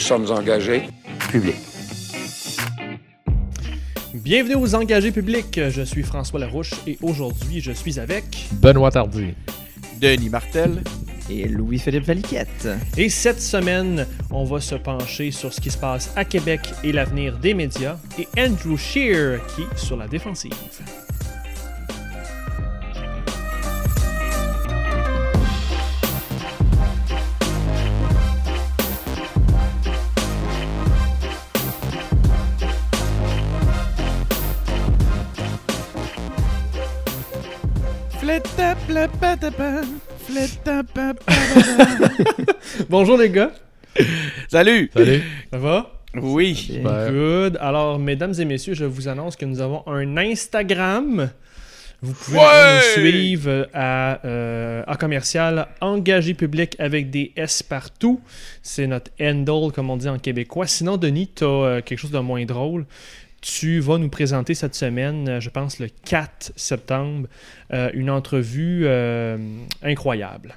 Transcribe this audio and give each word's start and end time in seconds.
Nous 0.00 0.06
sommes 0.06 0.30
engagés. 0.30 0.84
public. 1.30 1.56
Bienvenue 4.14 4.54
aux 4.54 4.74
engagés 4.74 5.12
publics. 5.12 5.60
Je 5.68 5.82
suis 5.82 6.02
François 6.02 6.40
Larouche 6.40 6.72
et 6.86 6.96
aujourd'hui 7.02 7.60
je 7.60 7.70
suis 7.70 8.00
avec. 8.00 8.48
Benoît 8.52 8.90
Tardy. 8.90 9.34
Denis 10.00 10.30
Martel. 10.30 10.82
Et 11.28 11.46
Louis-Philippe 11.46 12.04
Valiquette. 12.04 12.66
Et 12.96 13.10
cette 13.10 13.42
semaine, 13.42 14.06
on 14.30 14.44
va 14.44 14.62
se 14.62 14.74
pencher 14.74 15.32
sur 15.32 15.52
ce 15.52 15.60
qui 15.60 15.70
se 15.70 15.76
passe 15.76 16.14
à 16.16 16.24
Québec 16.24 16.62
et 16.82 16.92
l'avenir 16.92 17.36
des 17.36 17.52
médias. 17.52 17.98
Et 18.18 18.26
Andrew 18.38 18.78
Shear 18.78 19.38
qui 19.54 19.60
est 19.60 19.78
sur 19.78 19.98
la 19.98 20.08
défensive. 20.08 20.54
Bonjour 42.88 43.18
les 43.18 43.30
gars, 43.30 43.50
Salut! 44.48 44.90
Salut. 44.94 45.22
ça 45.52 45.58
va? 45.58 45.92
Oui. 46.14 46.80
Good. 46.82 47.58
Alors, 47.60 47.98
mesdames 47.98 48.34
et 48.38 48.44
messieurs, 48.44 48.74
je 48.74 48.84
vous 48.84 49.08
annonce 49.08 49.36
que 49.36 49.44
nous 49.44 49.60
avons 49.60 49.82
un 49.86 50.16
Instagram. 50.16 51.30
Vous 52.02 52.14
pouvez 52.14 52.38
Ouais! 52.38 52.76
nous 52.76 52.80
suivre 53.02 53.68
à, 53.74 54.24
euh, 54.24 54.82
à 54.86 54.96
commercial 54.96 55.68
engagé 55.82 56.32
public 56.34 56.74
avec 56.78 57.10
des 57.10 57.32
S 57.36 57.62
partout. 57.62 58.20
C'est 58.62 58.86
notre 58.86 59.10
handle, 59.20 59.70
comme 59.72 59.90
on 59.90 59.96
dit 59.98 60.08
en 60.08 60.18
québécois. 60.18 60.66
Sinon, 60.66 60.96
Denis, 60.96 61.30
tu 61.34 61.44
as 61.44 61.82
quelque 61.84 61.98
chose 61.98 62.10
de 62.10 62.18
moins 62.18 62.44
drôle. 62.46 62.86
Tu 63.40 63.80
vas 63.80 63.96
nous 63.98 64.10
présenter 64.10 64.54
cette 64.54 64.74
semaine, 64.74 65.28
euh, 65.28 65.40
je 65.40 65.48
pense 65.48 65.78
le 65.78 65.88
4 66.04 66.52
septembre, 66.56 67.26
euh, 67.72 67.90
une 67.94 68.10
entrevue 68.10 68.82
euh, 68.84 69.38
incroyable. 69.82 70.54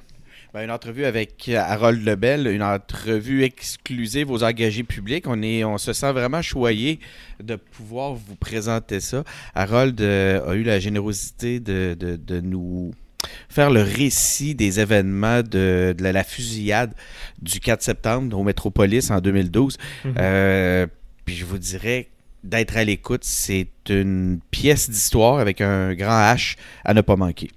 Ben, 0.52 0.62
une 0.64 0.70
entrevue 0.70 1.04
avec 1.04 1.48
Harold 1.48 2.04
Lebel, 2.04 2.46
une 2.46 2.62
entrevue 2.62 3.42
exclusive 3.42 4.30
aux 4.30 4.44
engagés 4.44 4.84
publics. 4.84 5.24
On, 5.26 5.42
est, 5.42 5.64
on 5.64 5.78
se 5.78 5.92
sent 5.92 6.12
vraiment 6.12 6.42
choyé 6.42 7.00
de 7.42 7.56
pouvoir 7.56 8.14
vous 8.14 8.36
présenter 8.36 9.00
ça. 9.00 9.24
Harold 9.54 10.00
euh, 10.00 10.46
a 10.48 10.54
eu 10.54 10.62
la 10.62 10.78
générosité 10.78 11.58
de, 11.58 11.96
de- 11.98 12.14
de 12.16 12.40
nous 12.40 12.92
faire 13.48 13.70
le 13.70 13.80
récit 13.82 14.54
des 14.54 14.78
événements 14.78 15.42
de, 15.42 15.94
de 15.96 16.02
la, 16.02 16.12
la 16.12 16.22
fusillade 16.22 16.94
du 17.42 17.58
4 17.58 17.82
septembre 17.82 18.38
au 18.38 18.44
Métropolis 18.44 19.10
en 19.10 19.20
2012. 19.20 19.76
Mhm. 20.04 20.14
Euh, 20.18 20.86
puis 21.24 21.34
je 21.34 21.44
vous 21.46 21.58
dirais 21.58 22.10
d'être 22.44 22.76
à 22.76 22.84
l'écoute, 22.84 23.24
c'est 23.24 23.68
une 23.88 24.38
pièce 24.50 24.88
d'histoire 24.88 25.38
avec 25.38 25.60
un 25.60 25.94
grand 25.94 26.34
H 26.34 26.56
à 26.84 26.94
ne 26.94 27.00
pas 27.00 27.16
manquer. 27.16 27.50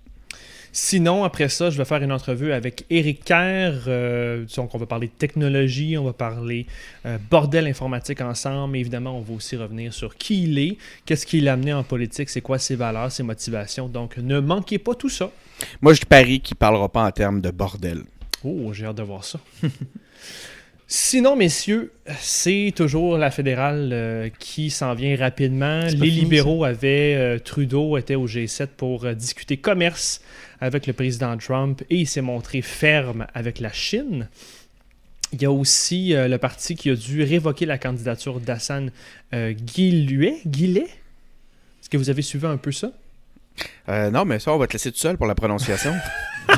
Sinon, 0.80 1.24
après 1.24 1.50
ça, 1.50 1.72
je 1.72 1.78
vais 1.80 1.86
faire 1.86 2.04
une 2.04 2.12
entrevue 2.12 2.52
avec 2.52 2.86
Eric 2.92 3.24
Kerr. 3.24 3.86
euh, 3.88 4.46
donc, 4.56 4.76
on 4.76 4.78
va 4.78 4.86
parler 4.86 5.08
de 5.08 5.12
technologie, 5.12 5.98
on 5.98 6.04
va 6.04 6.14
parler 6.14 6.68
euh, 7.08 7.18
bordel 7.32 7.66
informatique 7.66 8.22
ensemble. 8.22 8.78
Évidemment, 8.78 9.18
on 9.18 9.22
va 9.22 9.34
aussi 9.34 9.56
revenir 9.56 9.92
sur 9.92 10.16
qui 10.16 10.44
il 10.44 10.60
est, 10.60 10.78
qu'est-ce 11.06 11.26
qui 11.26 11.42
l'a 11.42 11.54
amené 11.54 11.74
en 11.74 11.84
politique, 11.84 12.30
c'est 12.30 12.42
quoi 12.42 12.60
ses 12.60 12.76
valeurs, 12.76 13.12
ses 13.12 13.24
motivations. 13.24 13.88
Donc, 13.88 14.18
ne 14.18 14.40
manquez 14.40 14.78
pas 14.78 14.94
tout 14.94 15.10
ça. 15.10 15.32
Moi, 15.82 15.96
je 15.96 16.02
parie 16.02 16.42
qu'il 16.42 16.58
parlera 16.58 16.90
pas 16.90 17.06
en 17.06 17.12
termes 17.12 17.42
de 17.42 17.50
bordel. 17.50 18.04
Oh, 18.44 18.72
j'ai 18.72 18.86
hâte 18.86 18.98
de 18.98 19.04
voir 19.04 19.24
ça. 19.24 19.40
Sinon, 20.90 21.36
messieurs, 21.36 21.92
c'est 22.20 22.72
toujours 22.74 23.18
la 23.18 23.30
fédérale 23.30 23.90
euh, 23.92 24.30
qui 24.40 24.70
s'en 24.70 24.94
vient 24.94 25.18
rapidement. 25.18 25.82
Les 25.82 25.92
fini, 25.92 26.12
libéraux 26.12 26.64
avaient, 26.64 27.16
euh, 27.16 27.40
Trudeau 27.40 27.98
était 27.98 28.16
au 28.16 28.26
G7 28.26 28.68
pour 28.68 29.04
euh, 29.04 29.14
discuter 29.14 29.58
commerce 29.58 30.22
avec 30.62 30.88
le 30.88 30.94
président 30.94 31.36
Trump 31.38 31.84
et 31.90 31.98
il 31.98 32.08
s'est 32.08 32.22
montré 32.22 32.62
ferme 32.62 33.28
avec 33.34 33.60
la 33.60 33.72
Chine. 33.74 34.30
Il 35.34 35.42
y 35.42 35.46
a 35.46 35.52
aussi 35.52 36.14
euh, 36.14 36.28
le 36.28 36.38
parti 36.38 36.76
qui 36.76 36.90
a 36.90 36.96
dû 36.96 37.22
révoquer 37.22 37.66
la 37.66 37.78
candidature 37.78 38.40
d'Hassan 38.40 38.92
euh. 39.34 39.52
Guillet? 39.52 40.38
Est-ce 40.46 41.90
que 41.90 41.98
vous 41.98 42.10
avez 42.10 42.22
suivi 42.22 42.46
un 42.46 42.56
peu 42.58 42.72
ça? 42.72 42.92
Euh, 43.90 44.10
non, 44.10 44.24
mais 44.24 44.40
ça, 44.40 44.54
on 44.54 44.58
va 44.58 44.68
te 44.68 44.74
laisser 44.74 44.92
tout 44.92 45.00
seul 45.00 45.18
pour 45.18 45.28
la 45.28 45.36
prononciation. 45.36 45.94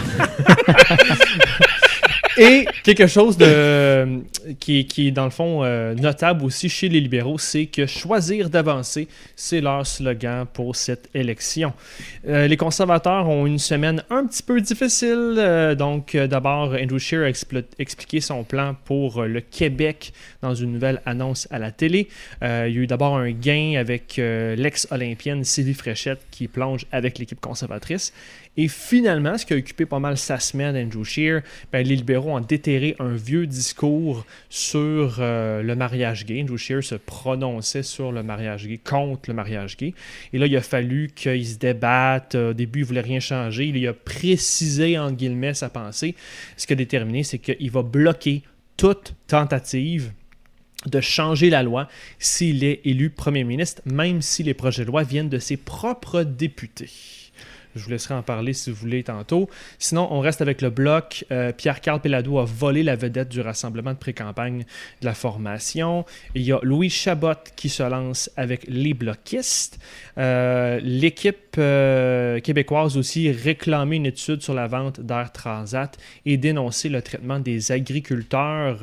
Et 2.39 2.65
quelque 2.83 3.07
chose 3.07 3.37
de, 3.37 4.21
qui, 4.61 4.87
est 4.97 5.11
dans 5.11 5.25
le 5.25 5.29
fond 5.29 5.63
euh, 5.63 5.93
notable 5.93 6.45
aussi 6.45 6.69
chez 6.69 6.87
les 6.87 7.01
libéraux, 7.01 7.37
c'est 7.37 7.65
que 7.65 7.85
choisir 7.85 8.49
d'avancer, 8.49 9.09
c'est 9.35 9.59
leur 9.59 9.85
slogan 9.85 10.45
pour 10.53 10.77
cette 10.77 11.09
élection. 11.13 11.73
Euh, 12.27 12.47
les 12.47 12.55
conservateurs 12.55 13.27
ont 13.27 13.45
une 13.45 13.59
semaine 13.59 14.03
un 14.09 14.25
petit 14.25 14.41
peu 14.41 14.61
difficile. 14.61 15.35
euh, 15.37 15.75
donc, 15.75 16.15
euh, 16.15 16.27
d'abord, 16.27 16.73
Andrew 16.81 16.97
Scheer 16.97 17.25
a 17.25 17.29
expliqué 17.77 18.21
son 18.21 18.45
plan 18.45 18.73
pour 18.85 19.21
euh, 19.21 19.27
le 19.27 19.41
Québec 19.41 20.13
dans 20.41 20.55
une 20.55 20.71
nouvelle 20.71 21.01
annonce 21.05 21.45
à 21.51 21.59
la 21.59 21.71
télé. 21.71 22.07
Euh, 22.41 22.67
il 22.69 22.75
y 22.75 22.77
a 22.77 22.81
eu 22.83 22.87
d'abord 22.87 23.17
un 23.17 23.31
gain 23.31 23.73
avec 23.77 24.17
euh, 24.17 24.55
l'ex-olympienne 24.55 25.43
Sylvie 25.43 25.73
Fréchette 25.73 26.21
qui 26.31 26.47
plonge 26.47 26.85
avec 26.93 27.19
l'équipe 27.19 27.41
conservatrice. 27.41 28.13
Et 28.61 28.67
finalement, 28.67 29.37
ce 29.37 29.45
qui 29.45 29.53
a 29.53 29.55
occupé 29.55 29.85
pas 29.85 29.99
mal 29.99 30.17
sa 30.17 30.37
semaine, 30.37 30.75
Andrew 30.75 31.05
Scheer, 31.05 31.43
ben, 31.71 31.81
les 31.87 31.95
libéraux 31.95 32.35
ont 32.35 32.41
déterré 32.41 32.93
un 32.99 33.15
vieux 33.15 33.47
discours 33.47 34.25
sur 34.49 35.15
euh, 35.19 35.63
le 35.63 35.75
mariage 35.77 36.25
gay. 36.25 36.41
Andrew 36.41 36.57
Scheer 36.57 36.83
se 36.83 36.95
prononçait 36.95 37.83
sur 37.83 38.11
le 38.11 38.21
mariage 38.21 38.67
gay, 38.67 38.77
contre 38.77 39.29
le 39.29 39.33
mariage 39.33 39.77
gay. 39.77 39.93
Et 40.33 40.37
là, 40.37 40.45
il 40.45 40.57
a 40.57 40.61
fallu 40.61 41.09
qu'ils 41.15 41.47
se 41.47 41.57
débattent. 41.57 42.35
Au 42.35 42.51
début, 42.51 42.79
il 42.79 42.85
voulait 42.85 42.99
rien 42.99 43.21
changer. 43.21 43.67
Il 43.67 43.87
a 43.87 43.93
précisé, 43.93 44.99
entre 44.99 45.15
guillemets, 45.15 45.53
sa 45.53 45.69
pensée. 45.69 46.15
Ce 46.57 46.67
qui 46.67 46.73
a 46.73 46.75
déterminé, 46.75 47.23
c'est 47.23 47.39
qu'il 47.39 47.71
va 47.71 47.81
bloquer 47.81 48.43
toute 48.75 49.13
tentative 49.27 50.11
de 50.85 50.99
changer 50.99 51.49
la 51.49 51.63
loi 51.63 51.87
s'il 52.19 52.65
est 52.65 52.81
élu 52.83 53.09
premier 53.09 53.45
ministre, 53.45 53.81
même 53.85 54.21
si 54.21 54.43
les 54.43 54.53
projets 54.53 54.83
de 54.83 54.87
loi 54.87 55.03
viennent 55.03 55.29
de 55.29 55.39
ses 55.39 55.55
propres 55.55 56.23
députés. 56.23 57.18
Je 57.75 57.83
vous 57.83 57.91
laisserai 57.91 58.15
en 58.15 58.23
parler 58.23 58.53
si 58.53 58.71
vous 58.71 58.75
voulez 58.75 59.03
tantôt. 59.03 59.49
Sinon, 59.77 60.07
on 60.11 60.19
reste 60.19 60.41
avec 60.41 60.61
le 60.61 60.69
bloc. 60.69 61.25
Euh, 61.31 61.51
Pierre-Carl 61.51 62.01
Pelado 62.01 62.39
a 62.39 62.45
volé 62.45 62.83
la 62.83 62.95
vedette 62.95 63.29
du 63.29 63.41
rassemblement 63.41 63.93
de 63.93 63.97
pré-campagne 63.97 64.65
de 65.01 65.05
la 65.05 65.13
formation. 65.13 66.05
Il 66.33 66.41
y 66.41 66.51
a 66.51 66.59
Louis 66.63 66.89
Chabot 66.89 67.33
qui 67.55 67.69
se 67.69 67.83
lance 67.83 68.29
avec 68.35 68.65
les 68.67 68.93
bloquistes. 68.93 69.79
Euh, 70.17 70.79
L'équipe 70.81 71.55
euh, 71.57 72.39
québécoise 72.39 72.97
aussi 72.97 73.31
réclamait 73.31 73.97
une 73.97 74.07
étude 74.07 74.41
sur 74.41 74.53
la 74.53 74.67
vente 74.67 74.99
d'air 74.99 75.31
transat 75.31 75.97
et 76.25 76.37
dénoncer 76.37 76.89
le 76.89 77.01
traitement 77.01 77.39
des 77.39 77.71
agriculteurs 77.71 78.79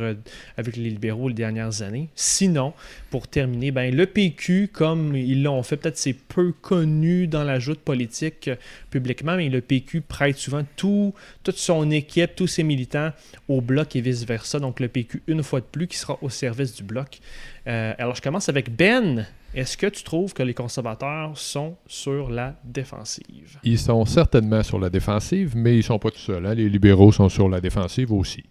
avec 0.56 0.76
les 0.76 0.90
libéraux 0.90 1.28
les 1.28 1.34
dernières 1.34 1.82
années. 1.82 2.08
Sinon, 2.14 2.72
pour 3.10 3.28
terminer, 3.28 3.70
ben, 3.70 3.94
le 3.94 4.06
PQ, 4.06 4.68
comme 4.72 5.16
ils 5.16 5.42
l'ont 5.42 5.62
fait, 5.62 5.76
peut-être 5.76 5.98
c'est 5.98 6.12
peu 6.12 6.52
connu 6.52 7.26
dans 7.26 7.44
la 7.44 7.58
joute 7.58 7.80
politique 7.80 8.50
publiquement, 8.96 9.36
mais 9.36 9.48
le 9.48 9.60
PQ 9.60 10.00
prête 10.00 10.36
souvent 10.36 10.64
tout, 10.76 11.12
toute 11.42 11.58
son 11.58 11.90
équipe, 11.90 12.34
tous 12.34 12.46
ses 12.46 12.62
militants 12.62 13.12
au 13.48 13.60
bloc 13.60 13.94
et 13.96 14.00
vice-versa. 14.00 14.58
Donc 14.58 14.80
le 14.80 14.88
PQ, 14.88 15.22
une 15.26 15.42
fois 15.42 15.60
de 15.60 15.66
plus, 15.66 15.86
qui 15.86 15.98
sera 15.98 16.18
au 16.22 16.30
service 16.30 16.74
du 16.74 16.82
bloc. 16.82 17.18
Euh, 17.66 17.92
alors 17.98 18.14
je 18.14 18.22
commence 18.22 18.48
avec 18.48 18.74
Ben. 18.74 19.26
Est-ce 19.54 19.76
que 19.76 19.86
tu 19.86 20.02
trouves 20.02 20.34
que 20.34 20.42
les 20.42 20.54
conservateurs 20.54 21.36
sont 21.38 21.76
sur 21.86 22.30
la 22.30 22.56
défensive? 22.64 23.58
Ils 23.62 23.78
sont 23.78 24.04
certainement 24.04 24.62
sur 24.62 24.78
la 24.78 24.90
défensive, 24.90 25.54
mais 25.56 25.76
ils 25.78 25.82
sont 25.82 25.98
pas 25.98 26.10
tout 26.10 26.18
seuls. 26.18 26.44
hein. 26.44 26.54
Les 26.54 26.68
libéraux 26.68 27.12
sont 27.12 27.28
sur 27.28 27.48
la 27.48 27.60
défensive 27.60 28.12
aussi. 28.12 28.44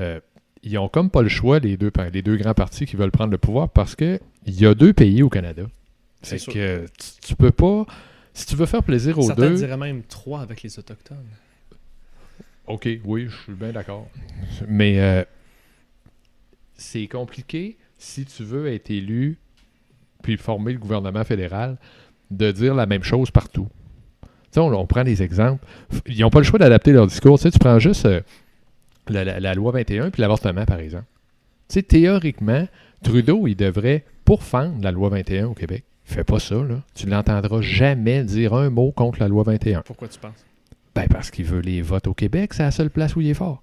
Euh, 0.00 0.20
ils 0.62 0.78
ont 0.78 0.88
comme 0.88 1.10
pas 1.10 1.22
le 1.22 1.28
choix, 1.28 1.58
les 1.58 1.76
deux, 1.76 1.92
les 2.12 2.22
deux 2.22 2.36
grands 2.36 2.54
partis 2.54 2.86
qui 2.86 2.96
veulent 2.96 3.10
prendre 3.10 3.30
le 3.30 3.38
pouvoir, 3.38 3.68
parce 3.70 3.94
que 3.94 4.20
il 4.46 4.60
y 4.60 4.66
a 4.66 4.74
deux 4.74 4.92
pays 4.92 5.22
au 5.22 5.28
Canada. 5.28 5.62
C'est 6.22 6.44
que 6.44 6.86
tu, 6.86 7.28
tu 7.28 7.36
peux 7.36 7.52
pas. 7.52 7.86
Si 8.36 8.44
tu 8.46 8.54
veux 8.54 8.66
faire 8.66 8.82
plaisir 8.82 9.18
aux 9.18 9.22
Certains 9.22 9.48
deux. 9.48 9.54
diraient 9.56 9.76
même 9.78 10.02
trois 10.02 10.42
avec 10.42 10.62
les 10.62 10.78
Autochtones. 10.78 11.24
OK, 12.66 12.86
oui, 13.04 13.28
je 13.30 13.36
suis 13.44 13.52
bien 13.54 13.72
d'accord. 13.72 14.08
Mais 14.68 15.00
euh, 15.00 15.24
c'est 16.76 17.06
compliqué 17.06 17.78
si 17.96 18.24
tu 18.26 18.42
veux 18.44 18.66
être 18.72 18.90
élu 18.90 19.38
puis 20.22 20.36
former 20.36 20.72
le 20.72 20.78
gouvernement 20.78 21.24
fédéral, 21.24 21.78
de 22.30 22.50
dire 22.50 22.74
la 22.74 22.84
même 22.86 23.04
chose 23.04 23.30
partout. 23.30 23.68
Tu 24.22 24.28
sais, 24.50 24.60
on, 24.60 24.66
on 24.74 24.86
prend 24.86 25.04
des 25.04 25.22
exemples. 25.22 25.64
Ils 26.06 26.18
n'ont 26.20 26.30
pas 26.30 26.40
le 26.40 26.44
choix 26.44 26.58
d'adapter 26.58 26.92
leur 26.92 27.06
discours. 27.06 27.38
Tu 27.38 27.44
sais, 27.44 27.50
tu 27.52 27.58
prends 27.58 27.78
juste 27.78 28.04
euh, 28.06 28.20
la, 29.08 29.24
la- 29.24 29.38
la 29.40 29.54
loi 29.54 29.70
21 29.72 30.10
puis 30.10 30.20
l'avortement, 30.20 30.64
par 30.66 30.80
exemple. 30.80 31.04
Tu 31.68 31.74
sais, 31.74 31.82
théoriquement, 31.82 32.66
Trudeau, 33.02 33.46
il 33.46 33.54
devrait 33.54 34.04
pourfendre 34.24 34.82
la 34.82 34.90
loi 34.90 35.08
21 35.10 35.46
au 35.46 35.54
Québec. 35.54 35.84
Il 36.08 36.14
fait 36.14 36.24
pas 36.24 36.38
ça, 36.38 36.54
là. 36.56 36.82
Tu 36.94 37.06
l'entendras 37.06 37.60
jamais 37.60 38.22
dire 38.24 38.54
un 38.54 38.70
mot 38.70 38.92
contre 38.92 39.20
la 39.20 39.28
loi 39.28 39.42
21. 39.42 39.82
Pourquoi 39.82 40.08
tu 40.08 40.18
penses? 40.18 40.44
Ben, 40.94 41.06
parce 41.08 41.30
qu'il 41.30 41.44
veut 41.44 41.60
les 41.60 41.82
votes 41.82 42.06
au 42.06 42.14
Québec, 42.14 42.54
c'est 42.54 42.62
la 42.62 42.70
seule 42.70 42.90
place 42.90 43.16
où 43.16 43.20
il 43.20 43.28
est 43.28 43.34
fort. 43.34 43.60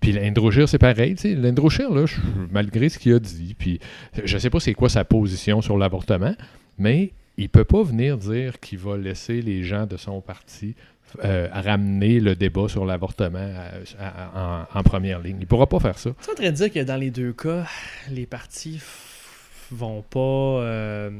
Puis 0.00 0.12
l'Indrochir, 0.12 0.68
c'est 0.68 0.78
pareil. 0.78 1.14
tu 1.16 1.22
sais. 1.22 1.34
L'Indrochir, 1.34 1.90
là, 1.92 2.06
je- 2.06 2.16
malgré 2.52 2.88
ce 2.88 2.98
qu'il 2.98 3.14
a 3.14 3.18
dit, 3.18 3.54
puis 3.58 3.80
je 4.24 4.38
sais 4.38 4.50
pas 4.50 4.60
c'est 4.60 4.74
quoi 4.74 4.88
sa 4.88 5.04
position 5.04 5.60
sur 5.60 5.76
l'avortement, 5.76 6.34
mais 6.78 7.10
il 7.36 7.48
peut 7.48 7.64
pas 7.64 7.82
venir 7.82 8.18
dire 8.18 8.60
qu'il 8.60 8.78
va 8.78 8.96
laisser 8.96 9.42
les 9.42 9.64
gens 9.64 9.86
de 9.86 9.96
son 9.96 10.20
parti 10.20 10.74
euh, 11.24 11.48
ramener 11.52 12.20
le 12.20 12.36
débat 12.36 12.68
sur 12.68 12.84
l'avortement 12.84 13.38
à- 13.98 14.66
en, 14.74 14.78
en 14.78 14.82
première 14.82 15.20
ligne. 15.20 15.38
Il 15.40 15.46
pourra 15.46 15.66
pas 15.66 15.80
faire 15.80 15.98
ça. 15.98 16.10
Tu 16.22 16.28
es 16.28 16.32
en 16.32 16.34
train 16.36 16.50
de 16.50 16.56
dire 16.56 16.70
que 16.72 16.84
dans 16.84 16.96
les 16.96 17.10
deux 17.10 17.32
cas, 17.32 17.64
les 18.10 18.26
partis 18.26 18.78
vont 19.72 20.02
pas 20.02 20.18
euh, 20.20 21.10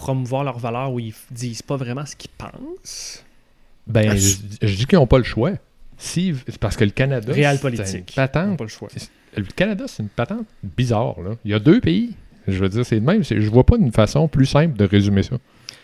promouvoir 0.00 0.44
leurs 0.44 0.58
valeurs 0.58 0.92
ou 0.92 0.98
ils 0.98 1.14
disent 1.30 1.60
pas 1.62 1.76
vraiment 1.76 2.06
ce 2.06 2.16
qu'ils 2.16 2.30
pensent 2.30 3.22
Ben, 3.86 4.10
Ah, 4.12 4.16
je, 4.16 4.36
je 4.62 4.74
dis 4.76 4.86
qu'ils 4.86 4.98
n'ont 4.98 5.06
pas 5.06 5.18
le 5.18 5.24
choix. 5.24 5.52
Si, 5.98 6.34
parce 6.58 6.76
que 6.76 6.84
le 6.84 6.90
Canada, 6.90 7.30
Réal 7.30 7.58
c'est 7.58 7.68
une 7.68 7.76
politique. 7.76 8.16
N'ont 8.16 8.22
patente 8.26 8.56
pas 8.56 8.64
le 8.64 8.70
choix. 8.70 8.88
Le 9.36 9.44
Canada, 9.44 9.84
c'est 9.86 10.02
une 10.02 10.08
patente 10.08 10.46
bizarre. 10.62 11.20
Là. 11.20 11.32
Il 11.44 11.50
y 11.50 11.54
a 11.54 11.58
deux 11.58 11.80
pays. 11.80 12.14
Je 12.48 12.58
veux 12.58 12.70
dire, 12.70 12.86
c'est 12.86 12.94
le 12.94 13.02
même. 13.02 13.22
Je 13.22 13.50
vois 13.50 13.64
pas 13.64 13.76
une 13.76 13.92
façon 13.92 14.26
plus 14.26 14.46
simple 14.46 14.76
de 14.78 14.86
résumer 14.86 15.22
ça. 15.22 15.36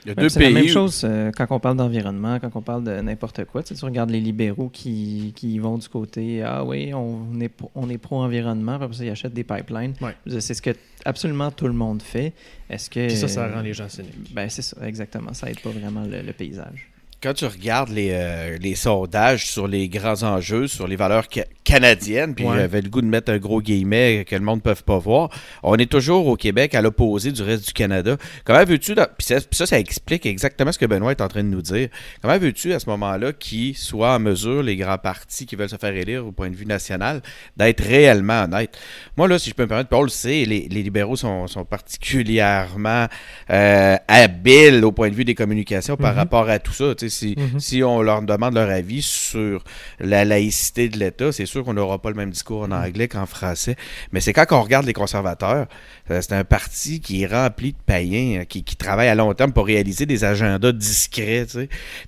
Il 0.06 0.10
y 0.10 0.12
a 0.12 0.14
Ouais, 0.14 0.22
deux 0.22 0.28
c'est 0.28 0.40
la 0.40 0.50
même 0.50 0.68
chose 0.68 1.02
euh, 1.04 1.32
quand 1.36 1.46
on 1.50 1.58
parle 1.58 1.76
d'environnement, 1.76 2.38
quand 2.38 2.54
on 2.54 2.62
parle 2.62 2.84
de 2.84 3.00
n'importe 3.00 3.44
quoi. 3.44 3.62
Tu, 3.64 3.74
sais, 3.74 3.80
tu 3.80 3.84
regardes 3.84 4.10
les 4.10 4.20
libéraux 4.20 4.68
qui, 4.68 5.32
qui 5.34 5.58
vont 5.58 5.78
du 5.78 5.88
côté 5.88 6.42
Ah 6.42 6.64
oui, 6.64 6.94
on 6.94 7.40
est, 7.40 7.52
on 7.74 7.90
est 7.90 7.98
pro-environnement, 7.98 8.74
après 8.74 8.92
ça, 8.92 9.04
ils 9.04 9.10
achètent 9.10 9.34
des 9.34 9.42
pipelines. 9.44 9.94
Ouais. 10.00 10.14
C'est 10.40 10.54
ce 10.54 10.62
que 10.62 10.70
absolument 11.04 11.50
tout 11.50 11.66
le 11.66 11.72
monde 11.72 12.02
fait. 12.02 12.32
Est-ce 12.70 12.88
que. 12.88 13.08
Puis 13.08 13.16
ça, 13.16 13.26
ça 13.26 13.48
rend 13.52 13.62
les 13.62 13.74
gens 13.74 13.88
cyniques. 13.88 14.32
Ben, 14.32 14.48
c'est 14.48 14.62
ça, 14.62 14.76
exactement. 14.86 15.32
Ça 15.34 15.50
aide 15.50 15.60
pas 15.60 15.70
vraiment 15.70 16.04
le, 16.04 16.22
le 16.22 16.32
paysage. 16.32 16.88
Quand 17.22 17.32
tu 17.32 17.46
regardes 17.46 17.88
les, 17.88 18.10
euh, 18.12 18.58
les 18.60 18.74
sondages 18.74 19.46
sur 19.46 19.66
les 19.66 19.88
grands 19.88 20.22
enjeux, 20.22 20.66
sur 20.68 20.86
les 20.86 20.96
valeurs 20.96 21.24
ca- 21.32 21.46
canadiennes, 21.64 22.34
puis 22.34 22.44
Ouais. 22.44 22.56
j'avais 22.58 22.82
le 22.82 22.88
goût 22.90 23.00
de 23.00 23.06
mettre 23.06 23.32
un 23.32 23.38
gros 23.38 23.60
guillemet 23.62 24.24
que 24.28 24.34
le 24.36 24.42
monde 24.42 24.58
ne 24.58 24.60
peut 24.60 24.74
pas 24.84 24.98
voir, 24.98 25.30
on 25.62 25.76
est 25.76 25.90
toujours 25.90 26.26
au 26.26 26.36
Québec 26.36 26.74
à 26.74 26.82
l'opposé 26.82 27.32
du 27.32 27.42
reste 27.42 27.66
du 27.68 27.72
Canada. 27.72 28.16
Comment 28.44 28.62
veux-tu, 28.64 28.94
dans- 28.94 29.06
puis 29.16 29.26
ça, 29.26 29.38
ça, 29.50 29.66
ça 29.66 29.78
explique 29.80 30.26
exactement 30.26 30.70
ce 30.72 30.78
que 30.78 30.84
Benoît 30.86 31.10
est 31.12 31.20
en 31.22 31.28
train 31.28 31.42
de 31.42 31.48
nous 31.48 31.62
dire. 31.62 31.88
Comment 32.22 32.38
veux-tu 32.38 32.72
à 32.74 32.78
ce 32.78 32.88
moment-là 32.90 33.32
qu'ils 33.32 33.76
soient 33.76 34.14
en 34.14 34.18
mesure, 34.20 34.62
les 34.62 34.76
grands 34.76 34.98
partis 34.98 35.46
qui 35.46 35.56
veulent 35.56 35.70
se 35.70 35.76
faire 35.76 35.94
élire 35.96 36.24
au 36.26 36.32
point 36.32 36.50
de 36.50 36.54
vue 36.56 36.66
national, 36.66 37.22
d'être 37.56 37.82
réellement 37.82 38.44
honnêtes? 38.44 38.78
Moi, 39.16 39.26
là, 39.26 39.38
si 39.38 39.50
je 39.50 39.54
peux 39.54 39.62
me 39.64 39.68
permettre, 39.68 39.88
Paul, 39.88 40.10
c'est 40.10 40.44
les, 40.44 40.68
les 40.68 40.82
libéraux 40.82 41.16
sont, 41.16 41.46
sont 41.48 41.64
particulièrement 41.64 43.06
euh, 43.50 43.96
habiles 44.06 44.84
au 44.84 44.92
point 44.92 45.08
de 45.08 45.14
vue 45.14 45.24
des 45.24 45.34
communications 45.34 45.96
par 45.96 46.12
Mhm. 46.12 46.18
rapport 46.18 46.48
à 46.48 46.58
tout 46.58 46.72
ça. 46.72 46.94
Tu 46.94 47.05
Mhm. 47.08 47.60
si 47.60 47.82
on 47.82 48.02
leur 48.02 48.22
demande 48.22 48.54
leur 48.54 48.70
avis 48.70 49.02
sur 49.02 49.64
la 50.00 50.24
laïcité 50.24 50.88
de 50.88 50.98
l'État, 50.98 51.32
c'est 51.32 51.46
sûr 51.46 51.64
qu'on 51.64 51.74
n'aura 51.74 52.00
pas 52.00 52.10
le 52.10 52.16
même 52.16 52.30
discours 52.30 52.62
en 52.62 52.72
anglais 52.72 53.08
qu'en 53.08 53.26
français. 53.26 53.76
Mais 54.12 54.20
c'est 54.20 54.32
quand 54.32 54.46
on 54.50 54.62
regarde 54.62 54.86
les 54.86 54.92
conservateurs, 54.92 55.66
euh, 56.10 56.20
c'est 56.20 56.32
un 56.32 56.44
parti 56.44 57.00
qui 57.00 57.22
est 57.22 57.26
rempli 57.26 57.72
de 57.72 57.78
païens, 57.84 58.40
euh, 58.40 58.44
qui, 58.44 58.62
qui 58.64 58.76
travaille 58.76 59.08
à 59.08 59.14
long 59.14 59.32
terme 59.34 59.52
pour 59.52 59.66
réaliser 59.66 60.06
des 60.06 60.24
agendas 60.24 60.72
discrets. 60.72 61.46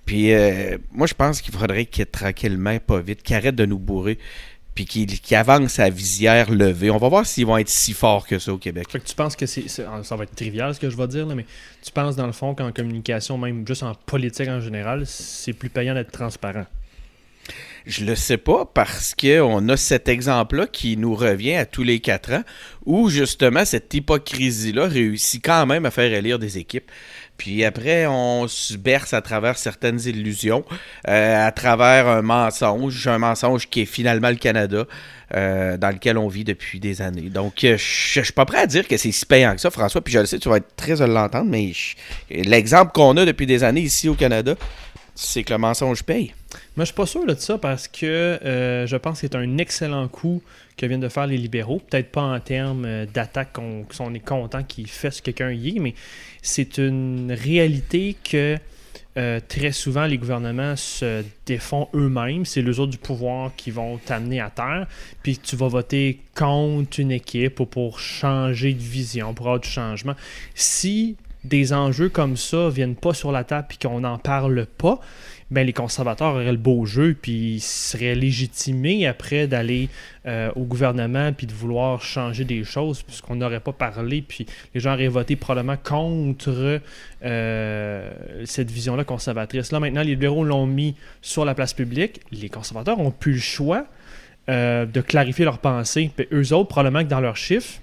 Puis 0.05 0.33
euh, 0.33 0.79
moi, 0.93 1.07
je 1.07 1.15
pense 1.15 1.41
qu'il 1.41 1.55
faudrait 1.55 1.87
qu'ils 1.87 2.07
tranquillement, 2.07 2.79
pas 2.79 3.01
vite, 3.01 3.23
qu'ils 3.23 3.37
arrêtent 3.37 3.57
de 3.57 3.67
nous 3.67 3.79
bourrer. 3.79 4.19
Puis 4.79 4.87
qu'ils 4.87 5.35
avancent 5.35 5.81
à 5.81 5.91
visière 5.91 6.53
levée. 6.53 6.89
On 6.89 6.99
va 6.99 7.09
voir 7.09 7.27
s'ils 7.27 7.45
vont 7.45 7.59
être 7.59 7.69
si 7.69 7.93
forts 7.93 8.29
que 8.29 8.39
ça 8.39 8.53
au 8.53 8.59
Québec. 8.59 8.87
Fait 8.89 9.01
que 9.01 9.05
tu 9.09 9.15
penses 9.17 9.35
que 9.35 9.45
c'est, 9.45 9.67
c'est- 9.69 9.85
ça 10.05 10.15
va 10.15 10.23
être 10.23 10.37
trivial 10.37 10.73
ce 10.73 10.79
que 10.79 10.89
je 10.89 10.97
vais 10.97 11.09
dire, 11.09 11.27
là, 11.27 11.35
mais 11.35 11.47
tu 11.83 11.91
penses 11.91 12.15
dans 12.15 12.27
le 12.27 12.33
fond 12.33 12.55
qu'en 12.55 12.71
communication, 12.71 13.37
même 13.39 13.67
juste 13.67 13.83
en 13.83 13.97
politique 13.97 14.47
en 14.47 14.61
général, 14.61 15.03
c'est 15.05 15.53
plus 15.53 15.69
payant 15.69 15.95
d'être 15.95 16.13
transparent? 16.13 16.65
Je 17.87 18.05
le 18.05 18.15
sais 18.15 18.37
pas 18.37 18.67
parce 18.73 19.17
qu'on 19.17 19.69
a 19.69 19.77
cet 19.77 20.09
exemple-là 20.09 20.69
qui 20.69 20.97
nous 20.97 21.15
revient 21.17 21.55
à 21.55 21.67
tous 21.67 21.83
les 21.83 21.99
quatre 21.99 22.33
ans 22.33 22.43
où 22.87 23.09
justement 23.09 23.65
cette 23.65 23.93
hypocrisie-là 23.93 24.87
réussit 24.87 25.43
quand 25.45 25.67
même 25.67 25.87
à 25.87 25.91
faire 25.91 26.13
élire 26.13 26.39
des 26.39 26.59
équipes. 26.59 26.89
Puis 27.39 27.65
après, 27.65 28.07
on 28.09 28.49
se 28.49 28.77
berce 28.77 29.15
à 29.15 29.23
travers 29.23 29.57
certaines 29.57 30.01
illusions, 30.01 30.65
euh, 31.07 31.47
à 31.47 31.53
travers 31.53 32.09
un 32.09 32.21
mensonge, 32.21 33.07
un 33.07 33.19
mensonge 33.19 33.69
qui 33.69 33.83
est 33.83 33.87
finalement 33.87 34.29
le 34.29 34.35
Canada, 34.35 34.87
euh, 35.37 35.77
dans 35.77 35.91
lequel 35.91 36.19
on 36.19 36.27
vit 36.27 36.43
depuis 36.43 36.81
des 36.81 37.01
années. 37.01 37.31
Donc, 37.31 37.63
euh, 37.63 37.77
je 37.79 38.19
je 38.19 38.25
suis 38.25 38.33
pas 38.33 38.45
prêt 38.45 38.59
à 38.59 38.67
dire 38.67 38.89
que 38.89 38.97
c'est 38.97 39.13
si 39.13 39.25
payant 39.25 39.55
que 39.55 39.61
ça, 39.61 39.71
François, 39.71 40.01
puis 40.01 40.13
je 40.13 40.19
le 40.19 40.27
sais, 40.27 40.41
tu 40.41 40.49
vas 40.49 40.57
être 40.57 40.75
très 40.75 40.97
de 40.97 41.05
l'entendre, 41.05 41.49
mais 41.49 41.71
l'exemple 42.31 42.91
qu'on 42.93 43.17
a 43.17 43.25
depuis 43.25 43.47
des 43.47 43.63
années 43.63 43.83
ici 43.83 44.09
au 44.09 44.15
Canada, 44.15 44.57
c'est 45.21 45.43
que 45.43 45.53
le 45.53 45.59
mensonge 45.59 46.05
paye. 46.05 46.33
Moi, 46.77 46.85
je 46.85 46.85
suis 46.85 46.95
pas 46.95 47.05
sûr 47.05 47.27
de 47.27 47.35
ça 47.35 47.59
parce 47.59 47.89
que 47.89 48.07
euh, 48.07 48.87
je 48.87 48.97
pense 48.97 49.15
que 49.15 49.27
c'est 49.27 49.35
un 49.35 49.59
excellent 49.59 50.07
coup 50.07 50.41
que 50.77 50.87
viennent 50.87 51.01
de 51.01 51.09
faire 51.09 51.27
les 51.27 51.37
libéraux. 51.37 51.81
Peut-être 51.91 52.13
pas 52.13 52.23
en 52.23 52.39
termes 52.39 52.85
euh, 52.85 53.05
d'attaque 53.05 53.53
qu'on 53.53 54.15
est 54.15 54.21
content 54.21 54.63
qu'ils 54.63 54.87
fassent 54.87 55.21
quelqu'un 55.21 55.51
y 55.51 55.77
est, 55.77 55.81
mais 55.81 55.95
c'est 56.41 56.79
une 56.79 57.33
réalité 57.33 58.17
que 58.23 58.59
euh, 59.17 59.41
très 59.49 59.73
souvent 59.73 60.07
les 60.07 60.19
gouvernements 60.19 60.77
se 60.77 61.25
défont 61.47 61.89
eux-mêmes. 61.95 62.45
C'est 62.45 62.63
les 62.63 62.79
autres 62.79 62.93
du 62.93 62.99
pouvoir 62.99 63.51
qui 63.57 63.73
vont 63.73 63.99
t'amener 63.99 64.41
à 64.41 64.51
terre. 64.51 64.87
Puis 65.25 65.39
tu 65.39 65.57
vas 65.57 65.67
voter 65.67 66.21
contre 66.37 67.01
une 67.01 67.11
équipe 67.11 67.59
ou 67.59 67.67
pour 67.67 67.99
changer 67.99 68.73
de 68.73 68.83
vision, 68.83 69.35
pour 69.35 69.47
avoir 69.47 69.59
du 69.59 69.69
changement. 69.69 70.15
Si 70.55 71.17
des 71.49 71.73
enjeux 71.73 72.09
comme 72.09 72.37
ça 72.37 72.69
viennent 72.69 72.97
pas 72.97 73.15
sur 73.15 73.33
la 73.33 73.45
table 73.45 73.67
puis 73.69 73.79
qu'on 73.79 74.01
n'en 74.01 74.19
parle 74.19 74.67
pas, 74.67 75.01
ben 75.51 75.67
les 75.67 75.73
conservateurs 75.73 76.35
auraient 76.35 76.53
le 76.53 76.59
beau 76.59 76.85
jeu 76.85 77.17
puis 77.21 77.55
ils 77.55 77.61
seraient 77.61 78.15
légitimés 78.15 79.07
après 79.07 79.47
d'aller 79.47 79.89
euh, 80.27 80.51
au 80.57 80.65
gouvernement 80.65 81.33
puis 81.33 81.47
de 81.47 81.53
vouloir 81.53 82.03
changer 82.03 82.45
des 82.45 82.65
choses 82.65 83.03
puisqu'on 83.03 83.37
n'aurait 83.37 83.61
pas 83.61 83.73
parlé 83.73 84.23
puis 84.23 84.47
les 84.75 84.81
gens 84.81 84.93
auraient 84.93 85.09
voté 85.09 85.37
probablement 85.37 85.79
contre 85.83 86.81
euh, 87.25 88.11
cette 88.45 88.71
vision-là 88.71 89.05
conservatrice. 89.05 89.73
Là 89.73 89.81
maintenant 89.81 90.03
les 90.03 90.11
libéraux 90.11 90.45
l'ont 90.45 90.67
mis 90.67 90.95
sur 91.23 91.45
la 91.45 91.55
place 91.55 91.73
publique, 91.73 92.21
les 92.31 92.51
conservateurs 92.51 93.01
ont 93.01 93.11
plus 93.11 93.35
le 93.35 93.41
choix 93.41 93.87
euh, 94.51 94.85
de 94.85 95.01
clarifier 95.01 95.45
leurs 95.47 95.59
pensées. 95.59 96.11
Puis 96.15 96.29
eux 96.33 96.53
autres 96.53 96.69
probablement 96.69 97.05
que 97.05 97.11
dans 97.11 97.21
leurs 97.21 97.37
chiffres 97.37 97.81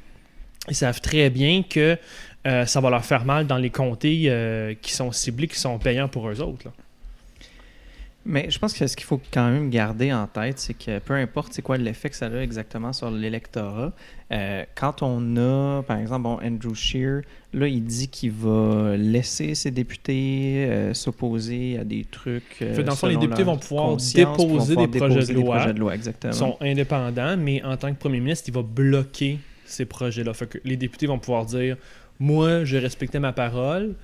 ils 0.69 0.75
savent 0.75 1.01
très 1.01 1.29
bien 1.29 1.63
que 1.63 1.97
euh, 2.45 2.65
ça 2.65 2.81
va 2.81 2.89
leur 2.89 3.05
faire 3.05 3.25
mal 3.25 3.47
dans 3.47 3.57
les 3.57 3.69
comtés 3.69 4.25
euh, 4.27 4.73
qui 4.81 4.93
sont 4.93 5.11
ciblés, 5.11 5.47
qui 5.47 5.59
sont 5.59 5.77
payants 5.79 6.07
pour 6.07 6.29
eux 6.29 6.41
autres. 6.41 6.65
là. 6.65 6.71
Mais 8.27 8.49
je 8.49 8.57
pense 8.57 8.73
que 8.73 8.87
ce 8.87 8.95
qu'il 8.95 9.05
faut 9.05 9.21
quand 9.31 9.51
même 9.51 9.69
garder 9.69 10.11
en 10.11 10.25
tête, 10.25 10.57
c'est 10.57 10.73
que 10.73 10.97
peu 10.97 11.13
importe 11.13 11.53
c'est 11.53 11.61
quoi 11.61 11.77
l'effet 11.77 12.09
que 12.09 12.15
ça 12.15 12.25
a 12.25 12.41
exactement 12.41 12.91
sur 12.91 13.11
l'électorat, 13.11 13.93
euh, 14.31 14.63
quand 14.73 15.03
on 15.03 15.37
a, 15.37 15.83
par 15.83 15.99
exemple, 15.99 16.23
bon, 16.23 16.39
Andrew 16.43 16.73
Scheer, 16.73 17.21
là, 17.53 17.67
il 17.67 17.83
dit 17.83 18.07
qu'il 18.07 18.31
va 18.31 18.97
laisser 18.97 19.53
ses 19.53 19.69
députés 19.69 20.65
euh, 20.67 20.95
s'opposer 20.95 21.77
à 21.77 21.83
des 21.83 22.03
trucs. 22.03 22.63
euh, 22.63 22.81
dans 22.81 22.93
le 22.93 22.97
fond, 22.97 23.05
les 23.07 23.17
députés 23.17 23.43
vont 23.43 23.57
pouvoir 23.57 23.95
déposer 23.95 24.23
pouvoir 24.23 24.87
des 24.87 24.99
projets 24.99 25.21
de 25.21 25.25
des 25.27 25.33
loi. 25.33 25.57
projets 25.57 25.73
de 25.75 25.79
loi, 25.79 25.93
exactement. 25.93 26.33
Ils 26.33 26.37
sont 26.37 26.57
indépendants, 26.61 27.37
mais 27.37 27.63
en 27.63 27.77
tant 27.77 27.93
que 27.93 27.99
premier 27.99 28.19
ministre, 28.19 28.45
il 28.47 28.55
va 28.55 28.63
bloquer 28.63 29.37
ces 29.65 29.85
projets-là. 29.85 30.31
Les 30.63 30.77
députés 30.77 31.05
vont 31.05 31.19
pouvoir 31.19 31.45
dire 31.45 31.77
Moi, 32.19 32.63
j'ai 32.65 32.79
respecté 32.79 33.19
ma 33.19 33.33
parole. 33.33 33.95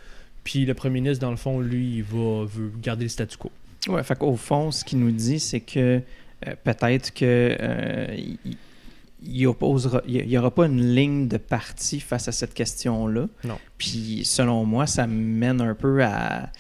Puis 0.44 0.66
le 0.66 0.74
premier 0.74 1.02
ministre, 1.02 1.22
dans 1.22 1.32
le 1.32 1.38
fond, 1.38 1.60
lui, 1.60 1.98
il 1.98 2.04
va 2.04 2.46
veut 2.46 2.72
garder 2.82 3.04
le 3.06 3.10
statu 3.10 3.38
quo. 3.38 3.52
Ouais, 3.88 4.04
fait 4.04 4.18
qu'au 4.18 4.36
fond, 4.36 4.72
ce 4.72 4.84
qu'il 4.84 5.00
nous 5.00 5.12
dit, 5.12 5.40
c'est 5.40 5.60
que 5.60 6.02
euh, 6.48 6.56
peut-être 6.64 7.14
que 7.14 7.56
euh, 7.60 8.08
il- 8.18 8.58
il 9.24 9.46
opposera, 9.46 10.02
il 10.08 10.26
n'y 10.28 10.36
aura 10.36 10.50
pas 10.50 10.66
une 10.66 10.96
ligne 10.96 11.28
de 11.28 11.38
parti 11.38 12.00
face 12.00 12.28
à 12.28 12.32
cette 12.32 12.56
question-là. 12.56 13.28
Puis, 13.82 14.22
selon 14.26 14.64
moi, 14.64 14.86
ça 14.86 15.08
mène 15.08 15.60
un 15.60 15.74
peu 15.74 16.04
à. 16.04 16.52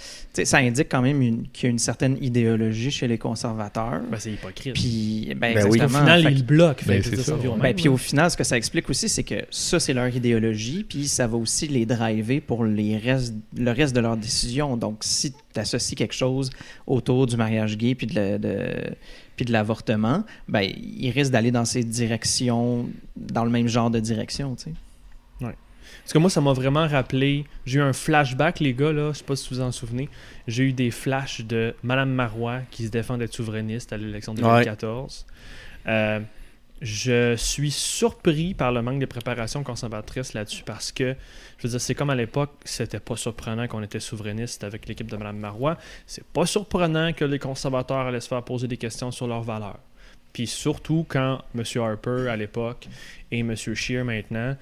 ça 0.44 0.58
indique 0.58 0.90
quand 0.90 1.04
même 1.04 1.44
qu'il 1.54 1.66
y 1.66 1.68
a 1.68 1.70
une 1.70 1.78
certaine 1.78 2.18
idéologie 2.20 2.90
chez 2.90 3.08
les 3.08 3.20
conservateurs. 3.20 4.02
Ben, 4.10 4.18
c'est 4.20 4.32
hypocrite. 4.32 4.74
puis, 4.74 5.32
ben, 5.38 5.54
Ben 5.54 5.68
oui. 5.70 5.78
Au 5.80 5.88
final, 6.00 6.24
Fait 6.24 6.32
il 6.32 6.44
bloque. 6.44 6.84
Ben, 6.88 6.94
ouais. 6.98 7.36
même, 7.52 7.62
ben, 7.62 7.76
puis 7.76 7.90
au 7.90 7.98
final, 7.98 8.32
ce 8.32 8.38
que 8.38 8.44
ça 8.44 8.58
explique 8.58 8.90
aussi, 8.90 9.08
c'est 9.08 9.22
que 9.22 9.36
ça, 9.52 9.80
c'est 9.80 9.94
leur 9.94 10.08
idéologie, 10.08 10.84
puis 10.84 11.08
ça 11.08 11.28
va 11.28 11.38
aussi 11.38 11.68
les 11.68 11.86
driver 11.86 12.42
pour 12.42 12.66
les 12.66 12.98
restes, 12.98 13.36
le 13.56 13.70
reste 13.70 13.96
de 13.96 14.00
leurs 14.02 14.18
décisions. 14.18 14.78
Donc, 14.78 14.98
si 15.02 15.32
tu 15.32 15.60
associes 15.60 15.94
quelque 15.96 16.16
chose 16.16 16.50
autour 16.88 17.28
du 17.28 17.38
mariage 17.38 17.78
gay 17.78 17.94
puis 17.94 18.08
de, 18.08 18.16
la- 18.16 18.38
de- 18.40 18.96
puis 19.36 19.46
de 19.46 19.52
l'avortement, 19.52 20.24
ben, 20.48 20.62
ils 20.76 21.12
risquent 21.12 21.34
d'aller 21.34 21.52
dans 21.52 21.66
ces 21.66 21.84
directions, 21.84 22.90
dans 23.16 23.46
le 23.46 23.52
même 23.52 23.68
genre 23.68 23.92
de 23.92 24.00
direction, 24.00 24.56
tu 24.56 24.64
sais. 24.64 24.72
Parce 26.04 26.14
que 26.14 26.18
moi, 26.18 26.30
ça 26.30 26.42
m'a 26.42 26.54
vraiment 26.54 26.88
rappelé. 26.88 27.46
J'ai 27.66 27.80
eu 27.80 27.82
un 27.82 27.94
flashback, 27.94 28.60
les 28.60 28.74
gars, 28.74 28.92
là. 28.92 29.12
Je 29.14 29.20
sais 29.20 29.24
pas 29.24 29.36
si 29.36 29.50
vous 29.50 29.56
vous 29.56 29.62
en 29.62 29.72
souvenez. 29.72 30.10
J'ai 30.48 30.64
eu 30.64 30.74
des 30.74 30.92
flashs 30.92 31.42
de 31.42 31.76
Madame 31.84 32.12
Marois 32.12 32.60
qui 32.72 32.86
se 32.86 32.92
défend 32.92 33.18
d'être 33.18 33.34
souverainiste 33.34 33.94
à 33.94 33.98
l'élection 33.98 34.34
de 34.34 34.42
2014. 34.42 35.26
Euh, 35.88 36.20
je 36.82 37.36
suis 37.36 37.70
surpris 37.70 38.56
par 38.56 38.72
le 38.72 38.82
manque 38.82 39.00
de 39.00 39.06
préparation 39.06 39.64
conservatrice 39.64 40.34
là-dessus 40.34 40.64
parce 40.64 40.92
que, 40.92 41.16
je 41.60 41.64
veux 41.68 41.70
dire, 41.70 41.80
c'est 41.80 41.94
comme 41.94 42.10
à 42.10 42.16
l'époque, 42.16 42.52
c'était 42.66 43.00
pas 43.00 43.16
surprenant 43.16 43.68
qu'on 43.68 43.84
était 43.84 44.00
souverainiste 44.00 44.64
avec 44.64 44.88
l'équipe 44.88 45.10
de 45.10 45.16
Mme 45.16 45.38
Marois. 45.38 45.78
C'est 46.08 46.26
pas 46.26 46.48
surprenant 46.48 47.14
que 47.14 47.24
les 47.24 47.38
conservateurs 47.38 48.08
allaient 48.08 48.20
se 48.20 48.28
faire 48.28 48.44
poser 48.44 48.68
des 48.68 48.78
questions 48.78 49.12
sur 49.12 49.28
leurs 49.28 49.44
valeurs. 49.44 49.80
Puis 50.34 50.48
surtout 50.48 51.06
quand 51.08 51.42
M. 51.56 51.64
Harper 51.76 52.30
à 52.30 52.36
l'époque 52.36 52.88
et 53.32 53.40
M. 53.40 53.56
Scheer 53.56 54.04
maintenant 54.04 54.56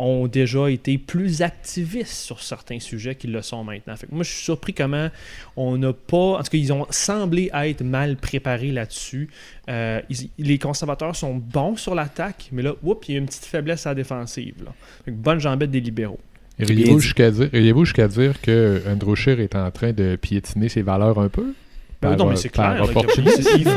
ont 0.00 0.26
déjà 0.26 0.70
été 0.70 0.96
plus 0.98 1.42
activistes 1.42 2.12
sur 2.24 2.42
certains 2.42 2.80
sujets 2.80 3.14
qu'ils 3.14 3.32
le 3.32 3.42
sont 3.42 3.62
maintenant. 3.64 3.94
Fait 3.96 4.06
que 4.06 4.14
moi, 4.14 4.24
je 4.24 4.30
suis 4.30 4.44
surpris 4.44 4.72
comment 4.72 5.08
on 5.56 5.76
n'a 5.76 5.92
pas... 5.92 6.16
En 6.16 6.38
tout 6.38 6.50
cas, 6.50 6.58
ils 6.58 6.72
ont 6.72 6.86
semblé 6.90 7.50
être 7.52 7.82
mal 7.84 8.16
préparés 8.16 8.72
là-dessus. 8.72 9.28
Euh, 9.68 10.00
ils- 10.08 10.30
les 10.38 10.58
conservateurs 10.58 11.14
sont 11.14 11.34
bons 11.36 11.76
sur 11.76 11.94
l'attaque, 11.94 12.48
mais 12.52 12.62
là, 12.62 12.74
oups, 12.82 13.08
il 13.08 13.12
y 13.12 13.14
a 13.16 13.20
une 13.20 13.26
petite 13.26 13.44
faiblesse 13.44 13.86
à 13.86 13.90
la 13.90 13.94
défensive. 13.96 14.54
Là. 14.64 14.72
Fait 15.04 15.10
que 15.10 15.16
bonne 15.16 15.38
jambette 15.38 15.70
des 15.70 15.80
libéraux. 15.80 16.18
Dit. 16.58 16.84
jusqu'à 17.00 17.30
dire, 17.30 17.48
jusqu'à 17.84 18.08
dire 18.08 18.40
que 18.40 18.82
Andrew 18.86 19.14
Scheer 19.14 19.40
est 19.40 19.54
en 19.54 19.70
train 19.70 19.92
de 19.92 20.16
piétiner 20.16 20.68
ses 20.68 20.82
valeurs 20.82 21.18
un 21.18 21.28
peu? 21.28 21.54
Ben 22.02 22.08
Par, 22.10 22.16
non, 22.16 22.26
mais 22.26 22.32
euh, 22.32 22.36
c'est 22.36 22.48
clair. 22.48 22.74
là, 22.74 22.86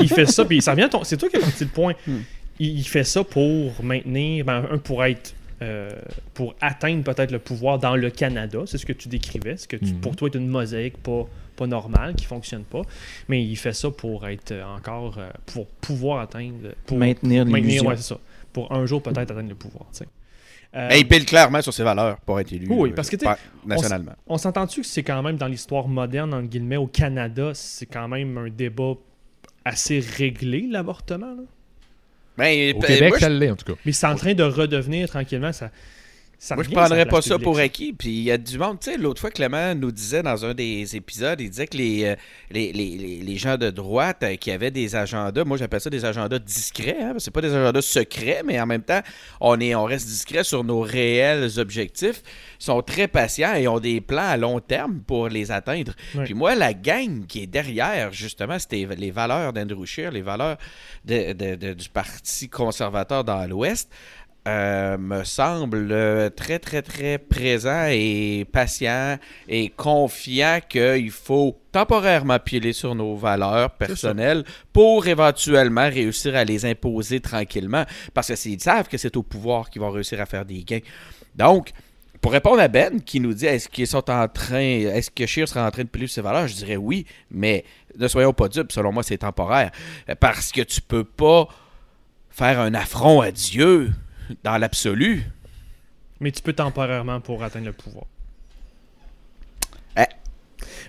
il, 0.01 0.09
fait 0.09 0.25
ça, 0.25 0.45
puis 0.45 0.61
ça 0.61 0.75
ton- 0.89 1.03
C'est 1.03 1.17
toi 1.17 1.29
qui 1.29 1.35
as 1.37 1.39
parti 1.41 1.63
le 1.65 1.69
point. 1.69 1.93
Hmm. 2.07 2.19
Il, 2.59 2.79
il 2.79 2.83
fait 2.87 3.03
ça 3.03 3.23
pour 3.23 3.83
maintenir, 3.83 4.45
ben, 4.45 4.65
un, 4.71 4.77
pour 4.77 5.03
être, 5.03 5.33
euh, 5.63 5.89
pour 6.33 6.53
atteindre 6.61 7.03
peut-être 7.03 7.31
le 7.31 7.39
pouvoir 7.39 7.79
dans 7.79 7.95
le 7.95 8.09
Canada. 8.09 8.59
C'est 8.65 8.77
ce 8.77 8.85
que 8.85 8.93
tu 8.93 9.07
décrivais. 9.07 9.57
Ce 9.57 9.67
que 9.67 9.77
tu, 9.77 9.93
Mhm. 9.93 10.01
pour 10.01 10.15
toi 10.15 10.27
est 10.31 10.37
une 10.37 10.47
mosaïque 10.47 10.97
pas, 10.97 11.25
pas 11.55 11.65
normale, 11.67 12.15
qui 12.15 12.25
fonctionne 12.25 12.63
pas. 12.63 12.81
Mais 13.29 13.43
il 13.43 13.55
fait 13.55 13.73
ça 13.73 13.89
pour 13.89 14.27
être 14.27 14.51
euh, 14.51 14.63
encore, 14.65 15.17
euh, 15.17 15.29
pour 15.47 15.67
pouvoir 15.67 16.19
atteindre, 16.19 16.69
pour 16.85 16.97
maintenir 16.97 17.45
maintenir, 17.45 17.85
ouais, 17.85 17.97
ça. 17.97 18.17
Pour 18.51 18.71
un 18.71 18.85
jour 18.85 19.01
peut-être 19.01 19.31
atteindre 19.31 19.49
le 19.49 19.55
pouvoir. 19.55 19.85
tu 19.91 19.99
sais. 19.99 20.07
Euh, 20.75 20.87
Mais 20.89 21.01
il 21.01 21.07
pile 21.07 21.25
clairement 21.25 21.61
sur 21.61 21.71
ses 21.73 21.83
valeurs 21.83 22.19
pour 22.21 22.39
être 22.39 22.51
élu. 22.51 22.65
Oui, 22.69 22.91
parce 22.95 23.07
que, 23.09 23.15
tu 23.15 23.21
sais, 23.21 23.25
par- 23.25 23.37
nationalement. 23.65 24.13
On 24.27 24.37
s'entend-tu 24.39 24.81
que 24.81 24.87
c'est 24.87 25.03
quand 25.03 25.21
même 25.21 25.37
dans 25.37 25.47
l'histoire 25.47 25.87
moderne, 25.87 26.33
entre 26.33 26.47
guillemets, 26.47 26.77
au 26.77 26.87
Canada, 26.87 27.51
c'est 27.53 27.85
quand 27.85 28.07
même 28.07 28.35
un 28.39 28.49
débat 28.49 28.93
assez 29.65 29.99
réglé, 29.99 30.67
l'avortement. 30.69 31.35
Ben, 32.37 32.75
Au 32.75 32.79
ben, 32.79 32.87
Québec, 32.87 33.09
moi, 33.09 33.19
ça 33.19 33.29
l'est, 33.29 33.51
en 33.51 33.55
tout 33.55 33.65
cas. 33.73 33.79
Mais 33.85 33.91
c'est 33.91 34.07
en 34.07 34.15
train 34.15 34.33
de 34.33 34.43
redevenir 34.43 35.07
tranquillement. 35.09 35.53
Ça, 35.53 35.69
ça 36.37 36.55
Moi, 36.55 36.63
je 36.65 36.69
prendrais 36.71 37.05
pas 37.05 37.21
ça 37.21 37.39
pour 37.39 37.57
acquis. 37.59 37.93
Puis 37.93 38.09
il 38.09 38.23
y 38.23 38.31
a 38.31 38.37
du 38.37 38.57
monde. 38.57 38.79
Tu 38.79 38.91
sais, 38.91 38.97
l'autre 38.97 39.21
fois, 39.21 39.31
Clément 39.31 39.73
nous 39.75 39.91
disait 39.91 40.21
dans 40.23 40.43
un 40.45 40.53
des 40.53 40.95
épisodes, 40.95 41.39
il 41.39 41.49
disait 41.49 41.67
que 41.67 41.77
les, 41.77 42.03
euh, 42.05 42.15
les, 42.51 42.73
les, 42.73 43.21
les- 43.21 43.37
gens 43.37 43.57
de 43.57 43.69
droite 43.69 44.17
euh, 44.23 44.35
qui 44.35 44.51
avaient 44.51 44.71
des 44.71 44.95
agendas, 44.95 45.43
moi 45.43 45.57
j'appelle 45.57 45.81
ça 45.81 45.89
des 45.89 46.05
agendas 46.05 46.39
discrets. 46.39 46.97
Hein, 47.01 47.13
c'est 47.17 47.31
pas 47.31 47.41
des 47.41 47.53
agendas 47.53 47.81
secrets, 47.81 48.41
mais 48.45 48.59
en 48.59 48.65
même 48.65 48.83
temps, 48.83 49.01
on, 49.41 49.59
est, 49.59 49.73
on 49.75 49.85
reste 49.85 50.07
discret 50.07 50.43
sur 50.43 50.63
nos 50.63 50.81
réels 50.81 51.59
objectifs. 51.59 52.21
Ils 52.59 52.65
sont 52.65 52.81
très 52.81 53.07
patients 53.07 53.53
et 53.55 53.67
ont 53.67 53.79
des 53.79 54.01
plans 54.01 54.27
à 54.27 54.37
long 54.37 54.59
terme 54.59 54.99
pour 55.05 55.29
les 55.29 55.51
atteindre. 55.51 55.93
Puis 56.25 56.33
moi, 56.33 56.55
la 56.55 56.73
gang 56.73 57.25
qui 57.25 57.43
est 57.43 57.47
derrière, 57.47 58.11
justement, 58.13 58.59
c'était 58.59 58.87
les 58.97 59.11
valeurs 59.11 59.53
d'Andrew 59.53 59.85
Scheer, 59.85 60.11
les 60.11 60.21
valeurs 60.21 60.57
de- 61.05 61.33
de- 61.33 61.55
de- 61.55 61.73
du 61.73 61.89
Parti 61.89 62.49
conservateur 62.49 63.23
dans 63.23 63.45
l'Ouest 63.49 63.89
euh, 64.45 64.97
me 64.97 65.23
semble 65.23 65.87
euh, 65.91 66.29
très, 66.29 66.59
très, 66.59 66.81
très 66.81 67.17
présent 67.17 67.85
et 67.89 68.45
patient 68.51 69.17
et 69.47 69.69
confiant 69.69 70.59
qu'il 70.67 71.11
faut 71.11 71.57
temporairement 71.71 72.39
piler 72.39 72.73
sur 72.73 72.93
nos 72.93 73.15
valeurs 73.15 73.71
personnelles 73.71 74.43
pour 74.73 75.07
éventuellement 75.07 75.89
réussir 75.89 76.35
à 76.35 76.43
les 76.43 76.65
imposer 76.65 77.21
tranquillement. 77.21 77.85
Parce 78.13 78.27
que 78.27 78.35
s'ils 78.35 78.59
savent 78.59 78.89
que 78.89 78.97
c'est 78.97 79.15
au 79.15 79.23
pouvoir 79.23 79.69
qu'ils 79.69 79.81
vont 79.81 79.91
réussir 79.91 80.19
à 80.19 80.25
faire 80.25 80.43
des 80.43 80.63
gains. 80.63 80.81
Donc, 81.35 81.71
pour 82.19 82.33
répondre 82.33 82.59
à 82.59 82.67
Ben 82.67 83.01
qui 83.01 83.21
nous 83.21 83.33
dit 83.33 83.45
est-ce 83.45 83.69
qu'ils 83.69 83.87
sont 83.87 84.09
en 84.09 84.27
train, 84.27 84.59
est-ce 84.59 85.09
que 85.09 85.25
Scheer 85.25 85.47
sera 85.47 85.65
en 85.65 85.71
train 85.71 85.83
de 85.83 85.89
piler 85.89 86.07
sur 86.07 86.15
ses 86.15 86.21
valeurs, 86.21 86.47
je 86.47 86.55
dirais 86.55 86.77
oui, 86.77 87.05
mais 87.31 87.63
ne 87.97 88.09
soyons 88.09 88.33
pas 88.33 88.49
dupes, 88.49 88.73
selon 88.73 88.91
moi 88.91 89.03
c'est 89.03 89.19
temporaire. 89.19 89.71
Parce 90.19 90.51
que 90.51 90.61
tu 90.61 90.81
peux 90.81 91.05
pas 91.05 91.47
faire 92.29 92.59
un 92.59 92.73
affront 92.73 93.21
à 93.21 93.31
Dieu 93.31 93.91
dans 94.43 94.57
l'absolu. 94.57 95.23
Mais 96.19 96.31
tu 96.31 96.41
peux 96.41 96.53
temporairement 96.53 97.19
pour 97.19 97.43
atteindre 97.43 97.65
le 97.65 97.73
pouvoir. 97.73 98.05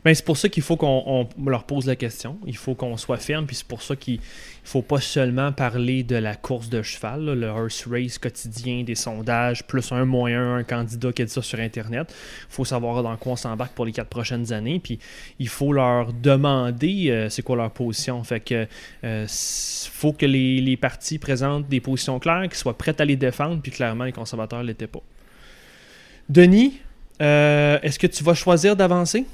Eh. 0.05 0.09
Ben, 0.09 0.15
c'est 0.15 0.25
pour 0.25 0.37
ça 0.37 0.49
qu'il 0.49 0.63
faut 0.63 0.77
qu'on 0.77 1.27
on 1.39 1.49
leur 1.49 1.65
pose 1.65 1.87
la 1.87 1.97
question. 1.97 2.39
Il 2.47 2.57
faut 2.57 2.75
qu'on 2.75 2.97
soit 2.97 3.17
ferme. 3.17 3.47
Puis 3.47 3.57
c'est 3.57 3.67
pour 3.67 3.83
ça 3.83 3.97
qu'il 3.97 4.21
faut 4.63 4.83
pas 4.83 5.01
seulement 5.01 5.51
parler 5.51 6.03
de 6.03 6.17
la 6.17 6.35
course 6.35 6.69
de 6.69 6.83
cheval, 6.83 7.25
le 7.25 7.47
horse 7.47 7.87
race 7.91 8.19
quotidien, 8.19 8.83
des 8.83 8.95
sondages, 8.95 9.65
plus 9.67 9.93
un 9.93 10.05
moyen, 10.05 10.57
un 10.57 10.63
candidat 10.63 11.13
qui 11.13 11.23
a 11.23 11.25
dit 11.25 11.33
ça 11.33 11.43
sur 11.43 11.59
Internet. 11.59 12.15
Il 12.51 12.55
faut 12.55 12.65
savoir 12.65 13.03
dans 13.03 13.17
quoi 13.17 13.33
on 13.33 13.37
s'embarque 13.37 13.73
pour 13.73 13.87
les 13.87 13.93
quatre 13.93 14.09
prochaines 14.09 14.53
années. 14.53 14.79
Puis 14.79 14.99
il 15.39 15.49
faut 15.49 15.73
leur 15.73 16.13
demander 16.13 17.11
euh, 17.11 17.29
c'est 17.31 17.43
quoi 17.43 17.57
leur 17.57 17.71
position. 17.71 18.23
Fait 18.25 18.41
que 18.41 18.67
euh, 19.05 19.27
faut 19.91 20.13
que 20.13 20.27
les, 20.27 20.61
les 20.61 20.77
partis 20.77 21.19
présentent 21.19 21.69
des 21.69 21.81
positions 21.81 22.19
claires, 22.19 22.43
qu'ils 22.43 22.55
soient 22.55 22.77
prêts 22.77 23.01
à 23.01 23.05
les 23.05 23.17
défendre. 23.17 23.63
Puis 23.63 23.73
clairement, 23.73 24.05
les 24.05 24.13
conservateurs 24.13 24.61
ne 24.61 24.67
l'étaient 24.67 24.87
pas. 24.87 25.03
Denis, 26.29 26.81
euh, 27.21 27.79
est-ce 27.83 27.99
que 27.99 28.07
tu 28.07 28.25
vas 28.25 28.35
choisir 28.35 28.77
d'avancer? 28.77 29.25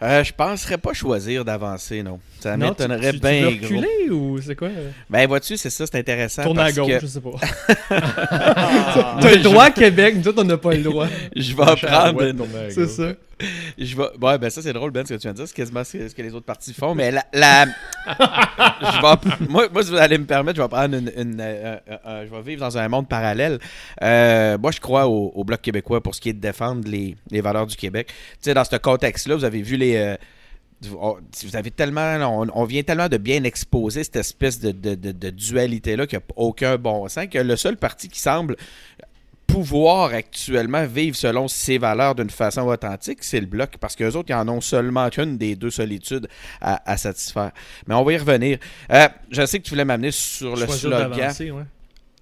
Euh, 0.00 0.22
je 0.22 0.32
penserais 0.32 0.78
pas 0.78 0.92
choisir 0.92 1.44
d'avancer, 1.44 2.04
non. 2.04 2.20
Ça 2.38 2.56
Non, 2.56 2.66
tu- 2.66 2.82
m'étonnerait 2.82 3.10
tu- 3.12 3.18
tu 3.18 3.20
bien 3.20 3.40
veux 3.50 3.56
gros. 3.56 3.76
reculer 3.80 4.10
ou 4.10 4.40
c'est 4.40 4.54
quoi? 4.54 4.68
euh? 4.68 4.90
Ben, 5.10 5.26
vois-tu, 5.26 5.56
c'est 5.56 5.70
ça, 5.70 5.86
c'est 5.86 5.98
intéressant. 5.98 6.44
Tourne 6.44 6.60
à 6.60 6.62
parce 6.66 6.76
gauche, 6.76 6.86
que 6.88 7.00
je 7.00 7.06
sais 7.06 7.20
pas. 7.20 7.30
T'as 9.20 9.30
le 9.34 9.42
droit 9.42 9.64
à 9.64 9.70
Québec, 9.72 10.14
nous 10.18 10.28
autres, 10.28 10.40
on 10.42 10.44
n'a 10.46 10.56
pas 10.56 10.74
le 10.74 10.82
droit. 10.82 11.08
je 11.34 11.52
vais 11.54 11.76
prendre 11.88 12.22
une- 12.22 12.42
C'est 12.70 12.86
ça. 12.88 13.12
Je 13.78 13.96
vais... 13.96 14.08
Ouais, 14.20 14.38
ben 14.38 14.50
ça, 14.50 14.62
c'est 14.62 14.72
drôle, 14.72 14.90
Ben, 14.90 15.04
ce 15.06 15.14
que 15.14 15.18
tu 15.18 15.22
viens 15.22 15.32
de 15.32 15.36
dire. 15.36 15.48
C'est 15.48 15.54
quasiment 15.54 15.84
ce 15.84 16.12
que 16.14 16.22
les 16.22 16.34
autres 16.34 16.46
partis 16.46 16.74
font. 16.74 16.94
Mais 16.94 17.10
la... 17.10 17.24
la- 17.32 17.66
je 18.06 19.00
vais... 19.00 19.46
moi, 19.48 19.68
moi, 19.72 19.82
si 19.82 19.90
vous 19.90 19.96
allez 19.96 20.18
me 20.18 20.26
permettre, 20.26 20.56
je 20.56 20.62
vais 20.62 20.68
prendre 20.68 20.96
une... 20.96 21.12
une, 21.16 21.40
euh, 21.40 21.76
euh, 21.88 21.96
euh, 22.06 22.26
je 22.26 22.34
vais 22.34 22.42
vivre 22.42 22.60
dans 22.60 22.76
un 22.78 22.88
monde 22.88 23.08
parallèle. 23.08 23.58
Moi, 24.00 24.70
je 24.72 24.80
crois 24.80 25.06
au, 25.06 25.32
au 25.34 25.44
Bloc 25.44 25.60
québécois 25.62 26.02
pour 26.02 26.14
ce 26.14 26.20
qui 26.20 26.30
est 26.30 26.32
de 26.34 26.40
défendre 26.40 26.88
les, 26.88 27.16
les 27.30 27.40
valeurs 27.40 27.66
du 27.66 27.76
Québec. 27.76 28.08
Tu 28.08 28.14
sais, 28.40 28.54
dans 28.54 28.64
ce 28.64 28.76
contexte-là, 28.76 29.36
vous 29.36 29.44
avez 29.44 29.62
vu 29.62 29.76
les... 29.76 30.16
on- 31.00 31.18
vous 31.44 31.56
avez 31.56 31.70
tellement, 31.70 32.16
on, 32.40 32.48
on 32.54 32.64
vient 32.64 32.82
tellement 32.82 33.08
de 33.08 33.16
bien 33.16 33.44
exposer 33.44 34.04
cette 34.04 34.16
espèce 34.16 34.60
de, 34.60 34.70
de- 34.72 34.94
de- 34.94 35.12
de 35.12 35.30
dualité-là 35.30 36.06
qui 36.06 36.16
n'a 36.16 36.22
aucun 36.36 36.76
bon 36.76 37.08
sens, 37.08 37.26
que 37.30 37.38
le 37.38 37.56
seul 37.56 37.76
parti 37.76 38.08
qui 38.08 38.20
semble 38.20 38.56
pouvoir 39.48 40.12
actuellement 40.12 40.86
vivre 40.86 41.16
selon 41.16 41.48
ses 41.48 41.78
valeurs 41.78 42.14
d'une 42.14 42.30
façon 42.30 42.60
authentique, 42.62 43.18
c'est 43.22 43.40
le 43.40 43.46
bloc, 43.46 43.78
parce 43.80 43.96
qu'eux 43.96 44.12
autres, 44.14 44.28
ils 44.28 44.34
en 44.34 44.46
ont 44.48 44.60
seulement 44.60 45.08
qu'une 45.08 45.36
des 45.36 45.56
deux 45.56 45.70
solitudes 45.70 46.28
à, 46.60 46.80
à 46.88 46.96
satisfaire. 46.96 47.50
Mais 47.88 47.94
on 47.94 48.04
va 48.04 48.12
y 48.12 48.18
revenir. 48.18 48.58
Euh, 48.92 49.08
je 49.30 49.44
sais 49.44 49.58
que 49.58 49.64
tu 49.64 49.70
voulais 49.70 49.84
m'amener 49.84 50.12
sur 50.12 50.54
le 50.54 50.66
slogan. 50.68 51.10
ouais. 51.40 51.64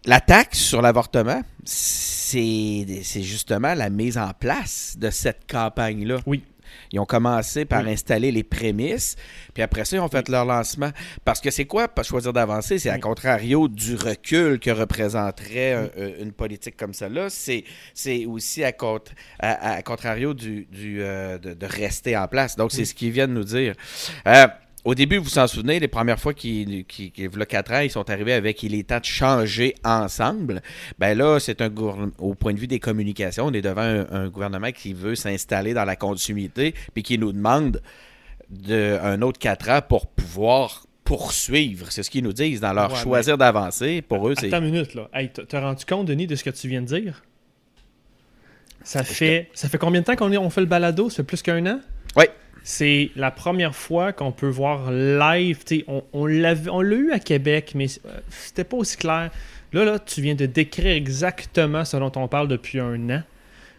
La 0.06 0.20
taxe 0.20 0.58
sur 0.60 0.80
l'avortement, 0.80 1.42
c'est 1.64 2.86
c'est 3.02 3.22
justement 3.22 3.74
la 3.74 3.90
mise 3.90 4.16
en 4.18 4.30
place 4.38 4.94
de 4.96 5.10
cette 5.10 5.50
campagne-là. 5.50 6.18
Oui. 6.26 6.44
Ils 6.92 7.00
ont 7.00 7.06
commencé 7.06 7.64
par 7.64 7.82
Oui. 7.84 7.92
installer 7.92 8.32
les 8.32 8.42
prémices, 8.44 9.16
puis 9.54 9.62
après 9.62 9.84
ça, 9.84 9.96
ils 9.96 10.00
ont 10.00 10.08
fait 10.08 10.28
leur 10.28 10.44
lancement. 10.44 10.90
Parce 11.24 11.40
que 11.40 11.50
c'est 11.50 11.64
quoi, 11.66 11.88
pas 11.88 12.02
choisir 12.02 12.32
d'avancer? 12.32 12.78
C'est 12.78 12.90
à 12.90 12.98
contrario 12.98 13.68
du 13.68 13.94
recul 13.94 14.58
que 14.58 14.70
représenterait 14.70 15.72
un- 15.74 15.84
un- 16.02 16.22
une 16.22 16.32
politique 16.32 16.76
comme 16.76 16.94
celle-là. 16.94 17.30
C'est 17.30 17.64
c'est 17.94 18.26
aussi 18.26 18.64
à, 18.64 18.72
contre- 18.72 19.12
à- 19.38 19.72
à 19.76 19.82
contrario 19.82 20.34
du, 20.34 20.66
du, 20.70 21.02
euh, 21.02 21.38
de, 21.38 21.54
de 21.54 21.66
rester 21.66 22.16
en 22.16 22.28
place. 22.28 22.56
Donc, 22.56 22.72
c'est 22.72 22.78
Oui. 22.80 22.86
ce 22.86 22.94
qu'ils 22.94 23.10
viennent 23.10 23.34
nous 23.34 23.44
dire. 23.44 23.74
Euh, 24.26 24.46
au 24.86 24.94
début, 24.94 25.18
vous 25.18 25.24
vous 25.24 25.38
en 25.38 25.46
souvenez, 25.46 25.78
les 25.80 25.88
premières 25.88 26.18
fois 26.18 26.32
qu'ils, 26.32 26.84
qu'ils, 26.86 27.10
qu'ils- 27.12 27.28
il 27.32 27.38
y 27.38 27.42
a 27.42 27.46
4 27.46 27.72
ans, 27.72 27.80
ils 27.80 27.90
sont 27.90 28.08
arrivés 28.08 28.32
avec 28.32 28.62
il 28.62 28.74
est 28.74 28.88
temps 28.88 29.00
de 29.00 29.04
changer 29.04 29.74
ensemble. 29.84 30.62
Ben 30.98 31.18
là, 31.18 31.38
c'est 31.40 31.60
un 31.60 31.70
au 32.18 32.34
point 32.34 32.54
de 32.54 32.58
vue 32.60 32.66
des 32.68 32.78
communications, 32.78 33.46
on 33.46 33.52
est 33.52 33.62
devant 33.62 33.82
un, 33.82 34.06
un 34.10 34.28
gouvernement 34.28 34.70
qui 34.72 34.94
veut 34.94 35.14
s'installer 35.16 35.74
dans 35.74 35.84
la 35.84 35.96
continuité, 35.96 36.74
puis 36.94 37.02
qui 37.02 37.18
nous 37.18 37.32
demande 37.32 37.82
de, 38.48 38.98
un 39.02 39.20
autre 39.22 39.38
4 39.40 39.70
ans 39.70 39.80
pour 39.86 40.06
pouvoir 40.06 40.84
poursuivre. 41.04 41.90
C'est 41.90 42.02
ce 42.02 42.10
qu'ils 42.10 42.24
nous 42.24 42.32
disent 42.32 42.60
dans 42.60 42.72
leur 42.72 42.92
Ouais, 42.92 42.98
choisir 42.98 43.36
d'avancer. 43.38 44.02
Pour 44.02 44.28
eux, 44.28 44.34
c'est. 44.38 44.46
Attends 44.52 44.64
une 44.64 44.72
minute, 44.72 44.94
là. 44.94 45.08
Hey, 45.12 45.30
t'as 45.30 45.60
rendu 45.60 45.84
compte, 45.84 46.06
Denis, 46.06 46.26
de 46.26 46.36
ce 46.36 46.44
que 46.44 46.50
tu 46.50 46.68
viens 46.68 46.82
de 46.82 46.86
dire? 46.86 47.22
Ça 48.82 49.02
fait, 49.02 49.50
ça 49.52 49.68
fait 49.68 49.78
combien 49.78 50.00
de 50.00 50.06
temps 50.06 50.14
qu'on 50.16 50.30
est- 50.32 50.36
on 50.36 50.50
fait 50.50 50.60
le 50.60 50.66
balado? 50.68 51.10
Ça 51.10 51.16
fait 51.16 51.22
plus 51.24 51.42
qu'un 51.42 51.64
an? 51.66 51.80
Oui. 52.16 52.24
C'est 52.68 53.10
la 53.14 53.30
première 53.30 53.76
fois 53.76 54.12
qu'on 54.12 54.32
peut 54.32 54.48
voir 54.48 54.90
live. 54.90 55.58
On, 56.12 56.26
l'a 56.26 56.52
eu 56.52 57.12
à 57.12 57.20
Québec, 57.20 57.74
mais 57.76 57.86
euh, 58.06 58.18
c'était 58.28 58.64
pas 58.64 58.76
aussi 58.76 58.96
clair. 58.96 59.30
Là, 59.72 59.84
là, 59.84 60.00
tu 60.00 60.20
viens 60.20 60.34
de 60.34 60.46
décrire 60.46 60.90
exactement 60.96 61.84
ce 61.84 61.96
dont 61.96 62.10
on 62.16 62.26
parle 62.26 62.48
depuis 62.48 62.80
un 62.80 63.08
an. 63.10 63.22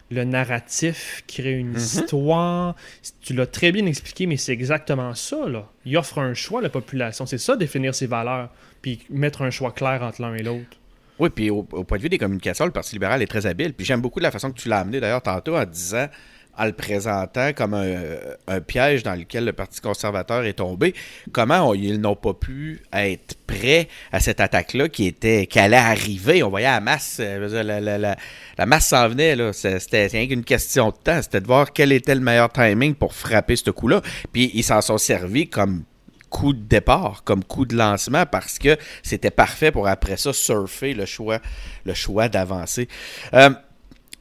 Le 0.09 0.23
narratif, 0.23 1.25
créer 1.27 1.55
une 1.55 1.71
Mhm. 1.71 1.75
histoire. 1.75 2.75
Tu 3.21 3.33
l'as 3.33 3.45
très 3.45 3.73
bien 3.73 3.85
expliqué, 3.87 4.25
mais 4.25 4.37
c'est 4.37 4.53
exactement 4.53 5.13
ça. 5.15 5.49
Là. 5.49 5.67
Il 5.83 5.97
offre 5.97 6.19
un 6.19 6.33
choix 6.33 6.61
à 6.61 6.63
la 6.63 6.69
population. 6.69 7.25
C'est 7.25 7.39
ça, 7.39 7.57
définir 7.57 7.93
ses 7.93 8.07
valeurs, 8.07 8.49
puis 8.81 9.01
mettre 9.09 9.41
un 9.41 9.49
choix 9.49 9.73
clair 9.73 10.01
entre 10.01 10.21
l'un 10.21 10.33
et 10.33 10.43
l'autre. 10.43 10.77
Oui, 11.19 11.29
puis 11.29 11.49
au, 11.49 11.67
au 11.73 11.83
point 11.83 11.97
de 11.97 12.03
vue 12.03 12.09
des 12.09 12.17
communications, 12.17 12.63
le 12.63 12.71
Parti 12.71 12.93
libéral 12.95 13.21
est 13.21 13.27
très 13.27 13.45
habile. 13.45 13.73
Puis 13.73 13.85
j'aime 13.85 13.99
beaucoup 13.99 14.21
la 14.21 14.31
façon 14.31 14.49
que 14.49 14.57
tu 14.61 14.69
l'as 14.69 14.79
amené 14.79 15.01
d'ailleurs 15.01 15.21
tantôt 15.23 15.57
en 15.57 15.65
disant, 15.65 16.07
en 16.57 16.65
le 16.65 16.73
présentant 16.73 17.53
comme 17.53 17.73
un, 17.73 17.93
un 18.47 18.61
piège 18.61 19.03
dans 19.03 19.15
lequel 19.15 19.45
le 19.45 19.53
Parti 19.53 19.81
conservateur 19.81 20.43
est 20.45 20.53
tombé. 20.53 20.93
Comment 21.31 21.73
ils 21.73 21.99
n'ont 21.99 22.15
pas 22.15 22.33
pu 22.33 22.81
être 22.93 23.35
prêts 23.45 23.87
à 24.11 24.19
cette 24.19 24.39
attaque-là 24.39 24.89
qui 24.89 25.05
était 25.05 25.47
qui 25.47 25.59
allait 25.59 25.77
arriver? 25.77 26.43
On 26.43 26.49
voyait 26.49 26.67
la 26.67 26.79
masse, 26.79 27.17
euh, 27.19 28.15
la, 28.57 28.65
masse 28.65 28.87
s'en 28.87 29.09
venait. 29.09 29.35
C'était 29.53 30.07
rien 30.07 30.27
qu'une 30.27 30.43
question 30.43 30.89
de 30.89 30.95
temps. 30.95 31.21
C'était 31.21 31.41
de 31.41 31.47
voir 31.47 31.71
quel 31.73 31.91
était 31.91 32.15
le 32.15 32.21
meilleur 32.21 32.51
timing 32.51 32.95
pour 32.95 33.13
frapper 33.13 33.55
ce 33.55 33.69
coup-là. 33.69 34.01
Puis 34.31 34.51
ils 34.53 34.63
s'en 34.63 34.81
sont 34.81 34.97
servis 34.97 35.47
comme 35.49 35.83
coup 36.29 36.53
de 36.53 36.61
départ, 36.61 37.23
comme 37.23 37.43
coup 37.43 37.65
de 37.65 37.75
lancement, 37.75 38.25
parce 38.25 38.59
que 38.59 38.77
c'était 39.01 39.31
parfait 39.31 39.71
pour 39.71 39.87
après 39.87 40.17
ça 40.17 40.33
surfer 40.33 40.93
le 40.93 41.05
choix, 41.05 41.39
le 41.85 41.93
choix 41.93 42.27
d'avancer. 42.27 42.87
Euh, 43.33 43.49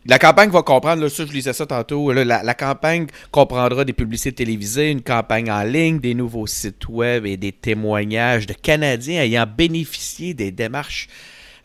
la 0.08 0.18
campagne 0.18 0.50
va 0.50 0.62
comprendre, 0.62 1.02
là, 1.02 1.08
ça 1.08 1.24
je 1.26 1.32
lisais 1.32 1.52
ça 1.52 1.66
tantôt, 1.66 2.12
là, 2.12 2.24
la, 2.24 2.42
la 2.42 2.54
campagne 2.54 3.06
comprendra 3.30 3.84
des 3.84 3.92
publicités 3.92 4.32
télévisées, 4.32 4.90
une 4.90 5.02
campagne 5.02 5.50
en 5.50 5.62
ligne, 5.62 5.98
des 6.00 6.14
nouveaux 6.14 6.46
sites 6.46 6.88
web 6.88 7.26
et 7.26 7.36
des 7.36 7.52
témoignages 7.52 8.46
de 8.46 8.52
Canadiens 8.54 9.22
ayant 9.22 9.46
bénéficié 9.46 10.34
des 10.34 10.50
démarches 10.50 11.08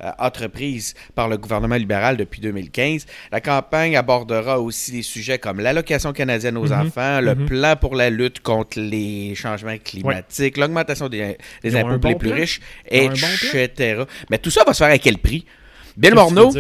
euh, 0.04 0.10
entreprises 0.18 0.96
par 1.14 1.30
le 1.30 1.38
gouvernement 1.38 1.76
libéral 1.76 2.18
depuis 2.18 2.42
2015. 2.42 3.06
La 3.32 3.40
campagne 3.40 3.96
abordera 3.96 4.60
aussi 4.60 4.92
des 4.92 5.04
sujets 5.04 5.38
comme 5.38 5.60
l'allocation 5.60 6.12
canadienne 6.12 6.58
aux 6.58 6.66
Mhm. 6.74 6.88
enfants, 6.88 7.22
le 7.22 7.36
Mhm. 7.36 7.46
plan 7.46 7.76
pour 7.76 7.94
la 7.96 8.10
lutte 8.10 8.40
contre 8.40 8.80
les 8.80 9.36
changements 9.36 9.78
climatiques, 9.78 10.58
l'augmentation 10.58 11.08
des, 11.08 11.38
impôts 11.76 12.00
pour 12.00 12.10
les 12.10 12.16
plus 12.16 12.30
plan. 12.30 12.40
riches, 12.40 12.60
bon 12.92 12.98
etc. 13.12 14.04
Mais 14.32 14.40
tout 14.40 14.50
ça 14.50 14.64
va 14.66 14.74
se 14.74 14.84
faire 14.84 14.92
à 14.92 14.98
quel 14.98 15.20
prix? 15.20 15.46
Bill 15.96 16.16
Morneau, 16.16 16.52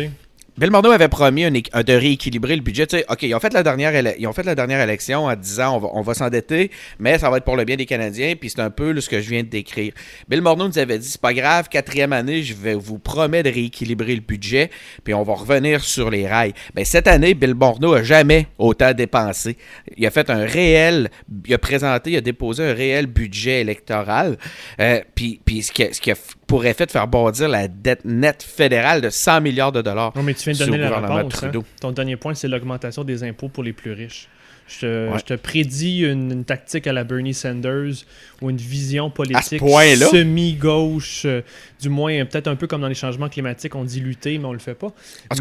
Bill 0.61 0.69
Morneau 0.69 0.91
avait 0.91 1.07
promis 1.07 1.41
de 1.49 1.93
rééquilibrer 1.93 2.55
le 2.55 2.61
budget. 2.61 2.85
Tu 2.85 2.97
sais, 2.97 3.05
OK, 3.09 3.23
ils 3.23 3.33
ont, 3.33 3.39
fait 3.39 3.51
la 3.51 3.63
dernière 3.63 3.95
ils 4.19 4.27
ont 4.27 4.31
fait 4.31 4.43
la 4.43 4.53
dernière 4.53 4.79
élection 4.79 5.25
en 5.25 5.35
disant 5.35 5.81
on 5.91 6.01
va, 6.03 6.13
s'endetter, 6.13 6.69
mais 6.99 7.17
ça 7.17 7.31
va 7.31 7.37
être 7.37 7.45
pour 7.45 7.57
le 7.57 7.65
bien 7.65 7.77
des 7.77 7.87
Canadiens, 7.87 8.35
puis 8.39 8.51
c'est 8.51 8.59
un 8.61 8.69
peu 8.69 9.01
ce 9.01 9.09
que 9.09 9.21
je 9.21 9.29
viens 9.31 9.41
de 9.41 9.47
décrire. 9.47 9.91
Bill 10.29 10.43
Morneau 10.43 10.67
nous 10.67 10.77
avait 10.77 10.99
dit 10.99 11.07
c'est 11.07 11.19
pas 11.19 11.33
grave, 11.33 11.67
quatrième 11.67 12.13
année, 12.13 12.43
je 12.43 12.53
vais 12.53 12.75
vous 12.75 12.99
promettre 12.99 13.49
de 13.49 13.55
rééquilibrer 13.55 14.13
le 14.13 14.21
budget, 14.21 14.69
puis 15.03 15.15
on 15.15 15.23
va 15.23 15.33
revenir 15.33 15.83
sur 15.83 16.11
les 16.11 16.27
rails. 16.27 16.53
Ben, 16.75 16.85
cette 16.85 17.07
année, 17.07 17.33
Bill 17.33 17.55
Morneau 17.55 17.95
a 17.95 18.03
jamais 18.03 18.45
autant 18.59 18.93
dépensé. 18.93 19.57
Il 19.97 20.05
a 20.05 20.11
fait 20.11 20.29
un 20.29 20.45
réel, 20.45 21.09
il 21.47 21.55
a 21.55 21.57
présenté, 21.57 22.11
il 22.11 22.17
a 22.17 22.21
déposé 22.21 22.69
un 22.69 22.73
réel 22.75 23.07
budget 23.07 23.61
électoral, 23.61 24.37
euh, 24.79 25.01
puis, 25.15 25.41
ce 25.63 25.71
qui, 25.71 25.81
a- 25.81 25.91
ce 25.91 26.01
pour 26.51 26.65
effet 26.65 26.85
de 26.85 26.91
faire 26.91 27.07
bondir 27.07 27.47
la 27.47 27.69
dette 27.69 28.03
nette 28.03 28.43
fédérale 28.43 28.99
de 28.99 29.09
100 29.09 29.39
milliards 29.39 29.71
de 29.71 29.81
dollars. 29.81 30.11
Non, 30.17 30.21
mais 30.21 30.33
tu 30.33 30.51
viens 30.51 30.65
de 30.65 30.69
donner 30.69 30.83
la 30.83 30.99
réponse. 30.99 31.41
hein. 31.43 31.51
Ton 31.79 31.93
dernier 31.93 32.17
point, 32.17 32.33
c'est 32.33 32.49
l'augmentation 32.49 33.05
des 33.05 33.23
impôts 33.23 33.47
pour 33.47 33.63
les 33.63 33.71
plus 33.71 33.93
riches. 33.93 34.27
Je 34.73 34.79
te, 34.81 35.09
Ouais. 35.11 35.19
je 35.19 35.25
te 35.25 35.33
prédis 35.33 35.99
une, 36.01 36.31
une 36.31 36.43
tactique 36.45 36.87
à 36.87 36.93
la 36.93 37.03
Bernie 37.03 37.33
Sanders 37.33 38.05
ou 38.41 38.49
une 38.49 38.57
vision 38.57 39.09
politique 39.09 39.61
semi-gauche, 40.11 41.23
euh, 41.25 41.41
du 41.81 41.89
moins 41.89 42.23
peut-être 42.25 42.47
un 42.47 42.55
peu 42.55 42.67
comme 42.67 42.81
dans 42.81 42.87
les 42.87 42.95
changements 42.95 43.29
climatiques, 43.29 43.75
on 43.75 43.83
dit 43.83 43.99
lutter, 43.99 44.37
mais 44.37 44.45
on 44.45 44.53
le 44.53 44.59
fait 44.59 44.73
pas. 44.73 44.91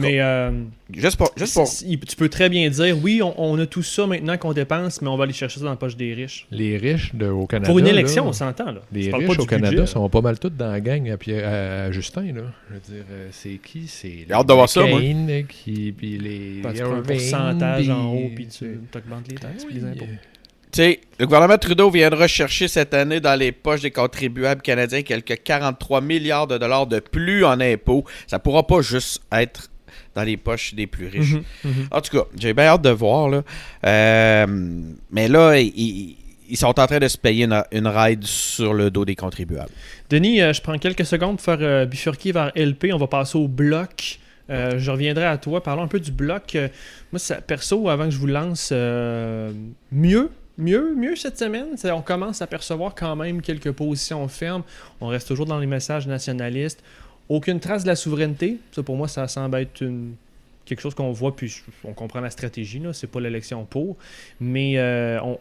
Mais 0.01 0.21
euh, 0.21 0.51
Juste 0.93 1.17
pour, 1.17 1.33
juste 1.37 1.55
pour 1.55 1.67
c- 1.67 1.87
tu 2.07 2.17
peux 2.17 2.29
très 2.29 2.49
bien 2.49 2.69
dire, 2.69 2.97
oui, 3.03 3.23
on, 3.23 3.35
on 3.41 3.59
a 3.59 3.67
tout 3.67 3.83
ça 3.83 4.07
maintenant 4.07 4.37
qu'on 4.37 4.53
dépense, 4.53 5.01
mais 5.03 5.09
on 5.09 5.17
va 5.17 5.25
aller 5.25 5.33
chercher 5.33 5.59
ça 5.61 5.65
dans 5.65 5.71
la 5.71 5.77
poche 5.77 5.97
des 5.97 6.13
riches. 6.15 6.47
Les 6.51 6.77
riches 6.77 7.15
de- 7.15 7.29
au 7.29 7.47
Canada. 7.47 7.69
Pour 7.69 7.79
une 7.79 7.85
là, 7.87 7.93
élection, 7.93 8.27
on 8.29 8.33
s'entend. 8.33 8.75
Les 8.93 9.11
riches 9.13 9.27
pas 9.37 9.43
au 9.43 9.47
Canada 9.47 9.71
budget, 9.71 9.87
sont 9.87 10.09
pas 10.09 10.21
mal 10.21 10.39
tous 10.39 10.51
dans 10.51 10.71
la 10.71 10.81
gang 10.81 11.09
à, 11.11 11.17
Pierre- 11.17 11.47
à- 11.49 11.85
à 11.87 11.91
Justin. 11.93 12.23
Là. 12.35 12.43
Je 12.69 12.75
veux 12.75 12.81
dire, 12.97 13.05
euh, 13.11 13.29
c'est 13.31 13.59
qui? 13.65 13.85
C'est 13.87 14.27
hâte 14.31 14.47
de 14.47 14.53
voir 14.53 14.69
ça, 14.69 14.85
moi. 14.87 15.01
McCain, 15.01 15.45
qui, 15.49 15.93
puis 15.97 16.19
les 16.19 16.61
prends 16.63 16.71
un 16.71 16.75
Irving, 16.75 17.03
pourcentage 17.03 17.89
en 17.91 18.13
haut, 18.13 18.31
puis 18.35 18.47
tu 18.47 18.81
les 19.29 19.35
taxes, 19.37 19.67
les 19.71 19.85
impôts. 19.85 20.07
Tu 20.73 20.83
sais, 20.83 21.01
le 21.19 21.27
gouvernement 21.27 21.59
Trudeau 21.59 21.91
viendra 21.91 22.29
chercher 22.29 22.69
cette 22.69 22.95
année 22.95 23.19
dans 23.21 23.37
les 23.39 23.51
poches 23.51 23.81
des 23.81 23.91
contribuables 23.91 24.63
canadiens 24.63 25.03
quelques 25.03 25.43
43 25.43 26.01
milliards 26.01 26.47
de 26.47 26.59
dollars 26.59 26.87
de 26.87 27.01
plus 27.01 27.45
en 27.45 27.59
impôts. 27.61 28.05
Ça 28.29 28.39
pourra 28.39 28.65
pas 28.67 28.81
juste 28.81 29.21
être 29.33 29.69
dans 30.15 30.23
les 30.23 30.37
poches 30.37 30.75
des 30.75 30.87
plus 30.87 31.09
riches. 31.09 31.33
Mhm, 31.35 31.43
mhm. 31.65 31.89
En 31.91 32.01
tout 32.01 32.17
cas, 32.17 32.25
j'ai 32.39 32.55
bien 32.55 32.67
hâte 32.67 32.83
de 32.83 32.91
voir. 32.91 33.29
Là. 33.29 33.43
Euh, 33.85 34.47
mais 35.11 35.27
là, 35.29 35.59
ils, 35.59 35.73
ils- 35.77 36.17
ils 36.53 36.57
sont 36.57 36.67
en 36.67 36.87
train 36.87 36.99
de 36.99 37.07
se 37.09 37.17
payer 37.17 37.45
une, 37.45 37.63
une 37.71 37.87
ride 37.87 38.25
sur 38.25 38.75
le 38.75 38.91
dos 38.91 39.05
des 39.05 39.15
contribuables. 39.15 39.71
Denis, 40.09 40.41
euh, 40.41 40.53
je 40.53 40.61
prends 40.61 40.77
quelques 40.79 41.05
secondes 41.07 41.37
pour 41.37 41.45
faire 41.45 41.59
euh, 41.61 41.85
bifurquer 41.85 42.33
vers 42.33 42.51
LP. 42.57 42.91
On 42.93 42.97
va 42.97 43.07
passer 43.07 43.39
au 43.39 43.47
bloc. 43.47 44.19
Euh, 44.51 44.79
je 44.79 44.91
reviendrai 44.91 45.27
à 45.27 45.39
toi. 45.39 45.63
Parlons 45.63 45.83
un 45.83 45.89
peu 45.89 46.01
du 46.01 46.13
bloc. 46.13 46.55
Euh, 46.55 46.69
moi, 47.13 47.21
perso, 47.47 47.89
avant 47.89 48.05
que 48.05 48.11
je 48.11 48.19
vous 48.19 48.27
lance, 48.27 48.71
euh, 48.73 49.53
mieux. 49.93 50.31
Mieux, 50.59 50.95
mieux 50.95 51.17
cette 51.17 51.39
semaine. 51.39 51.69
On 51.85 52.03
commence 52.03 52.43
à 52.43 52.47
percevoir 52.47 52.95
quand 52.95 53.17
même 53.17 53.41
quelques 53.41 53.73
positions 53.73 54.27
fermes. 54.29 54.63
On 55.01 55.07
reste 55.07 55.29
toujours 55.29 55.47
dans 55.47 55.59
les 55.59 55.67
messages 55.67 56.07
nationalistes. 56.07 56.83
Aucune 57.31 57.61
trace 57.61 57.85
de 57.85 57.89
la 57.89 57.97
souveraineté. 57.97 58.59
Ça, 58.73 58.83
pour 58.83 58.97
moi, 58.97 59.09
ça 59.09 59.27
semble 59.27 59.57
être 59.57 59.83
quelque 60.67 60.81
chose 60.81 60.95
qu'on 60.95 61.13
voit, 61.13 61.35
puis 61.35 61.63
on 61.85 61.95
comprend 61.95 62.21
la 62.21 62.29
stratégie. 62.29 62.79
là. 62.79 62.93
C'est 62.93 63.07
pas 63.07 63.21
l'élection 63.21 63.65
pour. 63.65 63.97
Mais 64.39 64.79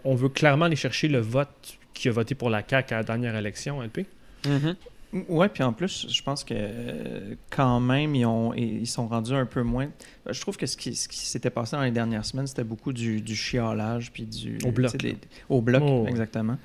on, 0.06 0.15
veut 0.15 0.30
clairement 0.30 0.65
aller 0.65 0.78
chercher 0.78 1.10
le 1.10 1.19
vote 1.19 1.50
qui 1.93 2.08
a 2.08 2.12
voté 2.12 2.34
pour 2.34 2.50
la 2.50 2.63
CAQ 2.65 2.93
à 2.93 2.98
la 2.98 3.04
dernière 3.04 3.36
élection, 3.36 3.82
LP. 3.82 4.06
Ouais, 5.28 5.50
puis 5.50 5.63
en 5.63 5.74
plus, 5.74 6.06
je 6.08 6.22
pense 6.22 6.43
que 6.43 6.54
euh, 6.56 7.34
quand 7.50 7.80
même, 7.80 8.13
ils, 8.13 8.28
ont, 8.28 8.54
ils 8.54 8.86
sont 8.86 9.08
rendus 9.08 9.34
un 9.34 9.48
peu 9.48 9.63
moins. 9.63 9.88
Je 10.30 10.39
trouve 10.39 10.56
que 10.56 10.67
ce 10.67 10.78
qui, 10.78 10.95
ce 10.95 11.08
qui 11.08 11.26
s'était 11.26 11.50
passé 11.50 11.76
dans 11.76 11.82
les 11.82 11.89
dernières 11.89 12.26
semaines, 12.26 12.45
c'était 12.45 12.63
beaucoup 12.63 12.93
du, 12.93 13.19
du 13.19 13.36
chiolage, 13.36 14.12
puis 14.12 14.24
du. 14.24 14.60
Au 14.63 14.69
bloc, 14.72 14.95
des- 14.98 15.17
au 15.50 15.62
bloc, 15.62 15.82
Oh, 15.84 16.06
exactement. 16.08 16.58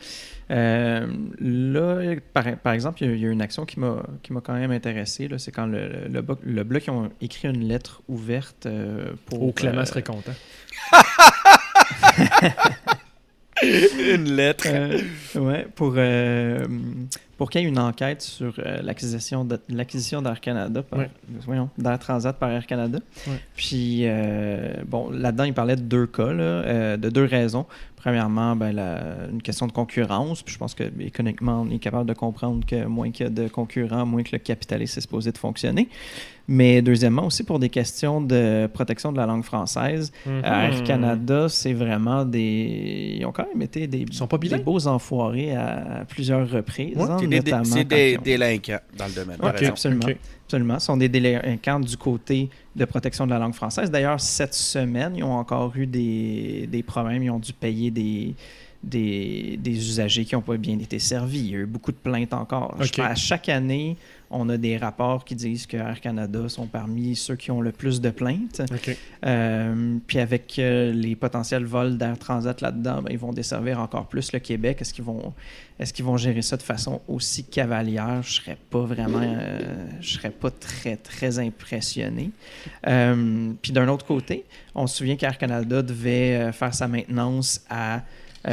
Euh, 0.51 1.07
là, 1.41 2.17
par, 2.35 2.45
par 2.59 2.75
exemple, 2.75 3.03
il 3.03 3.09
y, 3.09 3.13
a, 3.13 3.15
il 3.15 3.21
y 3.23 3.27
a 3.27 3.31
une 3.31 3.41
action 3.41 3.65
qui 3.65 3.81
m'a 3.81 4.03
qui 4.23 4.35
m'a 4.35 4.43
quand 4.43 4.53
même 4.53 4.73
intéressé. 4.73 5.27
là, 5.27 5.39
C'est 5.39 5.51
quand 5.51 5.65
le, 5.67 6.21
bloc, 6.21 6.41
le 6.43 6.65
bloc 6.65 6.87
ils 6.87 6.91
ont 6.91 7.11
écrit 7.23 7.49
une 7.49 7.67
lettre 7.67 8.03
ouverte 8.09 8.67
euh, 8.67 9.15
pour. 9.25 9.43
Au 9.43 9.53
Clément 9.53 9.79
euh, 9.79 9.85
serait 9.87 10.03
content. 10.03 10.35
une 13.63 14.35
lettre. 14.37 14.67
Euh, 14.69 14.99
ouais, 15.37 15.67
pour, 15.75 15.95
euh, 15.97 16.67
pour 17.37 17.51
qu'il 17.51 17.61
y 17.63 17.65
ait 17.65 17.69
une 17.69 17.79
enquête 17.79 18.23
sur 18.23 18.55
euh, 18.59 18.81
l'acquisition 18.83 19.45
d'Air 20.23 20.41
Canada, 20.41 20.83
par, 20.83 21.01
voyons, 21.47 21.69
d'Air 21.79 21.99
Transat 21.99 22.37
par 22.39 22.51
Air 22.51 22.67
Canada. 22.67 22.99
Puis, 23.57 24.01
euh, 24.03 24.75
bon, 24.87 25.11
là-dedans, 25.11 25.45
il 25.45 25.55
parlait 25.55 25.77
de 25.77 25.83
deux 25.83 26.07
cas, 26.07 26.33
là, 26.33 26.43
euh, 26.43 26.97
de 26.97 27.09
deux 27.09 27.25
raisons. 27.25 27.67
Premièrement, 27.97 28.55
ben, 28.55 28.71
la- 28.73 29.27
une 29.33 29.41
question 29.41 29.67
de 29.67 29.73
concurrence. 29.73 30.43
Puis 30.43 30.53
je 30.53 30.59
pense 30.59 30.75
que 30.75 30.85
économiquement, 31.01 31.63
on 31.67 31.71
est 31.71 31.79
capable 31.79 32.07
de 32.07 32.13
comprendre 32.13 32.65
que 32.67 32.85
moins 32.85 33.11
qu'il 33.11 33.25
y 33.25 33.27
a 33.27 33.31
de 33.31 33.49
concurrents, 33.49 34.05
moins 34.05 34.23
que 34.23 34.33
le 34.33 34.39
capitalisme 34.39 34.99
est 34.99 35.03
supposé 35.03 35.33
de 35.33 35.39
fonctionner. 35.39 35.89
Mais 36.47 36.83
deuxièmement, 36.83 37.25
aussi 37.25 37.43
pour 37.43 37.59
des 37.59 37.71
questions 37.71 38.21
de 38.21 38.67
protection 38.75 39.11
de 39.11 39.17
la 39.17 39.25
langue 39.25 39.45
française. 39.45 40.13
Mhm. 40.27 40.43
Air 40.45 40.83
Canada, 40.85 41.49
c'est 41.49 41.73
vraiment 41.73 42.27
des. 42.27 43.17
Ils 43.21 43.25
ont 43.25 43.33
quand 43.33 43.47
même 43.51 43.63
été 43.63 43.87
des, 43.87 44.05
sont 44.11 44.27
pas 44.27 44.37
des 44.37 44.59
beaux 44.59 44.87
enfoirés 44.87 45.57
à, 45.57 46.01
à 46.01 46.05
plusieurs 46.05 46.47
reprises. 46.51 46.99
Ouais, 46.99 47.05
hein, 47.09 47.17
C'est 47.25 47.41
des, 47.43 47.51
notamment 47.51 47.65
c'est 47.65 47.85
délinquants 48.23 48.81
dans 48.97 49.07
le 49.07 49.13
domaine. 49.13 49.37
t'as 49.41 49.49
Ok, 49.51 49.59
raison. 49.59 49.73
absolument. 49.73 50.07
Absolument. 50.47 50.79
Ce 50.79 50.87
sont 50.87 50.97
des 50.97 51.09
délinquants 51.09 51.81
du 51.81 51.97
côté 51.97 52.49
de 52.77 52.85
protection 52.85 53.27
de 53.27 53.31
la 53.31 53.39
langue 53.39 53.55
française. 53.55 53.91
D'ailleurs, 53.91 54.21
cette 54.21 54.55
semaine, 54.55 55.15
ils 55.17 55.25
ont 55.25 55.33
encore 55.33 55.73
eu 55.77 55.87
des, 55.87 56.69
des 56.71 56.83
problèmes. 56.83 57.23
Ils 57.23 57.31
ont 57.31 57.39
dû 57.39 57.53
payer 57.53 57.91
des, 57.91 58.35
des, 58.83 59.59
des 59.61 59.71
usagers 59.73 60.25
qui 60.25 60.35
n'ont 60.35 60.43
pas 60.43 60.57
bien 60.57 60.79
été 60.79 60.99
servis. 60.99 61.39
Il 61.41 61.51
y 61.51 61.55
a 61.55 61.59
eu 61.61 61.67
beaucoup 61.67 61.93
de 61.93 61.97
plaintes 61.97 62.35
encore. 62.35 62.77
Je 62.81 63.01
à 63.01 63.15
chaque 63.15 63.49
année, 63.49 63.97
on 64.35 64.49
a 64.49 64.57
des 64.57 64.77
rapports 64.77 65.25
qui 65.25 65.35
disent 65.35 65.67
que 65.67 65.77
Air 65.77 66.01
Canada 66.01 66.49
sont 66.49 66.67
parmi 66.67 67.15
ceux 67.15 67.37
qui 67.37 67.51
ont 67.51 67.61
le 67.61 67.71
plus 67.71 68.01
de 68.01 68.11
plaintes. 68.11 68.63
Euh, 69.25 69.97
puis 70.07 70.19
avec 70.19 70.59
euh, 70.59 70.93
les 70.93 71.15
potentiels 71.15 71.65
vols 71.65 71.97
d'Air 71.97 72.19
Transat 72.19 72.61
là-dedans, 72.61 73.03
ben, 73.03 73.11
ils 73.11 73.19
vont 73.19 73.33
desservir 73.33 73.79
encore 73.79 74.07
plus 74.07 74.33
le 74.33 74.41
Québec. 74.41 74.79
Est-ce 74.81 74.93
qu'ils 74.93 75.05
vont, 75.05 75.33
est-ce 75.79 75.93
qu'ils 75.93 76.05
vont 76.05 76.17
gérer 76.17 76.43
ça 76.43 76.57
de 76.57 76.63
façon 76.63 77.01
aussi 77.07 77.45
cavalière? 77.45 78.23
Je 78.23 78.33
serais 78.33 78.59
pas 78.71 78.83
vraiment, 78.83 79.21
euh, 79.23 79.87
je 80.01 80.15
serais 80.15 80.31
pas 80.31 80.51
très 80.51 80.97
très 80.97 81.39
impressionné. 81.39 82.31
Puis 82.83 83.73
d'un 83.73 83.89
autre 83.89 84.05
côté, 84.05 84.45
on 84.75 84.87
se 84.87 84.97
souvient 84.97 85.17
qu'Air 85.17 85.39
Canada 85.39 85.81
devait 85.83 86.53
faire 86.53 86.75
sa 86.75 86.89
maintenance 86.89 87.61
à 87.71 88.03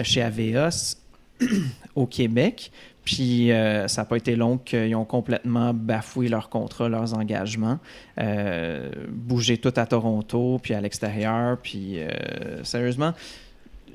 chez 0.03 0.21
Avios 0.21 0.95
au 1.95 2.05
Québec. 2.05 2.71
Puis 3.11 3.51
euh, 3.51 3.89
ça 3.89 4.01
n'a 4.01 4.05
pas 4.05 4.15
été 4.15 4.37
long 4.37 4.57
qu'ils 4.57 4.95
ont 4.95 5.03
complètement 5.03 5.73
bafoué 5.73 6.29
leur 6.29 6.47
contrat, 6.47 6.87
leurs 6.87 7.13
engagements, 7.13 7.77
euh, 8.17 8.89
bougé 9.09 9.57
tout 9.57 9.73
à 9.75 9.85
Toronto, 9.85 10.61
puis 10.63 10.73
à 10.73 10.79
l'extérieur. 10.79 11.57
Puis 11.61 11.99
euh, 11.99 12.63
sérieusement, 12.63 13.13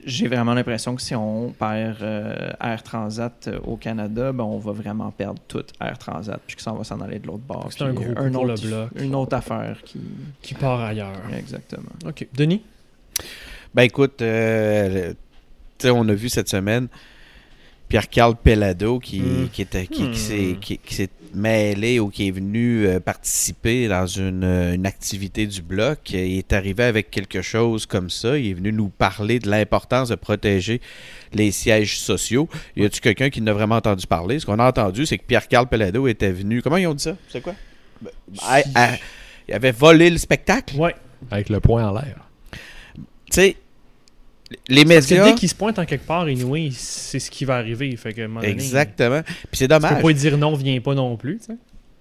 j'ai 0.04 0.28
vraiment 0.28 0.52
l'impression 0.52 0.94
que 0.94 1.00
si 1.00 1.14
on 1.14 1.48
perd 1.58 2.02
euh, 2.02 2.50
Air 2.60 2.82
Transat 2.82 3.48
au 3.64 3.76
Canada, 3.76 4.32
ben, 4.32 4.44
on 4.44 4.58
va 4.58 4.72
vraiment 4.72 5.10
perdre 5.12 5.40
tout 5.48 5.64
Air 5.80 5.96
Transat, 5.96 6.38
puis 6.46 6.56
que 6.56 6.62
ça 6.62 6.72
va 6.72 6.84
s'en 6.84 7.00
aller 7.00 7.18
de 7.18 7.26
l'autre 7.26 7.44
bord. 7.48 7.70
C'est 7.70 7.84
un 7.84 7.94
gros 7.94 8.04
le 8.44 8.52
autre, 8.52 8.66
bloc. 8.66 8.90
Une 8.96 9.14
autre 9.14 9.34
affaire 9.34 9.78
qui. 9.82 10.00
Qui 10.42 10.52
part 10.52 10.80
ailleurs. 10.80 11.22
Exactement. 11.34 11.88
OK. 12.06 12.28
Denis? 12.34 12.62
Ben 13.74 13.84
écoute, 13.84 14.20
euh, 14.20 15.14
tu 15.78 15.86
sais, 15.86 15.90
on 15.90 16.06
a 16.06 16.12
vu 16.12 16.28
cette 16.28 16.50
semaine 16.50 16.88
Pierre-Carl 17.88 18.34
Pellado 18.36 18.98
qui, 18.98 19.20
Mm. 19.20 19.48
qui, 19.52 19.62
était, 19.62 19.86
qui, 19.86 20.02
Hmm. 20.04 20.10
qui 20.12 20.18
s'est, 20.18 20.56
qui- 20.60 20.78
qui 20.78 20.94
s'est 20.94 21.08
mêlé 21.34 22.00
ou 22.00 22.08
qui 22.08 22.28
est 22.28 22.30
venu 22.30 22.86
euh, 22.86 22.98
participer 22.98 23.88
dans 23.88 24.06
une, 24.06 24.42
euh, 24.42 24.74
une 24.74 24.86
activité 24.86 25.46
du 25.46 25.60
bloc. 25.62 25.98
Il 26.10 26.38
est 26.38 26.52
arrivé 26.52 26.84
avec 26.84 27.10
quelque 27.10 27.42
chose 27.42 27.84
comme 27.86 28.08
ça. 28.10 28.38
Il 28.38 28.50
est 28.50 28.54
venu 28.54 28.72
nous 28.72 28.88
parler 28.88 29.38
de 29.38 29.48
l'importance 29.50 30.08
de 30.08 30.14
protéger 30.14 30.80
les 31.32 31.50
sièges 31.52 31.98
sociaux. 31.98 32.48
Y 32.76 32.84
a-tu 32.86 33.00
quelqu'un 33.00 33.28
qui 33.30 33.40
n'a 33.42 33.52
vraiment 33.52 33.76
entendu 33.76 34.06
parler? 34.06 34.38
Ce 34.40 34.46
qu'on 34.46 34.58
a 34.58 34.66
entendu, 34.68 35.04
c'est 35.06 35.18
que 35.18 35.24
Pierre-Carl 35.26 35.68
Pellado 35.68 36.06
était 36.08 36.32
venu. 36.32 36.62
Comment 36.62 36.78
ils 36.78 36.86
ont 36.86 36.94
dit 36.94 37.04
ça? 37.04 37.16
C'est 37.28 37.40
quoi? 37.42 37.54
Ben, 38.00 38.10
à- 38.42 38.62
à- 38.74 38.96
il 39.48 39.54
avait 39.54 39.72
volé 39.72 40.10
le 40.10 40.18
spectacle? 40.18 40.74
Ouais. 40.76 40.94
Avec 41.30 41.48
le 41.50 41.60
poing 41.60 41.88
en 41.88 41.92
l'air. 41.92 42.16
Tu 42.92 43.00
sais, 43.30 43.56
les 44.68 44.84
Parce 44.84 45.06
que 45.06 45.14
médias. 45.14 45.24
dès 45.24 45.34
qu'il 45.34 45.48
se 45.48 45.54
pointe 45.54 45.78
en 45.78 45.84
quelque 45.84 46.06
part, 46.06 46.22
anyway, 46.22 46.70
c'est 46.72 47.18
ce 47.18 47.30
qui 47.30 47.44
va 47.44 47.56
arriver. 47.56 47.94
Fait 47.96 48.12
que, 48.12 48.26
donné, 48.26 48.48
Exactement. 48.48 49.22
Puis 49.22 49.34
c'est 49.52 49.64
Tu 49.64 49.68
dommage. 49.68 49.96
peux 49.96 50.02
pas 50.02 50.12
dire 50.12 50.38
non, 50.38 50.54
viens 50.54 50.80
pas 50.80 50.94
non 50.94 51.16
plus. 51.16 51.38
tu. 51.44 51.52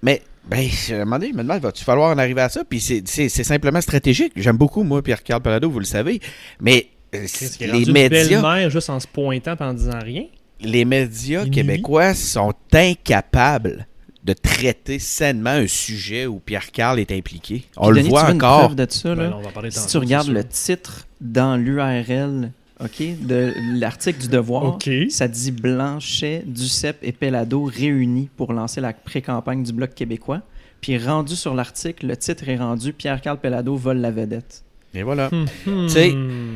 Mais, 0.03 0.21
ben, 0.47 0.67
à 0.89 0.93
un 0.93 0.97
moment 0.99 1.17
donné, 1.17 1.31
je 1.31 1.37
me 1.37 1.41
demande, 1.43 1.61
va-tu 1.61 1.83
falloir 1.83 2.15
en 2.15 2.17
arriver 2.19 2.41
à 2.41 2.49
ça? 2.49 2.63
Puis 2.63 2.79
c'est- 2.79 3.03
simplement 3.43 3.81
stratégique. 3.81 4.33
J'aime 4.35 4.57
beaucoup, 4.57 4.83
moi, 4.83 5.01
Pierre-Carl 5.01 5.41
Palado, 5.41 5.69
vous 5.71 5.79
le 5.79 5.85
savez. 5.85 6.19
Mais 6.59 6.87
euh, 7.15 7.25
les 7.61 7.71
rendu 7.71 7.83
une 7.85 7.91
médias, 7.93 8.09
belle-mère 8.41 8.69
juste 8.69 8.89
en 8.91 8.99
se 8.99 9.07
pointant 9.07 9.55
et 9.59 9.63
en 9.63 9.73
disant 9.73 9.99
rien. 10.03 10.25
les 10.61 10.85
médias 10.85 11.45
québécois 11.47 12.13
sont 12.13 12.53
incapables 12.73 13.87
de 14.25 14.33
traiter 14.33 14.97
sainement 14.97 15.51
un 15.51 15.67
sujet 15.67 16.25
où 16.25 16.39
Pierre-Carl 16.39 16.99
est 16.99 17.11
impliqué. 17.11 17.65
On 17.77 17.91
le 17.91 18.01
voit 18.01 18.21
tu 18.21 18.25
veux 18.25 18.31
une 18.31 18.37
encore. 18.37 18.59
preuve 18.61 18.75
de 18.75 18.87
ça, 18.89 19.15
Ben 19.15 19.29
là? 19.29 19.69
Si 19.69 19.87
tu 19.87 19.97
regardes 19.97 20.29
le 20.29 20.43
titre 20.43 21.05
dans 21.21 21.55
l'URL 21.57 22.51
ok, 22.83 23.03
de 23.21 23.53
l'article 23.79 24.19
du 24.21 24.27
Devoir, 24.27 24.79
ça 25.09 25.27
dit 25.27 25.51
Blanchet, 25.51 26.43
Duceppe 26.47 26.97
et 27.03 27.11
Pellado 27.11 27.63
réunis 27.63 28.29
pour 28.35 28.51
lancer 28.51 28.81
la 28.81 28.93
pré-campagne 28.93 29.61
du 29.61 29.71
Bloc 29.73 29.93
québécois. 29.93 30.41
Puis 30.81 30.97
rendu 30.97 31.35
sur 31.35 31.53
l'article, 31.53 32.07
le 32.07 32.17
titre 32.17 32.49
est 32.49 32.57
rendu 32.57 32.93
Pierre-Carl 32.93 33.39
Pellado 33.39 33.75
vole 33.75 33.97
la 33.97 34.11
vedette. 34.11 34.63
Et 34.95 35.03
voilà. 35.03 35.29
Hum, 35.31 35.45
hum. 35.67 35.89
sais, 35.89 36.11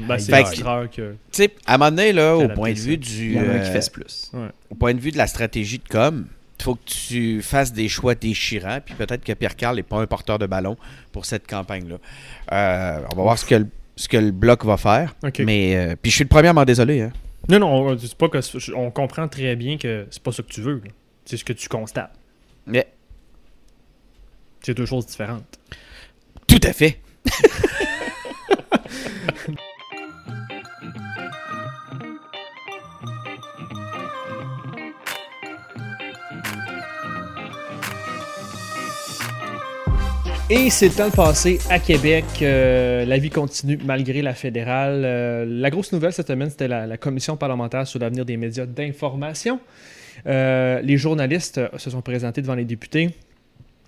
Ben, 0.08 0.18
que-. 0.18 1.14
Tu 1.32 1.44
à 1.68 1.76
un 1.76 1.78
moment 1.78 1.92
donné, 1.92 2.14
là, 2.14 2.36
au 2.36 2.48
point 2.50 2.72
de 2.74 2.80
vue 2.80 2.94
Il 2.94 3.00
du... 3.00 3.34
y 3.34 3.40
en 3.40 3.42
a 3.42 3.46
un 3.46 3.60
qui 3.60 3.70
euh, 3.70 3.80
fait 3.82 3.92
plus. 3.92 4.32
au 4.72 4.76
point 4.76 4.94
de 4.94 5.00
vue 5.00 5.12
de 5.12 5.18
la 5.18 5.28
stratégie 5.28 5.78
de 5.78 5.88
com, 5.88 6.26
faut 6.62 6.76
que 6.76 6.86
tu 6.86 7.42
fasses 7.42 7.74
des 7.74 7.90
choix 7.90 8.16
déchirants. 8.16 8.80
Puis 8.86 8.96
peut-être 8.96 9.24
que 9.24 9.34
Pierre-Carl 9.34 9.76
n'est 9.76 9.84
pas 9.84 10.00
un 10.00 10.08
porteur 10.08 10.40
de 10.40 10.46
ballon 10.46 10.78
pour 11.12 11.26
cette 11.26 11.48
campagne-là. 11.48 11.98
Euh, 12.52 13.06
on 13.12 13.16
va 13.16 13.24
voir 13.24 13.38
ce 13.38 13.46
que, 13.46 13.56
le, 13.56 13.68
ce 13.96 14.08
que 14.08 14.18
le 14.18 14.32
bloc 14.32 14.66
va 14.66 14.78
faire. 14.78 15.16
Mais 15.40 15.76
euh, 15.76 15.96
puis 16.02 16.12
je 16.12 16.16
suis 16.16 16.24
le 16.24 16.30
premier 16.30 16.50
à 16.50 16.54
m'en 16.54 16.66
désoler. 16.66 17.02
Hein. 17.02 17.12
Non, 17.48 17.60
non, 17.60 17.90
on, 17.90 17.98
pas 18.18 18.30
que 18.30 18.74
on 18.76 18.92
comprend 18.92 19.28
très 19.28 19.56
bien 19.56 19.78
que 19.78 20.08
c'est 20.12 20.22
pas 20.22 20.32
ça 20.32 20.44
que 20.44 20.50
tu 20.50 20.62
veux. 20.62 20.82
C'est 21.26 21.38
ce 21.38 21.46
que 21.46 21.54
tu 21.54 21.68
constates. 21.70 22.14
Mais 22.66 22.88
C'est 24.62 24.76
deux 24.76 24.86
choses 24.86 25.08
différentes. 25.08 25.60
tout 26.48 26.60
à 26.64 26.74
fait. 26.74 27.00
Et 40.52 40.72
c'est 40.72 40.88
le 40.88 40.94
temps 40.96 41.10
de 41.10 41.16
passer 41.16 41.60
à 41.70 41.78
Québec. 41.78 42.26
Euh, 42.42 43.06
la 43.06 43.20
vie 43.20 43.30
continue 43.30 43.78
malgré 43.86 44.24
la 44.24 44.34
fédérale. 44.34 45.04
Euh, 45.06 45.46
la 45.48 45.70
grosse 45.70 45.92
nouvelle 45.92 46.12
cette 46.12 46.28
semaine, 46.28 46.50
c'était 46.50 46.68
la, 46.68 46.98
commission 46.98 47.38
parlementaire 47.38 47.86
sur 47.86 48.00
l'avenir 48.00 48.26
des 48.26 48.36
médias 48.36 48.66
d'information. 48.66 49.60
Euh, 50.26 50.82
les 50.82 50.98
journalistes 50.98 51.62
se 51.78 51.90
sont 51.92 52.02
présentés 52.02 52.42
devant 52.42 52.56
les 52.56 52.66
députés. 52.66 53.12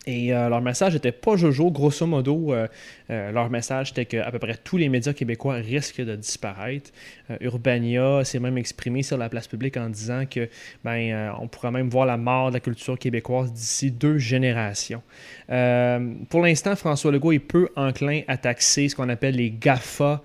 Et 0.07 0.33
euh, 0.33 0.49
leur 0.49 0.61
message 0.61 0.93
n'était 0.93 1.11
pas 1.11 1.35
jojo. 1.35 1.69
Grosso 1.69 2.07
modo, 2.07 2.53
euh, 2.53 2.67
euh, 3.11 3.31
leur 3.31 3.51
message 3.51 3.91
était 3.91 4.05
qu'à 4.05 4.31
peu 4.31 4.39
près 4.39 4.55
tous 4.55 4.77
les 4.77 4.89
médias 4.89 5.13
québécois 5.13 5.55
risquent 5.55 6.01
de 6.01 6.15
disparaître. 6.15 6.91
Urbania 7.39 8.23
s'est 8.23 8.39
même 8.39 8.57
exprimé 8.57 9.03
sur 9.03 9.17
la 9.17 9.29
place 9.29 9.47
publique 9.47 9.77
en 9.77 9.89
disant 9.89 10.25
que 10.25 10.49
ben, 10.83 11.31
on 11.39 11.47
pourrait 11.47 11.71
même 11.71 11.89
voir 11.89 12.05
la 12.05 12.17
mort 12.17 12.49
de 12.49 12.55
la 12.55 12.59
culture 12.59 12.97
québécoise 12.97 13.53
d'ici 13.53 13.91
deux 13.91 14.17
générations. 14.17 15.01
Pour 15.47 16.41
l'instant, 16.41 16.75
François 16.75 17.11
Legault 17.11 17.31
est 17.31 17.39
peu 17.39 17.69
enclin 17.75 18.21
à 18.27 18.37
taxer 18.37 18.89
ce 18.89 18.95
qu'on 18.95 19.07
appelle 19.07 19.35
les 19.35 19.51
GAFA 19.51 20.21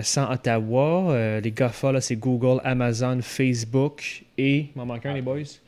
sans 0.00 0.32
Ottawa. 0.32 1.40
Les 1.42 1.52
GAFA, 1.52 2.00
c'est 2.00 2.16
Google, 2.16 2.60
Amazon, 2.64 3.18
Facebook 3.20 4.22
et... 4.38 4.68
M'en 4.74 4.86
manque 4.86 5.04
un, 5.04 5.12
les 5.12 5.22
boys? 5.22 5.58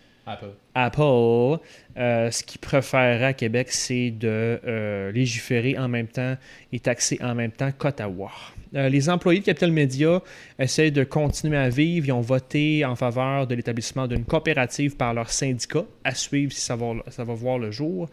Apple, 0.75 1.59
euh, 1.97 2.31
ce 2.31 2.43
qu'ils 2.45 2.61
préférerait 2.61 3.25
à 3.25 3.33
Québec, 3.33 3.69
c'est 3.71 4.11
de 4.11 4.61
euh, 4.65 5.13
légiférer 5.13 5.77
en 5.79 5.89
même 5.89 6.07
temps 6.07 6.37
et 6.73 6.81
taxer 6.81 7.19
en 7.23 7.35
même 7.35 7.51
temps 7.51 7.71
qu'Ottawa. 7.77 8.31
Euh, 8.77 8.89
les 8.89 9.11
employés 9.11 9.41
de 9.41 9.45
Capital 9.45 9.73
Media 9.73 10.23
essaient 10.59 10.93
de 10.93 11.03
continuer 11.03 11.57
à 11.57 11.69
vivre. 11.69 12.07
Ils 12.07 12.13
ont 12.13 12.21
voté 12.21 12.85
en 12.85 12.95
faveur 12.95 13.47
de 13.47 13.55
l'établissement 13.57 14.07
d'une 14.07 14.25
coopérative 14.25 14.97
par 14.97 15.13
leur 15.13 15.31
syndicat, 15.31 15.85
à 16.05 16.15
suivre 16.15 16.53
si 16.53 16.61
ça 16.61 16.77
va, 16.77 17.35
voir 17.35 17.59
le 17.59 17.73
jour. 17.73 18.09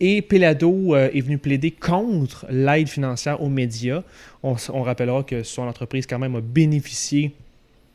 Et 0.00 0.22
Pelado 0.22 0.96
est 0.96 1.20
venu 1.20 1.36
plaider 1.36 1.70
contre 1.70 2.46
l'aide 2.48 2.88
financière 2.88 3.42
aux 3.42 3.50
médias. 3.50 4.02
On 4.42 4.82
rappellera 4.82 5.22
que 5.22 5.42
son 5.42 5.62
entreprise 5.62 6.06
quand 6.06 6.18
même 6.18 6.36
a 6.36 6.40
bénéficié 6.40 7.32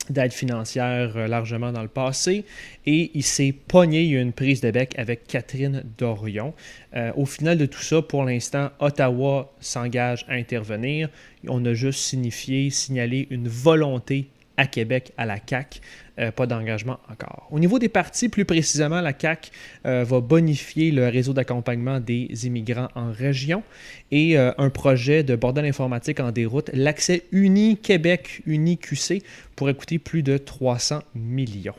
d'aide 0.10 0.34
financière 0.34 1.16
euh, 1.16 1.28
largement 1.28 1.72
dans 1.72 1.82
le 1.82 1.88
passé. 1.88 2.46
Et 2.86 3.12
il 3.14 3.24
s'est 3.24 3.54
pogné, 3.54 4.04
il 4.04 4.12
y 4.12 4.18
a 4.18 4.22
une 4.22 4.34
prise 4.34 4.62
de 4.62 4.72
bec 4.72 4.98
avec 4.98 5.28
Catherine 5.28 5.84
Dorion. 5.98 6.54
Euh, 6.96 7.12
au 7.16 7.26
final 7.26 7.58
de 7.58 7.66
tout 7.66 7.82
ça, 7.82 8.02
pour 8.02 8.24
l'instant, 8.24 8.72
Ottawa 8.80 9.54
s'engage 9.60 10.26
à 10.28 10.34
intervenir. 10.34 11.10
On 11.48 11.64
a 11.66 11.74
juste 11.74 12.00
signifié, 12.00 12.70
signalé 12.70 13.28
une 13.30 13.48
volonté 13.48 14.28
à 14.58 14.68
Québec, 14.68 15.12
à 15.18 15.26
la 15.26 15.40
CAC, 15.40 15.82
euh, 16.18 16.32
pas 16.32 16.48
d'engagement 16.48 16.98
encore. 17.12 17.48
Au 17.52 17.60
niveau 17.60 17.78
des 17.78 17.90
partis, 17.90 18.30
plus 18.30 18.46
précisément, 18.46 19.02
la 19.02 19.12
CAC 19.12 19.52
euh, 19.86 20.06
va 20.06 20.22
bonifier 20.22 20.92
le 20.92 21.10
réseau 21.10 21.34
d'accompagnement 21.34 22.00
des 22.00 22.30
immigrants 22.46 22.88
en 22.96 23.12
région 23.12 23.64
et 24.12 24.38
euh, 24.38 24.52
un 24.58 24.70
projet 24.70 25.24
de 25.24 25.36
bordel 25.36 25.66
informatique 25.66 26.22
en 26.22 26.32
déroute, 26.32 26.70
l'accès 26.74 27.24
Uni 27.32 27.78
Québec, 27.78 28.42
Uni 28.46 28.78
QC, 28.78 29.24
pourrait 29.58 29.74
coûter 29.74 30.00
plus 30.00 30.24
de 30.24 30.38
300 30.38 31.02
millions. 31.16 31.76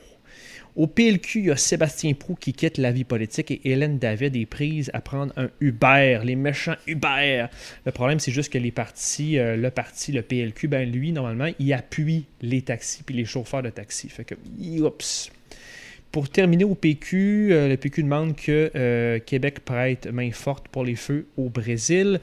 Au 0.76 0.86
PLQ, 0.86 1.38
il 1.38 1.46
y 1.46 1.50
a 1.50 1.56
Sébastien 1.56 2.12
Prou 2.12 2.34
qui 2.34 2.52
quitte 2.52 2.76
la 2.76 2.92
vie 2.92 3.04
politique 3.04 3.50
et 3.50 3.62
Hélène 3.64 3.98
David 3.98 4.36
est 4.36 4.44
prise 4.44 4.90
à 4.92 5.00
prendre 5.00 5.32
un 5.38 5.48
Uber, 5.60 6.20
les 6.22 6.36
méchants 6.36 6.76
Uber. 6.86 7.46
Le 7.86 7.92
problème, 7.92 8.20
c'est 8.20 8.30
juste 8.30 8.52
que 8.52 8.58
les 8.58 8.72
partis, 8.72 9.38
euh, 9.38 9.56
le 9.56 9.70
parti, 9.70 10.12
le 10.12 10.20
PLQ, 10.20 10.68
ben 10.68 10.90
lui, 10.92 11.12
normalement, 11.12 11.48
il 11.58 11.72
appuie 11.72 12.26
les 12.42 12.60
taxis 12.60 13.02
puis 13.02 13.14
les 13.14 13.24
chauffeurs 13.24 13.62
de 13.62 13.70
taxi. 13.70 14.10
Fait 14.10 14.24
que, 14.24 14.34
oups. 14.82 15.32
Pour 16.12 16.28
terminer 16.28 16.64
au 16.64 16.74
PQ, 16.74 17.48
euh, 17.52 17.68
le 17.68 17.78
PQ 17.78 18.02
demande 18.02 18.36
que 18.36 18.70
euh, 18.74 19.18
Québec 19.18 19.60
prête 19.60 20.06
main 20.12 20.30
forte 20.30 20.68
pour 20.68 20.84
les 20.84 20.94
feux 20.94 21.26
au 21.38 21.48
Brésil. 21.48 22.20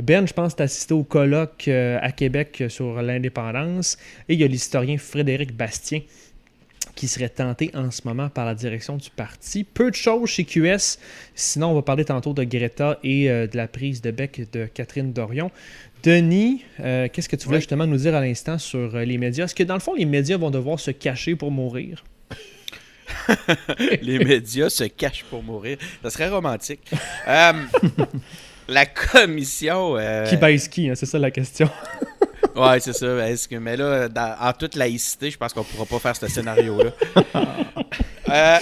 Ben, 0.00 0.28
je 0.28 0.32
pense 0.32 0.54
assisté 0.60 0.94
au 0.94 1.02
colloque 1.02 1.66
à 1.68 2.12
Québec 2.12 2.64
sur 2.68 3.02
l'indépendance. 3.02 3.98
Et 4.28 4.34
il 4.34 4.40
y 4.40 4.44
a 4.44 4.46
l'historien 4.46 4.96
Frédéric 4.96 5.56
Bastien 5.56 6.02
qui 6.94 7.08
serait 7.08 7.28
tenté 7.28 7.70
en 7.74 7.90
ce 7.90 8.02
moment 8.04 8.28
par 8.28 8.46
la 8.46 8.54
direction 8.54 8.96
du 8.96 9.10
parti. 9.10 9.64
Peu 9.64 9.90
de 9.90 9.96
choses 9.96 10.28
chez 10.30 10.44
QS. 10.44 10.98
Sinon, 11.34 11.68
on 11.68 11.74
va 11.74 11.82
parler 11.82 12.04
tantôt 12.04 12.32
de 12.32 12.44
Greta 12.44 12.98
et 13.04 13.28
euh, 13.30 13.46
de 13.46 13.56
la 13.56 13.68
prise 13.68 14.00
de 14.00 14.10
bec 14.10 14.50
de 14.52 14.66
Catherine 14.66 15.12
Dorion. 15.12 15.50
Denis, 16.02 16.62
euh, 16.80 17.08
qu'est-ce 17.12 17.28
que 17.28 17.36
tu 17.36 17.44
voulais 17.46 17.56
Oui. 17.56 17.60
justement 17.62 17.86
nous 17.86 17.96
dire 17.98 18.14
à 18.14 18.20
l'instant 18.20 18.58
sur 18.58 18.94
euh, 18.94 19.04
les 19.04 19.18
médias? 19.18 19.44
Est-ce 19.46 19.54
que 19.54 19.62
dans 19.64 19.74
le 19.74 19.80
fond, 19.80 19.94
les 19.94 20.04
médias 20.04 20.36
vont 20.38 20.50
devoir 20.50 20.78
se 20.80 20.90
cacher 20.90 21.34
pour 21.36 21.50
mourir? 21.50 22.04
Les 24.02 24.18
médias 24.18 24.68
se 24.68 24.84
cachent 24.84 25.24
pour 25.24 25.42
mourir. 25.42 25.78
Ça 26.02 26.10
serait 26.10 26.28
romantique. 26.28 26.80
La 28.68 28.84
commission. 28.86 29.96
Qui 30.28 30.36
baisse 30.36 30.66
qui? 30.68 30.88
hein? 30.90 30.94
C'est 30.96 31.06
ça 31.06 31.18
la 31.20 31.30
question. 31.30 31.68
Ouais, 32.56 32.80
c'est 32.80 32.92
ça. 32.92 33.28
Est-ce 33.28 33.46
que, 33.48 33.56
mais 33.56 33.76
là, 33.76 34.08
dans- 34.08 34.36
en 34.40 34.52
toute 34.52 34.74
laïcité, 34.76 35.30
je 35.30 35.36
pense 35.36 35.52
qu'on 35.52 35.64
pourra 35.64 35.84
pas 35.86 35.98
faire 35.98 36.16
ce 36.16 36.28
scénario-là. 36.28 36.90
Euh, 38.28 38.58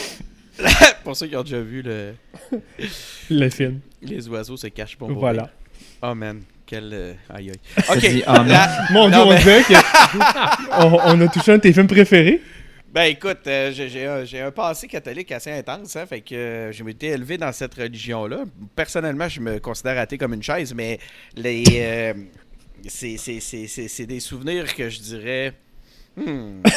pour 1.05 1.17
ceux 1.17 1.27
qui 1.27 1.37
ont 1.37 1.43
déjà 1.43 1.61
vu 1.61 1.81
le, 1.81 2.13
Le 3.31 3.49
film. 3.49 3.81
les 4.03 4.29
oiseaux 4.29 4.59
se 4.59 4.67
cachent 4.67 4.97
pour. 4.97 5.11
Voilà. 5.11 5.49
Oh 6.03 6.15
man, 6.15 6.43
quel. 6.67 6.91
euh, 6.93 7.13
Aïe 7.31 7.51
aïe. 7.51 7.85
Ok. 7.89 7.99
dit, 8.01 8.23
la- 8.27 8.87
Mon 8.91 9.09
dieu, 9.09 9.17
Non, 9.17 9.27
on 9.27 9.31
mais- 9.33 9.43
dirait 9.43 9.63
que- 9.63 9.73
on, 10.85 10.99
on 11.03 11.21
a 11.23 11.29
touché 11.29 11.53
un 11.53 11.57
de 11.57 11.63
tes 11.63 11.73
films 11.73 11.87
préférés. 11.87 12.43
Ben 12.93 13.05
écoute, 13.05 13.39
euh, 13.47 13.73
j'ai- 13.73 13.89
j'ai 13.89 14.07
un, 14.07 14.25
j'ai 14.25 14.41
un 14.43 14.51
passé 14.53 14.87
catholique 14.87 15.33
assez 15.33 15.51
intense, 15.51 15.97
hein, 15.97 16.05
fait 16.07 16.21
que 16.21 16.35
euh, 16.35 16.73
je 16.73 16.85
m'étais 16.85 17.09
élevé 17.09 17.39
dans 17.39 17.51
cette 17.51 17.75
religion-là. 17.75 18.45
Personnellement, 18.77 19.29
je 19.29 19.41
me 19.41 19.59
considère 19.59 19.99
athée 19.99 20.19
comme 20.19 20.35
une 20.35 20.43
chaise, 20.43 20.73
mais 20.75 21.01
les 21.35 21.65
euh, 21.79 22.15
c'est- 22.89 24.07
des 24.07 24.21
souvenirs 24.21 24.75
que 24.75 24.89
je 24.91 25.01
dirais. 25.01 25.55
Hmm, 26.17 26.63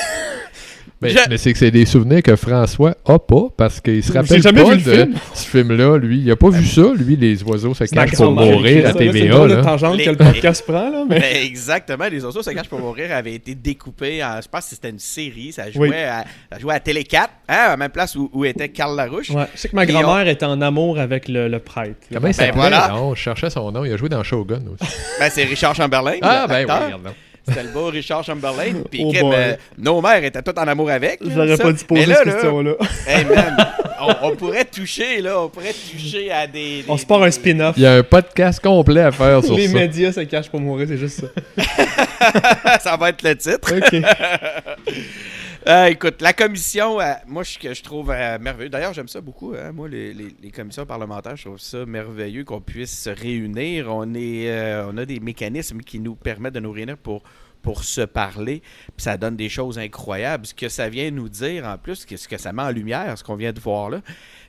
Mais, 0.99 1.09
Je- 1.09 1.19
mais 1.29 1.37
c'est 1.37 1.53
que 1.53 1.59
c'est 1.59 1.69
des 1.69 1.85
souvenirs 1.85 2.23
que 2.23 2.35
François 2.35 2.95
a 3.05 3.19
pas 3.19 3.49
parce 3.55 3.79
qu'il 3.79 4.03
se 4.03 4.11
rappelle 4.11 4.41
jamais 4.41 4.63
pas 4.63 4.71
vu 4.73 4.81
de 4.81 4.91
film? 4.91 5.13
ce 5.35 5.47
film-là. 5.47 5.95
Lui, 5.97 6.21
il 6.21 6.31
a 6.31 6.35
pas 6.35 6.49
vu 6.49 6.65
ça. 6.65 6.91
Lui, 6.95 7.15
les 7.15 7.43
oiseaux 7.43 7.75
se 7.75 7.85
C'est 7.85 7.93
cachent 7.95 8.13
pour 8.15 8.31
mourir 8.31 8.87
à 8.87 8.93
C'est 8.93 8.97
TVA. 8.97 9.45
Là. 9.45 9.61
tangente 9.61 9.95
Les- 9.95 10.05
que 10.05 10.09
le 10.09 10.15
podcast 10.17 10.65
prend, 10.65 10.89
là, 10.89 11.05
mais... 11.07 11.19
ben, 11.19 11.45
exactement, 11.45 12.07
les 12.07 12.25
oiseaux 12.25 12.41
se 12.41 12.49
cachent 12.49 12.67
pour 12.69 12.79
mourir 12.79 13.11
avait 13.11 13.35
été 13.35 13.53
découpé 13.53 14.23
en. 14.23 14.41
Je 14.41 14.47
pense 14.47 14.63
que 14.63 14.69
c'était 14.71 14.89
une 14.89 14.97
série, 14.97 15.51
ça 15.51 15.69
jouait, 15.69 15.89
Oui. 15.89 15.95
à, 15.95 16.25
ça 16.51 16.57
jouait 16.57 16.73
à 16.73 16.79
Télé 16.79 17.03
4, 17.03 17.29
hein, 17.47 17.53
à 17.55 17.67
la 17.69 17.77
même 17.77 17.91
place 17.91 18.15
où, 18.15 18.31
où 18.33 18.43
était 18.43 18.69
Carl 18.69 18.95
Larouche. 18.97 19.29
Ouais, 19.29 19.45
je 19.53 19.59
sais 19.59 19.69
que 19.69 19.75
ma 19.75 19.85
grand-mère 19.85 20.27
était 20.27 20.45
en 20.47 20.59
amour 20.61 20.97
avec 20.97 21.27
le, 21.27 21.47
le 21.47 21.59
prêtre. 21.59 22.07
Comment 22.11 22.21
il 22.21 22.29
Ben, 22.29 22.33
s'appelait? 22.33 22.53
voilà. 22.55 22.87
Non, 22.87 23.13
je 23.13 23.21
cherchais 23.21 23.51
son 23.51 23.71
nom. 23.71 23.85
Il 23.85 23.93
a 23.93 23.97
joué 23.97 24.09
dans 24.09 24.23
Shogun 24.23 24.63
aussi. 24.73 24.91
Ben, 25.19 25.29
c'est 25.31 25.43
Richard 25.43 25.75
Chamberlain. 25.75 26.15
ah, 26.23 26.47
ben 26.49 26.55
oui, 26.55 26.61
regarde. 26.63 27.01
C'était 27.47 27.63
le 27.63 27.69
beau 27.69 27.85
Richard 27.87 28.23
Chamberlain. 28.23 28.73
Puis 28.91 29.03
Oh 29.05 29.31
euh, 29.33 29.55
nos 29.77 30.01
mères 30.01 30.23
étaient 30.23 30.41
toutes 30.41 30.57
en 30.57 30.67
amour 30.67 30.89
avec. 30.89 31.19
J'aurais 31.23 31.57
pas 31.57 31.71
dû 31.71 31.83
poser 31.85 32.05
là, 32.05 32.15
cette 32.15 32.25
là, 32.25 32.31
question-là. 32.33 32.73
Hey 33.07 33.25
man, 33.25 33.67
on, 34.01 34.27
on 34.27 34.35
pourrait 34.35 34.65
toucher 34.65 35.21
là, 35.21 35.41
on 35.41 35.49
pourrait 35.49 35.73
toucher 35.73 36.31
à 36.31 36.45
des. 36.45 36.83
On 36.87 36.97
se 36.97 37.05
part 37.05 37.23
un 37.23 37.31
spin-off. 37.31 37.75
Il 37.77 37.83
y 37.83 37.85
a 37.85 37.93
un 37.93 38.03
podcast 38.03 38.59
complet 38.59 39.01
à 39.01 39.11
faire 39.11 39.43
sur 39.43 39.55
Les 39.55 39.67
ça. 39.67 39.73
médias 39.73 40.11
se 40.11 40.21
cachent 40.21 40.49
pour 40.49 40.59
mourir, 40.59 40.87
c'est 40.89 40.97
juste 40.97 41.21
ça. 41.21 42.79
ça 42.81 42.97
va 42.97 43.09
être 43.09 43.23
le 43.23 43.35
titre. 43.35 43.73
Ok. 43.75 44.01
Euh, 45.67 45.87
écoute, 45.87 46.21
la 46.21 46.31
commission, 46.31 47.01
euh, 47.01 47.13
moi, 47.27 47.43
je, 47.43 47.73
je 47.73 47.83
trouve 47.83 48.09
euh, 48.11 48.39
merveilleux. 48.39 48.69
D'ailleurs, 48.69 48.93
j'aime 48.93 49.09
ça 49.09 49.19
beaucoup. 49.19 49.53
hein, 49.53 49.73
moi, 49.73 49.89
les 49.89 50.51
commissions 50.55 50.85
parlementaires, 50.85 51.35
je 51.35 51.43
trouve 51.43 51.59
ça 51.59 51.85
merveilleux 51.85 52.45
qu'on 52.45 52.61
puisse 52.61 52.97
se 53.03 53.09
réunir. 53.09 53.93
On, 53.93 54.13
est, 54.13 54.49
euh, 54.49 54.87
on 54.89 54.95
a 54.97 55.05
des 55.05 55.19
mécanismes 55.19 55.79
qui 55.81 55.99
nous 55.99 56.15
permettent 56.15 56.53
de 56.53 56.61
nous 56.61 56.71
réunir 56.71 56.97
pour, 56.97 57.23
pour 57.67 57.83
se 57.83 57.99
parler. 57.99 58.61
Puis 58.95 59.03
ça 59.03 59.17
donne 59.17 59.35
des 59.35 59.49
choses 59.49 59.77
incroyables. 59.77 60.45
Ce 60.45 60.53
que 60.53 60.69
ça 60.69 60.87
vient 60.87 61.11
nous 61.11 61.27
dire, 61.27 61.65
en 61.65 61.77
plus, 61.77 62.05
que- 62.05 62.15
ce 62.15 62.25
que 62.25 62.37
ça 62.37 62.53
met 62.53 62.61
en 62.61 62.69
lumière, 62.71 63.17
ce 63.17 63.25
qu'on 63.25 63.35
vient 63.35 63.51
de 63.51 63.59
voir 63.59 63.89
là, 63.89 63.99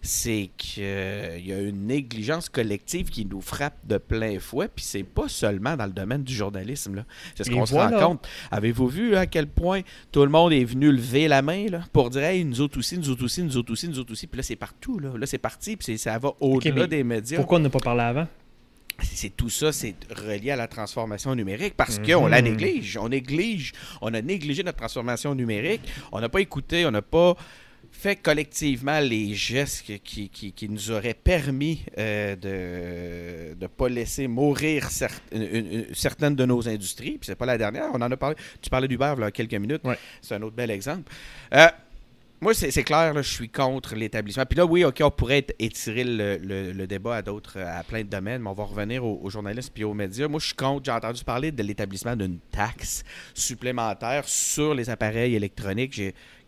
c'est 0.02 0.50
qu'il 0.56 0.84
y 0.84 1.52
a 1.52 1.58
une 1.60 1.88
négligence 1.88 2.48
collective 2.48 3.10
qui 3.10 3.26
nous 3.26 3.40
frappe 3.40 3.74
de 3.84 3.98
plein 3.98 4.38
fouet. 4.38 4.68
Puis 4.72 4.84
c'est 4.84 5.02
pas 5.02 5.26
seulement 5.26 5.76
dans 5.76 5.86
le 5.86 5.90
domaine 5.92 6.22
du 6.22 6.32
journalisme. 6.32 6.94
là. 6.94 7.04
C'est 7.34 7.42
ce 7.42 7.50
qu'on 7.50 7.66
se 7.66 7.74
rend 7.74 7.90
compte. 7.98 8.28
Avez-vous 8.52 8.86
vu 8.86 9.10
là, 9.10 9.20
à 9.22 9.26
quel 9.26 9.48
point 9.48 9.80
tout 10.12 10.22
le 10.22 10.30
monde 10.30 10.52
est 10.52 10.62
venu 10.62 10.92
lever 10.92 11.26
la 11.26 11.42
main 11.42 11.66
là, 11.68 11.80
pour 11.92 12.10
dire 12.10 12.22
hey, 12.22 12.44
nous 12.44 12.60
autres 12.60 12.78
aussi, 12.78 12.96
nous 12.98 13.10
autres 13.10 13.24
aussi, 13.24 13.42
nous 13.42 13.56
autres 13.56 13.72
aussi, 13.72 13.88
nous 13.88 13.98
autres 13.98 14.12
aussi. 14.12 14.28
Puis 14.28 14.36
là, 14.36 14.44
c'est 14.44 14.54
partout. 14.54 15.00
Là, 15.00 15.10
là 15.18 15.26
c'est 15.26 15.38
parti. 15.38 15.76
Puis 15.76 15.98
ça 15.98 16.16
va 16.18 16.30
au-delà 16.38 16.86
des 16.86 17.02
médias. 17.02 17.38
Pourquoi 17.38 17.58
on 17.58 17.62
n'a 17.62 17.68
pas 17.70 17.80
parlé 17.80 18.02
avant? 18.02 18.28
C'est 19.00 19.36
tout 19.36 19.48
ça, 19.50 19.72
c'est 19.72 19.94
relié 20.10 20.50
à 20.50 20.56
la 20.56 20.66
transformation 20.66 21.34
numérique 21.34 21.74
parce 21.76 21.98
qu'on 21.98 22.26
la 22.26 22.42
néglige. 22.42 22.96
On 22.96 23.08
néglige. 23.08 23.72
On 24.00 24.12
a 24.14 24.20
négligé 24.22 24.62
notre 24.62 24.78
transformation 24.78 25.34
numérique. 25.34 25.82
On 26.12 26.20
n'a 26.20 26.28
pas 26.28 26.40
écouté, 26.40 26.84
on 26.86 26.90
n'a 26.90 27.02
pas 27.02 27.36
fait 27.90 28.16
collectivement 28.16 29.00
les 29.00 29.34
gestes 29.34 29.82
qui, 29.82 29.98
qui- 30.00 30.28
qui- 30.28 30.52
qui 30.52 30.68
nous 30.68 30.90
auraient 30.90 31.14
permis 31.14 31.84
euh, 31.96 32.36
de 33.54 33.60
ne 33.60 33.66
pas 33.66 33.88
laisser 33.88 34.28
mourir 34.28 34.88
cer- 34.90 35.10
une- 35.32 35.42
une- 35.42 35.72
une- 35.72 35.94
certaines 35.94 36.34
de 36.36 36.44
nos 36.44 36.68
industries. 36.68 37.12
Puis 37.12 37.26
c'est 37.26 37.34
pas 37.36 37.46
la 37.46 37.56
dernière. 37.56 37.86
On 37.94 38.02
en 38.02 38.10
a 38.10 38.16
parlé. 38.16 38.36
Tu 38.60 38.68
parlais 38.68 38.88
d'Uber 38.88 39.14
il 39.16 39.20
y 39.20 39.24
a 39.24 39.30
quelques 39.30 39.54
minutes. 39.54 39.80
Ouais. 39.84 39.98
C'est 40.20 40.34
un 40.34 40.42
autre 40.42 40.56
bel 40.56 40.70
exemple. 40.70 41.10
Euh, 41.54 41.66
moi, 42.40 42.54
c'est 42.54 42.84
clair, 42.84 43.14
je 43.16 43.28
suis 43.28 43.48
contre 43.48 43.96
l'établissement. 43.96 44.46
Puis 44.46 44.56
là, 44.56 44.64
oui, 44.64 44.84
OK, 44.84 45.00
on 45.02 45.10
pourrait 45.10 45.44
étirer 45.58 46.04
le, 46.04 46.86
débat 46.86 47.16
à 47.16 47.22
d'autres, 47.22 47.58
à 47.58 47.82
plein 47.82 48.02
de 48.02 48.08
domaines, 48.08 48.42
mais 48.42 48.50
on 48.50 48.54
va 48.54 48.64
revenir 48.64 49.04
aux, 49.04 49.28
journalistes 49.28 49.72
puis 49.74 49.82
aux 49.82 49.94
médias. 49.94 50.28
Moi, 50.28 50.38
je 50.38 50.46
suis 50.46 50.54
contre. 50.54 50.84
J'ai 50.84 50.92
entendu 50.92 51.24
parler 51.24 51.50
de 51.50 51.62
l'établissement 51.64 52.14
d'une 52.14 52.38
taxe 52.52 53.02
supplémentaire 53.34 54.28
sur 54.28 54.72
les 54.72 54.88
appareils 54.88 55.34
électroniques. 55.34 56.00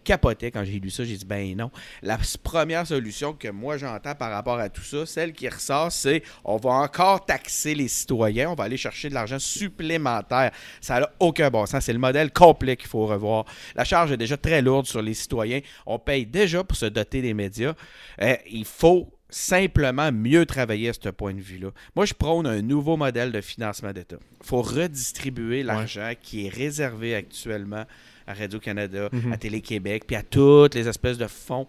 Capoté 0.05 0.51
quand 0.51 0.65
j'ai 0.65 0.79
lu 0.79 0.91
ça. 0.91 1.05
J'ai 1.05 1.17
dit, 1.17 1.25
ben 1.25 1.57
non. 1.57 1.71
La 2.03 2.19
première 2.43 2.87
solution 2.87 3.33
que 3.33 3.49
moi 3.49 3.77
j'entends 3.77 4.15
par 4.15 4.31
rapport 4.31 4.59
à 4.59 4.69
tout 4.69 4.83
ça, 4.83 5.07
celle 5.07 5.33
qui 5.33 5.49
ressort, 5.49 5.93
c'est 5.93 6.23
on 6.45 6.57
va 6.57 6.71
encore 6.71 7.25
taxer 7.25 7.75
les 7.75 7.89
citoyens, 7.89 8.51
on 8.51 8.55
va 8.55 8.65
aller 8.65 8.77
chercher 8.77 9.09
de 9.09 9.15
l'argent 9.15 9.39
supplémentaire. 9.39 10.51
Ça 10.81 11.01
n'a 11.01 11.11
aucun 11.21 11.51
bon 11.51 11.67
sens. 11.67 11.85
C'est 11.85 11.93
le 11.93 11.99
modèle 11.99 12.33
complet 12.33 12.77
qu'il 12.77 12.89
faut 12.89 13.07
revoir. 13.07 13.45
La 13.75 13.85
charge 13.85 14.13
est 14.13 14.17
déjà 14.17 14.37
très 14.37 14.63
lourde 14.63 14.87
sur 14.87 15.03
les 15.03 15.15
citoyens. 15.15 15.61
On 15.87 15.99
paye 15.99 16.27
déjà 16.27 16.65
pour 16.65 16.77
se 16.77 16.87
doter 16.87 17.23
des 17.23 17.35
médias. 17.35 17.75
Euh, 18.21 18.37
il 18.51 18.65
faut 18.65 19.13
simplement 19.31 20.11
mieux 20.13 20.45
travailler 20.45 20.91
à 20.91 20.93
ce 20.93 21.09
point 21.09 21.35
de 21.35 21.41
vue-là. 21.41 21.71
Moi, 21.95 22.05
je 22.05 22.15
prône 22.15 22.47
un 22.47 22.63
nouveau 22.63 22.97
modèle 22.97 23.33
de 23.33 23.41
financement 23.41 23.93
d'État. 23.93 24.17
Il 24.41 24.47
faut 24.47 24.63
redistribuer 24.63 25.63
l'argent 25.63 26.13
qui 26.21 26.47
est 26.47 26.49
réservé 26.49 27.15
actuellement 27.15 27.85
à 28.31 28.35
Radio-Canada, 28.35 29.09
Mhm. 29.13 29.33
à 29.33 29.37
Télé-Québec, 29.37 30.05
puis 30.07 30.17
à 30.17 30.23
toutes 30.23 30.75
les 30.75 30.89
espèces 30.89 31.19
de 31.19 31.27
fonds 31.27 31.67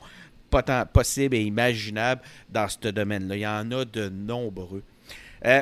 possibles 0.94 1.36
et 1.36 1.42
imaginables 1.44 2.22
dans 2.50 2.68
ce 2.68 2.90
domaine-là. 2.90 3.36
Il 3.36 3.42
y 3.42 3.48
en 3.48 3.72
a 3.72 3.86
de 3.86 4.10
nombreux. 4.10 4.84
Euh, 5.46 5.62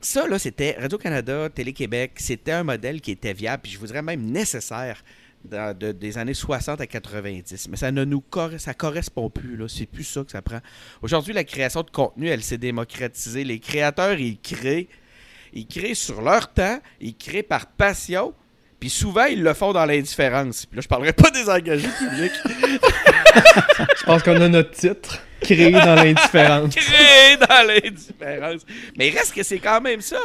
ça, 0.00 0.26
là, 0.28 0.38
c'était 0.38 0.76
Radio-Canada, 0.78 1.48
Télé-Québec, 1.50 2.12
c'était 2.16 2.52
un 2.52 2.64
modèle 2.64 3.00
qui 3.00 3.12
était 3.12 3.32
viable, 3.32 3.62
puis 3.62 3.72
je 3.72 3.78
vous 3.78 3.86
dirais 3.86 4.02
même 4.02 4.22
nécessaire 4.22 5.02
dans- 5.44 5.76
de- 5.76 5.92
des 5.92 6.18
années 6.18 6.34
60 6.34 6.80
à 6.80 6.86
90. 6.86 7.68
Mais 7.68 7.76
ça 7.76 7.92
ne 7.92 8.04
nous 8.04 8.22
ça 8.58 8.74
correspond 8.74 9.30
plus, 9.30 9.56
là. 9.56 9.66
C'est 9.68 9.86
plus 9.86 10.02
ça 10.04 10.24
que 10.24 10.32
ça 10.32 10.42
prend. 10.42 10.60
Aujourd'hui, 11.00 11.32
la 11.32 11.44
création 11.44 11.82
de 11.82 11.90
contenu, 11.90 12.26
elle 12.28 12.42
s'est 12.42 12.58
démocratisée. 12.58 13.44
Les 13.44 13.60
créateurs, 13.60 14.18
ils 14.18 14.38
créent, 14.40 14.88
ils 15.52 15.66
créent 15.66 15.94
sur 15.94 16.22
leur 16.22 16.52
temps, 16.52 16.80
ils 17.00 17.14
créent 17.16 17.44
par 17.44 17.66
passion, 17.66 18.34
puis 18.80 18.90
souvent, 18.90 19.24
ils 19.24 19.42
le 19.42 19.54
font 19.54 19.72
dans 19.72 19.84
l'indifférence. 19.84 20.66
Puis 20.66 20.76
là, 20.76 20.82
je 20.82 20.88
parlerai 20.88 21.12
pas 21.12 21.30
des 21.30 21.48
engagés 21.48 21.88
publics. 21.98 22.32
Je 23.96 24.04
pense 24.04 24.22
qu'on 24.22 24.40
a 24.40 24.48
notre 24.48 24.70
titre, 24.70 25.20
créé 25.40 25.72
dans 25.72 25.96
l'indifférence. 25.96 26.74
créé 26.76 27.36
dans 27.36 27.66
l'indifférence. 27.66 28.62
Mais 28.96 29.08
il 29.08 29.18
reste 29.18 29.34
que 29.34 29.42
c'est 29.42 29.58
quand 29.58 29.80
même 29.80 30.00
ça. 30.00 30.20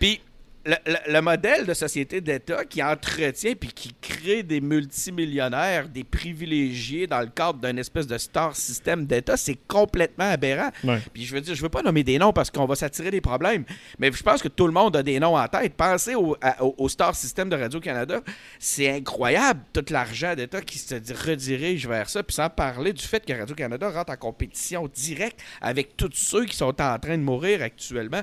Puis 0.00 0.20
le, 0.64 0.74
le- 0.86 1.12
le 1.12 1.20
modèle 1.20 1.66
de 1.66 1.74
société 1.74 2.20
d'État 2.20 2.64
qui 2.64 2.82
entretient 2.82 3.54
puis 3.54 3.70
qui 3.72 3.94
crée 4.00 4.42
des 4.42 4.60
multimillionnaires, 4.60 5.88
des 5.88 6.04
privilégiés 6.04 7.06
dans 7.06 7.20
le 7.20 7.26
cadre 7.26 7.58
d'un 7.58 7.76
espèce 7.76 8.06
de 8.06 8.16
star 8.18 8.54
système 8.54 9.06
d'État, 9.06 9.36
c'est 9.36 9.58
complètement 9.66 10.30
aberrant. 10.30 10.70
Ouais. 10.84 11.00
Puis 11.12 11.24
je 11.24 11.34
veux 11.34 11.40
dire, 11.40 11.54
je 11.54 11.62
veux 11.62 11.68
pas 11.68 11.82
nommer 11.82 12.02
des 12.04 12.18
noms 12.18 12.32
parce 12.32 12.50
qu'on 12.50 12.66
va 12.66 12.74
s'attirer 12.76 13.10
des 13.10 13.20
problèmes, 13.20 13.64
mais 13.98 14.10
je 14.12 14.22
pense 14.22 14.40
que 14.42 14.48
tout 14.48 14.66
le 14.66 14.72
monde 14.72 14.96
a 14.96 15.02
des 15.02 15.18
noms 15.18 15.36
en 15.36 15.48
tête. 15.48 15.74
Pensez 15.74 16.14
au, 16.14 16.36
à- 16.40 16.62
au- 16.62 16.74
au 16.78 16.88
star 16.88 17.14
système 17.14 17.48
de 17.48 17.56
Radio-Canada, 17.56 18.20
c'est 18.58 18.90
incroyable 18.90 19.60
tout 19.72 19.84
l'argent 19.90 20.34
d'État 20.34 20.60
qui 20.60 20.78
se 20.78 20.94
di- 20.94 21.12
redirige 21.12 21.86
vers 21.88 22.08
ça, 22.08 22.22
puis 22.22 22.34
sans 22.34 22.48
parler 22.48 22.92
du 22.92 23.02
fait 23.04 23.24
que 23.24 23.32
Radio-Canada 23.32 23.90
rentre 23.90 24.12
en 24.12 24.16
compétition 24.16 24.88
directe 24.94 25.40
avec 25.60 25.96
tous 25.96 26.10
ceux 26.14 26.44
qui 26.44 26.56
sont 26.56 26.80
en 26.80 26.98
train 26.98 27.18
de 27.18 27.22
mourir 27.22 27.62
actuellement. 27.62 28.22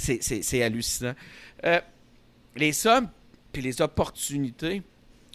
C'est- 0.00 0.62
hallucinant. 0.62 1.14
Euh, 1.64 1.80
les 2.56 2.72
sommes 2.72 3.08
puis 3.52 3.62
les 3.62 3.80
opportunités 3.82 4.82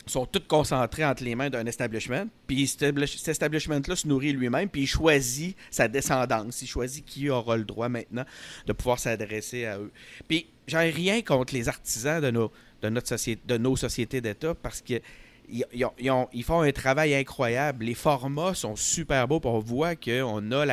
sont 0.07 0.25
toutes 0.25 0.47
concentrées 0.47 1.03
entre 1.03 1.23
les 1.23 1.33
mains 1.35 1.49
d'un 1.49 1.65
establishment. 1.65 2.27
Puis 2.47 2.67
cet 2.67 3.27
establishment-là 3.27 3.95
se 3.95 4.07
nourrit 4.07 4.33
lui-même, 4.33 4.69
puis 4.69 4.83
il 4.83 4.87
choisit 4.87 5.57
sa 5.71 5.87
descendance. 5.87 6.61
Il 6.61 6.67
choisit 6.67 7.03
qui 7.05 7.29
aura 7.29 7.57
le 7.57 7.63
droit 7.63 7.89
maintenant 7.89 8.23
de 8.67 8.73
pouvoir 8.73 8.99
s'adresser 8.99 9.65
à 9.65 9.79
eux. 9.79 9.91
Puis 10.27 10.47
j'en 10.67 10.81
ai 10.81 10.91
rien 10.91 11.21
contre 11.21 11.53
les 11.55 11.67
artisans 11.69 12.21
de 12.21 12.29
nos, 12.31 12.51
de 12.81 12.89
notre 12.89 13.07
société, 13.07 13.41
de 13.47 13.57
nos 13.57 13.75
sociétés 13.75 14.21
d'État 14.21 14.53
parce 14.53 14.81
que 14.81 15.01
ils, 15.49 15.65
ils 15.73 15.85
ont- 15.85 15.93
ils 15.99 16.11
ont- 16.11 16.27
ils 16.33 16.43
font 16.43 16.61
un 16.61 16.71
travail 16.71 17.15
incroyable. 17.15 17.85
Les 17.85 17.93
formats 17.93 18.53
sont 18.53 18.75
super 18.75 19.27
beaux. 19.27 19.39
on 19.43 19.59
voit 19.59 19.95
qu'on 19.95 20.51
a 20.51 20.65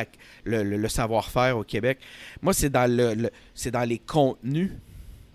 le, 0.45 0.87
savoir-faire 0.87 1.57
au 1.57 1.63
Québec. 1.63 1.99
Moi, 2.41 2.53
c'est 2.53 2.69
dans, 2.69 2.89
les 3.87 3.99
contenus 3.99 4.71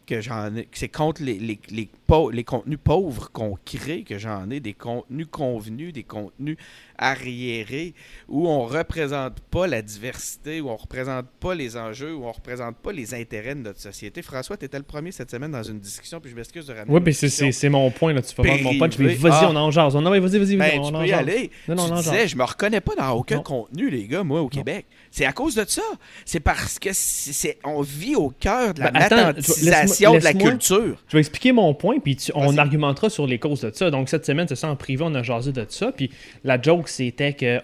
que 0.06 0.20
j'en 0.22 0.56
ai, 0.56 0.66
c'est 0.72 0.88
contre 0.88 1.22
les 1.22 2.44
contenus 2.44 2.78
pauvres 2.82 3.30
qu'on 3.30 3.58
crée 3.64 4.04
que 4.04 4.16
j'en 4.18 4.48
ai, 4.50 4.58
des 4.58 4.72
contenus 4.72 5.26
convenus, 5.30 5.92
des 5.92 6.02
contenus 6.02 6.56
arriérés, 6.98 7.94
où 8.28 8.48
on 8.48 8.64
représente 8.66 9.40
pas 9.50 9.66
la 9.66 9.82
diversité, 9.82 10.60
où 10.60 10.68
on 10.68 10.76
représente 10.76 11.26
pas 11.40 11.54
les 11.54 11.76
enjeux, 11.76 12.14
où 12.14 12.24
on 12.26 12.32
représente 12.32 12.76
pas 12.76 12.92
les 12.92 13.14
intérêts 13.14 13.54
de 13.54 13.60
notre 13.60 13.80
société. 13.80 14.22
François, 14.22 14.56
tu 14.56 14.64
étais 14.64 14.76
le 14.78 14.84
premier 14.84 15.12
cette 15.12 15.30
semaine 15.30 15.52
dans 15.52 15.62
une 15.62 15.78
discussion, 15.80 16.20
puis 16.20 16.30
je 16.30 16.36
m'excuse 16.36 16.66
de 16.66 16.72
ramener 16.74 16.92
Oui, 16.92 17.00
mais 17.04 17.12
c'est- 17.12 17.68
mon 17.68 17.90
point. 17.90 18.12
Là. 18.12 18.22
Tu 18.22 18.34
vas 18.34 18.42
voir 18.42 18.58
mon 18.72 18.78
punch. 18.78 18.98
Mais 18.98 19.14
vas-y, 19.14 19.32
Ah. 19.44 19.48
on 19.50 19.56
en 19.56 19.70
jase. 19.70 19.94
Non, 19.94 20.10
mais 20.10 20.18
vas-y, 20.20 20.38
vas-y, 20.38 20.56
vas-y. 20.56 20.70
Ben, 20.70 20.80
on 20.80 20.88
tu 20.90 20.94
en 20.96 20.98
peux 21.00 21.04
y 21.06 21.08
jase. 21.08 21.18
aller. 21.20 21.50
Non, 21.68 21.74
non, 21.76 21.84
tu 21.86 21.90
non, 21.92 22.00
disais, 22.00 22.28
je 22.28 22.36
me 22.36 22.44
reconnais 22.44 22.80
pas 22.80 22.94
dans 22.94 23.10
aucun 23.12 23.40
contenu, 23.40 23.90
les 23.90 24.06
gars, 24.06 24.22
moi, 24.24 24.40
au 24.40 24.48
Québec. 24.48 24.86
C'est 25.10 25.24
à 25.26 25.32
cause 25.32 25.54
de 25.54 25.64
ça. 25.66 25.82
C'est 26.24 26.40
parce 26.40 26.78
que 26.78 26.90
c'est, 26.92 27.58
on 27.64 27.82
vit 27.82 28.16
au 28.16 28.30
cœur 28.30 28.74
de 28.74 28.80
la 28.80 28.90
Ben, 28.90 29.08
de 29.08 30.24
la 30.24 30.32
culture. 30.32 30.96
Je 31.08 31.12
vais 31.16 31.20
expliquer 31.20 31.52
mon 31.52 31.74
point, 31.74 31.98
puis 31.98 32.16
tu- 32.16 32.32
on 32.34 32.56
argumentera 32.56 33.10
sur 33.10 33.26
les 33.26 33.38
causes 33.38 33.60
de 33.60 33.70
ça. 33.74 33.90
Donc, 33.90 34.08
cette 34.08 34.26
semaine, 34.26 34.46
c'est 34.48 34.56
ça, 34.56 34.68
en 34.68 34.76
privé, 34.76 35.04
on 35.06 35.14
a 35.14 35.22
jasé 35.22 35.52
de 35.52 35.64
ça. 35.68 35.92
Puis 35.92 36.10
la 36.44 36.60
joke, 36.60 36.87
c'était 36.90 37.32
que 37.32 37.58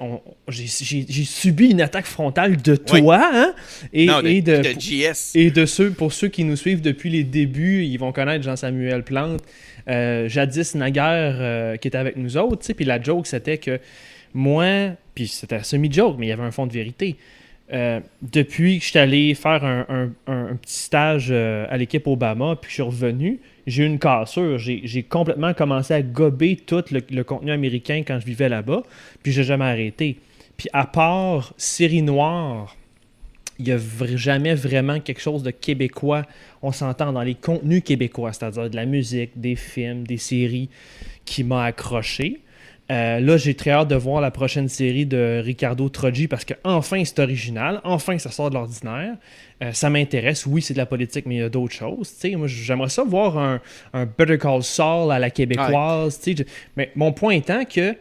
j'ai 0.49 0.67
subi 1.25 1.71
une 1.71 1.81
attaque 1.81 2.07
frontale 2.07 2.61
de 2.61 2.77
toi, 2.77 3.01
Oui. 3.01 3.17
hein? 3.35 3.55
Et, 3.93 4.07
non, 4.07 4.23
de, 4.23 4.29
et 4.29 4.43
de, 4.43 4.57
de 4.59 4.81
JS. 4.81 5.33
et 5.35 5.51
de 5.51 5.67
ceux, 5.67 5.91
pour 5.91 6.13
ceux 6.13 6.29
qui 6.29 6.45
nous 6.45 6.57
suivent 6.57 6.81
depuis 6.83 7.11
les 7.11 7.25
débuts, 7.25 7.85
ils 7.85 7.97
vont 7.97 8.13
connaître 8.13 8.45
Jean-Samuel 8.45 9.03
Plante, 9.05 9.41
euh, 9.89 10.29
jadis 10.29 10.75
naguère, 10.75 11.37
euh, 11.39 11.77
qui 11.77 11.89
était 11.89 11.99
avec 11.99 12.17
nous 12.17 12.37
autres. 12.37 12.73
Puis 12.75 12.85
la 12.85 13.01
joke, 13.03 13.27
c'était 13.27 13.59
que 13.59 13.79
moi, 14.33 14.91
puis 15.15 15.29
c'était 15.29 15.57
un 15.57 15.63
semi-joke, 15.63 16.17
mais 16.19 16.27
il 16.27 16.29
y 16.31 16.33
avait 16.33 16.43
un 16.43 16.51
fond 16.51 16.67
de 16.67 16.73
vérité. 16.73 17.17
Euh, 17.73 18.01
depuis 18.21 18.79
que 18.79 18.85
je 18.85 18.91
suis 18.91 18.99
allé 18.99 19.35
faire 19.35 19.65
un, 19.65 20.11
petit 20.57 20.75
stage 20.75 21.29
euh, 21.31 21.67
à 21.71 21.79
l'équipe 21.79 22.07
Obama, 22.07 22.57
puis 22.61 22.69
je 22.69 22.75
suis 22.75 22.83
revenu, 22.83 23.41
j'ai 23.67 23.85
eu 23.85 23.87
une 23.87 23.99
cassure. 23.99 24.59
J'ai 24.59 25.03
complètement 25.03 25.55
commencé 25.55 25.95
à 25.95 26.03
gober 26.03 26.57
tout 26.57 26.85
le, 26.91 27.23
contenu 27.23 27.53
américain 27.53 28.03
quand 28.07 28.21
je 28.21 28.27
vivais 28.27 28.49
là-bas, 28.49 28.83
puis 29.23 29.33
j'ai 29.33 29.45
jamais 29.45 29.65
arrêté. 29.65 30.19
Puis 30.57 30.69
à 30.73 30.87
part 30.87 31.55
série 31.57 32.03
noire, 32.03 32.77
il 33.59 33.67
n'y 33.67 33.73
a 33.73 33.79
jamais 34.17 34.55
vraiment 34.55 35.01
quelque 35.01 35.21
chose 35.21 35.43
de 35.43 35.51
québécois. 35.51 36.27
On 36.61 36.73
s'entend 36.73 37.13
dans 37.13 37.23
les 37.23 37.35
contenus 37.35 37.83
québécois, 37.83 38.33
c'est-à-dire 38.33 38.69
de 38.69 38.77
la 38.77 38.85
musique, 38.85 39.31
des 39.37 39.57
films, 39.57 40.07
des 40.07 40.19
séries, 40.19 40.69
qui 41.25 41.45
m'a 41.45 41.65
accroché. 41.65 42.41
Euh, 42.91 43.19
là, 43.19 43.39
j'ai 43.39 43.55
très 43.55 43.71
hâte 43.71 43.89
de 43.89 43.95
voir 43.95 44.21
la 44.21 44.31
prochaine 44.31 44.69
série 44.69 45.07
de 45.07 45.41
Ricardo 45.43 45.89
Troggi 45.89 46.29
parce 46.29 46.45
que 46.45 46.53
enfin 46.65 47.03
c'est 47.05 47.19
original, 47.19 47.81
enfin 47.83 48.19
ça 48.19 48.31
sort 48.31 48.51
de 48.51 48.55
l'ordinaire. 48.57 49.17
Euh, 49.63 49.73
ça 49.73 49.89
m'intéresse, 49.89 50.45
oui, 50.45 50.61
c'est 50.61 50.75
de 50.75 50.79
la 50.79 50.85
politique, 50.85 51.25
mais 51.25 51.37
il 51.37 51.39
y 51.39 51.43
a 51.43 51.49
d'autres 51.49 51.73
choses. 51.75 52.15
Moi, 52.37 52.47
j'aimerais 52.47 52.91
ça 52.91 53.03
voir 53.03 53.39
un, 53.39 53.61
un 53.95 54.05
Better 54.05 54.37
Call 54.37 54.63
Saul 54.63 55.11
à 55.13 55.19
la 55.19 55.31
québécoise. 55.31 56.21
Je- 56.27 56.43
Mais 56.77 56.91
mon 56.95 57.13
point 57.13 57.33
étant 57.33 57.65
que 57.65 57.95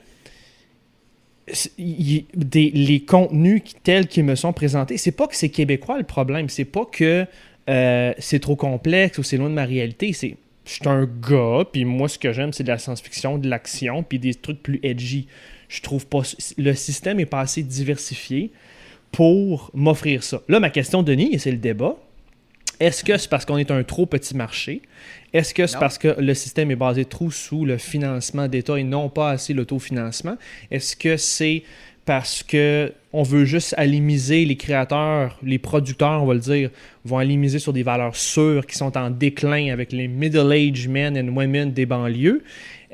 les 1.78 3.04
contenus 3.06 3.62
tels 3.84 4.08
qu'ils 4.08 4.24
me 4.26 4.36
sont 4.36 4.54
présentés, 4.54 4.98
c'est 4.98 5.12
pas 5.12 5.28
que 5.28 5.36
c'est 5.36 5.50
québécois 5.50 5.98
le 5.98 6.04
problème, 6.04 6.50
c'est 6.50 6.66
pas 6.66 6.86
que 6.86 7.26
euh, 7.70 8.14
c'est 8.18 8.40
trop 8.40 8.56
complexe 8.56 9.18
ou 9.18 9.24
c'est 9.24 9.38
loin 9.38 9.50
de 9.50 9.54
ma 9.56 9.66
réalité, 9.66 10.14
c'est 10.14 10.36
je 10.66 10.72
suis 10.74 10.88
un 10.88 11.06
gars, 11.06 11.66
puis 11.72 11.86
moi 11.86 12.08
ce 12.08 12.18
que 12.18 12.32
j'aime 12.34 12.54
c'est 12.54 12.64
de 12.64 12.70
la 12.70 12.78
science-fiction, 12.78 13.38
de 13.38 13.50
l'action, 13.50 14.04
puis 14.04 14.20
des 14.20 14.34
trucs 14.34 14.62
plus 14.62 14.80
edgy. 14.84 15.28
Je 15.68 15.82
trouve 15.82 16.06
pas 16.06 16.22
le 16.58 16.74
système 16.74 17.20
est 17.20 17.26
pas 17.26 17.42
assez 17.42 17.64
diversifié 17.64 18.52
pour 19.12 19.72
m'offrir 19.74 20.24
ça. 20.24 20.42
Là 20.48 20.60
ma 20.60 20.70
question 20.70 21.04
Denis, 21.04 21.34
et 21.34 21.38
c'est 21.38 21.52
le 21.52 21.58
débat, 21.58 21.98
est-ce 22.80 23.04
que 23.04 23.18
c'est 23.18 23.30
parce 23.30 23.46
qu'on 23.46 23.58
est 23.58 23.72
un 23.72 23.84
trop 23.84 24.06
petit 24.06 24.36
marché? 24.36 24.82
Est-ce 25.32 25.54
que 25.54 25.68
c'est 25.68 25.80
parce 25.80 25.98
que 25.98 26.20
le 26.20 26.34
système 26.34 26.72
est 26.72 26.76
basé 26.76 27.06
trop 27.06 27.32
sous 27.32 27.66
le 27.66 27.78
financement 27.78 28.48
d'État 28.48 28.80
et 28.80 28.84
non 28.84 29.10
pas 29.10 29.32
assez 29.32 29.54
l'autofinancement? 29.54 30.38
Est-ce 30.70 30.96
que 30.96 31.18
c'est 31.18 31.64
parce 32.06 32.44
que 32.44 32.92
on 33.14 33.24
veut 33.24 33.46
juste 33.46 33.76
alimiser 33.78 34.44
les 34.46 34.56
créateurs, 34.58 35.38
les 35.44 35.60
producteurs, 35.60 36.24
on 36.24 36.26
va 36.26 36.34
le 36.34 36.40
dire, 36.40 36.70
vont 37.06 37.18
alimiser 37.20 37.60
sur 37.60 37.72
des 37.74 37.84
valeurs 37.84 38.16
sûres 38.16 38.66
qui 38.66 38.76
sont 38.76 38.98
en 38.98 39.10
déclin 39.12 39.72
avec 39.72 39.92
les 39.92 40.08
middle-aged 40.08 40.90
men 40.90 41.18
and 41.18 41.36
women 41.36 41.72
des 41.72 41.86
banlieues? 41.86 42.44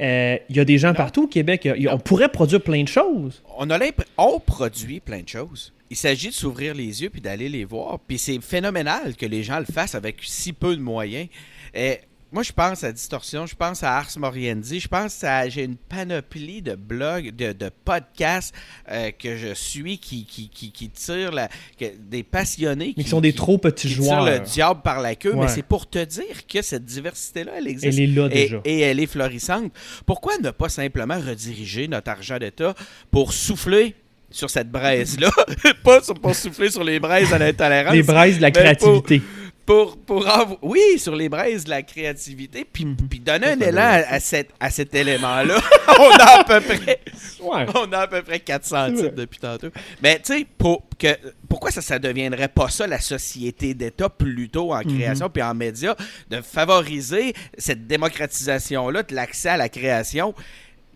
Euh, 0.02 0.38
Il 0.50 0.56
y 0.58 0.60
a 0.60 0.66
des 0.66 0.78
gens 0.78 0.90
Non. 0.90 0.94
partout 0.96 1.24
au 1.24 1.28
Québec. 1.28 1.62
il 1.66 1.68
y 1.68 1.72
a- 1.72 1.78
il 1.78 1.84
y 1.84 1.88
a- 1.88 1.92
Non. 1.92 1.98
on 1.98 2.00
pourrait 2.00 2.30
produire 2.30 2.62
plein 2.62 2.84
de 2.84 2.88
choses. 2.88 3.42
On 3.58 3.70
a 3.70 3.78
l'impression, 3.78 4.12
on 4.18 4.40
produit 4.40 5.00
plein 5.00 5.22
de 5.22 5.28
choses. 5.28 5.74
Il 5.90 5.96
s'agit 5.98 6.30
de 6.30 6.34
s'ouvrir 6.34 6.74
les 6.76 7.02
yeux 7.02 7.10
puis 7.10 7.20
d'aller 7.22 7.50
les 7.50 7.66
voir. 7.66 8.00
Puis 8.08 8.18
c'est 8.20 8.40
phénoménal 8.42 9.16
que 9.18 9.26
les 9.26 9.42
gens 9.44 9.60
le 9.60 9.66
fassent 9.66 9.96
avec 9.96 10.18
si 10.22 10.54
peu 10.54 10.76
de 10.76 10.82
moyens. 10.82 11.28
Et 11.74 11.98
moi, 12.32 12.44
je 12.44 12.52
pense 12.52 12.84
à 12.84 12.92
Distorsion, 12.92 13.46
je 13.48 13.56
pense 13.56 13.82
à 13.84 13.98
Ars 13.98 14.10
Moriendi, 14.18 14.80
je 14.80 14.88
pense 14.88 15.24
à. 15.24 15.50
J'ai 15.50 15.64
une 15.64 15.78
panoplie 15.78 16.62
de 16.62 16.76
blogs, 16.76 17.36
de, 17.36 17.54
de 17.54 17.70
podcasts 17.86 18.54
euh, 18.92 19.10
que 19.12 19.36
je 19.36 19.54
suis 19.56 19.98
qui, 19.98 20.26
qui, 20.26 20.48
qui, 20.50 20.72
qui 20.72 20.90
tirent 20.90 21.32
la, 21.32 21.48
que- 21.80 21.86
des 22.00 22.22
passionnés. 22.24 22.94
Mais 22.98 23.04
qui 23.04 23.10
sont 23.10 23.22
des 23.22 23.34
trop 23.34 23.58
petits 23.58 23.88
tirent 23.88 23.98
joueurs. 24.04 24.26
le 24.26 24.40
diable 24.40 24.82
par 24.84 25.02
la 25.02 25.16
queue. 25.16 25.34
Ouais. 25.34 25.46
Mais 25.46 25.52
c'est 25.52 25.64
pour 25.64 25.90
te 25.90 26.04
dire 26.06 26.46
que 26.48 26.62
cette 26.62 26.86
diversité-là, 26.86 27.54
elle 27.58 27.68
existe. 27.68 27.98
Elle 27.98 28.04
est 28.04 28.08
là 28.14 28.26
Et, 28.28 28.30
déjà. 28.30 28.62
et 28.64 28.80
elle 28.82 29.00
est 29.00 29.08
florissante. 29.08 29.72
Pourquoi 30.06 30.38
ne 30.38 30.52
pas 30.52 30.70
simplement 30.70 31.20
rediriger 31.20 31.88
notre 31.88 32.12
argent 32.12 32.38
d'État 32.38 32.76
pour 33.10 33.34
souffler 33.34 33.96
sur 34.30 34.52
cette 34.52 34.70
braise-là? 34.70 35.32
pas 35.84 36.04
sur- 36.04 36.14
pour 36.14 36.36
souffler 36.36 36.70
sur 36.70 36.84
les 36.84 37.00
braises 37.00 37.34
à 37.34 37.40
l'intolérance. 37.40 37.94
Les 37.96 38.04
braises 38.04 38.38
de 38.38 38.42
la 38.44 38.52
pour- 38.52 38.62
créativité. 38.62 39.22
Pour, 39.70 39.98
pour 39.98 40.26
envo- 40.26 40.58
oui, 40.64 40.98
sur 40.98 41.16
les 41.16 41.30
braises 41.30 41.64
de 41.66 41.70
la 41.70 41.84
créativité, 41.84 42.66
puis, 42.66 42.86
Mhm. 42.86 42.96
puis 43.08 43.20
donner 43.20 43.50
un 43.50 43.60
élan 43.60 43.82
à, 43.84 44.16
à 44.16 44.20
cet, 44.20 44.50
à 44.60 44.72
cet 44.72 44.96
élément-là. 44.96 45.60
On 46.00 46.10
a 46.10 46.40
à 46.40 46.44
peu 46.44 46.60
près 46.60 47.00
Ouais. 47.40 47.66
on 47.76 47.92
a 47.94 48.00
à 48.00 48.08
peu 48.08 48.24
près 48.24 48.40
400 48.40 48.86
C'est 48.88 48.92
vrai. 48.94 49.04
types 49.04 49.16
depuis 49.16 49.40
tantôt. 49.40 49.68
Mais 50.02 50.18
tu 50.20 50.34
sais, 50.40 50.48
pour, 50.58 50.84
que, 50.98 51.08
pourquoi 51.48 51.70
ça 51.70 52.00
ne 52.00 52.00
deviendrait 52.00 52.48
pas 52.48 52.70
ça 52.70 52.88
la 52.88 53.00
société 53.00 53.76
d'État 53.76 54.10
plutôt 54.10 54.74
en 54.74 54.82
création 54.82 55.30
puis 55.30 55.44
en 55.44 55.54
médias, 55.54 55.96
de 56.32 56.42
favoriser 56.42 57.34
cette 57.58 57.86
démocratisation-là 57.86 59.04
de 59.04 59.14
l'accès 59.14 59.50
à 59.50 59.58
la 59.58 59.70
création 59.70 60.34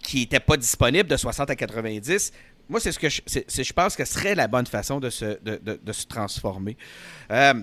qui 0.02 0.22
n'était 0.22 0.40
pas 0.40 0.58
disponible 0.58 1.08
de 1.08 1.16
60 1.18 1.50
à 1.52 1.56
90 1.56 2.32
moi, 2.70 2.80
c'est 2.80 2.94
ce 2.94 2.98
que 3.00 3.10
je, 3.10 3.20
je 3.28 3.74
pense 3.74 3.96
que 3.98 4.06
ce 4.06 4.14
serait 4.14 4.36
la 4.36 4.48
bonne 4.48 4.66
façon 4.66 5.02
de 5.02 5.10
se, 5.10 5.26
de, 5.44 5.60
de- 5.62 5.80
de 5.84 5.92
se 5.94 6.06
transformer. 6.08 6.78
Euh, 7.30 7.54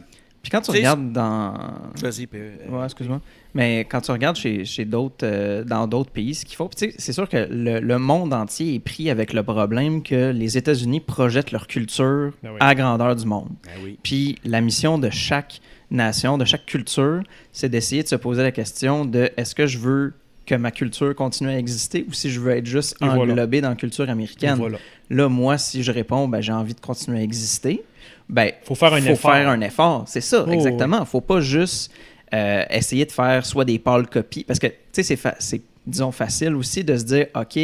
Puis 0.42 0.50
quand 0.50 0.60
tu 0.62 0.70
regardes 0.70 1.12
dans. 1.12 1.54
Vas-y, 2.00 2.26
puis, 2.26 2.40
euh, 2.40 2.56
Ouais, 2.70 2.84
excuse-moi. 2.84 3.20
Mais 3.54 3.80
quand 3.80 4.00
tu 4.00 4.10
regardes 4.10 4.36
chez, 4.36 4.64
chez 4.64 4.84
d'autres, 4.84 5.24
euh, 5.24 5.64
dans 5.64 5.86
d'autres 5.86 6.10
pays, 6.10 6.34
ce 6.34 6.44
qu'il 6.46 6.56
faut, 6.56 6.70
c'est 6.74 7.12
sûr 7.12 7.28
que 7.28 7.46
le, 7.50 7.80
le 7.80 7.98
monde 7.98 8.32
entier 8.32 8.74
est 8.74 8.78
pris 8.78 9.10
avec 9.10 9.32
le 9.32 9.42
problème 9.42 10.02
que 10.02 10.30
les 10.30 10.56
États-Unis 10.56 11.00
projettent 11.00 11.50
leur 11.52 11.66
culture 11.66 12.32
Ben 12.42 12.50
oui. 12.52 12.56
à 12.60 12.68
la 12.68 12.74
grandeur 12.74 13.14
du 13.16 13.26
monde. 13.26 13.48
ben 13.64 13.72
oui. 13.84 13.98
Puis 14.02 14.36
la 14.44 14.60
mission 14.60 14.98
de 14.98 15.10
chaque 15.10 15.60
nation, 15.90 16.38
de 16.38 16.44
chaque 16.44 16.64
culture, 16.64 17.22
c'est 17.52 17.68
d'essayer 17.68 18.02
de 18.02 18.08
se 18.08 18.16
poser 18.16 18.42
la 18.42 18.52
question 18.52 19.04
de 19.04 19.30
est-ce 19.36 19.54
que 19.54 19.66
je 19.66 19.78
veux 19.78 20.14
que 20.46 20.54
ma 20.54 20.70
culture 20.70 21.14
continue 21.14 21.50
à 21.50 21.58
exister 21.58 22.04
ou 22.08 22.12
si 22.12 22.30
je 22.30 22.40
veux 22.40 22.52
être 22.52 22.66
juste 22.66 22.96
Et 23.02 23.04
voilà. 23.04 23.32
englobé 23.32 23.60
dans 23.60 23.68
la 23.70 23.76
culture 23.76 24.08
américaine. 24.08 24.54
Voilà. 24.56 24.78
Là, 25.10 25.28
moi, 25.28 25.58
si 25.58 25.82
je 25.82 25.92
réponds, 25.92 26.28
ben, 26.28 26.40
j'ai 26.40 26.52
envie 26.52 26.74
de 26.74 26.80
continuer 26.80 27.18
à 27.18 27.22
exister, 27.22 27.82
ben, 28.30 28.52
Faut 28.64 28.74
faire 28.74 28.94
un 28.94 29.00
faut 29.00 29.08
effort. 29.10 29.32
faire 29.32 29.48
un 29.48 29.60
effort. 29.60 30.04
C'est 30.06 30.20
ça, 30.20 30.44
Oh, 30.46 30.50
exactement. 30.50 31.04
Faut 31.04 31.20
pas 31.20 31.40
juste 31.40 31.92
euh, 32.32 32.64
essayer 32.70 33.04
de 33.04 33.12
faire 33.12 33.44
soit 33.44 33.64
des 33.64 33.78
pâles 33.78 34.06
copies. 34.08 34.44
Parce 34.44 34.58
que, 34.58 34.68
tu 34.68 34.74
sais, 34.92 35.02
c'est, 35.02 35.16
fa- 35.16 35.34
c'est, 35.40 35.60
disons, 35.86 36.12
facile 36.12 36.54
aussi 36.54 36.84
de 36.84 36.96
se 36.96 37.02
dire, 37.04 37.26
OK, 37.34 37.58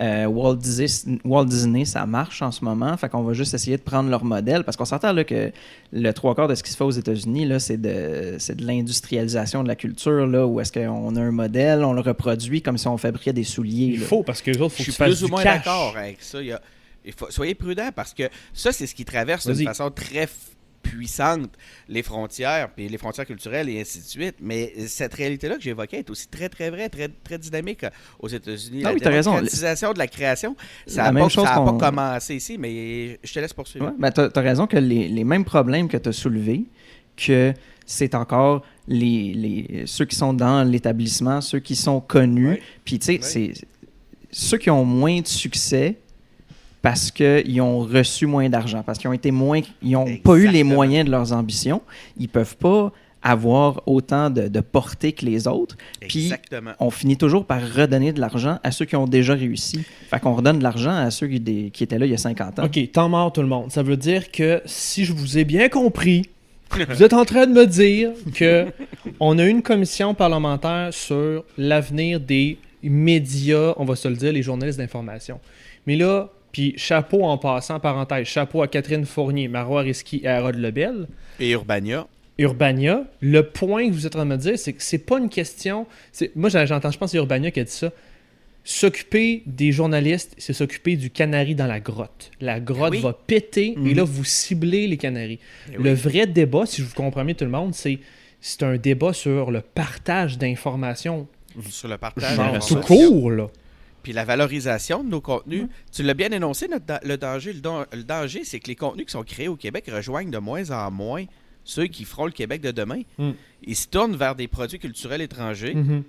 euh, 0.00 0.24
Walt, 0.26 0.56
Disney, 0.56 1.18
Walt 1.24 1.44
Disney, 1.46 1.84
ça 1.84 2.06
marche 2.06 2.40
en 2.40 2.50
ce 2.50 2.64
moment. 2.64 2.96
Fait 2.96 3.08
qu'on 3.10 3.22
va 3.22 3.34
juste 3.34 3.52
essayer 3.52 3.76
de 3.76 3.82
prendre 3.82 4.08
leur 4.08 4.24
modèle. 4.24 4.64
Parce 4.64 4.76
qu'on 4.78 4.84
s'entend 4.86 5.12
là 5.12 5.24
que 5.24 5.52
le 5.92 6.12
trois 6.12 6.34
quarts 6.34 6.48
de 6.48 6.54
ce 6.54 6.62
qui 6.62 6.70
se 6.70 6.76
fait 6.78 6.84
aux 6.84 6.90
États-Unis, 6.90 7.44
là, 7.44 7.58
c'est 7.58 7.76
de, 7.76 8.36
c'est 8.38 8.56
de 8.56 8.64
l'industrialisation 8.66 9.62
de 9.62 9.68
la 9.68 9.76
culture, 9.76 10.26
là, 10.26 10.46
où 10.46 10.60
est-ce 10.60 10.72
qu'on 10.72 11.14
a 11.16 11.20
un 11.20 11.30
modèle, 11.30 11.84
on 11.84 11.92
le 11.92 12.00
reproduit 12.00 12.62
comme 12.62 12.78
si 12.78 12.88
on 12.88 12.96
fabriquait 12.96 13.32
des 13.34 13.44
souliers. 13.44 13.92
Il 13.94 14.00
là. 14.00 14.06
faut, 14.06 14.22
parce 14.22 14.40
que 14.40 14.50
les 14.50 14.60
autres, 14.60 14.74
faut 14.76 14.82
Je 14.82 14.86
que 14.88 14.92
suis 14.92 14.92
tu 14.92 14.96
fasses 14.98 15.18
plus 15.18 15.24
ou 15.24 15.28
moins 15.28 15.42
cash. 15.42 15.64
d'accord 15.64 15.94
avec 15.96 16.18
ça. 16.20 16.40
Il 16.40 16.46
y 16.48 16.52
a- 16.52 16.60
faut- 17.12 17.30
soyez 17.30 17.54
prudents 17.54 17.90
parce 17.94 18.14
que 18.14 18.24
ça, 18.52 18.72
c'est 18.72 18.86
ce 18.86 18.94
qui 18.94 19.04
traverse 19.04 19.46
d'une 19.46 19.66
façon 19.66 19.90
très 19.90 20.28
puissante 20.82 21.50
les 21.88 22.02
frontières, 22.02 22.70
puis 22.70 22.88
les 22.88 22.98
frontières 22.98 23.26
culturelles 23.26 23.68
et 23.68 23.80
ainsi 23.80 23.98
de 23.98 24.04
suite. 24.04 24.36
Mais 24.40 24.72
cette 24.86 25.14
réalité-là 25.14 25.56
que 25.56 25.62
j'évoquais 25.62 25.98
est 25.98 26.10
aussi 26.10 26.28
très, 26.28 26.48
très 26.48 26.70
vraie, 26.70 26.88
très, 26.88 27.08
très 27.08 27.38
dynamique 27.38 27.84
euh, 27.84 27.90
aux 28.20 28.28
États-Unis. 28.28 28.82
Ah 28.84 28.88
la 28.88 28.94
oui, 28.94 29.00
démocratisation 29.00 29.92
de 29.92 29.98
la 29.98 30.06
création, 30.06 30.56
ça 30.86 31.10
n'a 31.10 31.20
pas, 31.20 31.72
commencé 31.78 32.36
ici, 32.36 32.56
mais 32.58 33.18
je 33.22 33.32
te 33.32 33.38
laisse 33.40 33.52
poursuivre. 33.52 33.86
Ouais, 33.86 33.92
ben 33.98 34.10
t'as, 34.10 34.28
t'as 34.28 34.40
raison 34.40 34.66
que 34.66 34.76
les, 34.76 35.08
les 35.08 35.24
mêmes 35.24 35.44
problèmes 35.44 35.88
que 35.88 35.96
tu 35.96 36.08
as 36.08 36.12
soulevés, 36.12 36.64
que 37.16 37.52
c'est 37.84 38.14
encore 38.14 38.62
les, 38.88 39.32
les, 39.34 39.82
ceux 39.86 40.04
qui 40.04 40.16
sont 40.16 40.34
dans 40.34 40.68
l'établissement, 40.68 41.40
ceux 41.40 41.60
qui 41.60 41.76
sont 41.76 42.00
connus. 42.00 42.48
Ouais. 42.48 42.62
Puis, 42.84 42.98
tu 42.98 43.06
sais, 43.06 43.18
c'est 43.22 43.52
ceux 44.30 44.58
qui 44.58 44.70
ont 44.70 44.84
moins 44.84 45.20
de 45.20 45.26
succès 45.26 45.98
parce 46.86 47.10
qu'ils 47.10 47.60
ont 47.60 47.80
reçu 47.80 48.26
moins 48.26 48.48
d'argent, 48.48 48.84
parce 48.86 48.96
qu'ils 49.00 49.08
ont 49.10 49.12
été 49.12 49.32
moins, 49.32 49.60
ils 49.82 49.90
n'ont 49.90 50.18
pas 50.18 50.36
eu 50.36 50.46
les 50.46 50.62
moyens 50.62 51.04
de 51.04 51.10
leurs 51.10 51.32
ambitions, 51.32 51.82
ils 52.16 52.28
peuvent 52.28 52.56
pas 52.56 52.92
avoir 53.24 53.82
autant 53.86 54.30
de, 54.30 54.46
de 54.46 54.60
portée 54.60 55.10
que 55.10 55.24
les 55.26 55.48
autres. 55.48 55.76
Puis, 56.00 56.26
Exactement. 56.26 56.70
on 56.78 56.90
finit 56.90 57.16
toujours 57.16 57.44
par 57.44 57.60
redonner 57.60 58.12
de 58.12 58.20
l'argent 58.20 58.60
à 58.62 58.70
ceux 58.70 58.84
qui 58.84 58.94
ont 58.94 59.08
déjà 59.08 59.34
réussi. 59.34 59.80
Fait 60.08 60.20
qu'on 60.20 60.34
redonne 60.34 60.58
de 60.58 60.62
l'argent 60.62 60.92
à 60.94 61.10
ceux 61.10 61.26
qui, 61.26 61.40
des- 61.40 61.70
qui 61.72 61.82
étaient 61.82 61.98
là 61.98 62.06
il 62.06 62.12
y 62.12 62.14
a 62.14 62.18
50 62.18 62.60
ans. 62.60 62.66
OK, 62.66 62.92
temps 62.92 63.08
mort 63.08 63.32
tout 63.32 63.42
le 63.42 63.48
monde. 63.48 63.72
Ça 63.72 63.82
veut 63.82 63.96
dire 63.96 64.30
que 64.30 64.62
si 64.64 65.04
je 65.04 65.12
vous 65.12 65.38
ai 65.38 65.44
bien 65.44 65.68
compris, 65.68 66.30
vous 66.70 67.02
êtes 67.02 67.14
en 67.14 67.24
train 67.24 67.48
de 67.48 67.52
me 67.52 67.66
dire 67.66 68.10
que 68.32 68.66
on 69.18 69.40
a 69.40 69.44
une 69.44 69.62
commission 69.62 70.14
parlementaire 70.14 70.90
sur 70.92 71.42
l'avenir 71.58 72.20
des 72.20 72.58
médias, 72.84 73.74
on 73.76 73.84
va 73.84 73.96
se 73.96 74.06
le 74.06 74.14
dire, 74.14 74.32
les 74.32 74.42
journalistes 74.44 74.78
d'information. 74.78 75.40
Mais 75.88 75.96
là, 75.96 76.30
puis 76.56 76.72
chapeau 76.78 77.22
en 77.22 77.36
passant, 77.36 77.78
parenthèse, 77.80 78.26
chapeau 78.26 78.62
à 78.62 78.68
Catherine 78.68 79.04
Fournier, 79.04 79.46
Marois 79.46 79.82
Risky 79.82 80.22
et 80.24 80.28
Harold 80.28 80.58
Lebel. 80.58 81.06
Et 81.38 81.50
Urbania. 81.50 82.06
Urbania, 82.38 83.04
le 83.20 83.42
point 83.42 83.88
que 83.88 83.92
vous 83.92 84.06
êtes 84.06 84.14
en 84.16 84.20
train 84.20 84.24
de 84.26 84.30
me 84.30 84.36
dire, 84.38 84.58
c'est 84.58 84.72
que 84.72 84.82
c'est 84.82 84.96
pas 85.04 85.18
une 85.18 85.28
question. 85.28 85.86
Moi, 86.34 86.48
j'entends, 86.48 86.90
je 86.90 86.96
pense 86.96 87.08
que 87.08 87.10
c'est 87.12 87.16
Urbania 87.18 87.50
qui 87.50 87.60
a 87.60 87.64
dit 87.64 87.70
ça. 87.70 87.92
S'occuper 88.64 89.42
des 89.46 89.70
journalistes, 89.70 90.34
c'est 90.38 90.54
s'occuper 90.54 90.96
du 90.96 91.10
canari 91.10 91.54
dans 91.54 91.66
la 91.66 91.78
grotte. 91.78 92.30
La 92.40 92.58
grotte 92.58 92.92
Oui. 92.92 93.00
va 93.00 93.12
péter 93.12 93.72
et 93.72 93.76
Mhm. 93.76 93.94
là, 93.94 94.02
vous 94.04 94.24
ciblez 94.24 94.88
les 94.88 94.96
canaris. 94.96 95.38
Eh 95.72 95.76
Le 95.76 95.90
oui. 95.90 95.94
vrai 95.94 96.26
débat, 96.26 96.64
si 96.64 96.80
je 96.80 96.86
vous 96.86 96.94
comprends 96.94 97.24
bien 97.24 97.34
tout 97.34 97.44
le 97.44 97.50
monde, 97.50 97.74
c'est 97.74 97.98
c'est 98.40 98.62
un 98.62 98.76
débat 98.76 99.12
sur 99.12 99.50
le 99.50 99.60
partage 99.60 100.36
d'informations. 100.38 101.26
Sur 101.68 101.88
le 101.88 101.96
partage. 101.98 102.22
Genre, 102.34 102.36
d'informations. 102.44 102.80
tout 102.80 102.86
court, 102.86 103.30
là. 103.30 103.48
Puis 104.06 104.12
la 104.12 104.24
valorisation 104.24 105.02
de 105.02 105.08
nos 105.08 105.20
contenus. 105.20 105.64
Tu 105.90 106.04
l'as 106.04 106.14
bien 106.14 106.30
énoncé, 106.30 106.68
notre 106.68 106.84
le 107.04 107.16
danger. 107.16 107.52
Le, 107.52 107.58
don- 107.60 107.84
le 107.92 108.04
danger, 108.04 108.44
c'est 108.44 108.60
que 108.60 108.68
les 108.68 108.76
contenus 108.76 109.06
qui 109.06 109.10
sont 109.10 109.24
créés 109.24 109.48
au 109.48 109.56
Québec 109.56 109.90
rejoignent 109.92 110.30
de 110.30 110.38
moins 110.38 110.70
en 110.70 110.92
moins 110.92 111.24
ceux 111.64 111.88
qui 111.88 112.04
feront 112.04 112.26
le 112.26 112.30
Québec 112.30 112.60
de 112.60 112.70
demain. 112.70 113.02
Mm. 113.18 113.30
Ils 113.64 113.74
se 113.74 113.88
tournent 113.88 114.14
vers 114.14 114.36
des 114.36 114.46
produits 114.46 114.78
culturels 114.78 115.22
étrangers. 115.22 115.74
Mhm. 115.74 116.04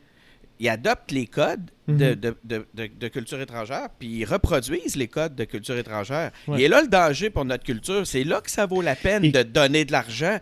Ils 0.59 0.69
adoptent 0.69 1.11
les 1.11 1.25
codes 1.25 1.71
de, 1.87 1.93
Mhm. 1.93 2.15
de- 2.15 2.35
de- 2.43 2.65
de- 2.75 2.89
de 2.99 3.07
culture 3.07 3.41
étrangère, 3.41 3.89
puis 3.97 4.07
ils 4.09 4.25
reproduisent 4.25 4.95
les 4.95 5.07
codes 5.07 5.33
de 5.33 5.45
culture 5.45 5.75
étrangère. 5.75 6.29
Ouais. 6.47 6.61
Et 6.61 6.67
là, 6.67 6.83
le 6.83 6.87
danger 6.87 7.31
pour 7.31 7.45
notre 7.45 7.63
culture, 7.63 8.05
c'est 8.05 8.23
là 8.23 8.41
que 8.41 8.51
ça 8.51 8.67
vaut 8.67 8.83
la 8.83 8.95
peine 8.95 9.25
Et- 9.25 9.31
de 9.31 9.41
donner 9.41 9.85
de 9.85 9.91
l'argent. 9.91 10.37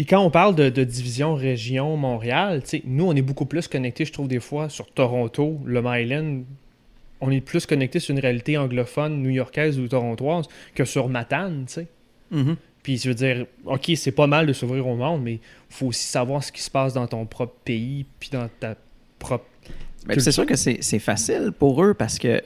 Et 0.00 0.06
quand 0.06 0.24
on 0.24 0.30
parle 0.30 0.54
de, 0.54 0.70
de 0.70 0.82
division 0.82 1.34
région 1.34 1.94
Montréal, 1.98 2.62
nous, 2.84 3.04
on 3.04 3.14
est 3.14 3.20
beaucoup 3.20 3.44
plus 3.44 3.68
connectés, 3.68 4.06
je 4.06 4.12
trouve, 4.14 4.28
des 4.28 4.40
fois, 4.40 4.70
sur 4.70 4.86
Toronto, 4.86 5.60
le 5.66 5.82
Island. 5.84 6.44
On 7.20 7.30
est 7.30 7.42
plus 7.42 7.66
connectés 7.66 8.00
sur 8.00 8.14
une 8.14 8.18
réalité 8.18 8.56
anglophone, 8.56 9.22
new-yorkaise 9.22 9.78
ou 9.78 9.88
torontoise 9.88 10.46
que 10.74 10.86
sur 10.86 11.10
Matane, 11.10 11.66
tu 11.66 11.74
sais. 11.74 11.86
Mhm. 12.30 12.56
Puis 12.82 12.96
je 12.96 13.10
veux 13.10 13.14
dire, 13.14 13.44
OK, 13.66 13.90
c'est 13.94 14.12
pas 14.12 14.26
mal 14.26 14.46
de 14.46 14.54
s'ouvrir 14.54 14.86
au 14.86 14.96
monde, 14.96 15.22
mais 15.22 15.34
il 15.34 15.40
faut 15.68 15.88
aussi 15.88 16.06
savoir 16.06 16.42
ce 16.42 16.50
qui 16.50 16.62
se 16.62 16.70
passe 16.70 16.94
dans 16.94 17.06
ton 17.06 17.26
propre 17.26 17.56
pays, 17.62 18.06
puis 18.18 18.30
dans 18.32 18.48
ta 18.58 18.76
propre... 19.18 19.44
C'est 20.16 20.32
sûr 20.32 20.46
que 20.46 20.56
c'est 20.56 20.98
facile 20.98 21.52
pour 21.58 21.84
eux 21.84 21.92
parce 21.92 22.18
que, 22.18 22.40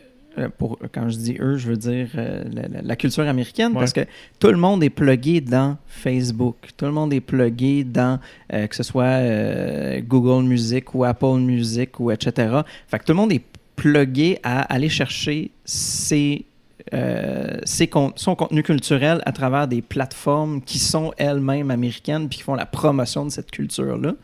pour, 0.58 0.78
quand 0.92 1.08
je 1.08 1.16
dis 1.16 1.36
eux, 1.40 1.56
je 1.56 1.68
veux 1.68 1.76
dire 1.76 2.08
euh, 2.16 2.44
la, 2.82 2.96
culture 2.96 3.26
américaine 3.26 3.72
Ouais. 3.72 3.78
parce 3.80 3.92
que 3.92 4.06
tout 4.38 4.48
le 4.48 4.56
monde 4.56 4.82
est 4.84 4.90
plugué 4.90 5.40
dans 5.40 5.76
Facebook. 5.86 6.56
Tout 6.76 6.86
le 6.86 6.92
monde 6.92 7.12
est 7.12 7.20
plugué 7.20 7.84
dans, 7.84 8.18
euh, 8.52 8.66
que 8.66 8.74
ce 8.76 8.82
soit 8.82 9.04
euh, 9.04 10.00
Google 10.00 10.44
Music 10.46 10.94
ou 10.94 11.04
Apple 11.04 11.38
Music 11.38 12.00
ou 12.00 12.10
etc. 12.10 12.60
Fait 12.88 12.98
que 12.98 13.04
tout 13.04 13.12
le 13.12 13.16
monde 13.18 13.32
est 13.32 13.42
plugué 13.76 14.38
à 14.42 14.62
aller 14.62 14.88
chercher 14.88 15.50
ses, 15.64 16.44
euh, 16.92 17.58
ses 17.64 17.88
con- 17.88 18.12
son 18.16 18.34
contenu 18.36 18.62
culturel 18.62 19.20
à 19.26 19.32
travers 19.32 19.66
des 19.68 19.82
plateformes 19.82 20.60
qui 20.62 20.78
sont 20.78 21.12
elles-mêmes 21.16 21.70
américaines 21.70 22.28
puis 22.28 22.38
qui 22.38 22.44
font 22.44 22.54
la 22.54 22.66
promotion 22.66 23.24
de 23.24 23.30
cette 23.30 23.50
culture-là. 23.50 24.14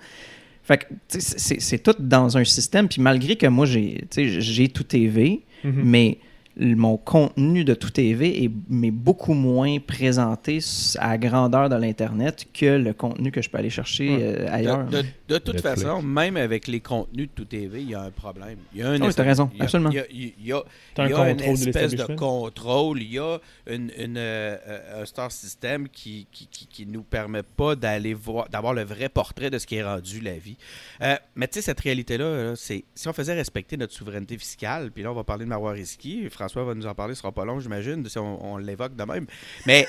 Fait 0.62 0.78
que, 0.78 0.84
c'est 1.18 1.82
tout 1.82 1.96
dans 1.98 2.36
un 2.36 2.44
système. 2.44 2.86
Puis 2.86 3.02
malgré 3.02 3.34
que 3.34 3.46
moi, 3.48 3.66
j'ai 3.66 4.68
tout 4.68 4.84
TV, 4.84 5.40
L- 5.64 6.16
mon 6.57 6.96
contenu 6.96 7.64
de 7.64 7.74
tout 7.74 7.90
TV 7.90 8.44
est 8.44 8.51
mais 8.68 8.90
beaucoup 8.90 9.34
moins 9.34 9.78
présenté 9.78 10.59
à 10.98 11.11
la 11.11 11.18
grandeur 11.18 11.68
de 11.68 11.76
l'Internet 11.76 12.46
que 12.53 12.76
le 12.76 12.92
contenu 12.92 13.30
que 13.30 13.40
je 13.40 13.48
peux 13.48 13.59
aller 13.59 13.70
chercher 13.70 14.09
Ouais. 14.16 14.22
euh, 14.22 14.46
ailleurs. 14.51 14.84
de- 14.86 15.05
de 15.28 15.38
toute 15.38 15.55
Netflix. 15.55 15.82
façon, 15.82 16.03
même 16.03 16.36
avec 16.36 16.66
les 16.66 16.80
contenus 16.80 17.28
de 17.28 17.32
tout 17.34 17.44
TV, 17.44 17.82
il 17.82 17.90
y 17.90 17.94
a 17.94 18.03
un 18.03 18.11
problème. 18.11 18.59
Il 18.74 18.80
y 18.80 18.82
a 18.82 18.88
un 18.90 19.01
Ah 19.01 19.22
raison, 19.22 19.48
il 19.53 19.59
y 19.59 19.61
a- 19.61 19.64
absolument. 19.64 19.90
Il 19.90 19.96
y 19.96 20.01
a, 20.01 20.05
il 20.11 20.46
y 20.46 20.53
a- 20.53 20.62
T'as 20.94 21.05
un 21.05 21.07
il 21.07 21.11
y 21.11 21.14
a 21.14 21.30
une 21.30 21.36
de 21.36 21.42
espèce 21.68 21.94
de 21.94 22.14
contrôle, 22.14 23.01
il 23.03 23.12
y 23.12 23.18
a 23.18 23.38
une, 23.68 23.90
une, 23.98 24.16
euh, 24.16 24.57
euh, 24.66 25.03
un 25.03 25.07
star 25.07 25.30
system 25.30 25.88
qui 25.88 26.26
qui, 26.32 26.46
qui, 26.48 26.66
qui 26.66 26.86
nous 26.86 27.03
permet 27.03 27.42
pas 27.42 27.74
d'aller 27.76 28.12
voir, 28.14 28.48
d'avoir 28.48 28.74
le 28.74 28.82
vrai 28.82 29.09
portrait 29.09 29.51
de 29.51 29.59
ce 29.59 29.66
qui 29.66 29.76
est 29.76 29.82
rendu 29.84 30.20
la 30.20 30.36
vie. 30.38 30.57
Euh, 31.03 31.14
mais 31.36 31.46
tu 31.48 31.55
sais, 31.55 31.62
cette 31.62 31.80
réalité-là, 31.80 32.44
là, 32.44 32.53
c'est 32.57 32.84
si 32.94 33.09
on 33.09 33.12
faisait 33.12 33.34
respecter 33.34 33.76
notre 33.76 33.92
souveraineté 33.92 34.36
fiscale, 34.36 34.90
puis 34.90 35.03
là, 35.03 35.11
on 35.12 35.14
va 35.14 35.24
parler 35.24 35.44
de 35.44 35.51
Marois 35.51 35.72
Risky, 35.72 36.28
François 36.41 36.64
va 36.64 36.74
nous 36.74 36.86
en 36.86 36.95
parler, 36.95 37.14
ce 37.14 37.20
sera 37.20 37.32
pas 37.32 37.45
long, 37.45 37.61
j'imagine, 37.61 38.07
si 38.09 38.18
on, 38.18 38.53
on 38.53 38.57
l'évoque 38.57 38.97
de 38.97 39.05
même. 39.05 39.26
Mais 39.66 39.86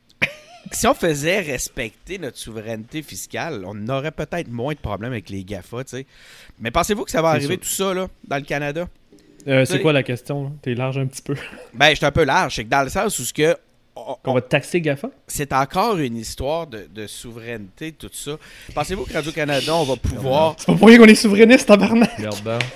si 0.72 0.86
on 0.88 0.94
faisait 0.94 1.40
respecter 1.40 2.18
notre 2.18 2.38
souveraineté 2.38 3.02
fiscale, 3.02 3.62
on 3.64 3.88
aurait 3.88 4.10
peut-être 4.10 4.48
moins 4.48 4.74
de 4.74 4.80
problèmes 4.80 5.12
avec 5.12 5.30
les 5.30 5.44
GAFA, 5.44 5.84
tu 5.84 5.90
sais. 5.90 6.06
Mais 6.58 6.72
pensez-vous 6.72 7.04
que 7.04 7.10
ça 7.12 7.22
va 7.22 7.28
arriver 7.28 7.54
sûr. 7.54 7.60
tout 7.60 7.68
ça, 7.68 7.94
là, 7.94 8.08
dans 8.26 8.36
le 8.36 8.42
Canada? 8.42 8.88
Euh, 9.46 9.64
c'est 9.64 9.80
quoi 9.80 9.92
la 9.92 10.02
question? 10.02 10.52
T'es 10.60 10.74
large 10.74 10.98
un 10.98 11.06
petit 11.06 11.22
peu. 11.22 11.36
Ben, 11.72 11.90
je 11.90 11.96
suis 11.96 12.04
un 12.04 12.10
peu 12.10 12.24
large. 12.24 12.56
C'est 12.56 12.64
que 12.64 12.68
dans 12.68 12.82
le 12.82 12.88
sens 12.88 13.16
où 13.20 13.24
ce 13.24 13.32
que 13.32 13.56
on- 13.96 14.16
Qu'on 14.22 14.34
va 14.34 14.40
te 14.42 14.48
taxer 14.48 14.80
GAFA? 14.80 15.08
c'est 15.26 15.52
encore 15.52 15.96
une 15.98 16.16
histoire 16.16 16.66
de, 16.66 16.86
de 16.94 17.06
souveraineté, 17.06 17.92
tout 17.92 18.10
ça. 18.12 18.32
Pensez-vous 18.74 19.04
que 19.04 19.12
Radio-Canada, 19.14 19.74
on 19.74 19.84
va 19.84 19.96
pouvoir. 19.96 20.54
C'est 20.58 20.66
pas 20.66 20.74
pour 20.74 20.88
rien 20.88 20.98
qu'on 20.98 21.06
est 21.06 21.14
souverainiste, 21.14 21.66
tabarnak! 21.66 22.10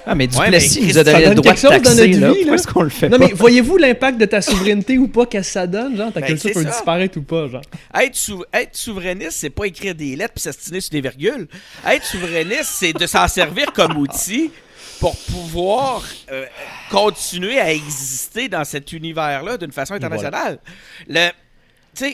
Ah, 0.06 0.14
mais 0.14 0.24
Ouais, 0.36 0.44
Duplessis 0.46 0.80
mais 0.80 0.86
nous 0.88 0.98
a 0.98 1.04
donné 1.04 1.18
le 1.26 1.34
droit 1.34 1.34
de 1.34 1.40
quelque 1.42 1.60
chose 1.60 1.70
dans 1.70 1.82
taxer, 1.82 2.08
notre 2.08 2.20
là. 2.20 2.28
vie, 2.28 2.34
Pourquoi 2.34 2.50
là. 2.50 2.54
est-ce 2.54 2.66
qu'on 2.66 2.82
le 2.82 2.88
fait 2.88 3.08
Non, 3.08 3.18
pas? 3.18 3.26
mais 3.26 3.32
voyez-vous 3.32 3.76
l'impact 3.76 4.18
de 4.18 4.24
ta 4.26 4.40
souveraineté 4.40 4.98
ou 4.98 5.08
pas 5.08 5.26
qu'elle 5.26 5.44
ça 5.44 5.66
donne, 5.66 5.96
genre? 5.96 6.12
Ta 6.12 6.20
Ben, 6.20 6.26
culture 6.26 6.52
peut 6.52 6.62
ça. 6.64 6.70
disparaître 6.70 7.18
ou 7.18 7.22
pas, 7.22 7.48
genre? 7.48 7.62
Être, 7.94 8.16
sou- 8.16 8.44
être 8.52 8.76
souverainiste, 8.76 9.32
c'est 9.32 9.50
pas 9.50 9.64
écrire 9.66 9.94
des 9.94 10.16
lettres 10.16 10.34
puis 10.34 10.42
s'astiner 10.42 10.80
sur 10.80 10.90
des 10.92 11.00
virgules. 11.00 11.46
Être 11.86 12.04
souverainiste, 12.04 12.64
c'est 12.78 12.92
de 12.92 13.06
s'en 13.06 13.26
servir 13.28 13.72
comme 13.72 13.96
outil 13.96 14.50
pour 15.00 15.16
pouvoir 15.16 16.04
euh, 16.30 16.46
continuer 16.90 17.58
à 17.58 17.72
exister 17.72 18.48
dans 18.48 18.64
cet 18.64 18.92
univers-là 18.92 19.56
d'une 19.56 19.72
façon 19.72 19.94
internationale. 19.94 20.58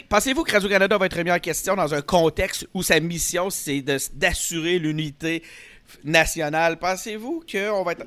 Pensez-vous 0.08 0.42
que 0.44 0.52
Radio-Canada 0.52 0.96
va 0.96 1.06
être 1.06 1.18
remis 1.18 1.30
en 1.30 1.38
question 1.38 1.76
dans 1.76 1.92
un 1.92 2.00
contexte 2.00 2.66
où 2.72 2.82
sa 2.82 2.98
mission, 3.00 3.50
c'est 3.50 3.82
d'assurer 4.14 4.78
l'unité 4.78 5.42
nationale? 6.02 6.78
Pensez-vous 6.78 7.44
qu'on 7.50 7.82
va 7.82 7.92
être. 7.92 8.04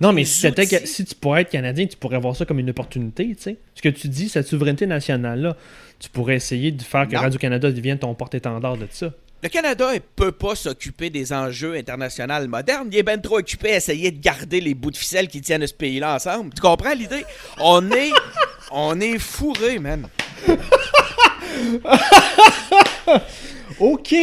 Non, 0.00 0.12
mais 0.12 0.24
si, 0.24 0.46
outils- 0.46 1.04
tu 1.04 1.14
pourrais 1.16 1.42
être 1.42 1.50
Canadien, 1.50 1.86
tu 1.86 1.96
pourrais 1.96 2.18
voir 2.18 2.36
ça 2.36 2.44
comme 2.44 2.58
une 2.58 2.70
opportunité, 2.70 3.34
tu 3.34 3.42
sais. 3.42 3.56
Ce 3.74 3.82
que 3.82 3.88
tu 3.88 4.08
dis, 4.08 4.28
cette 4.28 4.46
souveraineté 4.46 4.86
nationale-là, 4.86 5.56
tu 5.98 6.08
pourrais 6.08 6.36
essayer 6.36 6.70
de 6.70 6.82
faire 6.82 7.08
que. 7.08 7.16
Radio-Canada 7.16 7.72
devienne 7.72 7.98
ton 7.98 8.14
porte-étendard 8.14 8.76
de 8.76 8.86
ça. 8.90 9.12
Le 9.44 9.50
Canada 9.50 9.92
ne 9.92 9.98
peut 9.98 10.32
pas 10.32 10.54
s'occuper 10.54 11.10
des 11.10 11.30
enjeux 11.30 11.74
internationaux 11.74 12.48
modernes. 12.48 12.88
Il 12.90 12.96
est 12.96 13.02
bien 13.02 13.18
trop 13.18 13.40
occupé 13.40 13.74
à 13.74 13.76
essayer 13.76 14.10
de 14.10 14.18
garder 14.18 14.58
les 14.58 14.72
bouts 14.72 14.90
de 14.90 14.96
ficelle 14.96 15.28
qui 15.28 15.42
tiennent 15.42 15.66
ce 15.66 15.74
pays-là 15.74 16.14
ensemble. 16.14 16.54
Tu 16.54 16.62
comprends 16.62 16.94
l'idée? 16.94 17.26
On 17.60 17.90
est, 17.90 18.12
on 18.72 18.98
est 18.98 19.18
fourré, 19.18 19.78
man. 19.78 20.08
OK! 23.80 24.14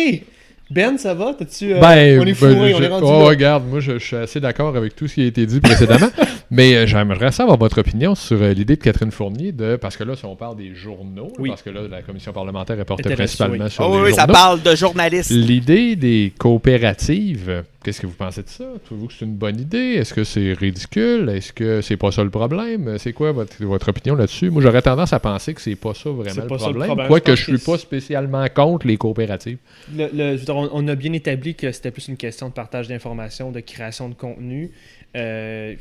Ben, 0.71 0.97
ça 0.97 1.13
va? 1.13 1.35
T'as-tu... 1.37 1.73
euh, 1.73 1.79
Ben, 1.79 2.19
on 2.19 2.23
est 2.23 2.25
ben, 2.25 2.35
fourré, 2.35 2.73
on 2.73 2.81
est 2.81 2.87
rendu 2.87 3.05
oh, 3.05 3.19
là. 3.19 3.25
regarde, 3.25 3.67
moi 3.67 3.79
je, 3.79 3.99
je 3.99 4.05
suis 4.05 4.15
assez 4.15 4.39
d'accord 4.39 4.75
avec 4.75 4.95
tout 4.95 5.07
ce 5.07 5.15
qui 5.15 5.21
a 5.21 5.25
été 5.25 5.45
dit 5.45 5.59
précédemment, 5.59 6.09
mais 6.51 6.75
euh, 6.75 6.85
j'aimerais 6.85 7.31
savoir 7.31 7.57
votre 7.57 7.79
opinion 7.79 8.13
sur 8.13 8.41
euh, 8.41 8.53
l'idée 8.53 8.75
de 8.75 8.81
Catherine 8.81 9.09
Fournier 9.11 9.51
de 9.51 9.77
parce 9.77 9.97
que 9.97 10.03
là 10.03 10.15
si 10.15 10.25
on 10.25 10.35
parle 10.35 10.57
des 10.57 10.75
journaux, 10.75 11.31
Oui. 11.39 11.49
parce 11.49 11.61
que 11.63 11.69
là 11.71 11.81
la 11.89 12.01
commission 12.03 12.31
parlementaire 12.33 12.79
est 12.79 12.85
portée 12.85 13.09
principalement 13.15 13.63
oui. 13.65 13.71
sur 13.71 13.85
Oh, 13.87 13.93
les 13.95 13.97
oui, 14.01 14.03
oui, 14.09 14.13
ça 14.13 14.21
journaux. 14.21 14.33
parle 14.33 14.61
de 14.61 14.75
journalistes. 14.75 15.31
L'idée 15.31 15.95
des 15.95 16.33
coopératives, 16.37 17.63
qu'est-ce 17.83 18.01
que 18.01 18.07
vous 18.07 18.13
pensez 18.13 18.43
de 18.43 18.49
ça? 18.49 18.65
Trouvez-vous 18.85 19.07
que 19.07 19.13
c'est 19.13 19.25
une 19.25 19.35
bonne 19.35 19.59
idée? 19.59 19.95
Est-ce 19.95 20.13
que 20.13 20.23
c'est 20.23 20.53
ridicule? 20.53 21.29
Est-ce 21.29 21.53
que 21.53 21.81
c'est 21.81 21.97
pas 21.97 22.11
ça 22.11 22.23
le 22.23 22.29
problème? 22.29 22.97
C'est 22.97 23.13
quoi 23.13 23.31
votre, 23.31 23.53
votre 23.63 23.89
opinion 23.89 24.15
là-dessus? 24.15 24.49
Moi 24.49 24.61
j'aurais 24.61 24.81
tendance 24.81 25.13
à 25.13 25.19
penser 25.19 25.53
que 25.53 25.61
c'est 25.61 25.75
pas 25.75 25.93
ça 25.93 26.09
vraiment 26.09 26.41
le 26.41 26.47
pas 26.47 26.57
ça 26.59 26.67
le 26.67 26.71
problème, 26.73 26.87
problème. 26.87 27.07
quoique 27.07 27.35
Je 27.35 27.51
je 27.51 27.55
suis 27.57 27.65
pas 27.65 27.77
spécialement 27.77 28.45
contre 28.53 28.87
les 28.87 28.97
coopératives. 28.97 29.57
Le- 29.95 30.37
on 30.73 30.87
a 30.87 30.95
bien 30.95 31.13
établi 31.13 31.55
que 31.55 31.71
c'était 31.71 31.91
plus 31.91 32.07
une 32.07 32.17
question 32.17 32.49
de 32.49 32.53
partage 32.53 32.87
d'informations, 32.87 33.51
de 33.51 33.59
création 33.59 34.09
de 34.09 34.13
contenu, 34.15 34.71
euh, 35.15 35.75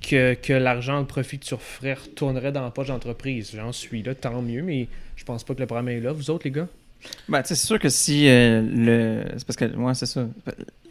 que, 0.00 0.34
que 0.34 0.52
l'argent, 0.52 0.98
le 1.00 1.06
profit 1.06 1.38
que 1.38 1.44
tu 1.44 1.54
referais 1.54 1.94
retournerait 1.94 2.52
dans 2.52 2.62
la 2.62 2.70
poche 2.70 2.88
d'entreprise. 2.88 3.52
J'en 3.54 3.72
suis 3.72 4.02
là, 4.02 4.14
tant 4.14 4.42
mieux, 4.42 4.62
mais 4.62 4.88
je 5.16 5.24
pense 5.24 5.44
pas 5.44 5.54
que 5.54 5.60
le 5.60 5.66
problème 5.66 5.88
est 5.96 6.00
là. 6.00 6.12
Vous 6.12 6.30
autres, 6.30 6.44
les 6.44 6.50
gars? 6.50 6.68
Ben, 7.28 7.42
tu 7.42 7.48
sais, 7.48 7.54
c'est 7.56 7.66
sûr 7.66 7.78
que 7.78 7.88
si 7.88 8.28
euh, 8.28 8.62
le. 8.62 9.24
C'est 9.36 9.46
parce 9.46 9.56
que, 9.56 9.64
moi, 9.76 9.94
c'est 9.94 10.06
ça. 10.06 10.26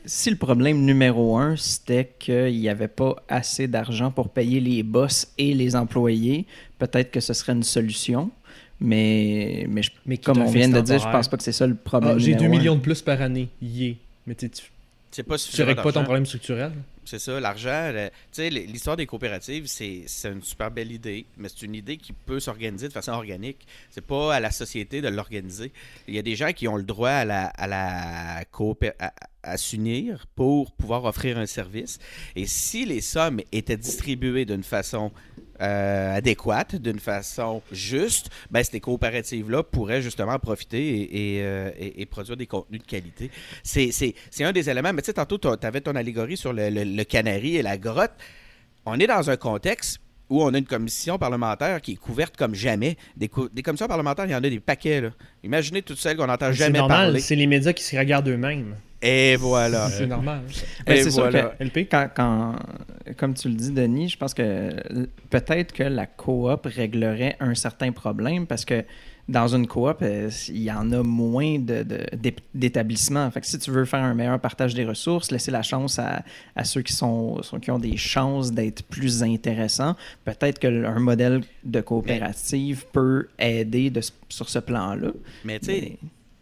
Si 0.05 0.29
le 0.29 0.35
problème 0.35 0.81
numéro 0.83 1.37
un, 1.37 1.55
c'était 1.55 2.11
qu'il 2.19 2.59
n'y 2.59 2.67
avait 2.69 2.87
pas 2.87 3.15
assez 3.29 3.67
d'argent 3.67 4.11
pour 4.11 4.29
payer 4.29 4.59
les 4.59 4.83
boss 4.83 5.27
et 5.37 5.53
les 5.53 5.75
employés, 5.75 6.45
peut-être 6.79 7.11
que 7.11 7.19
ce 7.19 7.33
serait 7.33 7.53
une 7.53 7.63
solution. 7.63 8.31
Mais, 8.79 9.67
mais, 9.69 9.83
je- 9.83 9.91
Mais 10.07 10.17
comme 10.17 10.39
on 10.41 10.49
vient 10.49 10.67
de 10.67 10.81
dire, 10.81 10.97
je 10.99 11.03
pense 11.09 11.27
pas 11.27 11.37
que 11.37 11.43
c'est 11.43 11.51
ça 11.51 11.67
le 11.67 11.75
problème. 11.75 12.13
Ah, 12.15 12.19
J'ai 12.19 12.33
2 12.33 12.39
numéro 12.39 12.53
un. 12.55 12.57
millions 12.57 12.75
de 12.75 12.81
plus 12.81 13.01
par 13.01 13.21
année. 13.21 13.47
Yeah. 13.61 13.93
Mais 14.25 14.33
tu 14.35 14.47
sais, 14.47 14.51
tu 14.51 14.63
C'est 15.11 15.23
pas 15.23 15.37
tu 15.37 15.61
règles 15.61 15.81
pas 15.83 15.91
ton 15.91 16.03
problème 16.03 16.25
structurel. 16.25 16.71
C'est 17.03 17.19
ça, 17.19 17.39
l'argent. 17.39 17.91
Tu 17.93 18.09
sais, 18.31 18.49
l'histoire 18.49 18.95
des 18.95 19.05
coopératives, 19.05 19.65
c'est 19.65 20.05
une 20.25 20.43
super 20.43 20.71
belle 20.71 20.91
idée, 20.91 21.25
mais 21.37 21.49
c'est 21.49 21.63
une 21.65 21.75
idée 21.75 21.97
qui 21.97 22.13
peut 22.13 22.39
s'organiser 22.39 22.87
de 22.87 22.93
façon 22.93 23.11
organique. 23.11 23.65
C'est 23.89 24.05
pas 24.05 24.35
à 24.35 24.39
la 24.39 24.51
société 24.51 25.01
de 25.01 25.07
l'organiser. 25.07 25.71
Il 26.07 26.15
y 26.15 26.19
a 26.19 26.21
des 26.21 26.35
gens 26.35 26.53
qui 26.53 26.67
ont 26.67 26.77
le 26.77 26.83
droit 26.83 27.09
à 27.09 27.25
la, 27.25 27.45
à 27.47 27.67
la 27.67 28.45
à 29.43 29.57
s'unir 29.57 30.27
pour 30.35 30.71
pouvoir 30.73 31.05
offrir 31.05 31.37
un 31.37 31.47
service. 31.47 31.99
Et 32.35 32.45
si 32.45 32.85
les 32.85 33.01
sommes 33.01 33.41
étaient 33.51 33.77
distribuées 33.77 34.45
d'une 34.45 34.63
façon 34.63 35.11
euh, 35.61 36.15
adéquate, 36.15 36.75
d'une 36.75 36.99
façon 36.99 37.61
juste, 37.71 38.29
ben, 38.49 38.63
ces 38.63 38.79
coopératives-là 38.79 39.63
pourraient 39.63 40.01
justement 40.01 40.33
en 40.33 40.39
profiter 40.39 40.81
et, 41.01 41.37
et, 41.37 41.43
euh, 41.43 41.69
et- 41.77 42.01
et 42.01 42.05
produire 42.05 42.37
des 42.37 42.47
contenus 42.47 42.81
de 42.81 42.85
qualité. 42.87 43.29
C'est 43.63 43.91
c'est- 43.91 44.15
c'est 44.29 44.43
un 44.43 44.51
des 44.51 44.69
éléments. 44.69 44.91
Mais 44.93 45.01
tu 45.01 45.07
sais, 45.07 45.13
tantôt, 45.13 45.37
tu 45.37 45.47
avais 45.65 45.81
ton 45.81 45.95
allégorie 45.95 46.37
sur 46.37 46.53
le, 46.53 46.69
le- 46.69 46.83
le 46.83 47.03
canari 47.03 47.57
et 47.57 47.61
la 47.61 47.77
grotte. 47.77 48.11
On 48.85 48.99
est 48.99 49.07
dans 49.07 49.29
un 49.29 49.37
contexte 49.37 49.99
où 50.29 50.41
on 50.41 50.53
a 50.53 50.57
une 50.57 50.65
commission 50.65 51.17
parlementaire 51.17 51.81
qui 51.81 51.91
est 51.91 51.95
couverte 51.97 52.37
comme 52.37 52.55
jamais. 52.55 52.95
Des, 53.17 53.27
co- 53.27 53.49
des 53.49 53.61
commissions 53.61 53.87
parlementaires, 53.87 54.25
il 54.25 54.31
y 54.31 54.35
en 54.35 54.37
a 54.43 54.49
des 54.49 54.59
paquets. 54.61 55.01
Là. 55.01 55.09
Imaginez 55.43 55.81
toutes 55.81 55.97
celles 55.99 56.15
qu'on 56.17 56.27
n'entend 56.27 56.47
C'est 56.47 56.53
jamais 56.59 56.79
normal, 56.79 57.07
parler. 57.07 57.19
c'est 57.19 57.35
les 57.35 57.47
médias 57.47 57.73
qui 57.73 57.83
se 57.83 57.95
regardent 57.97 58.29
eux-mêmes. 58.29 58.75
Et 59.01 59.35
voilà. 59.35 59.89
C'est 59.89 60.05
normal. 60.07 60.41
Mais 60.87 60.99
Et 60.99 61.03
c'est 61.03 61.11
sûr 61.11 61.23
voilà. 61.23 61.53
que 61.59 61.63
LP? 61.63 61.87
quand, 61.89 62.07
quand- 62.15 62.55
comme 63.17 63.33
tu 63.33 63.49
le 63.49 63.55
dis, 63.55 63.71
Denis, 63.71 64.09
je 64.09 64.17
pense 64.17 64.33
que 64.33 64.69
peut-être 65.29 65.73
que 65.73 65.83
la 65.83 66.05
coop 66.05 66.65
réglerait 66.65 67.35
un 67.39 67.55
certain 67.55 67.91
problème 67.91 68.45
parce 68.45 68.63
que 68.63 68.83
dans 69.29 69.47
une 69.55 69.65
coop, 69.65 69.97
euh, 70.01 70.29
il 70.49 70.61
y 70.63 70.71
en 70.71 70.91
a 70.91 71.03
moins 71.03 71.57
de- 71.57 71.83
de- 71.83 72.31
d'établissements. 72.53 73.29
Fait 73.31 73.39
que 73.41 73.47
si 73.47 73.57
tu 73.59 73.71
veux 73.71 73.85
faire 73.85 74.03
un 74.03 74.13
meilleur 74.13 74.39
partage 74.39 74.73
des 74.73 74.83
ressources, 74.85 75.31
laisser 75.31 75.51
la 75.51 75.61
chance 75.61 75.97
à, 75.99 76.23
à 76.55 76.63
ceux 76.63 76.81
qui, 76.81 76.93
sont, 76.93 77.41
sont- 77.41 77.59
qui 77.59 77.71
ont 77.71 77.79
des 77.79 77.97
chances 77.97 78.51
d'être 78.51 78.83
plus 78.83 79.23
intéressants, 79.23 79.95
peut-être 80.25 80.59
qu'un 80.59 80.99
modèle 80.99 81.41
de 81.63 81.81
coopérative 81.81 82.85
peut 82.91 83.27
aider 83.39 83.89
de 83.89 84.01
sur 84.27 84.49
ce 84.49 84.59
plan-là. 84.59 85.11
Mais 85.45 85.59
tu 85.59 85.65
sais, 85.67 85.97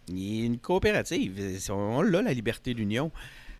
il 0.09 0.39
y 0.39 0.41
a 0.43 0.45
une 0.45 0.57
coopérative. 0.57 1.39
On 1.69 2.01
l'a, 2.01 2.21
la 2.21 2.33
liberté 2.33 2.73
d'union. 2.73 3.11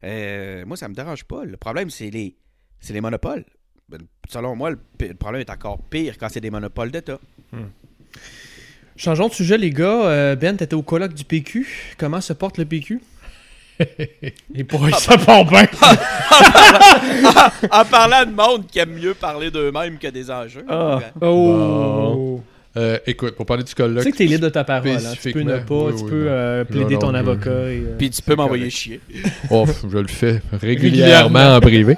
Euh, 0.04 0.66
moi, 0.66 0.78
ça 0.78 0.88
me 0.88 0.94
dérange 0.94 1.24
pas. 1.26 1.46
Le 1.46 1.58
problème, 1.58 1.90
c'est 1.90 2.10
les, 2.10 2.36
c'est 2.80 2.94
les 2.94 3.02
monopoles. 3.02 3.46
Ben, 3.88 4.00
Selon 4.30 4.56
moi, 4.56 4.72
le, 4.72 4.80
problème 5.16 5.42
est 5.42 5.50
encore 5.50 5.82
pire 5.90 6.18
quand 6.18 6.30
c'est 6.30 6.42
des 6.42 6.52
monopoles 6.52 6.92
d'État. 6.92 7.20
Changeons 8.96 9.28
de 9.28 9.34
sujet, 9.34 9.58
les 9.58 9.72
gars. 9.72 10.06
Euh, 10.06 10.36
ben, 10.36 10.56
t'étais 10.56 10.76
au 10.76 10.84
colloque 10.84 11.14
du 11.14 11.24
PQ. 11.24 11.96
Comment 11.98 12.22
se 12.22 12.34
porte 12.34 12.58
le 12.58 12.66
PQ? 12.66 13.02
Et 14.56 14.64
pour 14.66 14.86
eux, 14.86 14.92
ça 14.92 15.18
part 15.18 15.46
bien. 15.46 15.66
en 17.72 17.86
parlant 17.86 18.26
de 18.26 18.32
monde 18.36 18.68
qui 18.68 18.80
aime 18.80 18.94
mieux 18.94 19.14
parler 19.14 19.50
d'eux-mêmes 19.52 19.98
que 19.98 20.08
des 20.08 20.30
enjeux. 20.30 20.66
Ah. 20.68 21.00
Oh! 21.22 22.44
Euh, 22.78 23.00
écoute, 23.08 23.36
pour 23.36 23.46
parler 23.48 23.64
du 23.64 23.70
Tu 23.70 23.76
colloque. 23.76 24.04
sais 24.04 24.12
que 24.12 24.18
t'es 24.18 24.26
libre 24.26 24.44
de 24.44 24.50
ta 24.50 24.64
parole. 24.64 24.90
hein. 24.92 25.14
Tu 25.20 25.32
peux 25.32 25.42
ne 25.42 25.58
pas, 25.58 25.76
oui, 25.86 25.94
tu 25.98 26.06
peux 26.06 26.26
euh, 26.30 26.64
plaider 26.64 26.94
Non, 26.94 27.00
ton 27.00 27.08
non, 27.08 27.14
je- 27.14 27.18
avocat. 27.18 27.50
et, 27.72 27.80
euh, 27.80 27.96
Puis 27.98 28.10
tu 28.12 28.22
peux 28.22 28.36
m'envoyer 28.36 28.70
chier. 28.70 29.02
Oh, 29.50 29.66
je 29.92 29.98
le 29.98 30.08
fais 30.08 30.42
régulièrement 30.54 31.56
en 31.56 31.60
privé. 31.62 31.96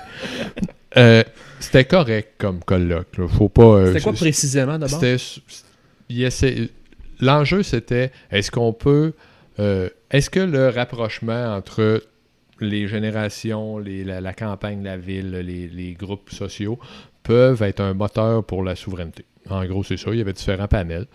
Euh, 0.98 1.24
c'était 1.60 1.84
correct 1.86 2.36
comme 2.38 2.62
colloque. 2.64 3.18
là. 3.18 3.28
Faut 3.28 3.50
pas. 3.50 3.64
euh, 3.64 3.88
C'était 3.88 4.02
quoi 4.02 4.14
précisément 4.14 4.80
d'abord? 4.80 5.02
L'enjeu, 7.20 7.62
c'était 7.64 8.12
est-ce 8.32 8.50
qu'on 8.50 8.74
peut. 8.74 9.14
euh, 9.60 9.90
est-ce 10.10 10.30
que 10.30 10.40
le 10.40 10.70
rapprochement 10.70 11.54
entre 11.56 12.02
les 12.60 12.88
générations, 12.88 13.78
les- 13.78 14.04
la, 14.04 14.22
la 14.22 14.34
campagne, 14.34 14.84
la 14.84 14.98
ville, 14.98 15.32
les, 15.32 15.68
les 15.68 15.94
groupes 15.94 16.30
sociaux 16.32 16.80
peuvent 17.24 17.62
être 17.62 17.80
un 17.80 17.94
moteur 17.94 18.44
pour 18.44 18.64
la 18.64 18.76
souveraineté? 18.76 19.26
En 19.50 19.66
gros, 19.66 19.84
c'est 19.84 19.98
ça. 19.98 20.12
Il 20.12 20.18
y 20.18 20.22
avait 20.22 20.34
différents 20.34 20.68
panels. 20.68 21.08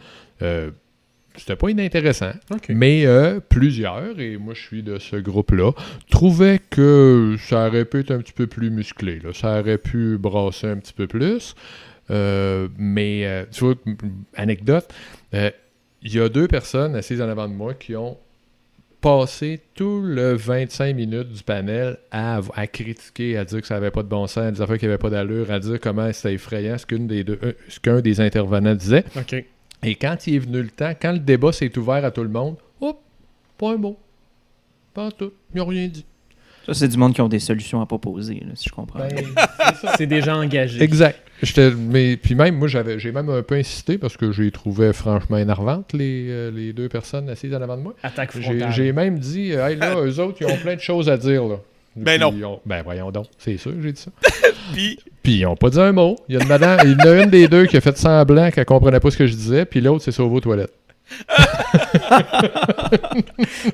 Euh, 0.43 0.71
c'était 1.37 1.57
pas 1.57 1.71
inintéressant. 1.71 2.33
Mais 2.69 3.07
euh, 3.07 3.41
plusieurs, 3.41 4.19
et 4.19 4.37
moi 4.37 4.55
je 4.55 4.63
suis 4.63 4.83
de 4.83 4.99
ce 4.99 5.17
groupe-là, 5.17 5.73
trouvaient 6.11 6.61
que 6.71 7.37
ça 7.39 7.69
aurait 7.69 7.85
pu 7.85 8.01
être 8.01 8.11
un 8.11 8.19
petit 8.19 8.33
peu 8.33 8.47
plus 8.47 8.71
musclé. 8.71 9.21
là. 9.21 9.33
Ça 9.33 9.61
aurait 9.61 9.79
pu 9.79 10.19
brasser 10.19 10.69
un 10.69 10.77
petit 10.77 10.93
peu 10.93 11.07
plus. 11.07 11.55
Euh, 12.11 12.69
mais, 12.79 13.27
euh, 13.27 13.45
tu 13.51 13.65
vois, 13.65 13.75
anecdote, 14.35 14.93
il 15.33 15.53
y 16.03 16.21
a 16.21 16.29
deux 16.29 16.49
personnes 16.49 16.95
assises 16.95 17.21
en 17.21 17.29
avant 17.29 17.49
de 17.49 17.55
moi 17.55 17.75
qui 17.75 17.97
ont 17.97 18.17
passé 19.07 19.61
tout 19.77 20.01
le 20.03 20.35
25 20.35 20.97
minutes 20.97 21.31
du 21.33 21.43
panel 21.45 21.97
à, 22.11 22.41
à 22.55 22.67
critiquer, 22.67 23.37
à 23.37 23.45
dire 23.45 23.61
que 23.61 23.67
ça 23.69 23.75
n'avait 23.75 23.93
pas 23.93 24.03
de 24.03 24.09
bon 24.09 24.27
sens, 24.27 24.39
à 24.39 24.51
des 24.51 24.61
affaires 24.61 24.79
qui 24.79 24.85
n'avaient 24.87 24.99
pas 24.99 25.11
d'allure, 25.11 25.49
à 25.53 25.61
dire 25.61 25.79
comment 25.81 26.13
c'était 26.13 26.35
effrayant 26.35 26.77
ce 26.77 26.87
qu'un 26.87 26.99
des, 26.99 27.23
deux- 27.23 27.39
euh, 27.45 27.53
ce 27.69 27.79
qu'un 27.79 28.01
des 28.01 28.21
intervenants 28.21 28.75
disait. 28.75 29.05
Ok. 29.17 29.45
Et 29.85 29.95
quand 29.95 30.27
il 30.27 30.35
est 30.35 30.39
venu 30.41 30.61
le 30.61 30.71
temps, 30.71 30.93
quand 31.01 31.13
le 31.13 31.21
débat 31.21 31.53
s'est 31.53 31.77
ouvert 31.79 32.05
à 32.05 32.11
tout 32.11 32.25
le 32.25 32.29
monde, 32.29 32.57
hop, 32.81 32.99
pas 33.57 33.75
un 33.75 33.77
mot. 33.77 33.97
Pas 34.93 35.13
tout. 35.13 35.33
Ils 35.55 35.59
n'ont 35.59 35.67
rien 35.67 35.87
dit. 35.87 36.05
Ça, 36.67 36.75
c'est 36.75 36.89
du 36.89 36.97
monde 36.97 37.15
qui 37.15 37.21
ont 37.21 37.29
des 37.29 37.39
solutions 37.39 37.81
à 37.81 37.87
proposer, 37.87 38.35
là, 38.45 38.53
si 38.57 38.69
je 38.69 38.75
comprends. 38.75 38.99
Ben, 38.99 39.11
C'est 39.97 40.09
déjà 40.09 40.37
engagé. 40.37 40.83
Exact. 40.83 41.21
J'étais- 41.43 41.71
mais, 41.71 42.17
puis 42.17 42.35
même, 42.35 42.57
moi, 42.57 42.67
j'avais, 42.69 42.99
j'ai 42.99 43.13
même 43.13 43.29
un 43.29 43.43
peu 43.43 43.57
insisté 43.57 43.99
parce 43.99 44.17
que 44.17 44.33
j'ai 44.33 44.51
trouvé 44.51 44.93
franchement 44.93 45.37
énervantes 45.37 45.93
les, 45.93 46.27
euh, 46.31 46.51
les 46.51 46.73
deux 46.73 46.89
personnes 46.89 47.29
assises 47.29 47.55
en 47.55 47.61
avant 47.63 47.77
de 47.77 47.83
moi. 47.83 47.95
Attaque 48.03 48.31
J'ai, 48.35 48.43
frontale. 48.43 48.73
j'ai 48.73 48.93
même 48.93 49.19
dit, 49.19 49.53
euh, 49.53 49.69
hey, 49.69 49.77
là, 49.77 49.97
eux 50.05 50.19
autres, 50.21 50.39
ils 50.41 50.47
ont 50.47 50.57
plein 50.57 50.75
de 50.77 50.81
choses 50.81 51.09
à 51.11 51.17
dire. 51.17 51.45
Là. 51.45 51.57
Ben 51.95 52.19
Puis 52.31 52.41
non. 52.41 52.53
ont- 52.55 52.61
ben 52.67 52.83
voyons 52.83 53.11
donc, 53.11 53.27
c'est 53.39 53.57
sûr, 53.57 53.73
j'ai 53.83 53.93
dit 53.93 54.01
ça. 54.01 54.11
Puis, 54.75 54.99
Puis 55.23 55.33
ils 55.39 55.43
n'ont 55.45 55.57
pas 55.57 55.71
dit 55.71 55.81
un 55.81 55.93
mot. 55.93 56.17
Il 56.29 56.35
y 56.35 56.39
a 56.39 56.43
une 56.43 56.49
madame, 56.49 56.81
il 56.85 56.91
y 56.93 56.95
en 56.95 56.99
a 57.13 57.23
une 57.25 57.31
des 57.31 57.49
deux 57.49 57.67
qui 57.67 57.77
a 57.77 57.81
fait 57.81 57.97
semblant 57.97 58.51
qu'elle 58.51 58.65
comprenait 58.67 59.01
pas 59.01 59.11
ce 59.11 59.17
que 59.17 59.27
je 59.27 59.35
disais, 59.35 59.65
puis 59.65 59.81
l'autre 59.81 60.05
s'est 60.05 60.13
sauvée 60.13 60.37
aux 60.37 60.41
toilettes. 60.41 60.73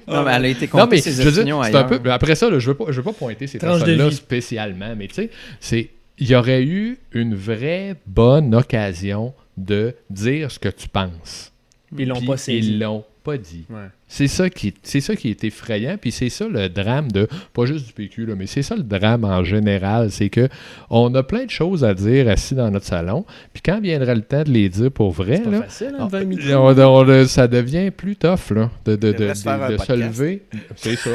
Non, 0.09 0.23
mais 0.25 0.33
elle 0.35 0.45
a 0.45 0.49
été 0.49 0.69
mais 0.91 0.99
ses 0.99 1.13
je 1.13 1.23
veux 1.23 1.31
dire, 1.31 1.41
opinions 1.41 1.63
c'est 1.63 1.75
un 1.75 1.87
ailleurs. 1.87 2.03
peu. 2.03 2.11
Après 2.11 2.35
ça, 2.35 2.51
là, 2.51 2.59
je 2.59 2.69
veux 2.69 2.75
pas, 2.77 2.85
je 2.89 2.93
veux 2.97 3.03
pas 3.03 3.13
pointer 3.13 3.47
ces 3.47 3.59
personnes-là 3.59 4.09
vie. 4.09 4.15
spécialement, 4.15 4.95
mais 4.97 5.09
tu 5.09 5.15
sais, 5.15 5.31
c'est, 5.61 5.91
il 6.19 6.31
y 6.31 6.35
aurait 6.35 6.63
eu 6.63 6.99
une 7.13 7.35
vraie 7.35 7.97
bonne 8.07 8.55
occasion 8.55 9.35
de 9.57 9.95
dire 10.11 10.51
ce 10.51 10.59
que 10.59 10.69
tu 10.69 10.89
penses. 10.89 11.53
Ils 11.97 12.09
l'ont 12.09 12.21
pas 12.23 12.37
saisi. 12.37 12.69
Ils 12.69 12.79
l'ont 12.79 13.05
pas 13.23 13.37
dit. 13.39 13.65
Ouais. 13.71 13.87
C'est 14.09 14.27
ça 14.29 14.51
qui, 14.51 14.75
c'est 14.83 15.01
ça 15.01 15.17
qui 15.17 15.31
est 15.31 15.43
effrayant, 15.45 15.97
puis 15.99 16.11
c'est 16.13 16.29
ça 16.29 16.47
le 16.47 16.69
drame 16.69 17.11
de, 17.11 17.27
pas 17.55 17.65
juste 17.65 17.87
du 17.87 17.93
PQ 17.95 18.27
là, 18.27 18.35
mais 18.37 18.47
c'est 18.47 18.61
ça 18.63 18.77
le 18.77 18.83
drame 18.83 19.25
en 19.25 19.43
général, 19.43 20.11
c'est 20.11 20.29
que 20.29 20.49
on 20.91 21.15
a 21.15 21.23
plein 21.23 21.45
de 21.47 21.51
choses 21.51 21.83
à 21.83 21.95
dire 21.95 22.29
assis 22.29 22.55
dans 22.55 22.71
notre 22.71 22.85
salon, 22.85 23.25
puis 23.55 23.63
quand 23.65 23.81
viendra 23.81 24.15
le 24.15 24.21
temps 24.21 24.43
de 24.43 24.51
les 24.51 24.69
dire 24.69 24.91
pour 24.93 25.13
vrai, 25.13 25.41
pas 25.41 25.51
là, 25.51 25.63
facile, 25.63 25.93
hein, 25.95 26.03
on- 26.05 26.07
20 26.09 26.25
minutes. 26.25 26.45
on- 26.53 26.79
on- 26.79 27.27
ça 27.27 27.49
devient 27.49 27.91
plus 27.91 28.17
tough 28.17 28.51
là, 28.55 28.71
de, 28.85 28.97
de, 28.97 29.13
de, 29.13 29.13
de- 29.13 29.29
de 29.29 29.35
se 29.35 29.93
lever. 29.93 30.43
C'est 30.77 30.97
ça. 30.97 31.11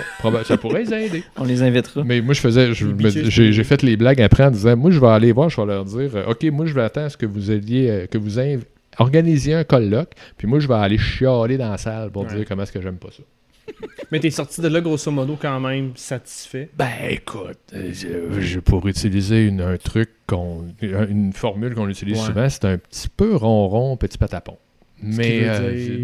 Ça 0.45 0.57
pourrait 0.57 0.83
les 0.83 0.93
aider. 0.93 1.23
On 1.37 1.43
les 1.43 1.61
invitera. 1.61 2.03
Mais 2.03 2.21
moi, 2.21 2.33
je 2.33 2.39
faisais, 2.41 2.73
j'ai 2.73 3.63
fait 3.63 3.81
les 3.83 3.95
blagues 3.97 4.21
après 4.21 4.43
en 4.45 4.51
disant, 4.51 4.75
moi, 4.75 4.89
je 4.91 4.99
vais 4.99 5.07
aller 5.07 5.31
voir, 5.31 5.49
je 5.49 5.59
vais 5.61 5.67
leur 5.67 5.85
dire, 5.85 6.09
euh, 6.15 6.25
ok, 6.31 6.43
moi, 6.51 6.65
je 6.65 6.73
vais 6.73 6.81
attendre 6.81 7.05
à 7.07 7.09
ce 7.09 7.17
que 7.17 7.25
vous 7.25 7.51
ayez, 7.51 7.89
euh, 7.91 8.05
que 8.07 8.17
vous 8.17 8.39
inv- 8.39 8.61
organisiez 8.99 9.53
un 9.53 9.63
colloque, 9.63 10.11
puis 10.37 10.47
moi, 10.47 10.59
je 10.59 10.67
vais 10.67 10.73
aller 10.75 10.97
chialer 10.97 11.57
dans 11.57 11.69
la 11.71 11.77
salle 11.77 12.11
pour 12.11 12.23
Ouais. 12.23 12.35
dire 12.35 12.45
comment 12.47 12.63
est-ce 12.63 12.71
que 12.71 12.81
j'aime 12.81 12.97
pas 12.97 13.09
ça. 13.11 13.23
Mais 14.11 14.19
t'es 14.19 14.29
sorti 14.29 14.61
de 14.61 14.67
là, 14.69 14.79
grosso 14.79 15.11
modo, 15.11 15.37
quand 15.41 15.59
même 15.59 15.91
satisfait? 15.95 16.69
Ben, 16.77 16.87
écoute, 17.09 17.57
euh, 17.73 17.91
je- 17.93 18.39
je- 18.39 18.59
pour 18.59 18.87
utiliser 18.87 19.45
une, 19.45 19.59
un 19.61 19.77
truc, 19.77 20.09
qu'on, 20.25 20.65
une 20.81 21.33
formule 21.33 21.75
qu'on 21.75 21.89
utilise 21.89 22.19
Ouais. 22.19 22.25
souvent, 22.25 22.49
c'est 22.49 22.65
un 22.65 22.77
petit 22.77 23.09
peu 23.09 23.35
ronron, 23.35 23.97
petit 23.97 24.17
patapon. 24.17 24.57
Mais, 25.01 25.41
euh, 25.43 25.97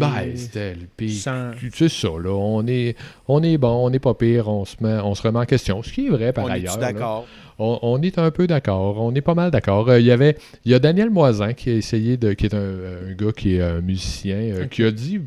C'est 1.72 1.88
ça, 1.88 2.08
là. 2.22 2.30
On 2.30 2.66
est, 2.66 2.96
on 3.28 3.42
est 3.42 3.58
bon, 3.58 3.86
on 3.86 3.90
n'est 3.90 3.98
pas 3.98 4.14
pire, 4.14 4.48
on 4.48 4.64
se, 4.64 4.76
met, 4.80 4.94
on 5.02 5.14
se 5.14 5.22
remet 5.22 5.40
en 5.40 5.44
question. 5.46 5.82
Ce 5.82 5.92
qui 5.92 6.06
est 6.06 6.10
vrai 6.10 6.32
par 6.32 6.44
on 6.44 6.48
ailleurs. 6.48 6.78
d'accord? 6.78 7.26
On, 7.58 7.78
on 7.82 8.02
est 8.02 8.18
un 8.18 8.30
peu 8.30 8.46
d'accord, 8.46 9.00
on 9.00 9.14
est 9.14 9.20
pas 9.20 9.34
mal 9.34 9.50
d'accord. 9.50 9.88
Euh, 9.88 10.00
Il 10.00 10.06
y 10.06 10.10
avait, 10.10 10.36
il 10.64 10.72
y 10.72 10.74
a 10.74 10.78
Daniel 10.78 11.10
Moisin 11.10 11.52
qui 11.54 11.70
a 11.70 11.74
essayé 11.74 12.16
de, 12.16 12.32
qui 12.32 12.46
est 12.46 12.54
un, 12.54 12.58
un 12.58 13.12
gars 13.16 13.32
qui 13.36 13.54
est 13.56 13.62
un 13.62 13.80
musicien, 13.80 14.36
euh, 14.36 14.62
Ok. 14.64 14.68
qui 14.70 14.82
a 14.84 14.90
dit 14.90 15.20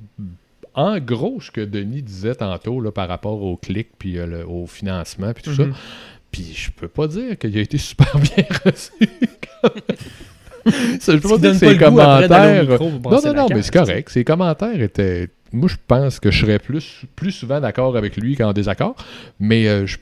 en 0.74 0.99
gros 0.99 1.39
ce 1.41 1.51
que 1.51 1.61
Denis 1.61 2.01
disait 2.03 2.36
tantôt 2.36 2.82
là, 2.82 2.91
par 2.91 3.07
rapport 3.07 3.41
au 3.41 3.55
clic 3.57 3.88
puis 3.97 4.18
euh, 4.18 4.28
le- 4.28 4.47
au 4.47 4.65
financement 4.68 5.32
puis 5.34 5.43
tout 5.43 5.53
ça. 5.55 5.63
Mhm. 5.65 5.74
Puis 6.30 6.51
je 6.53 6.70
peux 6.72 6.89
pas 6.89 7.07
dire 7.07 7.38
qu'il 7.38 7.57
a 7.57 7.61
été 7.61 7.78
super 7.78 8.11
bien 8.20 8.45
reçu. 8.65 8.91
je 11.01 11.18
pas 11.18 11.38
dire 11.38 11.51
que 11.51 11.57
ses 11.57 11.78
commentaires. 11.78 12.70
micro 12.70 12.89
Non, 12.89 13.22
non, 13.24 13.34
non, 13.34 13.47
mais 13.49 13.61
c'est 13.61 13.74
correct. 13.74 14.09
Ses 14.09 14.24
commentaires 14.24 14.82
étaient. 14.82 15.30
Moi, 15.53 15.70
je 15.70 15.76
pense 15.88 16.20
que 16.20 16.30
je 16.30 16.41
serais 16.41 16.59
plus, 16.59 17.03
plus 17.15 17.32
souvent 17.32 17.61
d'accord 17.61 17.95
avec 17.95 18.18
lui 18.18 18.36
qu'en 18.36 18.51
désaccord. 18.51 18.95
Mais 19.39 19.68
euh, 19.68 19.86
je 19.86 19.97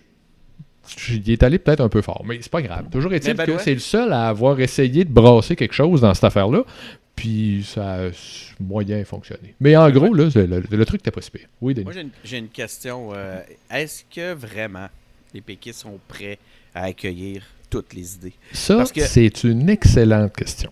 il 1.09 1.32
est 1.32 1.43
allé 1.43 1.59
peut-être 1.59 1.82
un 1.82 1.89
peu 1.89 2.01
fort, 2.01 2.24
mais 2.26 2.38
c'est 2.41 2.51
pas 2.51 2.61
grave. 2.61 2.86
Toujours 2.91 3.13
est-il 3.13 3.36
Mais 3.36 3.45
que 3.45 3.57
c'est 3.57 3.74
le 3.74 3.80
seul 3.80 4.13
à 4.13 4.28
avoir 4.28 4.59
essayé 4.59 5.03
de 5.03 5.11
brasser 5.11 5.55
quelque 5.55 5.74
chose 5.74 6.01
dans 6.01 6.13
cette 6.13 6.24
affaire-là. 6.26 6.63
Puis 7.16 7.66
ça 7.66 7.93
a 7.93 8.09
moyen 8.59 9.03
fonctionné. 9.05 9.55
Mais 9.59 9.76
en 9.78 9.89
gros, 9.89 10.13
là, 10.13 10.26
le, 10.36 10.86
truc 10.86 10.99
n'était 11.01 11.11
pas 11.11 11.22
si 11.22 11.32
pire. 11.32 11.47
Oui, 11.61 11.74
Denis. 11.74 11.86
Moi, 11.86 11.93
j'ai 11.93 12.01
une, 12.01 12.09
j'ai 12.24 12.38
une 12.38 12.49
question. 12.49 13.11
euh, 13.13 13.41
Est-ce 13.72 14.03
que 14.13 14.34
vraiment 14.34 14.88
les 15.34 15.41
péquistes 15.41 15.82
sont 15.82 15.97
prêts 16.07 16.38
à 16.74 16.84
accueillir 16.84 17.43
toutes 17.70 17.93
les 17.93 18.16
idées? 18.16 18.34
Ça, 18.53 18.84
que- 18.93 19.01
c'est 19.01 19.43
une 19.43 19.70
excellente 19.70 20.34
question. 20.36 20.72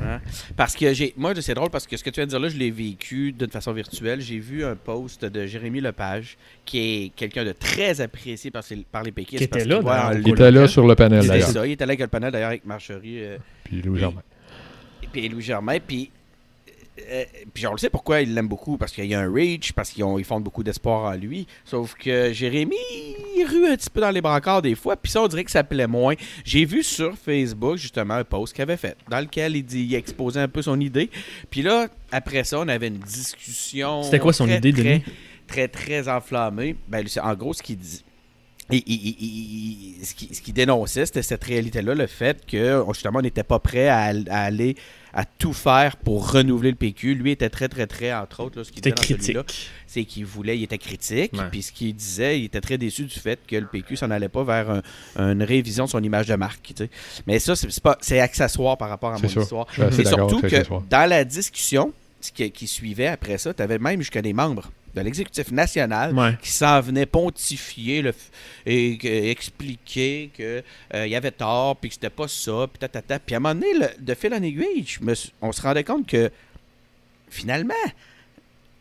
Hein? 0.00 0.20
Parce 0.56 0.76
que 0.76 0.92
j'ai. 0.94 1.12
Moi, 1.16 1.32
c'est 1.40 1.54
drôle 1.54 1.70
parce 1.70 1.84
que 1.86 1.96
ce 1.96 2.04
que 2.04 2.10
tu 2.10 2.20
viens 2.20 2.26
de 2.26 2.30
dire 2.30 2.38
là, 2.38 2.48
je 2.48 2.56
l'ai 2.56 2.70
vécu 2.70 3.32
d'une 3.32 3.50
façon 3.50 3.72
virtuelle. 3.72 4.20
J'ai 4.20 4.38
vu 4.38 4.64
un 4.64 4.76
post 4.76 5.24
de 5.24 5.44
Jérémy 5.44 5.80
Lepage, 5.80 6.36
qui 6.64 6.78
est 6.78 7.12
quelqu'un 7.16 7.44
de 7.44 7.50
très 7.52 8.00
apprécié 8.00 8.52
par, 8.52 8.62
ses- 8.62 8.86
par 8.92 9.02
les 9.02 9.10
péquistes. 9.10 9.38
Qui 9.38 9.44
était 9.44 9.58
parce 9.58 9.64
là 9.64 9.80
voit 9.80 10.12
Il 10.14 10.28
était 10.28 10.52
là 10.52 10.68
sur 10.68 10.86
le 10.86 10.94
panel, 10.94 11.26
d'ailleurs. 11.26 11.48
ça. 11.48 11.66
Il 11.66 11.72
était 11.72 11.84
là 11.84 11.90
avec 11.90 12.00
le 12.00 12.06
panel 12.06 12.30
d'ailleurs 12.30 12.48
avec 12.50 12.64
Marcherie 12.64 13.24
euh, 13.24 13.38
Puis 13.64 13.82
Louis 13.82 13.98
Germain. 13.98 14.22
et 15.02 15.06
puis 15.10 15.28
Louis 15.28 15.42
Germain. 15.42 15.78
Puis. 15.84 16.10
Euh, 17.10 17.24
puis 17.54 17.66
on 17.66 17.72
le 17.72 17.78
sait 17.78 17.90
pourquoi 17.90 18.20
il 18.20 18.34
l'aime 18.34 18.48
beaucoup, 18.48 18.76
parce 18.76 18.92
qu'il 18.92 19.06
y 19.06 19.14
a 19.14 19.20
un 19.20 19.32
reach, 19.32 19.72
parce 19.72 19.90
qu'ils 19.90 20.04
ils 20.18 20.24
font 20.24 20.40
beaucoup 20.40 20.62
d'espoir 20.62 21.04
en 21.04 21.14
lui. 21.14 21.46
Sauf 21.64 21.94
que 21.94 22.32
Jérémy, 22.32 22.76
il 23.36 23.44
rue 23.44 23.66
un 23.66 23.76
petit 23.76 23.90
peu 23.90 24.00
dans 24.00 24.10
les 24.10 24.20
brancards 24.20 24.62
des 24.62 24.74
fois, 24.74 24.96
puis 24.96 25.10
ça, 25.10 25.22
on 25.22 25.28
dirait 25.28 25.44
que 25.44 25.50
ça 25.50 25.64
plaît 25.64 25.86
moins. 25.86 26.14
J'ai 26.44 26.64
vu 26.64 26.82
sur 26.82 27.16
Facebook, 27.16 27.76
justement, 27.76 28.14
un 28.14 28.24
post 28.24 28.52
qu'il 28.54 28.62
avait 28.62 28.76
fait, 28.76 28.96
dans 29.08 29.20
lequel 29.20 29.56
il, 29.56 29.64
dit, 29.64 29.84
il 29.84 29.94
exposait 29.94 30.40
un 30.40 30.48
peu 30.48 30.62
son 30.62 30.80
idée. 30.80 31.10
Puis 31.50 31.62
là, 31.62 31.88
après 32.12 32.44
ça, 32.44 32.58
on 32.60 32.68
avait 32.68 32.88
une 32.88 32.98
discussion. 32.98 34.02
C'était 34.02 34.18
quoi 34.18 34.32
son 34.32 34.46
très, 34.46 34.58
idée, 34.58 34.72
très, 34.72 34.82
Denis? 34.82 35.04
Très, 35.46 35.68
très 35.68 36.08
enflammée. 36.08 36.76
Ben, 36.88 37.04
en 37.22 37.34
gros 37.34 37.54
ce 37.54 37.62
qu'il 37.62 37.78
dit. 37.78 38.04
Et, 38.70 40.04
ce 40.04 40.14
qu'il 40.14 40.52
dénonçait, 40.52 41.06
c'était 41.06 41.22
cette 41.22 41.44
réalité-là, 41.44 41.94
le 41.94 42.06
fait 42.06 42.44
que 42.44 42.84
justement 42.92 43.20
on 43.20 43.22
n'était 43.22 43.42
pas 43.42 43.58
prêt 43.58 43.88
à 43.88 44.12
aller 44.28 44.76
à 45.14 45.24
tout 45.24 45.52
faire 45.52 45.96
pour 45.96 46.30
renouveler 46.32 46.70
le 46.70 46.76
PQ. 46.76 47.14
Lui 47.14 47.30
était 47.32 47.48
très, 47.50 47.68
très, 47.68 47.86
très, 47.86 48.12
entre 48.12 48.40
autres, 48.44 48.58
là, 48.58 48.64
ce 48.64 48.70
qu'il 48.72 48.82
disait 48.82 48.94
dans 48.94 49.02
celui-là, 49.02 49.44
c'est 49.86 50.04
qu'il 50.04 50.26
voulait, 50.26 50.58
il 50.58 50.64
était 50.64 50.78
critique, 50.78 51.32
Ouais. 51.32 51.48
puis 51.50 51.62
ce 51.62 51.72
qu'il 51.72 51.94
disait, 51.94 52.40
il 52.40 52.44
était 52.44 52.60
très 52.60 52.78
déçu 52.78 53.04
du 53.04 53.18
fait 53.18 53.38
que 53.46 53.56
le 53.56 53.66
PQ 53.66 53.96
s'en 53.96 54.10
allait 54.10 54.28
pas 54.28 54.44
vers 54.44 54.70
un- 54.70 54.82
une 55.32 55.42
révision 55.42 55.84
de 55.86 55.90
son 55.90 56.02
image 56.02 56.26
de 56.26 56.34
marque. 56.34 56.62
tu 56.62 56.74
sais. 56.76 56.90
Mais 57.26 57.38
ça, 57.38 57.56
c'est 57.56 57.80
pas, 57.82 57.96
c'est 58.00 58.20
accessoire 58.20 58.76
par 58.76 58.88
rapport 58.88 59.12
à 59.14 59.18
mon 59.18 59.28
sûr. 59.28 59.42
histoire. 59.42 59.66
C'est 59.92 60.06
surtout 60.06 60.40
que 60.40 60.64
dans 60.90 61.08
la 61.08 61.24
discussion 61.24 61.92
qui 62.32 62.66
suivait 62.66 63.06
après 63.06 63.38
ça, 63.38 63.54
tu 63.54 63.62
avais 63.62 63.78
même 63.78 64.00
jusqu'à 64.00 64.22
des 64.22 64.32
membres 64.32 64.70
de 64.94 65.00
l'exécutif 65.00 65.50
national 65.52 66.14
Ouais. 66.14 66.36
qui 66.42 66.50
s'en 66.50 66.80
venaient 66.80 67.06
pontifier 67.06 68.02
le 68.02 68.12
et 68.66 68.98
que- 68.98 69.06
expliquer 69.06 70.30
qu'il 70.34 70.62
y 71.06 71.14
avait 71.14 71.30
tort, 71.30 71.76
puis 71.76 71.90
que 71.90 71.94
c'était 71.94 72.10
pas 72.10 72.26
ça, 72.28 72.66
puis 72.72 72.78
tatata. 72.78 73.18
Puis 73.18 73.34
à 73.34 73.38
un 73.38 73.40
moment 73.40 73.54
donné, 73.54 73.72
le- 73.74 74.02
de 74.02 74.14
fil 74.14 74.32
en 74.34 74.42
aiguille, 74.42 74.84
je 74.86 75.02
me 75.04 75.14
on 75.42 75.52
se 75.52 75.60
rendait 75.62 75.84
compte 75.84 76.06
que 76.06 76.30
finalement, 77.30 77.74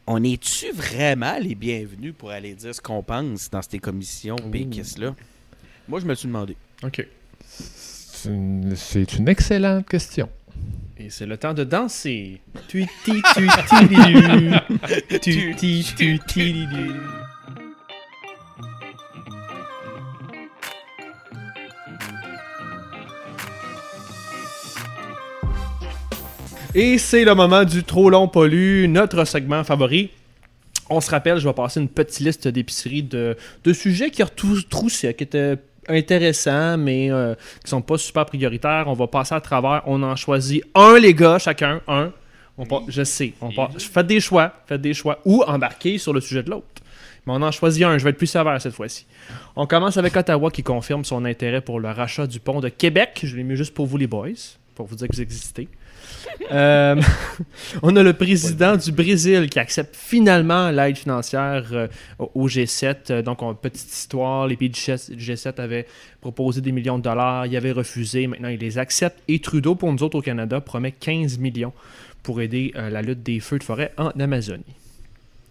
on 0.07 0.23
est-tu 0.23 0.71
vraiment 0.71 1.37
les 1.39 1.55
bienvenus 1.55 2.13
pour 2.17 2.31
aller 2.31 2.53
dire 2.53 2.73
ce 2.73 2.79
qu'on 2.81 3.03
pense 3.03 3.49
dans 3.49 3.61
ces 3.61 3.79
commissions 3.79 4.37
péquistes-là? 4.37 5.15
Moi, 5.87 5.99
je 5.99 6.05
me 6.05 6.15
suis 6.15 6.27
demandé. 6.27 6.55
OK. 6.83 7.05
C'est 7.45 8.29
une, 8.29 8.75
c'est 8.75 9.13
une 9.13 9.27
excellente 9.29 9.87
question. 9.87 10.29
Et 10.99 11.11
c'est 11.11 11.27
le 11.27 11.37
temps 11.37 11.53
de 11.53 11.63
danser. 11.63 12.41
Et 26.73 26.97
c'est 26.97 27.25
le 27.25 27.35
moment 27.35 27.63
du 27.63 27.83
trop 27.83 28.09
long 28.09 28.27
pollu, 28.27 28.87
notre 28.87 29.23
segment 29.25 29.63
favori. 29.63 30.09
On 30.89 30.99
se 30.99 31.11
rappelle, 31.11 31.37
je 31.37 31.47
vais 31.47 31.53
passer 31.53 31.79
une 31.79 31.89
petite 31.89 32.19
liste 32.21 32.47
d'épiceries 32.47 33.03
de, 33.03 33.35
sujets 33.73 34.09
qui 34.09 34.23
retroussent, 34.23 34.99
qui 34.99 35.05
étaient 35.07 35.57
intéressants, 35.87 36.77
mais 36.77 37.11
euh, 37.11 37.35
qui 37.63 37.69
sont 37.69 37.81
pas 37.81 37.97
super 37.97 38.25
prioritaires. 38.25 38.85
On 38.87 38.93
va 38.93 39.07
passer 39.07 39.35
à 39.35 39.41
travers. 39.41 39.83
On 39.85 40.03
en 40.03 40.15
choisit 40.15 40.63
un, 40.75 40.99
les 40.99 41.13
gars, 41.13 41.39
chacun, 41.39 41.81
un. 41.87 42.11
On 42.57 42.65
je 42.87 43.03
sais. 43.03 43.33
On 43.41 43.51
Faites 43.77 44.07
des 44.07 44.19
choix. 44.19 44.53
Faites 44.65 44.81
des 44.81 44.93
choix. 44.93 45.19
Ou 45.25 45.43
embarquez 45.43 45.97
sur 45.97 46.13
le 46.13 46.21
sujet 46.21 46.43
de 46.43 46.49
l'autre. 46.49 46.65
Mais 47.25 47.33
on 47.33 47.41
en 47.41 47.51
choisit 47.51 47.83
un. 47.83 47.97
Je 47.97 48.03
vais 48.03 48.11
être 48.11 48.17
plus 48.17 48.27
sévère 48.27 48.59
cette 48.61 48.73
fois-ci. 48.73 49.05
On 49.55 49.67
commence 49.67 49.97
avec 49.97 50.15
Ottawa 50.15 50.49
qui 50.49 50.63
confirme 50.63 51.05
son 51.05 51.25
intérêt 51.25 51.61
pour 51.61 51.79
le 51.79 51.89
rachat 51.89 52.25
du 52.25 52.39
pont 52.39 52.59
de 52.59 52.69
Québec. 52.69 53.19
Je 53.23 53.35
l'ai 53.35 53.43
mis 53.43 53.55
juste 53.55 53.73
pour 53.73 53.85
vous, 53.85 53.97
les 53.97 54.07
boys, 54.07 54.29
pour 54.75 54.87
vous 54.87 54.95
dire 54.95 55.07
que 55.07 55.15
vous 55.15 55.21
existez. 55.21 55.67
Euh, 56.51 57.01
on 57.81 57.95
a 57.95 58.03
le 58.03 58.13
président 58.13 58.75
du 58.75 58.91
Brésil 58.91 59.49
qui 59.49 59.59
accepte 59.59 59.95
finalement 59.95 60.69
l'aide 60.71 60.97
financière 60.97 61.65
euh, 61.71 61.87
au 62.19 62.31
au 62.33 62.47
G7. 62.47 62.95
Euh, 63.09 63.21
Donc, 63.21 63.41
on, 63.41 63.53
petite 63.53 63.91
histoire, 63.91 64.47
les 64.47 64.55
pays 64.55 64.69
du 64.69 64.79
G7 64.79 65.17
G7 65.17 65.59
avaient 65.59 65.85
proposé 66.21 66.61
des 66.61 66.71
millions 66.71 66.97
de 66.97 67.03
dollars, 67.03 67.45
ils 67.45 67.57
avaient 67.57 67.71
refusé, 67.71 68.27
maintenant 68.27 68.49
ils 68.49 68.59
les 68.59 68.77
acceptent. 68.77 69.21
Et 69.27 69.39
Trudeau, 69.39 69.75
pour 69.75 69.91
nous 69.91 70.03
autres 70.03 70.17
au 70.17 70.21
Canada, 70.21 70.61
promet 70.61 70.91
15 70.91 71.37
millions 71.39 71.73
pour 72.23 72.41
aider 72.41 72.73
euh, 72.75 72.89
la 72.89 73.01
lutte 73.01 73.23
des 73.23 73.39
feux 73.39 73.59
de 73.59 73.63
forêt 73.63 73.93
en 73.97 74.09
Amazonie. 74.19 74.63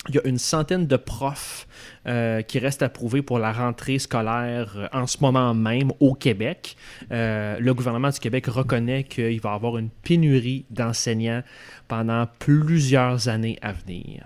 Il 0.09 0.15
y 0.15 0.19
a 0.19 0.27
une 0.27 0.39
centaine 0.39 0.87
de 0.87 0.97
profs 0.97 1.67
euh, 2.07 2.43
qui 2.43 2.61
restent 2.61 2.83
approuvés 2.83 3.21
pour 3.21 3.41
la 3.41 3.53
rentrée 3.53 3.99
scolaire 3.99 4.75
euh, 4.77 4.87
en 4.93 5.09
ce 5.09 5.19
moment 5.21 5.55
même 5.55 5.91
au 5.99 6.15
Québec. 6.15 6.77
Euh, 7.11 7.59
le 7.59 7.75
gouvernement 7.75 8.11
du 8.11 8.21
Québec 8.21 8.47
reconnaît 8.47 9.03
qu'il 9.03 9.41
va 9.41 9.51
y 9.51 9.55
avoir 9.55 9.77
une 9.77 9.91
pénurie 9.91 10.67
d'enseignants 10.71 11.43
pendant 11.89 12.27
plusieurs 12.39 13.29
années 13.29 13.59
à 13.61 13.73
venir. 13.73 14.25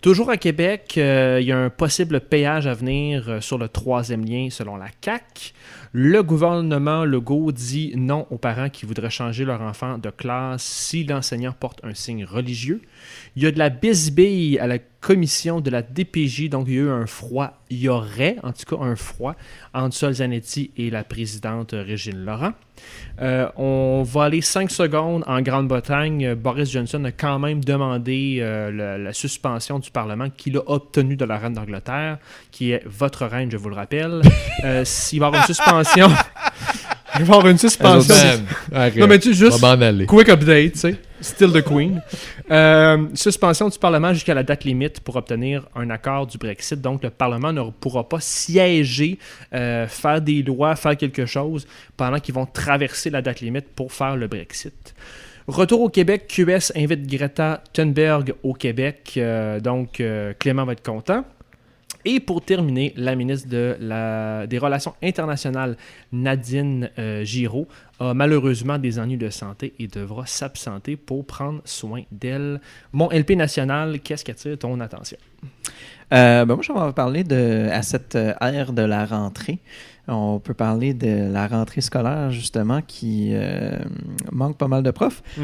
Toujours 0.00 0.30
à 0.30 0.38
Québec, 0.38 0.94
il 0.96 1.44
y 1.44 1.52
a 1.52 1.58
un 1.58 1.70
possible 1.70 2.20
péage 2.20 2.66
à 2.66 2.74
venir 2.74 3.42
sur 3.42 3.56
le 3.56 3.68
troisième 3.68 4.24
lien 4.24 4.48
selon 4.50 4.76
la 4.76 4.88
CAC. 5.00 5.54
Le 5.94 6.22
gouvernement 6.22 7.04
Legault 7.04 7.52
dit 7.52 7.92
non 7.96 8.26
aux 8.30 8.38
parents 8.38 8.70
qui 8.70 8.86
voudraient 8.86 9.10
changer 9.10 9.44
leur 9.44 9.60
enfant 9.60 9.98
de 9.98 10.08
classe 10.08 10.62
si 10.62 11.04
l'enseignant 11.04 11.52
porte 11.52 11.80
un 11.84 11.92
signe 11.92 12.24
religieux. 12.24 12.80
Il 13.36 13.42
y 13.42 13.46
a 13.46 13.52
de 13.52 13.58
la 13.58 13.68
bisbille 13.68 14.58
à 14.58 14.66
la 14.66 14.78
commission 14.78 15.60
de 15.60 15.68
la 15.68 15.82
DPJ, 15.82 16.48
donc 16.48 16.64
il 16.68 16.74
y 16.74 16.78
a 16.78 16.82
eu 16.82 16.88
un 16.88 17.01
froid, 17.06 17.52
il 17.70 17.78
y 17.78 17.88
aurait 17.88 18.36
en 18.42 18.52
tout 18.52 18.76
cas 18.76 18.82
un 18.82 18.96
froid 18.96 19.34
entre 19.74 19.94
Sol 19.94 20.14
Zanetti 20.14 20.70
et 20.76 20.90
la 20.90 21.04
présidente 21.04 21.72
Régine 21.72 22.24
Laurent. 22.24 22.52
Euh, 23.20 23.48
on 23.56 24.02
va 24.02 24.24
aller 24.24 24.40
5 24.40 24.70
secondes 24.70 25.22
en 25.26 25.40
Grande-Bretagne. 25.42 26.34
Boris 26.34 26.70
Johnson 26.70 27.04
a 27.04 27.12
quand 27.12 27.38
même 27.38 27.62
demandé 27.62 28.38
euh, 28.40 28.70
la, 28.72 28.98
la 28.98 29.12
suspension 29.12 29.78
du 29.78 29.90
Parlement 29.90 30.28
qu'il 30.30 30.56
a 30.56 30.62
obtenue 30.66 31.16
de 31.16 31.24
la 31.24 31.38
reine 31.38 31.52
d'Angleterre, 31.52 32.18
qui 32.50 32.72
est 32.72 32.82
votre 32.86 33.26
reine, 33.26 33.50
je 33.50 33.56
vous 33.56 33.68
le 33.68 33.76
rappelle. 33.76 34.22
Euh, 34.64 34.82
S'il 34.84 35.18
va 35.20 35.26
y 35.26 35.28
avoir 35.28 35.42
une 35.42 35.54
suspension... 35.54 36.08
il 37.18 37.24
va 37.24 37.34
y 37.34 37.36
avoir 37.36 37.48
une 37.48 37.58
suspension... 37.58 38.14
Non, 38.72 39.06
mais 39.06 39.18
tu 39.18 39.34
juste... 39.34 39.60
Quick 40.06 40.28
update, 40.28 40.72
tu 40.72 40.78
sais. 40.78 41.00
Still 41.22 41.52
the 41.52 41.62
Queen. 41.62 42.02
Euh, 42.50 43.06
suspension 43.14 43.68
du 43.68 43.78
Parlement 43.78 44.12
jusqu'à 44.12 44.34
la 44.34 44.42
date 44.42 44.64
limite 44.64 45.00
pour 45.00 45.16
obtenir 45.16 45.66
un 45.74 45.88
accord 45.90 46.26
du 46.26 46.36
Brexit. 46.36 46.80
Donc, 46.80 47.02
le 47.02 47.10
Parlement 47.10 47.52
ne 47.52 47.70
pourra 47.70 48.08
pas 48.08 48.20
siéger, 48.20 49.18
euh, 49.54 49.86
faire 49.86 50.20
des 50.20 50.42
lois, 50.42 50.76
faire 50.76 50.96
quelque 50.96 51.24
chose 51.24 51.66
pendant 51.96 52.18
qu'ils 52.18 52.34
vont 52.34 52.46
traverser 52.46 53.08
la 53.08 53.22
date 53.22 53.40
limite 53.40 53.68
pour 53.68 53.92
faire 53.92 54.16
le 54.16 54.26
Brexit. 54.26 54.94
Retour 55.46 55.80
au 55.80 55.88
Québec, 55.88 56.26
QS 56.28 56.72
invite 56.76 57.06
Greta 57.06 57.62
Thunberg 57.72 58.34
au 58.42 58.52
Québec. 58.52 59.14
Euh, 59.16 59.60
donc, 59.60 60.02
Clément 60.38 60.64
va 60.64 60.72
être 60.72 60.84
content. 60.84 61.24
Et 62.04 62.20
pour 62.20 62.42
terminer, 62.44 62.92
la 62.96 63.14
ministre 63.14 63.48
de 63.48 63.76
la- 63.80 64.46
des 64.46 64.58
Relations 64.58 64.94
internationales, 65.02 65.76
Nadine 66.12 66.90
euh, 66.98 67.24
Giraud, 67.24 67.68
a 68.00 68.12
malheureusement 68.14 68.78
des 68.78 68.98
ennuis 68.98 69.16
de 69.16 69.30
santé 69.30 69.72
et 69.78 69.86
devra 69.86 70.26
s'absenter 70.26 70.96
pour 70.96 71.24
prendre 71.24 71.60
soin 71.64 72.02
d'elle. 72.10 72.60
Mon 72.92 73.08
LP 73.10 73.36
national, 73.36 74.00
qu'est-ce 74.00 74.24
qui 74.24 74.30
attire 74.32 74.58
ton 74.58 74.80
attention? 74.80 75.16
Euh, 76.12 76.44
ben 76.44 76.54
moi, 76.56 76.62
je 76.62 76.72
vais 76.72 76.92
parler 76.92 77.24
de, 77.24 77.68
à 77.70 77.82
cette 77.82 78.16
euh, 78.16 78.34
ère 78.40 78.72
de 78.72 78.82
la 78.82 79.06
rentrée. 79.06 79.58
On 80.08 80.40
peut 80.40 80.52
parler 80.54 80.94
de 80.94 81.32
la 81.32 81.46
rentrée 81.46 81.80
scolaire, 81.80 82.30
justement, 82.32 82.82
qui 82.82 83.30
euh, 83.32 83.78
manque 84.32 84.58
pas 84.58 84.68
mal 84.68 84.82
de 84.82 84.90
profs. 84.90 85.22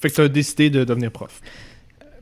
fait 0.00 0.10
que 0.10 0.14
tu 0.14 0.20
as 0.20 0.28
décidé 0.28 0.68
de 0.70 0.84
devenir 0.84 1.10
prof. 1.10 1.40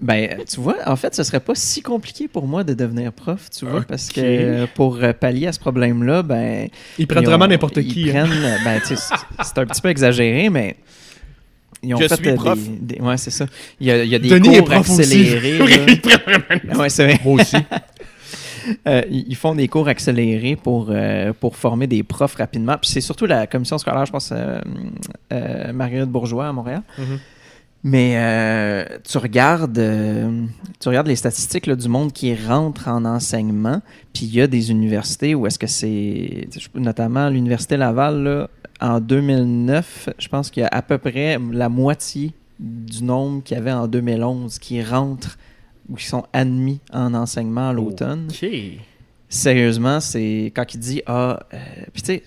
Ben, 0.02 0.36
tu 0.52 0.60
vois, 0.60 0.76
en 0.86 0.96
fait, 0.96 1.14
ce 1.14 1.22
serait 1.22 1.38
pas 1.40 1.54
si 1.54 1.80
compliqué 1.80 2.26
pour 2.26 2.46
moi 2.48 2.64
de 2.64 2.74
devenir 2.74 3.12
prof, 3.12 3.48
tu 3.56 3.64
vois, 3.66 3.82
parce 3.82 4.08
que 4.08 4.20
euh, 4.20 4.66
pour 4.74 4.96
euh, 5.02 5.12
pallier 5.12 5.46
à 5.46 5.52
ce 5.52 5.60
problème-là, 5.60 6.22
ben. 6.24 6.68
Ils 6.98 7.06
prennent 7.06 7.22
ils 7.22 7.26
vraiment 7.26 7.46
n'importe 7.46 7.76
ils 7.76 7.86
qui. 7.86 8.10
hein. 8.10 8.26
prennent, 8.26 8.58
ben, 8.64 8.80
tu 8.80 8.96
sais, 8.96 9.14
c'est 9.42 9.58
un 9.58 9.66
petit 9.66 9.80
peu 9.80 9.88
exagéré, 9.88 10.48
mais. 10.50 10.76
Ils 11.84 11.94
ont 11.94 11.98
Je 12.00 12.06
fait 12.08 12.16
suis 12.16 12.32
prof. 12.34 12.58
Des, 12.58 12.96
des- 12.96 13.00
ouais, 13.02 13.16
c'est 13.16 13.30
ça. 13.30 13.46
Il 13.80 13.86
y 13.86 13.90
a, 13.90 14.04
il 14.04 14.10
y 14.10 14.14
a 14.14 14.18
des 14.20 14.28
Denis 14.28 14.58
cours 14.58 14.72
accélérés. 14.72 15.58
là. 15.58 15.64
Ils 15.88 16.00
prennent 16.00 16.42
vraiment- 16.48 16.80
Ouais, 16.80 16.88
c'est 16.88 17.04
vrai. 17.04 17.20
Moi 17.24 17.40
aussi. 17.40 17.56
Euh, 18.86 19.02
ils 19.10 19.24
ils 19.28 19.34
font 19.34 19.56
des 19.56 19.66
cours 19.66 19.88
accélérés 19.88 20.54
pour, 20.54 20.86
euh, 20.90 21.32
pour 21.32 21.56
former 21.56 21.88
des 21.88 22.04
profs 22.04 22.36
rapidement. 22.36 22.76
Puis 22.80 22.90
c'est 22.92 23.00
surtout 23.00 23.26
la 23.26 23.48
commission 23.48 23.76
scolaire, 23.76 24.06
je 24.06 24.12
pense, 24.12 24.30
euh, 24.32 24.60
euh, 25.32 25.72
Marguerite 25.72 26.08
Bourgeois 26.08 26.46
à 26.46 26.52
Montréal. 26.52 26.82
Mhm. 26.96 27.18
Mais 27.84 28.14
euh, 28.16 28.98
tu, 29.02 29.18
regardes, 29.18 29.78
euh, 29.78 30.46
tu 30.78 30.88
regardes 30.88 31.08
les 31.08 31.16
statistiques 31.16 31.66
là, 31.66 31.74
du 31.74 31.88
monde 31.88 32.12
qui 32.12 32.34
rentre 32.34 32.86
en 32.86 33.04
enseignement, 33.04 33.82
puis 34.12 34.26
il 34.26 34.34
y 34.34 34.40
a 34.40 34.46
des 34.46 34.70
universités 34.70 35.34
où 35.34 35.46
est-ce 35.46 35.58
que 35.58 35.66
c'est, 35.66 36.48
notamment 36.74 37.28
l'Université 37.28 37.76
Laval, 37.76 38.22
là, 38.22 38.50
en 38.80 39.00
2009, 39.00 40.10
je 40.18 40.28
pense 40.28 40.50
qu'il 40.50 40.62
y 40.62 40.66
a 40.66 40.68
à 40.70 40.82
peu 40.82 40.98
près 40.98 41.38
la 41.52 41.68
moitié 41.68 42.32
du 42.58 43.02
nombre 43.02 43.42
qu'il 43.42 43.56
y 43.56 43.60
avait 43.60 43.72
en 43.72 43.88
2011 43.88 44.58
qui 44.58 44.82
rentrent 44.82 45.36
ou 45.88 45.96
qui 45.96 46.06
sont 46.06 46.24
admis 46.32 46.80
en 46.92 47.14
enseignement 47.14 47.70
à 47.70 47.72
l'automne. 47.72 48.28
Sérieusement, 49.28 50.00
c'est 50.00 50.52
quand 50.54 50.74
il 50.74 50.78
dit 50.78 51.02
Ah, 51.06 51.40
euh, 51.54 51.58
puis 51.92 52.02
tu 52.02 52.06
sais, 52.06 52.22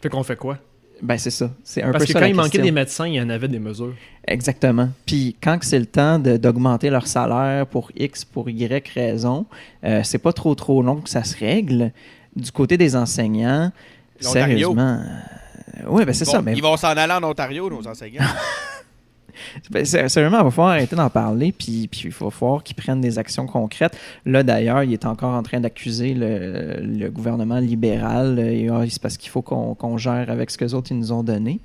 Fait 0.00 0.08
qu'on 0.08 0.22
fait 0.22 0.36
quoi? 0.36 0.58
Ben 1.02 1.16
c'est 1.18 1.30
ça. 1.30 1.50
C'est 1.64 1.82
un 1.82 1.90
Parce 1.92 2.04
peu 2.04 2.06
que 2.08 2.12
ça 2.12 2.20
quand 2.20 2.26
il 2.26 2.34
manquait 2.34 2.58
des 2.58 2.70
médecins, 2.72 3.06
il 3.06 3.14
y 3.14 3.20
en 3.20 3.30
avait 3.30 3.48
des 3.48 3.58
mesures. 3.58 3.94
Exactement. 4.26 4.88
Puis 5.06 5.36
quand 5.42 5.58
que 5.58 5.64
c'est 5.66 5.78
le 5.78 5.86
temps 5.86 6.18
de- 6.18 6.36
d'augmenter 6.36 6.90
leur 6.90 7.06
salaire 7.06 7.66
pour 7.66 7.90
X, 7.96 8.24
pour 8.24 8.48
Y 8.50 8.86
raison, 8.94 9.46
euh, 9.84 10.02
c'est 10.04 10.18
pas 10.18 10.32
trop 10.32 10.54
trop 10.54 10.82
long 10.82 10.96
que 10.96 11.08
ça 11.10 11.24
se 11.24 11.36
règle. 11.38 11.92
Du 12.36 12.52
côté 12.52 12.76
des 12.76 12.94
enseignants, 12.96 13.72
L'Ontario. 14.22 14.58
sérieusement. 14.72 15.02
oui, 15.88 16.04
ben 16.04 16.12
c'est 16.12 16.24
Bon, 16.26 16.30
ça. 16.32 16.42
Mais 16.42 16.52
Ils 16.54 16.62
vont 16.62 16.76
s'en 16.76 16.88
aller 16.88 17.12
en 17.12 17.24
Ontario, 17.24 17.68
nos 17.70 17.86
enseignants. 17.88 18.20
ben, 19.70 19.84
sé- 19.84 20.08
sérieusement, 20.08 20.38
il 20.40 20.44
va 20.44 20.50
falloir 20.50 20.72
arrêter 20.74 20.96
d'en 20.96 21.10
parler, 21.10 21.52
puis, 21.52 21.88
puis 21.90 22.02
il 22.06 22.10
va 22.10 22.30
falloir 22.30 22.62
qu'ils 22.62 22.76
prennent 22.76 23.00
des 23.00 23.18
actions 23.18 23.46
concrètes. 23.46 23.96
Là, 24.26 24.42
d'ailleurs, 24.42 24.82
il 24.82 24.92
est 24.92 25.04
encore 25.06 25.34
en 25.34 25.42
train 25.42 25.60
d'accuser 25.60 26.14
le, 26.14 26.80
le 26.82 27.10
gouvernement 27.10 27.58
libéral. 27.58 28.38
Et, 28.38 28.68
ah, 28.68 28.82
c'est 28.88 29.00
parce 29.00 29.16
qu'il 29.16 29.30
faut 29.30 29.42
qu'on 29.42 29.98
gère 29.98 30.30
avec 30.30 30.50
ce 30.50 30.58
que 30.58 30.64
les 30.64 30.74
autres 30.74 30.88
ils 30.92 30.98
nous 30.98 31.12
ont 31.12 31.22
donné. 31.22 31.60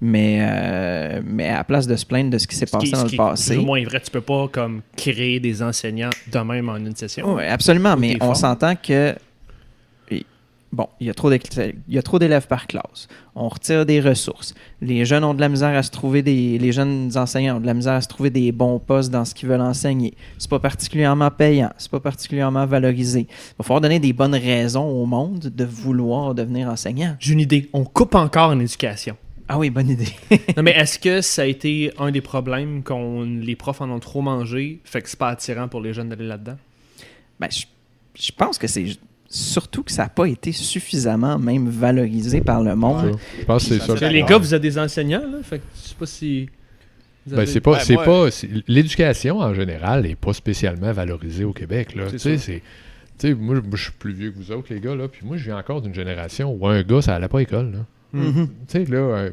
Mais, 0.00 0.38
euh, 0.40 1.20
mais 1.24 1.48
à 1.48 1.64
place 1.64 1.86
de 1.86 1.96
se 1.96 2.06
plaindre 2.06 2.30
de 2.30 2.38
ce 2.38 2.46
qui 2.46 2.54
s'est 2.54 2.66
qui- 2.66 2.72
passé 2.72 2.90
dans 2.92 3.02
le 3.04 3.08
qui 3.10 3.16
passé. 3.16 3.54
plus 3.54 3.62
ou 3.62 3.66
moins 3.66 3.82
vrai. 3.82 4.00
Tu 4.00 4.10
peux 4.10 4.20
pas 4.20 4.46
comme 4.48 4.82
créer 4.96 5.40
des 5.40 5.62
enseignants 5.62 6.10
de 6.32 6.38
même 6.38 6.68
en 6.68 6.76
une 6.76 6.94
session. 6.94 7.34
Oui, 7.34 7.42
absolument, 7.44 7.96
mais 7.96 8.16
on 8.20 8.34
s'entend 8.34 8.74
que. 8.76 9.14
Bon, 10.70 10.86
il 11.00 11.06
y 11.06 11.10
a 11.10 11.14
trop 11.14 11.30
d'élèves- 11.30 11.74
il 11.88 11.94
y 11.94 11.98
a 11.98 12.02
trop 12.02 12.18
d'élèves 12.18 12.46
par 12.46 12.66
classe. 12.66 13.08
On 13.34 13.48
retire 13.48 13.86
des 13.86 14.00
ressources. 14.00 14.54
Les 14.82 15.06
jeunes 15.06 15.24
ont 15.24 15.32
de 15.32 15.40
la 15.40 15.48
misère 15.48 15.74
à 15.74 15.82
se 15.82 15.90
trouver 15.90 16.22
des. 16.22 16.58
Les 16.58 16.72
jeunes 16.72 17.10
enseignants 17.16 17.56
ont 17.56 17.60
de 17.60 17.66
la 17.66 17.72
misère 17.72 17.94
à 17.94 18.00
se 18.02 18.08
trouver 18.08 18.28
des 18.28 18.52
bons 18.52 18.78
postes 18.78 19.10
dans 19.10 19.24
ce 19.24 19.34
qu'ils 19.34 19.48
veulent 19.48 19.62
enseigner. 19.62 20.12
C'est 20.36 20.50
pas 20.50 20.58
particulièrement 20.58 21.30
payant. 21.30 21.70
C'est 21.78 21.90
pas 21.90 22.00
particulièrement 22.00 22.66
valorisé. 22.66 23.20
Il 23.30 23.54
va 23.58 23.64
falloir 23.64 23.80
donner 23.80 23.98
des 23.98 24.12
bonnes 24.12 24.34
raisons 24.34 24.84
au 24.86 25.06
monde 25.06 25.38
de 25.40 25.64
vouloir 25.64 26.34
devenir 26.34 26.68
enseignant. 26.68 27.16
J'ai 27.18 27.32
une 27.32 27.40
idée. 27.40 27.70
On 27.72 27.84
coupe 27.84 28.14
encore 28.14 28.50
en 28.50 28.60
éducation. 28.60 29.16
Ah 29.48 29.58
oui, 29.58 29.70
bonne 29.70 29.88
idée. 29.88 30.12
non, 30.56 30.62
mais 30.62 30.72
est-ce 30.76 30.98
que 30.98 31.22
ça 31.22 31.42
a 31.42 31.46
été 31.46 31.90
un 31.98 32.10
des 32.10 32.20
problèmes 32.20 32.82
qu'on 32.82 33.22
les 33.22 33.56
profs 33.56 33.80
en 33.80 33.88
ont 33.88 34.00
trop 34.00 34.20
mangé, 34.20 34.80
fait 34.84 35.00
que 35.00 35.08
c'est 35.08 35.18
pas 35.18 35.30
attirant 35.30 35.68
pour 35.68 35.80
les 35.80 35.94
jeunes 35.94 36.10
d'aller 36.10 36.26
là-dedans? 36.26 36.58
Ben, 37.40 37.48
je, 37.50 37.64
je 38.14 38.32
pense 38.32 38.58
que 38.58 38.66
c'est 38.66 38.84
surtout 39.28 39.82
que 39.82 39.92
ça 39.92 40.04
n'a 40.04 40.08
pas 40.08 40.26
été 40.26 40.52
suffisamment 40.52 41.38
même 41.38 41.68
valorisé 41.68 42.40
par 42.40 42.62
le 42.62 42.74
monde. 42.74 43.18
Je 43.38 43.44
pense 43.44 43.68
que 43.68 43.78
c'est 43.78 43.96
ça. 43.96 44.08
Les 44.08 44.22
gars, 44.22 44.38
vous 44.38 44.54
êtes 44.54 44.62
des 44.62 44.78
enseignants, 44.78 45.26
là, 45.30 45.38
fait 45.42 45.58
que 45.58 45.64
je 45.82 45.88
sais 45.88 45.94
pas 45.98 46.06
si. 46.06 46.48
Ben, 47.26 47.44
c'est 47.44 47.60
pas, 47.60 47.72
Ben, 47.72 47.80
c'est 47.80 47.96
pas, 47.96 48.28
l'éducation 48.66 49.40
en 49.40 49.52
général 49.52 50.02
n'est 50.02 50.14
pas 50.14 50.32
spécialement 50.32 50.92
valorisée 50.92 51.44
au 51.44 51.52
Québec. 51.52 51.94
Là. 51.94 52.04
Tu 52.10 52.18
sais, 53.18 53.34
moi, 53.34 53.56
je- 53.74 53.82
suis 53.82 53.92
plus 53.92 54.12
vieux 54.14 54.30
que 54.30 54.36
vous 54.38 54.50
autres, 54.52 54.72
les 54.72 54.80
gars, 54.80 54.94
là, 54.94 55.08
puis 55.08 55.26
moi, 55.26 55.36
je 55.36 55.44
viens 55.44 55.58
encore 55.58 55.82
d'une 55.82 55.92
génération 55.94 56.52
où 56.58 56.66
un 56.66 56.82
gars, 56.82 57.02
ça 57.02 57.16
allait 57.16 57.28
pas 57.28 57.38
à 57.38 57.40
l'école. 57.40 57.72
Là. 57.72 57.78
Mhm. 58.12 58.46
Tu 58.46 58.52
sais, 58.68 58.84
là, 58.86 58.96
euh, 58.98 59.30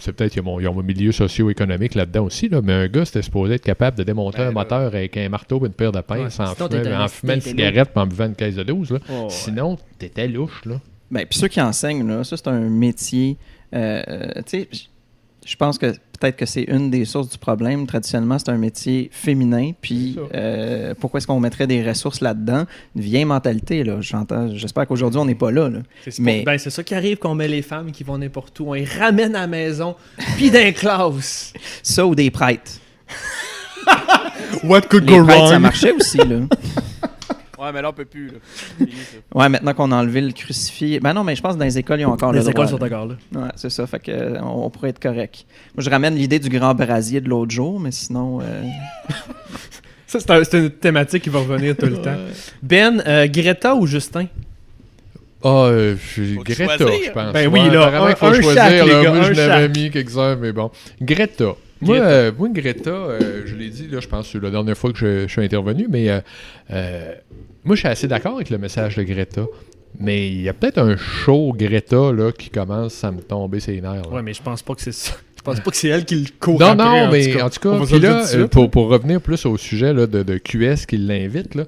c'est 0.00 0.12
peut-être 0.12 0.32
qu'il 0.32 0.42
y 0.42 0.44
a 0.46 0.48
mon, 0.50 0.60
il 0.60 0.64
y 0.64 0.66
a 0.66 0.70
mon 0.72 0.82
milieu 0.82 1.12
socio-économique 1.12 1.94
là-dedans 1.94 2.24
aussi, 2.26 2.48
là, 2.48 2.60
mais 2.62 2.72
un 2.74 2.86
gars, 2.88 3.04
c'était 3.06 3.22
supposé 3.22 3.54
être 3.54 3.64
capable 3.64 3.96
de 3.96 4.02
démonter 4.02 4.38
Ben, 4.38 4.42
un 4.44 4.46
là. 4.48 4.52
moteur 4.52 4.80
avec 4.86 5.16
un 5.16 5.28
marteau 5.30 5.62
et 5.64 5.66
une 5.68 5.72
paire 5.72 5.92
de 5.92 6.00
pinces 6.02 6.38
Ouais, 6.38 6.44
en, 6.46 6.54
sinon, 6.54 6.68
fumant, 6.68 7.00
en 7.04 7.08
fumant 7.08 7.34
une 7.34 7.40
cigarette 7.40 7.88
puis 7.90 8.02
en 8.02 8.06
buvant 8.06 8.26
une 8.26 8.34
caisse 8.34 8.54
de 8.56 8.62
12. 8.64 8.90
Là. 8.92 8.98
Oh, 9.08 9.12
ouais. 9.22 9.26
Sinon, 9.30 9.78
t'étais 9.98 10.28
louche. 10.28 10.64
Là. 10.66 10.78
Ben, 11.10 11.24
puis 11.24 11.38
ceux 11.38 11.48
qui 11.48 11.60
enseignent, 11.60 12.06
là, 12.06 12.22
ça, 12.22 12.36
c'est 12.36 12.48
un 12.48 12.60
métier. 12.68 13.38
euh, 13.74 14.02
euh, 14.08 14.42
tu 14.44 14.60
sais, 14.62 14.68
je 15.46 15.56
pense 15.56 15.78
que 15.78 15.94
peut-être 16.18 16.36
que 16.36 16.46
c'est 16.46 16.62
une 16.62 16.90
des 16.90 17.04
sources 17.04 17.28
du 17.30 17.38
problème. 17.38 17.86
Traditionnellement, 17.86 18.38
c'est 18.38 18.48
un 18.50 18.58
métier 18.58 19.08
féminin. 19.12 19.72
Puis 19.80 20.16
euh, 20.34 20.94
pourquoi 20.98 21.18
est-ce 21.18 21.26
qu'on 21.26 21.40
mettrait 21.40 21.66
des 21.66 21.82
ressources 21.86 22.20
là-dedans? 22.20 22.64
Une 22.96 23.02
vieille 23.02 23.24
mentalité, 23.24 23.84
là. 23.84 24.00
J'entends. 24.00 24.54
J'espère 24.54 24.86
qu'aujourd'hui, 24.86 25.18
on 25.20 25.24
n'est 25.24 25.34
pas 25.34 25.50
là. 25.50 25.68
là. 25.68 25.78
C'est 26.04 26.10
ce 26.12 26.22
Mais- 26.22 26.42
ben, 26.44 26.58
c'est 26.58 26.70
ça 26.70 26.82
qui 26.82 26.94
arrive 26.94 27.18
qu'on 27.18 27.34
met 27.34 27.48
les 27.48 27.62
femmes 27.62 27.92
qui 27.92 28.04
vont 28.04 28.18
n'importe 28.18 28.58
où. 28.60 28.68
On 28.70 28.72
les 28.74 28.84
ramène 28.84 29.34
à 29.36 29.40
la 29.42 29.46
maison, 29.46 29.94
puis 30.36 30.50
d'un 30.50 30.72
classe. 30.72 31.52
Ça 31.82 32.06
ou 32.06 32.14
des 32.14 32.30
prêtres. 32.30 32.72
What 34.64 34.82
could 34.82 35.08
Les 35.08 35.20
prêtres, 35.22 35.48
ça 35.48 35.58
marchait 35.58 35.92
aussi, 35.92 36.18
là. 36.18 36.40
Ouais, 37.60 37.72
mais 37.72 37.82
là, 37.82 37.88
on 37.90 37.92
peut 37.92 38.04
plus. 38.04 38.28
Là. 38.28 38.34
Fini, 38.78 38.92
ça. 38.92 39.16
Ouais, 39.38 39.48
maintenant 39.48 39.74
qu'on 39.74 39.90
a 39.92 39.96
enlevé 39.96 40.20
le 40.20 40.32
crucifix. 40.32 41.00
Ben 41.00 41.12
non, 41.12 41.24
mais 41.24 41.34
je 41.34 41.42
pense 41.42 41.54
que 41.54 41.58
dans 41.58 41.64
les 41.64 41.76
écoles, 41.78 42.00
ils 42.00 42.06
ont 42.06 42.12
encore 42.12 42.32
le 42.32 42.38
Les 42.38 42.44
droit. 42.44 42.52
écoles 42.64 42.68
sont 42.78 42.84
encore 42.84 43.06
là. 43.06 43.14
Ouais, 43.34 43.48
c'est 43.56 43.70
ça. 43.70 43.86
Fait 43.86 43.98
que, 43.98 44.10
euh, 44.12 44.40
on, 44.42 44.66
on 44.66 44.70
pourrait 44.70 44.90
être 44.90 45.00
correct. 45.02 45.44
Moi, 45.76 45.82
je 45.82 45.90
ramène 45.90 46.14
l'idée 46.14 46.38
du 46.38 46.48
grand 46.48 46.74
brasier 46.74 47.20
de 47.20 47.28
l'autre 47.28 47.50
jour, 47.50 47.80
mais 47.80 47.90
sinon. 47.90 48.40
euh, 48.40 48.62
Ça, 50.06 50.20
c'est 50.20 50.30
un- 50.30 50.42
c'est 50.44 50.58
une 50.58 50.70
thématique 50.70 51.22
qui 51.24 51.28
va 51.28 51.40
revenir 51.40 51.76
tout 51.76 51.86
le 51.86 51.96
temps. 52.02 52.16
Ben, 52.62 53.02
euh, 53.06 53.26
Greta 53.26 53.74
ou 53.74 53.86
Justin? 53.86 54.26
Ah, 55.44 55.48
euh, 55.66 55.94
Greta, 56.38 56.78
choisir? 56.78 57.00
je 57.06 57.10
pense. 57.12 57.32
Ben 57.32 57.46
oui, 57.48 57.60
Ouais, 57.60 57.70
là, 57.70 57.82
apparemment 57.86 58.04
un- 58.06 58.08
qu'il 58.08 58.16
faut 58.16 58.26
un 58.26 58.40
choisir. 58.40 58.54
chaque, 58.62 58.72
les 58.72 58.78
là. 58.92 59.02
gars, 59.02 59.10
moi, 59.12 59.18
un 59.24 59.32
je 59.32 59.34
chaque. 59.34 59.76
mis 59.76 59.90
quelques-uns, 59.90 60.36
mais 60.36 60.52
bon. 60.52 60.70
Greta. 61.00 61.44
Moi, 61.80 61.96
Greta. 61.98 62.10
euh, 62.10 62.32
moi 62.38 62.48
Greta, 62.50 62.90
euh, 62.90 63.42
je 63.46 63.54
l'ai 63.54 63.68
dit, 63.68 63.88
là, 63.88 64.00
je 64.00 64.08
pense 64.08 64.34
la 64.34 64.50
dernière 64.50 64.76
fois 64.76 64.92
que 64.92 64.98
je, 64.98 65.22
je 65.22 65.32
suis 65.32 65.42
intervenu, 65.44 65.86
mais 65.88 66.08
euh, 66.10 66.20
euh, 66.72 67.14
moi, 67.64 67.76
je 67.76 67.80
suis 67.80 67.88
assez 67.88 68.08
d'accord 68.08 68.36
avec 68.36 68.50
le 68.50 68.58
message 68.58 68.96
de 68.96 69.02
Greta. 69.02 69.42
Mais 69.98 70.28
il 70.28 70.42
y 70.42 70.48
a 70.48 70.52
peut-être 70.52 70.78
un 70.78 70.96
show 70.96 71.52
Greta 71.56 72.12
là, 72.12 72.30
qui 72.30 72.50
commence 72.50 73.02
à 73.04 73.10
me 73.10 73.20
tomber 73.22 73.58
ses 73.60 73.80
nerfs. 73.80 74.02
là. 74.02 74.08
Ouais, 74.08 74.22
mais 74.22 74.34
je 74.34 74.42
pense 74.42 74.62
pas 74.62 74.74
que 74.74 74.82
c'est 74.82 74.92
ça. 74.92 75.14
Je 75.36 75.42
pense 75.42 75.60
pas 75.60 75.70
que 75.70 75.76
c'est 75.76 75.88
elle 75.88 76.04
qui 76.04 76.16
le 76.16 76.26
court 76.38 76.60
Non, 76.60 76.66
après, 76.66 76.84
non, 76.84 77.06
en 77.06 77.10
mais 77.12 77.26
tout 77.32 77.38
cas. 77.38 77.44
en 77.46 77.48
tout 77.48 77.60
cas, 77.60 77.98
là, 77.98 78.48
pour, 78.48 78.70
pour 78.70 78.88
revenir 78.88 79.20
plus 79.20 79.46
au 79.46 79.56
sujet 79.56 79.94
là, 79.94 80.06
de, 80.06 80.22
de 80.22 80.36
QS 80.36 80.84
qui 80.86 80.98
l'invite, 80.98 81.54
là, 81.54 81.64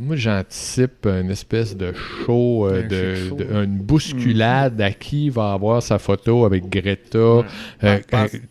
moi 0.00 0.16
j'anticipe 0.16 1.04
une 1.06 1.30
espèce 1.30 1.76
de 1.76 1.92
show, 2.24 2.66
euh, 2.66 2.82
Un 2.82 2.86
de, 2.88 3.14
shit 3.14 3.28
show. 3.28 3.34
de- 3.36 3.44
une 3.64 3.76
bousculade 3.78 4.80
à 4.80 4.90
qui 4.92 5.28
va 5.28 5.52
avoir 5.52 5.82
sa 5.82 5.98
photo 5.98 6.44
avec 6.46 6.68
Greta. 6.70 7.18
Euh, 7.18 7.44
euh, 7.82 7.98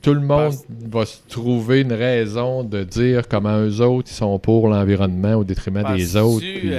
tout 0.01 0.13
le 0.13 0.21
monde 0.21 0.53
va 0.89 1.05
se 1.05 1.17
trouver 1.27 1.81
une 1.81 1.93
raison 1.93 2.63
de 2.63 2.83
dire 2.83 3.27
comment 3.27 3.57
eux 3.59 3.81
autres 3.81 4.09
ils 4.11 4.15
sont 4.15 4.37
pour 4.37 4.67
l'environnement 4.67 5.33
au 5.35 5.43
détriment 5.43 5.83
des 5.95 6.15
autres. 6.15 6.39
puis, 6.45 6.69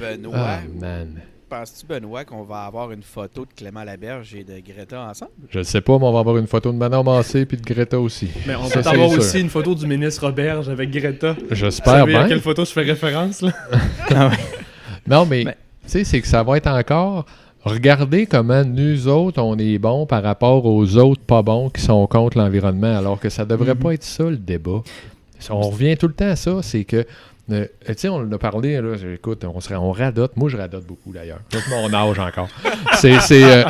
Benoît, 0.00 0.32
ah, 0.34 0.60
man. 0.80 1.08
Penses-tu, 1.58 1.86
Benoît, 1.86 2.24
qu'on 2.24 2.42
va 2.42 2.64
avoir 2.64 2.90
une 2.90 3.02
photo 3.02 3.42
de 3.44 3.52
Clément 3.54 3.84
Laberge 3.84 4.34
et 4.34 4.42
de 4.44 4.54
Greta 4.66 5.00
ensemble? 5.08 5.30
Je 5.50 5.58
le 5.58 5.64
sais 5.64 5.80
pas, 5.80 5.98
mais 5.98 6.04
on 6.04 6.12
va 6.12 6.18
avoir 6.20 6.36
une 6.36 6.46
photo 6.46 6.72
de 6.72 6.76
Manon 6.76 7.04
Massé 7.04 7.46
puis 7.46 7.56
de 7.56 7.62
Greta 7.62 7.98
aussi. 8.00 8.28
Mais 8.46 8.54
on 8.56 8.64
Ça, 8.64 8.82
peut 8.82 8.88
avoir 8.88 9.10
sûr. 9.10 9.18
aussi 9.20 9.40
une 9.40 9.48
photo 9.50 9.74
du 9.74 9.86
ministre 9.86 10.26
Roberge 10.26 10.68
avec 10.68 10.90
Greta. 10.90 11.36
J'espère 11.50 11.94
savez 12.00 12.14
à 12.16 12.18
bien. 12.20 12.28
quelle 12.28 12.40
photo 12.40 12.64
je 12.64 12.70
fais 12.72 12.82
référence, 12.82 13.42
là? 13.42 13.52
Non, 15.06 15.26
mais, 15.26 15.44
Mais- 15.44 15.52
tu 15.84 15.90
sais, 15.90 16.04
c'est 16.04 16.20
que 16.20 16.26
ça 16.26 16.42
va 16.42 16.56
être 16.56 16.66
encore. 16.66 17.26
Regardez 17.62 18.26
comment 18.26 18.64
nous 18.64 19.06
autres, 19.08 19.40
on 19.42 19.56
est 19.58 19.78
bons 19.78 20.06
par 20.06 20.22
rapport 20.22 20.64
aux 20.66 20.96
autres 20.96 21.22
pas 21.22 21.42
bons 21.42 21.70
qui 21.70 21.82
sont 21.82 22.06
contre 22.06 22.38
l'environnement, 22.38 22.96
alors 22.96 23.20
que 23.20 23.28
ça 23.28 23.44
devrait 23.44 23.74
Mhm. 23.74 23.80
pas 23.80 23.94
être 23.94 24.02
ça 24.02 24.24
le 24.24 24.36
débat. 24.36 24.82
On 25.50 25.60
revient 25.60 25.96
tout 25.96 26.08
le 26.08 26.14
temps 26.14 26.28
à 26.28 26.36
ça, 26.36 26.60
c'est 26.62 26.84
que. 26.84 27.06
Euh, 27.50 27.66
tu 27.96 28.08
on 28.08 28.30
a 28.32 28.38
parlé, 28.38 28.80
là, 28.80 28.94
écoute, 29.14 29.44
on, 29.44 29.92
radote. 29.92 30.36
Moi, 30.36 30.48
je 30.48 30.56
radote 30.56 30.86
beaucoup 30.86 31.12
d'ailleurs. 31.12 31.40
C'est 31.50 31.68
mon 31.68 31.92
âge 31.92 32.18
encore. 32.18 32.48
Euh, 33.04 33.64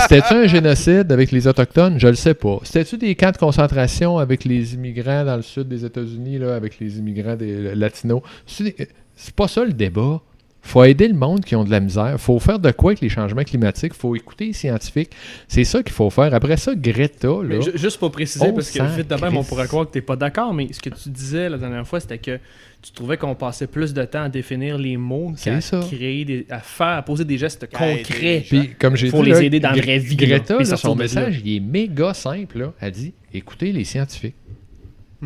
c'était-tu 0.00 0.34
un 0.34 0.46
génocide 0.46 1.10
avec 1.10 1.30
les 1.30 1.46
Autochtones? 1.46 1.98
Je 1.98 2.08
le 2.08 2.14
sais 2.14 2.34
pas. 2.34 2.58
C'était-tu 2.62 2.98
des 2.98 3.14
camps 3.14 3.30
de 3.30 3.36
concentration 3.36 4.18
avec 4.18 4.44
les 4.44 4.74
immigrants 4.74 5.24
dans 5.24 5.36
le 5.36 5.42
sud 5.42 5.68
des 5.68 5.84
États-Unis, 5.84 6.42
avec 6.44 6.78
les 6.78 6.98
immigrants 6.98 7.36
des 7.36 7.74
latinos? 7.74 8.20
C'est 8.46 8.64
des- 8.64 8.88
c'est 9.16 9.34
pas 9.34 9.48
ça 9.48 9.64
le 9.64 9.72
débat. 9.72 10.20
Faut 10.64 10.82
aider 10.82 11.08
le 11.08 11.14
monde 11.14 11.44
qui 11.44 11.54
ont 11.54 11.64
de 11.64 11.70
la 11.70 11.80
misère. 11.80 12.18
faut 12.18 12.38
faire 12.38 12.58
de 12.58 12.70
quoi 12.70 12.92
avec 12.92 13.00
les 13.00 13.08
changements 13.08 13.44
climatiques. 13.44 13.94
faut 13.94 14.16
écouter 14.16 14.46
les 14.46 14.52
scientifiques. 14.52 15.10
C'est 15.46 15.64
ça 15.64 15.82
qu'il 15.82 15.92
faut 15.92 16.10
faire. 16.10 16.32
Après 16.34 16.56
ça, 16.56 16.74
Greta, 16.74 17.28
là, 17.28 17.42
Mais 17.44 17.60
juste 17.76 17.98
pour 17.98 18.10
préciser, 18.10 18.46
On 18.46 18.52
parce 18.52 18.70
que 18.70 18.96
vite 18.96 19.08
de 19.08 19.14
même, 19.14 19.36
on 19.36 19.44
pourrait 19.44 19.66
croire 19.66 19.86
que 19.86 19.92
t'es 19.92 20.00
pas 20.00 20.16
d'accord, 20.16 20.54
mais 20.54 20.72
ce 20.72 20.80
que 20.80 20.90
tu 20.90 21.08
disais 21.10 21.48
la 21.48 21.58
dernière 21.58 21.86
fois, 21.86 22.00
c'était 22.00 22.18
que 22.18 22.38
tu 22.82 22.92
trouvais 22.92 23.16
qu'on 23.16 23.34
passait 23.34 23.66
plus 23.66 23.94
de 23.94 24.04
temps 24.04 24.24
à 24.24 24.28
définir 24.28 24.76
les 24.76 24.96
mots 24.96 25.32
qu'à 25.42 25.60
ça. 25.60 25.80
créer 25.80 26.24
des, 26.24 26.46
à 26.50 26.58
faire, 26.58 26.86
à 26.88 27.02
poser 27.02 27.24
des 27.24 27.38
gestes 27.38 27.66
concrets. 27.70 28.44
Puis, 28.46 28.70
comme 28.78 28.96
j'ai 28.96 29.10
dit, 29.10 29.22
les 29.22 29.30
là, 29.30 29.42
aider 29.42 29.60
dans 29.60 29.70
la 29.70 29.80
vraie 29.80 29.98
vie, 29.98 30.16
Greta, 30.16 30.58
là, 30.58 30.76
son 30.76 30.94
message, 30.94 31.40
il 31.44 31.56
est 31.56 31.60
méga 31.60 32.12
simple. 32.14 32.58
Là. 32.58 32.72
Elle 32.80 32.92
dit 32.92 33.14
écoutez 33.32 33.72
les 33.72 33.84
scientifiques. 33.84 34.36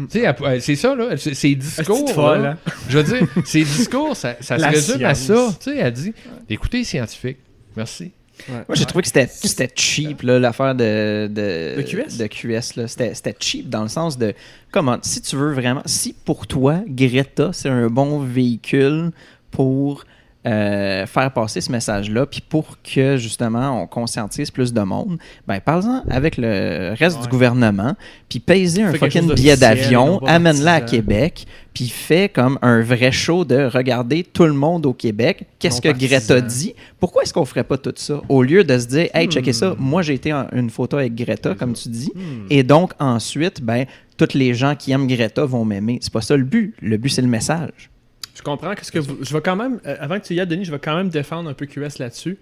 Tu 0.07 0.21
sais, 0.21 0.35
elle- 0.45 0.63
c'est 0.63 0.77
ça, 0.77 0.95
là. 0.95 1.17
c'est- 1.17 1.35
Ses 1.35 1.55
discours. 1.55 2.03
Petite 2.05 2.15
folle, 2.15 2.43
là, 2.43 2.51
hein? 2.67 2.71
Je 2.89 2.99
veux 2.99 3.05
dire, 3.19 3.27
ses 3.45 3.63
discours, 3.65 4.17
ça, 4.17 4.37
ça 4.41 4.59
se 4.59 4.65
résume 4.65 5.05
à 5.05 5.15
ça. 5.15 5.49
Tu 5.61 5.71
sais, 5.73 5.77
elle 5.79 5.93
dit 5.93 6.13
écoutez, 6.49 6.85
scientifique. 6.85 7.39
Merci. 7.77 8.13
Moi, 8.49 8.65
j'ai 8.75 8.85
trouvé 8.85 9.03
que 9.03 9.09
c'était 9.09 9.27
c'était 9.29 9.69
cheap, 9.75 10.23
là, 10.23 10.39
l'affaire 10.39 10.73
de, 10.75 11.27
de, 11.27 11.77
De 11.77 11.83
QS? 11.83 12.19
de 12.19 12.27
QS, 12.29 12.77
là. 12.77 12.87
C'était 12.87 13.13
c'était 13.15 13.35
cheap 13.41 13.69
dans 13.69 13.83
le 13.83 13.89
sens 13.89 14.17
de, 14.17 14.33
comment, 14.71 14.99
si 15.03 15.21
tu 15.21 15.35
veux 15.35 15.53
vraiment, 15.53 15.83
si 15.87 16.13
pour 16.25 16.47
toi, 16.47 16.81
Greta, 16.87 17.51
c'est 17.53 17.69
un 17.69 17.89
bon 17.89 18.21
véhicule 18.21 19.11
pour 19.51 20.05
euh, 20.47 21.05
faire 21.07 21.32
passer 21.32 21.61
ce 21.61 21.70
message-là, 21.72 22.24
puis 22.24 22.41
pour 22.49 22.78
que, 22.82 23.16
justement, 23.16 23.82
on 23.82 23.86
conscientise 23.86 24.51
plus 24.51 24.72
de 24.72 24.80
monde, 24.80 25.18
ben, 25.47 25.61
parle-en 25.61 26.05
avec 26.09 26.36
le 26.39 26.95
reste 26.99 27.16
Ouais. 27.16 27.22
du 27.24 27.28
gouvernement, 27.28 27.95
puis 28.28 28.39
paye 28.39 28.80
un 28.80 28.93
fucking 28.95 29.34
billet 29.34 29.57
d'avion, 29.57 30.18
amène-la 30.26 30.74
à. 30.74 30.80
Québec, 30.80 31.45
puis 31.74 31.89
fais 31.89 32.28
comme 32.28 32.59
un 32.62 32.80
vrai 32.82 33.11
show 33.12 33.45
de 33.45 33.64
regarder 33.64 34.22
tout 34.24 34.45
le 34.45 34.53
monde 34.53 34.86
au 34.86 34.93
Québec, 34.93 35.45
qu'est-ce 35.59 35.80
que 35.80 35.89
Greta 35.91 36.41
dit, 36.41 36.74
pourquoi 37.01 37.22
est-ce 37.24 37.34
qu'on 37.34 37.45
ferait 37.45 37.64
pas 37.64 37.76
tout 37.76 37.93
ça? 37.97 38.20
Au 38.28 38.43
lieu 38.43 38.62
de 38.64 38.78
se 38.78 38.86
dire 38.86 39.09
hey 39.14 39.26
checkez 39.28 39.53
ça 39.53 39.70
Hmm. 39.70 39.76
moi 39.80 40.03
j'ai 40.03 40.14
été 40.14 40.32
en 40.32 40.47
une 40.53 40.70
photo 40.70 40.97
avec 40.97 41.14
Greta 41.14 41.55
comme 41.55 41.72
tu 41.74 41.89
dis 41.89 42.11
Hmm. 42.14 42.47
et 42.51 42.62
donc 42.62 42.93
ensuite 42.99 43.61
ben 43.62 43.84
tous 44.16 44.34
les 44.34 44.55
gens 44.55 44.74
qui 44.76 44.93
aiment 44.93 45.07
Greta 45.07 45.45
vont 45.45 45.64
m'aimer 45.64 45.99
c'est 46.01 46.12
pas 46.12 46.20
ça 46.20 46.36
le 46.36 46.45
but 46.45 46.74
le 46.80 46.97
but 46.97 47.09
c'est 47.11 47.22
le 47.22 47.28
message 47.28 47.91
Je 48.39 48.43
comprends 48.43 48.72
qu'est-ce 48.76 48.93
que 48.93 49.01
vous- 49.01 49.18
je 49.22 49.34
vais 49.34 49.41
quand 49.43 49.57
même 49.57 49.80
euh, 49.84 49.97
avant 49.99 50.18
que 50.20 50.24
tu 50.24 50.34
y 50.34 50.41
ailles 50.41 50.47
Denis, 50.47 50.64
je 50.64 50.70
vais 50.70 50.78
quand 50.78 50.97
même 50.97 51.09
défendre 51.09 51.51
un 51.51 51.55
peu 51.55 51.66
QS 51.66 51.99
là-dessus. 51.99 52.39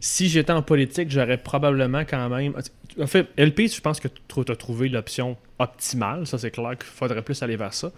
Si 0.00 0.28
j'étais 0.28 0.52
en 0.52 0.62
politique, 0.62 1.08
j'aurais 1.10 1.36
probablement 1.38 2.00
quand 2.00 2.28
même 2.28 2.54
en 3.00 3.06
fait 3.06 3.28
LP, 3.36 3.68
je 3.72 3.80
pense 3.80 4.00
que 4.00 4.08
tu 4.08 4.40
as 4.50 4.56
trouvé 4.56 4.88
l'option 4.88 5.36
optimale, 5.60 6.26
ça 6.26 6.36
c'est 6.38 6.50
clair 6.50 6.70
qu'il 6.70 6.86
faudrait 6.88 7.22
plus 7.22 7.40
aller 7.42 7.56
vers 7.56 7.72
ça. 7.74 7.92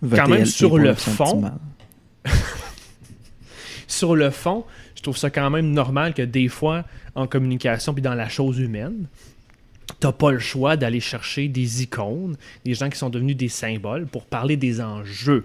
Votez 0.00 0.22
même 0.28 0.40
LP 0.40 0.46
sur 0.46 0.78
le 0.78 0.94
fond. 0.94 1.50
Sur 3.88 4.16
le 4.16 4.30
fond, 4.30 4.64
je 4.96 5.02
trouve 5.02 5.16
ça 5.16 5.28
quand 5.30 5.50
même 5.50 5.70
normal 5.72 6.14
que 6.14 6.22
des 6.22 6.48
fois 6.48 6.84
en 7.14 7.26
communication 7.26 7.92
puis 7.92 8.02
dans 8.02 8.14
la 8.14 8.28
chose 8.28 8.58
humaine, 8.58 9.06
t'as 10.00 10.12
pas 10.12 10.30
le 10.30 10.38
choix 10.38 10.76
d'aller 10.76 11.00
chercher 11.00 11.48
des 11.48 11.82
icônes, 11.82 12.36
des 12.64 12.72
gens 12.74 12.88
qui 12.88 12.96
sont 12.98 13.10
devenus 13.10 13.36
des 13.36 13.48
symboles 13.48 14.06
pour 14.06 14.24
parler 14.24 14.56
des 14.56 14.80
enjeux. 14.80 15.44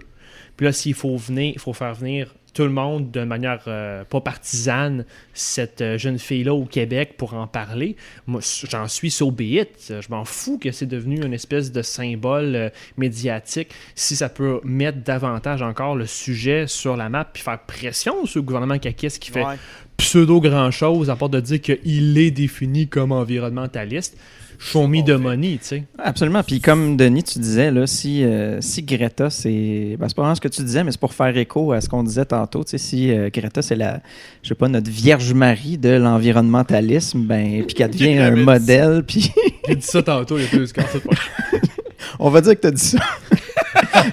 Puis 0.58 0.66
là, 0.66 0.72
s'il 0.74 0.94
faut 0.96 1.16
venir, 1.16 1.54
il 1.56 1.60
faut 1.60 1.74
faire 1.74 1.94
venir 1.94 2.34
tout 2.54 2.64
le 2.64 2.70
monde 2.70 3.12
de 3.12 3.24
manière 3.24 3.62
euh, 3.68 4.04
pas 4.04 4.20
partisane, 4.20 5.06
cette 5.36 5.82
euh, 5.82 6.00
jeune 6.00 6.18
fille-là 6.18 6.56
au 6.56 6.66
Québec 6.66 7.14
pour 7.16 7.36
en 7.36 7.46
parler, 7.46 7.96
moi, 8.26 8.42
j'en 8.68 8.88
suis 8.88 9.12
so 9.12 9.30
be 9.30 9.42
it. 9.42 9.70
Je 9.90 10.08
m'en 10.10 10.26
fous 10.26 10.58
que 10.58 10.72
c'est 10.72 10.88
devenu 10.88 11.24
une 11.24 11.34
espèce 11.36 11.72
de 11.72 11.84
symbole 11.84 12.56
euh, 12.56 12.70
médiatique. 12.98 13.70
Si 13.94 14.16
ça 14.16 14.30
peut 14.30 14.60
mettre 14.64 15.04
davantage 15.04 15.62
encore 15.62 15.96
le 15.96 16.08
sujet 16.08 16.66
sur 16.66 16.98
la 16.98 17.10
map 17.10 17.26
puis 17.26 17.44
faire 17.44 17.60
pression 17.60 18.26
sur 18.26 18.40
le 18.40 18.46
gouvernement 18.46 18.80
caquiste 18.80 19.20
qui 19.22 19.30
fait 19.30 19.44
Ouais. 19.46 19.56
pseudo 19.98 20.42
grand-chose 20.42 21.12
à 21.12 21.16
part 21.16 21.30
de 21.30 21.40
dire 21.40 21.62
qu'il 21.62 22.18
est 22.18 22.32
défini 22.32 22.88
comme 22.88 23.12
environnementaliste. 23.12 24.18
Show 24.60 24.88
me 24.88 25.04
the 25.04 25.12
money, 25.12 25.60
tu 25.62 25.68
sais. 25.68 25.84
absolument 26.00 26.42
puis 26.44 26.60
comme 26.60 26.98
Denis 26.98 27.24
tu 27.24 27.40
disais 27.40 27.70
là 27.70 27.86
si 27.86 28.24
euh, 28.24 28.60
si 28.60 28.82
Greta 28.82 29.30
c'est 29.30 29.96
ben, 30.00 30.08
c'est 30.08 30.16
pas 30.16 30.24
vraiment 30.24 30.36
ce 30.36 30.42
que 30.42 30.48
tu 30.48 30.64
disais 30.64 30.84
mais 30.84 30.92
c'est 30.92 31.00
pour 31.00 31.14
faire 31.14 31.36
écho 31.38 31.74
à 31.74 31.82
ce 31.82 31.88
qu'on 31.88 32.04
disait 32.04 32.26
tantôt 32.26 32.64
tu 32.64 32.72
sais 32.72 32.78
si 32.78 33.12
euh, 33.12 33.30
Greta 33.32 33.62
c'est 33.62 33.76
la 33.76 34.02
je 34.42 34.50
sais 34.50 34.56
pas 34.56 34.68
notre 34.68 34.90
vierge 34.90 35.32
Marie 35.34 35.78
de 35.78 35.90
l'environnementalisme 35.90 37.22
ben 37.22 37.64
puis 37.66 37.76
qu'elle 37.76 37.92
devient 37.92 38.18
un 38.18 38.36
modèle 38.36 39.04
puis 39.06 39.32
J'ai 39.68 39.76
dit 39.76 39.86
ça 39.86 40.02
tantôt, 40.02 40.38
il 40.38 40.46
y 40.46 40.48
a 40.48 40.50
deux 40.50 40.68
On 42.20 42.30
va 42.30 42.42
dire 42.42 42.56
que 42.56 42.62
tu 42.62 42.68
as 42.68 42.72
dit 42.72 42.82
ça. 42.82 42.98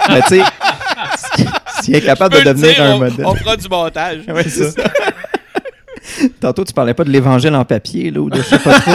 Mais 0.09 0.21
tu 0.23 0.29
sais, 0.29 0.43
si, 1.17 1.47
si 1.83 1.93
elle 1.93 1.99
est 1.99 2.07
capable 2.07 2.37
de 2.37 2.41
devenir 2.41 2.75
dire, 2.75 2.83
un 2.83 2.95
on, 2.95 2.99
modèle. 2.99 3.27
on 3.27 3.35
fera 3.37 3.57
du 3.57 3.69
montage. 3.69 4.23
Ouais, 4.27 4.43
c'est 4.43 4.71
ça. 4.71 4.83
Tantôt, 6.41 6.65
tu 6.65 6.73
parlais 6.73 6.95
pas 6.95 7.05
de 7.05 7.11
l'évangile 7.11 7.55
en 7.55 7.65
papier, 7.65 8.11
là, 8.11 8.21
ou 8.21 8.31
de 8.31 8.37
je 8.37 8.43
sais 8.43 8.59
pas 8.59 8.81
trop. 8.81 8.93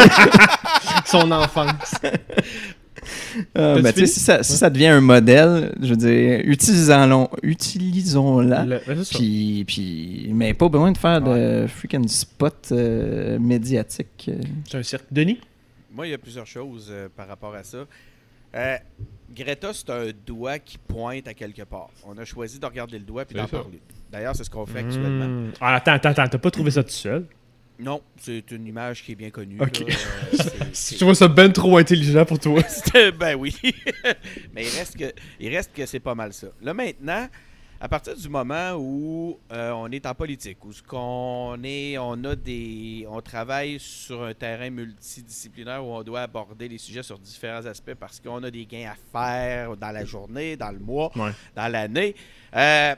Son 1.10 1.32
enfance. 1.32 1.96
Euh, 3.58 3.82
fini? 3.94 4.08
si 4.08 4.20
ça, 4.20 4.44
si 4.44 4.58
ça 4.58 4.70
devient 4.70 4.88
un 4.88 5.02
modèle, 5.02 5.74
je 5.82 5.88
veux 5.88 5.96
dire, 5.96 6.42
utilisons-la. 6.44 8.66
Ça. 9.04 9.18
Puis, 9.18 9.64
puis, 9.66 10.30
mais 10.34 10.54
pas 10.54 10.68
besoin 10.68 10.92
de 10.92 10.98
faire 10.98 11.22
de 11.22 11.66
freaking 11.68 12.08
spot 12.08 12.70
euh, 12.72 13.40
médiatique. 13.40 14.30
C'est 14.68 14.78
un 14.78 14.84
cirque. 14.84 15.06
Denis? 15.12 15.40
Moi, 15.92 16.08
il 16.08 16.12
y 16.12 16.14
a 16.14 16.18
plusieurs 16.18 16.46
choses 16.46 16.90
euh, 16.92 17.08
par 17.16 17.28
rapport 17.28 17.56
à 17.56 17.64
ça. 17.64 17.86
Euh, 18.56 18.78
Greta, 19.36 19.72
c'est 19.74 19.90
un 19.90 20.08
doigt 20.26 20.60
qui 20.60 20.78
pointe 20.78 21.28
à 21.28 21.34
quelque 21.34 21.64
part. 21.64 21.90
On 22.06 22.18
a 22.18 22.26
choisi 22.26 22.60
de 22.60 22.66
regarder 22.66 23.00
le 23.00 23.06
doigt 23.06 23.26
puis 23.26 23.36
d'en 23.36 23.48
parler. 23.48 23.80
D'ailleurs, 24.12 24.36
c'est 24.36 24.44
ce 24.44 24.50
qu'on 24.50 24.66
fait 24.66 24.80
actuellement. 24.80 25.26
Hmm. 25.26 25.52
Ah, 25.62 25.76
attends, 25.76 25.94
attends, 25.94 26.10
attends, 26.10 26.28
t'as 26.28 26.38
pas 26.38 26.52
trouvé 26.52 26.72
ça 26.72 26.84
tout 26.84 26.90
seul? 26.90 27.26
Non, 27.80 28.02
c'est 28.18 28.52
une 28.52 28.68
image 28.68 29.04
qui 29.04 29.14
est 29.14 29.16
bien 29.16 29.30
connue. 29.30 29.60
Ok. 29.62 29.80
là. 29.80 29.86
Euh, 29.88 29.94
c'est- 30.34 30.60
c'est- 30.74 30.96
Je 30.96 31.00
trouve 31.00 31.14
ça 31.14 31.28
ben 31.30 31.52
trop 31.52 31.78
intelligent 31.78 32.26
pour 32.26 32.38
toi. 32.40 32.62
Ben 33.18 33.36
oui. 33.36 33.56
Mais 34.54 34.66
il 34.66 34.78
reste 34.78 34.98
que, 34.98 35.14
il 35.40 35.56
reste 35.56 35.72
que 35.74 35.86
c'est 35.86 36.00
pas 36.02 36.14
mal 36.16 36.34
ça. 36.34 36.48
Là 36.62 36.74
maintenant, 36.74 37.28
à 37.82 37.88
partir 37.88 38.18
du 38.18 38.28
moment 38.28 38.74
où 38.74 39.40
euh, 39.54 39.72
on 39.72 39.90
est 39.92 40.06
en 40.06 40.14
politique, 40.14 40.66
où 40.66 40.74
ce 40.74 40.84
qu'on 40.84 41.58
est, 41.64 41.98
on 41.98 42.22
a 42.26 42.36
des, 42.36 43.06
on 43.10 43.22
travaille 43.22 43.80
sur 43.80 44.24
un 44.24 44.34
terrain 44.34 44.70
multidisciplinaire 44.70 45.82
où 45.86 45.94
on 45.94 46.04
doit 46.04 46.24
aborder 46.24 46.68
les 46.68 46.78
sujets 46.78 47.04
sur 47.04 47.18
différents 47.18 47.66
aspects 47.66 47.94
parce 47.98 48.20
qu'on 48.20 48.44
a 48.44 48.52
des 48.52 48.66
gains 48.66 48.92
à 48.92 48.96
faire 49.14 49.78
dans 49.78 49.92
la 49.92 50.04
journée, 50.04 50.58
dans 50.58 50.72
le 50.72 50.80
mois, 50.80 51.10
Ouais. 51.16 51.32
dans 51.56 51.70
l'année. 51.72 52.14
Euh, 52.54 52.94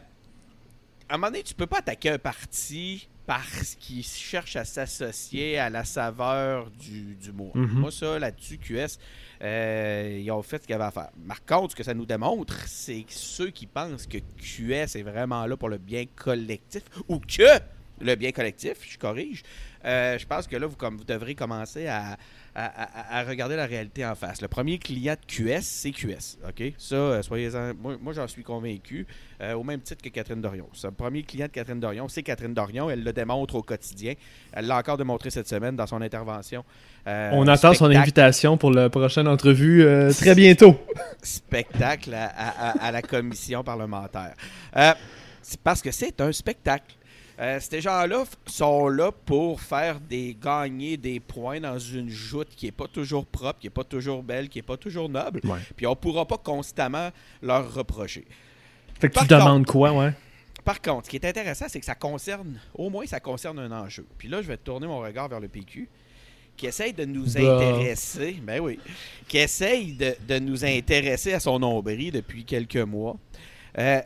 à 1.07 1.13
un 1.13 1.17
moment 1.17 1.27
donné, 1.27 1.43
tu 1.43 1.53
peux 1.53 1.67
pas 1.67 1.77
attaquer 1.77 2.09
un 2.09 2.17
parti 2.17 3.07
parce 3.31 3.75
qu'il 3.75 4.03
cherche 4.03 4.57
à 4.57 4.65
s'associer 4.65 5.57
à 5.57 5.69
la 5.69 5.85
saveur 5.85 6.69
du, 6.71 7.15
du 7.15 7.31
mois. 7.31 7.53
Mhm. 7.53 7.79
Moi, 7.79 7.89
ça, 7.89 8.19
là-dessus, 8.19 8.57
QS, 8.57 8.99
euh, 9.41 10.19
ils 10.21 10.29
ont 10.31 10.41
fait 10.41 10.61
ce 10.61 10.67
qu'ils 10.67 10.75
avaient 10.75 10.83
à 10.83 10.91
faire. 10.91 11.11
Par 11.25 11.45
contre, 11.45 11.71
ce 11.71 11.75
que 11.77 11.83
ça 11.83 11.93
nous 11.93 12.05
démontre, 12.05 12.53
c'est 12.67 13.03
que 13.03 13.13
ceux 13.13 13.49
qui 13.49 13.67
pensent 13.67 14.05
que 14.05 14.17
QS 14.17 14.97
est 14.97 15.03
vraiment 15.03 15.45
là 15.45 15.55
pour 15.55 15.69
le 15.69 15.77
bien 15.77 16.03
collectif, 16.13 16.83
ou 17.07 17.19
que 17.19 17.57
le 18.01 18.15
bien 18.15 18.33
collectif, 18.33 18.79
je 18.85 18.97
corrige, 18.97 19.43
euh, 19.85 20.17
je 20.17 20.25
pense 20.25 20.47
que 20.47 20.55
là, 20.55 20.67
vous, 20.67 20.75
comme, 20.75 20.97
vous 20.97 21.03
devrez 21.03 21.35
commencer 21.35 21.87
à, 21.87 22.17
à- 22.53 22.65
à- 23.15 23.19
à 23.19 23.23
regarder 23.23 23.55
la 23.55 23.65
réalité 23.65 24.05
en 24.05 24.13
face. 24.15 24.41
Le 24.41 24.47
premier 24.47 24.77
client 24.77 25.13
de 25.15 25.25
QS, 25.25 25.61
c'est 25.61 25.91
QS. 25.91 26.37
OK? 26.47 26.73
Ça, 26.77 26.95
euh, 26.95 27.21
soyez-en. 27.21 27.73
Moi, 27.81 27.95
moi, 28.01 28.13
j'en 28.13 28.27
suis 28.27 28.43
convaincu, 28.43 29.07
euh, 29.41 29.53
au 29.53 29.63
même 29.63 29.81
titre 29.81 30.03
que 30.03 30.09
Catherine 30.09 30.41
Dorion. 30.41 30.67
Ce 30.73 30.87
premier 30.87 31.23
client 31.23 31.47
de 31.47 31.51
Catherine 31.51 31.79
Dorion, 31.79 32.07
c'est 32.09 32.23
Catherine 32.23 32.53
Dorion. 32.53 32.89
Elle 32.89 33.03
le 33.03 33.13
démontre 33.13 33.55
au 33.55 33.63
quotidien. 33.63 34.13
Elle 34.53 34.67
l'a 34.67 34.77
encore 34.77 34.97
démontré 34.97 35.29
cette 35.29 35.47
semaine 35.47 35.75
dans 35.75 35.87
son 35.87 36.01
intervention. 36.01 36.63
Euh, 37.07 37.31
On 37.33 37.47
attend 37.47 37.73
son 37.73 37.85
invitation 37.85 38.57
pour 38.57 38.71
la 38.71 38.89
prochaine 38.89 39.27
entrevue 39.27 39.83
euh, 39.83 40.11
très 40.13 40.35
bientôt. 40.35 40.77
spectacle 41.23 42.13
à, 42.13 42.25
à- 42.27 42.85
à 42.87 42.91
la 42.91 43.01
commission 43.01 43.63
parlementaire. 43.63 44.33
C'est 45.41 45.59
parce 45.61 45.81
que 45.81 45.91
c'est 45.91 46.19
un 46.21 46.31
spectacle. 46.31 46.95
Euh, 47.41 47.59
ces 47.59 47.81
gens-là 47.81 48.23
sont 48.45 48.87
là 48.87 49.11
pour 49.11 49.59
faire 49.61 49.99
des 49.99 50.37
gagner 50.39 50.95
des 50.95 51.19
points 51.19 51.59
dans 51.59 51.79
une 51.79 52.09
joute 52.09 52.49
qui 52.55 52.67
est 52.67 52.71
pas 52.71 52.87
toujours 52.87 53.25
propre, 53.25 53.59
qui 53.59 53.67
est 53.67 53.71
pas 53.71 53.83
toujours 53.83 54.21
belle, 54.21 54.47
qui 54.47 54.59
est 54.59 54.63
pas 54.63 54.77
toujours 54.77 55.09
noble. 55.09 55.41
Ouais. 55.43 55.57
Puis 55.75 55.87
on 55.87 55.95
pourra 55.95 56.27
pas 56.27 56.37
constamment 56.37 57.09
leur 57.41 57.73
reprocher. 57.73 58.25
Fait 58.99 59.09
que 59.09 59.13
Par 59.15 59.23
tu 59.23 59.29
demandes 59.29 59.65
quoi, 59.65 59.91
ouais? 59.91 60.13
Par 60.63 60.79
contre, 60.79 61.05
ce 61.05 61.09
qui 61.09 61.15
est 61.15 61.25
intéressant, 61.25 61.65
c'est 61.67 61.79
que 61.79 61.85
ça 61.85 61.95
concerne, 61.95 62.59
au 62.75 62.91
moins 62.91 63.07
ça 63.07 63.19
concerne 63.19 63.57
un 63.57 63.71
enjeu. 63.71 64.05
Puis 64.19 64.27
là, 64.27 64.43
je 64.43 64.47
vais 64.47 64.57
tourner 64.57 64.85
mon 64.85 64.99
regard 64.99 65.27
vers 65.27 65.39
le 65.39 65.47
PQ, 65.47 65.89
qui 66.55 66.67
essaye 66.67 66.93
de 66.93 67.05
nous 67.05 67.25
Bah. 67.33 67.55
intéresser, 67.55 68.33
ben 68.43 68.59
oui, 68.59 68.77
qui 69.27 69.39
essaye 69.39 69.93
de, 69.93 70.15
de 70.27 70.37
nous 70.37 70.63
intéresser 70.63 71.33
à 71.33 71.39
son 71.39 71.57
nombril 71.57 72.11
depuis 72.11 72.45
quelques 72.45 72.75
mois. 72.77 73.17
Euh, 73.79 74.01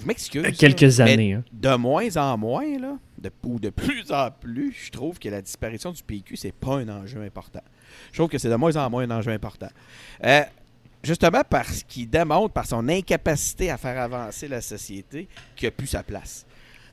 je 0.00 0.06
m'excuse. 0.06 0.42
là, 0.42 0.50
Quelques 0.52 1.00
années. 1.00 1.34
hein. 1.34 1.44
De 1.52 1.74
moins 1.76 2.16
en 2.16 2.36
moins, 2.38 2.78
là, 2.78 2.96
de, 3.18 3.30
ou 3.44 3.58
de 3.60 3.70
plus 3.70 4.10
en 4.12 4.30
plus, 4.30 4.72
je 4.86 4.90
trouve 4.90 5.18
que 5.18 5.28
la 5.28 5.42
disparition 5.42 5.92
du 5.92 6.02
PQ, 6.02 6.36
c'est 6.36 6.52
pas 6.54 6.76
un 6.78 6.88
enjeu 6.88 7.22
important. 7.22 7.62
Je 8.12 8.18
trouve 8.18 8.28
que 8.30 8.38
c'est 8.38 8.48
de 8.50 8.54
moins 8.56 8.76
en 8.76 8.88
moins 8.90 9.02
un 9.04 9.10
enjeu 9.18 9.32
important. 9.32 9.68
Euh, 10.24 10.42
justement 11.02 11.42
parce 11.48 11.82
qu'il 11.82 12.08
démontre, 12.08 12.52
par 12.52 12.66
son 12.66 12.88
incapacité 12.88 13.70
à 13.70 13.76
faire 13.76 14.00
avancer 14.00 14.48
la 14.48 14.60
société, 14.60 15.28
qu'il 15.56 15.66
n'a 15.68 15.70
plus 15.72 15.86
sa 15.86 16.02
place. 16.02 16.46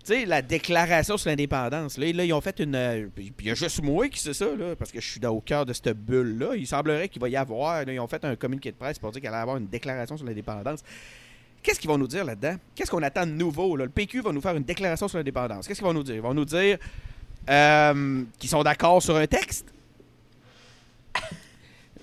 Tu 0.05 0.13
sais, 0.13 0.25
la 0.25 0.41
déclaration 0.41 1.17
sur 1.17 1.29
l'indépendance, 1.29 1.97
là, 1.97 2.09
là, 2.13 2.23
ils 2.23 2.31
ont 2.31 2.39
fait 2.39 2.57
une. 2.61 2.75
euh, 2.75 3.07
Puis 3.13 3.33
il 3.41 3.47
y 3.47 3.51
a 3.51 3.55
juste 3.55 3.83
moi 3.83 4.07
qui 4.07 4.21
sais 4.21 4.33
ça, 4.33 4.45
là, 4.57 4.73
parce 4.77 4.89
que 4.89 5.01
je 5.01 5.11
suis 5.11 5.25
au 5.25 5.41
cœur 5.41 5.65
de 5.65 5.73
cette 5.73 5.89
bulle-là. 5.97 6.55
Il 6.55 6.65
semblerait 6.65 7.09
qu'il 7.09 7.21
va 7.21 7.27
y 7.27 7.35
avoir. 7.35 7.83
là, 7.85 7.91
ils 7.91 7.99
ont 7.99 8.07
fait 8.07 8.23
un 8.23 8.37
communiqué 8.37 8.71
de 8.71 8.77
presse 8.77 8.97
pour 8.99 9.11
dire 9.11 9.19
qu'il 9.19 9.27
allait 9.27 9.37
y 9.37 9.41
avoir 9.41 9.57
une 9.57 9.67
déclaration 9.67 10.15
sur 10.15 10.25
l'indépendance. 10.25 10.79
Qu'est-ce 11.68 11.82
qu'ils 11.82 11.89
vont 11.89 11.97
nous 11.97 12.07
dire 12.07 12.24
là-dedans? 12.24 12.55
Qu'est-ce 12.74 12.89
qu'on 12.89 13.03
attend 13.03 13.26
de 13.26 13.32
nouveau? 13.32 13.76
là? 13.76 13.84
Le 13.84 13.91
PQ 13.91 14.22
va 14.22 14.32
nous 14.32 14.39
faire 14.39 14.55
une 14.55 14.63
déclaration 14.63 15.09
sur 15.09 15.18
l'indépendance. 15.18 15.68
Qu'est-ce 15.68 15.80
qu'ils 15.80 15.86
vont 15.86 15.93
nous 15.93 16.01
dire? 16.01 16.15
Ils 16.15 16.22
vont 16.22 16.34
nous 16.34 16.45
dire 16.45 16.78
euh, 17.49 18.24
qu'ils 18.39 18.49
sont 18.49 18.63
d'accord 18.63 19.03
sur 19.03 19.18
un 19.18 19.28
texte? 19.28 19.65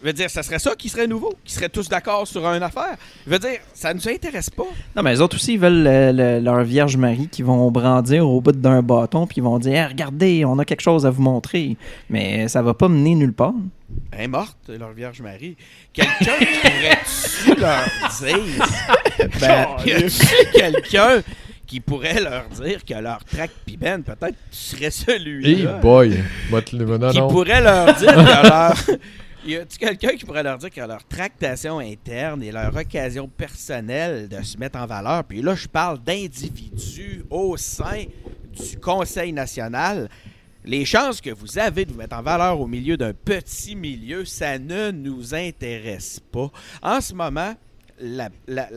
Je 0.04 0.08
veux 0.10 0.12
dire, 0.12 0.28
ça 0.28 0.42
serait 0.42 0.58
ça 0.58 0.74
qui 0.76 0.90
serait 0.90 1.06
nouveau, 1.06 1.32
qui 1.46 1.54
seraient 1.54 1.70
tous 1.70 1.88
d'accord 1.88 2.28
sur 2.28 2.44
une 2.46 2.62
affaire. 2.62 2.94
Je 3.26 3.30
veux 3.32 3.38
dire, 3.38 3.58
ça 3.72 3.94
ne 3.94 3.98
nous 3.98 4.06
intéresse 4.06 4.50
pas. 4.50 4.66
Non, 4.94 5.02
mais 5.02 5.12
les 5.14 5.20
autres 5.22 5.36
aussi, 5.36 5.54
ils 5.54 5.60
le- 5.60 6.12
le- 6.12 6.40
leur 6.40 6.62
Vierge 6.62 6.98
Marie 6.98 7.26
qui 7.28 7.40
vont 7.42 7.70
brandir 7.70 8.28
au 8.28 8.42
bout 8.42 8.52
d'un 8.52 8.82
bâton 8.82 9.26
puis 9.26 9.36
ils 9.38 9.42
vont 9.42 9.58
dire 9.58 9.72
Hey, 9.72 9.86
Regardez, 9.86 10.44
on 10.44 10.58
a 10.58 10.66
quelque 10.66 10.82
chose 10.82 11.06
à 11.06 11.10
vous 11.10 11.22
montrer. 11.22 11.78
Mais 12.10 12.48
ça 12.48 12.60
va 12.60 12.74
pas 12.74 12.88
mener 12.88 13.14
nulle 13.14 13.32
part. 13.32 13.54
Elle 14.12 14.24
est 14.24 14.28
morte, 14.28 14.58
leur 14.68 14.92
Vierge 14.92 15.22
Marie. 15.22 15.56
Quelqu'un 15.94 16.12
pourrait-tu 16.38 17.60
leur 17.60 17.84
dire? 18.20 18.66
Ben, 19.40 19.66
y 19.86 20.58
quelqu'un 20.58 21.22
qui 21.66 21.80
pourrait 21.80 22.20
leur 22.20 22.44
dire 22.48 22.84
que 22.84 22.94
leur 22.94 23.24
track 23.24 23.50
Piben, 23.64 24.02
peut-être 24.02 24.34
tu 24.50 24.58
serais 24.58 24.84
Hey 24.86 24.90
celui-là. 24.90 25.78
boy! 25.78 26.18
Qui 26.66 26.78
pourrait 27.30 27.62
leur 27.62 27.94
dire 27.94 28.12
que 28.12 28.48
leur. 28.48 28.74
Y 29.46 29.56
a-tu 29.56 29.76
quelqu'un 29.78 30.16
qui 30.16 30.24
pourrait 30.24 30.42
leur 30.42 30.56
dire 30.56 30.70
que 30.70 30.80
leur 30.80 31.04
tractation 31.06 31.78
interne 31.78 32.42
et 32.42 32.50
leur 32.50 32.74
occasion 32.74 33.28
personnelle 33.28 34.26
de 34.28 34.42
se 34.42 34.56
mettre 34.56 34.78
en 34.78 34.86
valeur, 34.86 35.22
puis 35.24 35.42
là, 35.42 35.54
je 35.54 35.68
parle 35.68 36.02
d'individus 36.02 37.24
au 37.28 37.56
sein 37.58 38.04
du 38.58 38.78
Conseil 38.78 39.32
national, 39.32 40.08
les 40.64 40.86
chances 40.86 41.20
que 41.20 41.28
vous 41.30 41.58
avez 41.58 41.84
de 41.84 41.92
vous 41.92 41.98
mettre 41.98 42.16
en 42.16 42.22
valeur 42.22 42.58
au 42.58 42.66
milieu 42.66 42.96
d'un 42.96 43.12
petit 43.12 43.76
milieu, 43.76 44.24
ça 44.24 44.58
ne 44.58 44.90
nous 44.90 45.34
intéresse 45.34 46.20
pas. 46.32 46.50
En 46.82 47.02
ce 47.02 47.12
moment, 47.12 47.54
la- 48.00 48.30
la- 48.48 48.68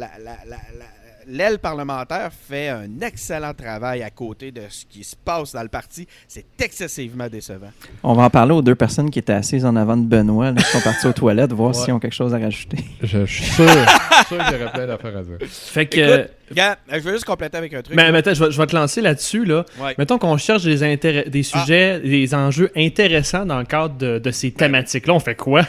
l'aile 1.27 1.59
parlementaire 1.59 2.31
fait 2.31 2.69
un 2.69 2.87
excellent 3.01 3.53
travail 3.53 4.01
à 4.03 4.09
côté 4.09 4.51
de 4.51 4.61
ce 4.69 4.85
qui 4.85 5.03
se 5.03 5.15
passe 5.15 5.51
dans 5.53 5.61
le 5.61 5.67
parti. 5.67 6.07
C'est 6.27 6.45
excessivement 6.59 7.27
décevant. 7.27 7.71
On 8.03 8.13
va 8.13 8.23
en 8.23 8.29
parler 8.29 8.53
aux 8.53 8.61
deux 8.61 8.75
personnes 8.75 9.09
qui 9.09 9.19
étaient 9.19 9.33
assises 9.33 9.65
en 9.65 9.75
avant 9.75 9.97
de 9.97 10.05
Benoît, 10.05 10.51
là, 10.51 10.61
qui 10.61 10.69
sont 10.71 10.79
parties 10.81 11.07
aux 11.07 11.13
toilettes, 11.13 11.51
voir 11.53 11.69
Ouais. 11.75 11.83
s'ils 11.83 11.93
ont 11.93 11.99
quelque 11.99 12.13
chose 12.15 12.33
à 12.33 12.37
rajouter. 12.39 12.77
Je, 13.03 13.25
suis 13.25 13.43
sûr, 13.43 13.67
je 13.67 13.73
suis 13.73 14.25
sûr 14.27 14.37
qu'il 14.45 14.57
y 14.57 14.61
aurait 14.61 14.71
plein 14.71 14.87
d'affaires 14.87 15.17
à 15.17 15.21
dire. 15.23 15.37
Fait 15.49 15.85
que. 15.85 15.99
Écoute, 16.19 16.31
regarde, 16.49 16.77
je 16.91 16.99
veux 16.99 17.13
juste 17.13 17.25
compléter 17.25 17.57
avec 17.57 17.73
un 17.73 17.81
truc. 17.81 17.95
mais, 17.95 18.11
mais 18.11 18.19
attends, 18.19 18.33
je 18.33 18.45
vais, 18.45 18.51
je 18.51 18.57
vais 18.57 18.67
te 18.67 18.75
lancer 18.75 19.01
là-dessus. 19.01 19.43
Là. 19.45 19.65
Ouais. 19.79 19.95
Mettons 19.97 20.17
qu'on 20.17 20.37
cherche 20.37 20.63
des, 20.63 20.77
des 20.97 21.49
Ah. 21.53 21.59
sujets, 21.59 21.99
des 21.99 22.33
enjeux 22.33 22.71
intéressants 22.75 23.45
dans 23.45 23.59
le 23.59 23.65
cadre 23.65 23.95
de, 23.97 24.19
de 24.19 24.31
ces 24.31 24.51
thématiques-là. 24.51 25.13
On 25.13 25.19
fait 25.19 25.35
quoi? 25.35 25.63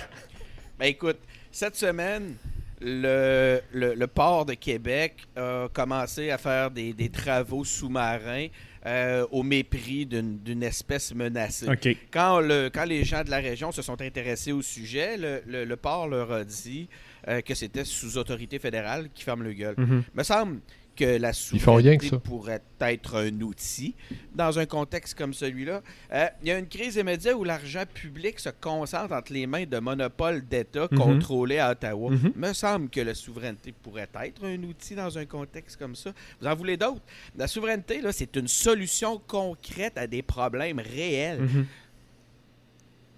Ben 0.78 0.86
écoute, 0.86 1.16
cette 1.50 1.74
semaine, 1.74 2.34
le, 2.80 3.60
le, 3.72 3.94
le 3.94 4.06
port 4.06 4.46
de 4.46 4.54
Québec 4.54 5.16
a 5.36 5.68
commencé 5.72 6.30
à 6.30 6.38
faire 6.38 6.70
des, 6.70 6.92
des 6.92 7.08
travaux 7.08 7.64
sous-marins 7.64 8.46
euh, 8.86 9.26
au 9.32 9.42
mépris 9.42 10.06
d'une 10.06 10.62
espèce 10.62 11.14
menacée. 11.14 11.66
Quand, 12.12 12.40
le, 12.40 12.70
quand 12.72 12.84
les 12.84 13.04
gens 13.04 13.24
de 13.24 13.30
la 13.30 13.38
région 13.38 13.72
se 13.72 13.82
sont 13.82 14.00
intéressés 14.00 14.52
au 14.52 14.62
sujet, 14.62 15.16
le, 15.16 15.42
le- 15.46 15.64
le 15.64 15.76
port 15.76 16.06
leur 16.08 16.30
a 16.32 16.44
dit 16.44 16.88
euh, 17.26 17.40
que 17.40 17.54
c'était 17.54 17.84
sous 17.84 18.16
autorité 18.16 18.58
fédérale 18.58 19.08
qui 19.12 19.24
ferme 19.24 19.42
le 19.42 19.52
gueule. 19.52 19.74
Mhm. 19.76 20.04
me 20.14 20.22
semble 20.22 20.60
que 20.98 21.16
la 21.18 21.32
font 21.32 21.74
rien 21.76 21.96
que 21.96 22.04
souveraineté 22.04 22.08
ça. 22.08 22.18
pourrait 22.18 22.62
être 22.80 23.16
un 23.16 23.40
outil 23.40 23.94
dans 24.34 24.58
un 24.58 24.66
contexte 24.66 25.16
comme 25.16 25.32
celui-là. 25.32 25.82
Euh, 26.12 26.26
Il 26.42 26.48
y 26.48 26.50
a 26.50 26.58
une 26.58 26.66
crise 26.68 26.96
immédiate 26.96 27.34
où 27.36 27.44
l'argent 27.44 27.84
public 27.92 28.38
se 28.40 28.48
concentre 28.50 29.12
entre 29.12 29.32
les 29.32 29.46
mains 29.46 29.64
de 29.66 29.78
monopoles 29.78 30.42
d'État 30.46 30.88
Mhm. 30.90 30.98
contrôlés 30.98 31.58
à 31.58 31.70
Ottawa. 31.70 32.10
Mhm. 32.10 32.32
me 32.36 32.52
semble 32.52 32.88
que 32.90 33.00
la 33.00 33.14
souveraineté 33.14 33.72
pourrait 33.72 34.08
être 34.24 34.44
un 34.44 34.62
outil 34.64 34.94
dans 34.94 35.16
un 35.16 35.24
contexte 35.24 35.76
comme 35.76 35.94
ça. 35.94 36.12
Vous 36.40 36.46
en 36.46 36.54
voulez 36.54 36.76
d'autres? 36.76 37.02
La 37.36 37.46
souveraineté, 37.46 38.00
là, 38.00 38.12
c'est 38.12 38.34
une 38.36 38.48
solution 38.48 39.20
concrète 39.26 39.96
à 39.96 40.06
des 40.06 40.22
problèmes 40.22 40.80
réels 40.80 41.40
Mhm. 41.42 41.66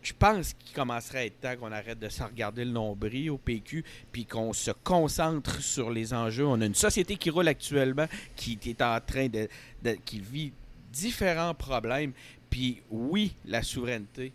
Je 0.02 0.12
pense 0.18 0.54
qu'il 0.54 0.74
commencerait 0.74 1.18
à 1.18 1.24
être 1.26 1.40
temps 1.40 1.56
qu'on 1.56 1.72
arrête 1.72 1.98
de 1.98 2.08
se 2.08 2.22
regarder 2.22 2.64
le 2.64 2.70
nombril 2.70 3.30
au 3.30 3.38
PQ, 3.38 3.84
puis 4.10 4.24
qu'on 4.24 4.52
se 4.52 4.70
concentre 4.82 5.60
sur 5.62 5.90
les 5.90 6.14
enjeux. 6.14 6.46
On 6.46 6.60
a 6.60 6.66
une 6.66 6.74
société 6.74 7.16
qui 7.16 7.30
roule 7.30 7.48
actuellement, 7.48 8.06
qui 8.36 8.58
est 8.66 8.82
en 8.82 8.98
train 9.00 9.28
de, 9.28 9.48
de- 9.84 9.98
qui 10.04 10.20
vit 10.20 10.52
différents 10.92 11.54
problèmes. 11.54 12.12
Puis 12.48 12.80
oui, 12.90 13.34
la 13.46 13.62
souveraineté 13.62 14.32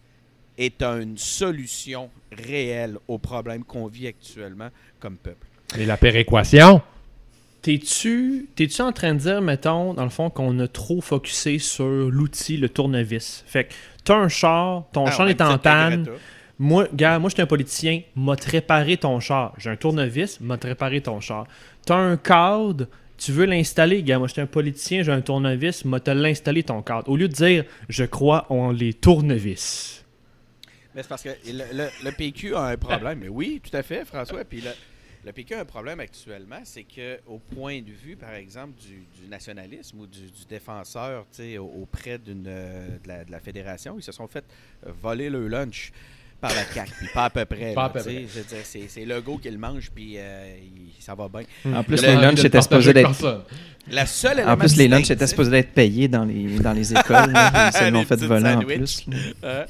est 0.57 0.81
une 0.83 1.17
solution 1.17 2.09
réelle 2.31 2.97
aux 3.07 3.17
problèmes 3.17 3.63
qu'on 3.63 3.87
vit 3.87 4.07
actuellement 4.07 4.69
comme 4.99 5.17
peuple. 5.17 5.47
Et 5.77 5.85
la 5.85 5.97
péréquation? 5.97 6.81
T'es-tu 7.61 8.47
t'es-tu 8.55 8.81
en 8.83 8.91
train 8.91 9.15
de 9.15 9.19
dire, 9.19 9.41
mettons, 9.41 9.95
dans 9.95 10.03
le 10.03 10.11
fond, 10.11 10.29
qu'on 10.29 10.59
a 10.59 10.67
trop 10.67 11.01
focusé 11.01 11.57
sur 11.57 11.87
l'outil, 11.87 12.57
le 12.57 12.69
tournevis? 12.69 13.43
Fait 13.47 13.65
que 13.65 13.73
t'as 14.05 14.15
un 14.15 14.29
char, 14.29 14.85
ton 14.93 15.05
Ah, 15.07 15.11
char 15.11 15.27
est 15.27 15.41
en 15.41 15.57
panne. 15.57 16.05
Moi, 16.57 16.87
gars, 16.93 17.19
moi, 17.19 17.29
je 17.29 17.33
suis 17.35 17.41
un 17.41 17.47
politicien, 17.47 18.01
m'a 18.15 18.37
te 18.37 18.49
réparé 18.49 18.95
ton 18.95 19.19
char. 19.19 19.53
J'ai 19.57 19.69
un 19.69 19.75
tournevis, 19.75 20.39
m'a 20.39 20.57
te 20.57 20.67
réparé 20.67 21.01
ton 21.01 21.19
char. 21.19 21.45
T'as 21.85 21.97
un 21.97 22.15
cadre, 22.15 22.87
tu 23.17 23.33
veux 23.33 23.43
l'installer, 23.45 24.01
gars, 24.03 24.17
moi, 24.19 24.27
je 24.27 24.33
suis 24.33 24.41
un 24.41 24.45
politicien, 24.45 25.03
j'ai 25.03 25.11
un 25.11 25.19
tournevis, 25.19 25.83
m'a 25.83 25.99
te 25.99 26.11
l'installer 26.11 26.63
ton 26.63 26.81
cadre. 26.81 27.09
Au 27.09 27.17
lieu 27.17 27.27
de 27.27 27.33
dire, 27.33 27.65
je 27.89 28.05
crois 28.05 28.45
en 28.49 28.71
les 28.71 28.93
tournevis. 28.93 30.05
Mais 30.93 31.01
c'est 31.03 31.09
parce 31.09 31.23
que 31.23 31.29
le, 31.47 31.63
le- 31.73 31.89
le 32.05 32.11
PQ 32.11 32.55
a 32.55 32.67
un 32.67 32.77
problème. 32.77 33.19
Mais 33.21 33.27
oui, 33.27 33.61
tout 33.61 33.75
à 33.75 33.83
fait, 33.83 34.05
François. 34.05 34.45
Puis 34.45 34.61
le, 34.61 34.69
le 35.25 35.31
PQ 35.31 35.55
a 35.55 35.61
un 35.61 35.65
problème 35.65 35.99
actuellement, 35.99 36.61
c'est 36.63 36.83
que 36.83 37.19
au 37.25 37.39
point 37.39 37.81
de 37.81 37.91
vue, 37.91 38.15
par 38.15 38.35
exemple, 38.35 38.79
du, 38.79 39.27
nationalisme 39.27 40.01
ou 40.01 40.07
du, 40.07 40.29
du 40.29 40.45
défenseur 40.47 41.25
auprès 41.59 42.19
euh, 42.27 42.97
de, 42.99 43.07
la, 43.07 43.25
de 43.25 43.31
la 43.31 43.39
fédération, 43.39 43.97
ils 43.97 44.03
se 44.03 44.11
sont 44.11 44.27
fait 44.27 44.45
voler 44.83 45.31
le 45.31 45.47
lunch 45.47 45.91
par 46.47 46.55
la 46.55 46.65
CAQ. 46.65 46.91
Puis 46.99 47.07
pas 47.13 47.25
à 47.25 47.29
peu 47.29 47.45
près. 47.45 47.73
Pas 47.73 47.81
là, 47.81 47.87
à 47.87 47.89
peu 47.89 47.99
tu 47.99 48.05
sais. 48.05 48.11
près. 48.13 48.25
Je 48.33 48.39
veux 48.39 48.45
dire, 48.45 48.57
c'est, 48.63 48.83
c'est 48.87 49.05
Legault 49.05 49.37
qui 49.37 49.49
le 49.49 49.57
mange, 49.57 49.89
puis 49.93 50.15
euh, 50.17 50.55
il- 50.61 51.01
ça 51.03 51.15
va 51.15 51.27
bien. 51.29 51.43
En 51.73 51.83
plus, 51.83 52.01
Le- 52.01 52.07
les 52.09 52.15
lunchs 52.15 52.43
étaient 52.43 52.61
supposés 52.61 52.93
d'être. 52.93 53.07
personne. 53.09 53.41
La 53.87 54.07
seule 54.07 54.37
En 54.39 54.41
élément 54.41 54.57
plus, 54.57 54.77
les 54.77 54.87
lunchs 54.87 55.03
étaient 55.11 55.13
distinctif- 55.25 55.29
supposés 55.29 55.51
d'être 55.51 55.71
payés 55.73 56.07
dans 56.07 56.25
les, 56.25 56.57
dans 56.59 56.73
les 56.73 56.91
écoles. 56.91 57.31
là. 57.31 57.69
Ils 57.71 57.77
se 57.77 57.83
Les 57.83 57.91
l'ont 57.91 58.01
fait 58.03 58.15
petites 58.15 58.27
voler 58.27 58.49
en 58.49 58.53
sandwichs. 58.61 59.05
plus. 59.05 59.13
là. 59.43 59.61
Hein? 59.61 59.65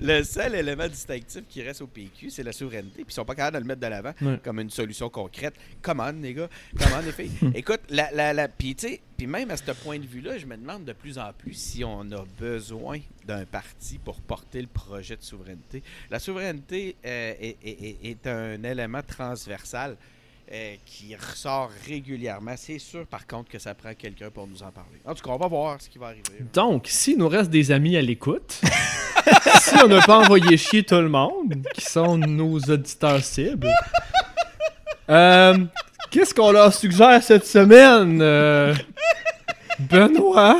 Le 0.00 0.22
seul 0.24 0.54
élément 0.56 0.88
distinctif 0.88 1.42
qui 1.48 1.62
reste 1.62 1.80
au 1.82 1.86
PQ, 1.86 2.30
c'est 2.30 2.42
la 2.42 2.50
souveraineté. 2.50 2.90
Puis 3.04 3.06
ils 3.08 3.12
sont 3.12 3.24
pas 3.24 3.36
capables 3.36 3.58
de 3.58 3.62
le 3.62 3.66
mettre 3.68 3.80
de 3.80 3.86
l'avant 3.86 4.12
Ouais. 4.20 4.40
comme 4.42 4.58
une 4.58 4.70
solution 4.70 5.08
concrète. 5.10 5.54
Comment, 5.80 6.10
les 6.20 6.34
gars? 6.34 6.48
Comment, 6.76 6.98
les 7.06 7.12
filles? 7.12 7.30
Écoute, 7.54 7.80
la, 7.90 8.10
la, 8.12 8.32
la, 8.32 8.48
puis, 8.48 8.74
tu 8.74 8.88
sais, 8.88 9.00
puis 9.22 9.28
même 9.28 9.52
à 9.52 9.56
ce 9.56 9.70
point 9.70 10.00
de 10.00 10.04
vue-là, 10.04 10.36
je 10.36 10.46
me 10.46 10.56
demande 10.56 10.84
de 10.84 10.92
plus 10.92 11.16
en 11.16 11.32
plus 11.32 11.54
si 11.54 11.84
on 11.84 12.00
a 12.10 12.24
besoin 12.40 12.98
d'un 13.24 13.44
parti 13.44 13.98
pour 13.98 14.20
porter 14.20 14.60
le 14.60 14.66
projet 14.66 15.14
de 15.14 15.22
souveraineté. 15.22 15.80
La 16.10 16.18
souveraineté 16.18 16.96
euh, 17.06 17.32
est, 17.38 18.26
un 18.26 18.60
élément 18.64 19.02
transversal 19.06 19.96
euh, 20.50 20.74
qui 20.84 21.14
ressort 21.14 21.70
régulièrement. 21.86 22.54
C'est 22.56 22.80
sûr, 22.80 23.06
par 23.06 23.24
contre, 23.28 23.48
que 23.48 23.60
ça 23.60 23.76
prend 23.76 23.94
quelqu'un 23.94 24.28
pour 24.28 24.48
nous 24.48 24.60
en 24.64 24.72
parler. 24.72 24.98
En 25.04 25.14
tout 25.14 25.22
cas, 25.22 25.30
on 25.30 25.38
va 25.38 25.46
voir 25.46 25.80
ce 25.80 25.88
qui 25.88 25.98
va 25.98 26.06
arriver. 26.06 26.42
Donc, 26.52 26.88
s'il 26.88 27.16
nous 27.16 27.28
reste 27.28 27.50
des 27.50 27.70
amis 27.70 27.96
à 27.96 28.02
l'écoute, 28.02 28.60
si 29.60 29.76
on 29.84 29.86
n'a 29.86 30.02
pas 30.02 30.18
envoyé 30.18 30.56
chier 30.56 30.82
tout 30.82 30.96
le 30.96 31.08
monde, 31.08 31.62
qui 31.74 31.84
sont 31.84 32.18
nos 32.18 32.58
auditeurs 32.58 33.22
cibles, 33.22 33.70
euh, 35.12 35.54
qu'est-ce 36.10 36.34
qu'on 36.34 36.52
leur 36.52 36.72
suggère 36.72 37.22
cette 37.22 37.46
semaine? 37.46 38.20
euh, 38.22 38.74
Benoît? 39.78 40.58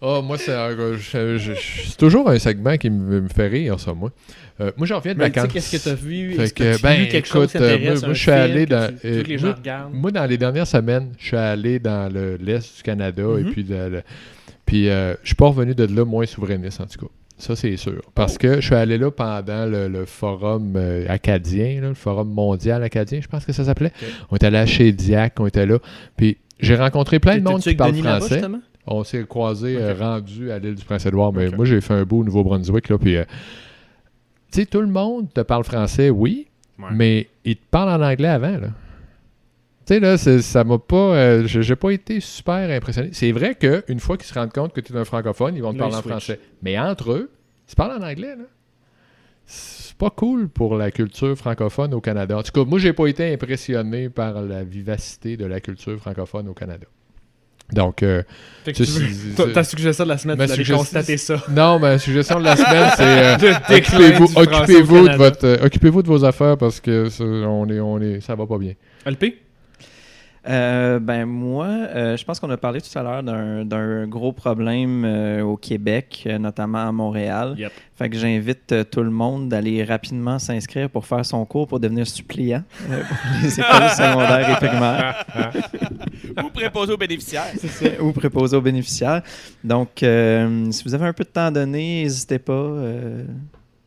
Ah, 0.00 0.20
moi, 0.22 0.36
c'est 0.38 0.54
toujours 1.98 2.28
un 2.30 2.38
segment 2.38 2.76
qui 2.76 2.88
me, 2.88 3.20
me 3.22 3.28
fait 3.28 3.48
rire, 3.48 3.80
ça, 3.80 3.92
moi. 3.94 4.10
Euh, 4.60 4.70
moi, 4.76 4.86
j'en 4.86 4.98
reviens 4.98 5.14
de 5.14 5.18
vacances. 5.18 5.52
qu'est-ce 5.52 5.76
que 5.76 5.82
t'as 5.90 5.94
vu? 5.94 6.34
Fait 6.34 6.42
Est-ce 6.44 6.54
que, 6.54 6.62
que, 6.72 6.76
tu 6.76 6.82
ben, 6.82 7.08
quelque 7.08 7.26
écoute, 7.28 7.54
moi- 8.04 8.12
je 8.12 8.20
suis 8.20 8.30
allé 8.30 8.66
dans- 8.66 8.92
tu- 9.00 9.22
les 9.22 9.38
gens 9.38 9.54
moi-? 9.64 9.90
Moi, 9.92 10.10
dans 10.12 10.24
les 10.26 10.38
dernières 10.38 10.66
semaines, 10.66 11.12
je 11.18 11.26
suis 11.26 11.36
allé 11.36 11.78
dans 11.80 12.12
le- 12.12 12.36
l'Est 12.36 12.76
du 12.76 12.82
Canada 12.82 13.22
et 13.38 13.42
Mhm. 13.44 13.52
puis, 13.52 13.64
de- 13.64 13.74
le- 13.74 14.02
puis 14.66 14.84
je 14.86 15.16
suis 15.24 15.34
pas 15.34 15.46
revenu 15.46 15.74
de 15.74 15.84
là 15.84 16.04
moins 16.04 16.26
souverainiste, 16.26 16.80
en 16.80 16.86
tout 16.86 17.06
cas. 17.06 17.12
Ça, 17.38 17.54
c'est 17.56 17.76
sûr. 17.76 18.02
Parce 18.14 18.34
Oh. 18.34 18.38
que 18.40 18.54
je 18.56 18.66
suis 18.66 18.74
allé 18.74 18.98
là 18.98 19.10
pendant 19.10 19.64
le, 19.64 19.86
le 19.88 20.04
forum 20.06 20.74
euh, 20.76 21.06
acadien, 21.08 21.80
là, 21.80 21.88
le 21.88 21.94
forum 21.94 22.28
mondial 22.28 22.82
acadien, 22.82 23.20
je 23.22 23.28
pense 23.28 23.44
que 23.44 23.52
ça 23.52 23.64
s'appelait. 23.64 23.92
On 24.30 24.36
était 24.36 24.46
allé 24.46 24.66
chez 24.66 24.90
Diac, 24.92 25.34
on 25.38 25.46
était 25.46 25.64
là. 25.66 25.78
Puis 26.16 26.36
j'ai 26.58 26.74
rencontré 26.74 27.20
plein 27.20 27.38
de 27.38 27.44
monde 27.44 27.60
qui 27.60 27.74
parle 27.76 27.94
français. 27.94 28.42
On 28.86 29.04
s'est 29.04 29.24
croisés 29.28 29.76
euh, 29.78 29.94
rendus 29.94 30.50
à 30.50 30.58
l'île 30.58 30.74
du 30.74 30.84
Prince-Édouard, 30.84 31.32
mais 31.32 31.48
moi 31.50 31.64
j'ai 31.64 31.80
fait 31.80 31.94
un 31.94 32.04
bout 32.04 32.20
au 32.20 32.24
Nouveau-Brunswick. 32.24 32.88
Là, 32.88 32.98
puis, 32.98 33.16
euh, 33.16 33.24
tu 34.50 34.60
sais, 34.60 34.66
tout 34.66 34.80
le 34.80 34.86
monde 34.86 35.32
te 35.32 35.40
parle 35.42 35.62
français, 35.64 36.10
oui, 36.10 36.46
Ouais. 36.78 36.86
mais 36.94 37.28
il 37.44 37.56
te 37.56 37.64
parle 37.70 37.90
en 38.02 38.04
anglais 38.04 38.28
avant. 38.28 38.56
Là. 38.58 38.68
Tu 39.88 39.94
sais, 39.94 40.00
là, 40.00 40.18
c'est- 40.18 40.42
ça 40.42 40.64
m'a 40.64 40.76
pas. 40.78 40.96
euh, 40.96 41.42
j'ai 41.46 41.74
pas 41.76 41.90
été 41.92 42.20
super 42.20 42.70
impressionné. 42.70 43.08
C'est 43.12 43.32
vrai 43.32 43.54
qu'une 43.54 44.00
fois 44.00 44.18
qu'ils 44.18 44.26
se 44.26 44.34
rendent 44.34 44.52
compte 44.52 44.74
que 44.74 44.82
tu 44.82 44.92
es 44.92 44.96
un 44.96 45.04
francophone, 45.06 45.54
ils 45.56 45.62
vont 45.62 45.72
te 45.72 45.78
Là, 45.78 45.84
parler 45.84 45.96
en 45.96 46.02
français. 46.02 46.38
Mais 46.62 46.78
entre 46.78 47.12
eux, 47.12 47.30
ils 47.66 47.70
se 47.70 47.74
parlent 47.74 47.98
en 48.02 48.06
anglais. 48.06 48.36
Là. 48.36 48.44
C'est 49.46 49.96
pas 49.96 50.10
cool 50.10 50.48
pour 50.50 50.76
la 50.76 50.90
culture 50.90 51.34
francophone 51.38 51.94
au 51.94 52.02
Canada. 52.02 52.36
En 52.36 52.42
tout 52.42 52.52
cas, 52.52 52.68
moi, 52.68 52.78
j'ai 52.78 52.92
pas 52.92 53.06
été 53.06 53.32
impressionné 53.32 54.10
par 54.10 54.42
la 54.42 54.62
vivacité 54.62 55.38
de 55.38 55.46
la 55.46 55.58
culture 55.60 55.98
francophone 55.98 56.48
au 56.48 56.52
Canada. 56.54 56.86
Donc, 57.72 58.02
euh, 58.02 58.22
ta- 58.64 59.64
suggestion 59.64 60.04
de 60.04 60.08
la 60.10 60.18
semaine, 60.18 60.36
Ma 60.38 60.44
tu 60.46 60.52
avais 60.52 60.64
suggestion- 60.64 60.76
constaté 60.78 61.16
ça. 61.16 61.42
non, 61.50 61.78
ma 61.78 61.98
suggestion 61.98 62.38
de 62.40 62.44
la 62.44 62.56
semaine, 62.56 62.90
c'est 62.96 63.46
euh, 63.46 63.54
occupez-vous, 64.42 65.08
de 65.08 65.16
votre, 65.16 65.44
euh, 65.46 65.64
occupez-vous 65.66 66.02
de 66.02 66.08
vos 66.08 66.24
affaires 66.24 66.56
parce 66.58 66.80
que 66.80 67.08
ça, 67.08 67.24
on 67.24 67.66
est, 67.68 67.80
on 67.80 68.00
est, 68.00 68.20
ça 68.20 68.34
va 68.34 68.46
pas 68.46 68.58
bien. 68.58 68.72
LP? 69.06 69.34
Euh, 70.48 70.98
ben 70.98 71.26
moi, 71.26 71.66
euh, 71.66 72.16
je 72.16 72.24
pense 72.24 72.40
qu'on 72.40 72.50
a 72.50 72.56
parlé 72.56 72.80
tout 72.80 72.98
à 72.98 73.02
l'heure 73.02 73.22
d'un 73.22 74.06
gros 74.06 74.32
problème 74.32 75.04
euh, 75.04 75.42
au 75.42 75.56
Québec, 75.56 76.26
notamment 76.40 76.88
à 76.88 76.92
Montréal. 76.92 77.54
Yep. 77.58 77.72
Fait 77.96 78.08
que 78.08 78.16
j'invite 78.16 78.74
tout 78.90 79.02
le 79.02 79.10
monde 79.10 79.48
d'aller 79.48 79.84
rapidement 79.84 80.38
s'inscrire 80.38 80.88
pour 80.88 81.04
faire 81.04 81.26
son 81.26 81.44
cours 81.44 81.66
pour 81.66 81.80
devenir 81.80 82.06
suppliant 82.06 82.62
euh, 82.90 83.02
pour 83.02 83.16
les 83.42 83.54
écoles 83.60 83.90
secondaires 83.90 84.50
et 84.50 84.66
primaires 84.66 85.26
Vous 86.42 86.50
préposez 86.50 86.92
aux 86.92 86.96
bénéficiaires. 86.96 87.52
ou 88.00 88.12
préposés 88.12 88.56
aux 88.56 88.62
bénéficiaires. 88.62 89.22
Donc, 89.62 89.90
si 89.98 90.84
vous 90.84 90.94
avez 90.94 91.06
un 91.06 91.12
peu 91.12 91.24
de 91.24 91.28
temps 91.28 91.46
à 91.46 91.50
donner, 91.50 92.02
n'hésitez 92.04 92.38
pas. 92.38 92.72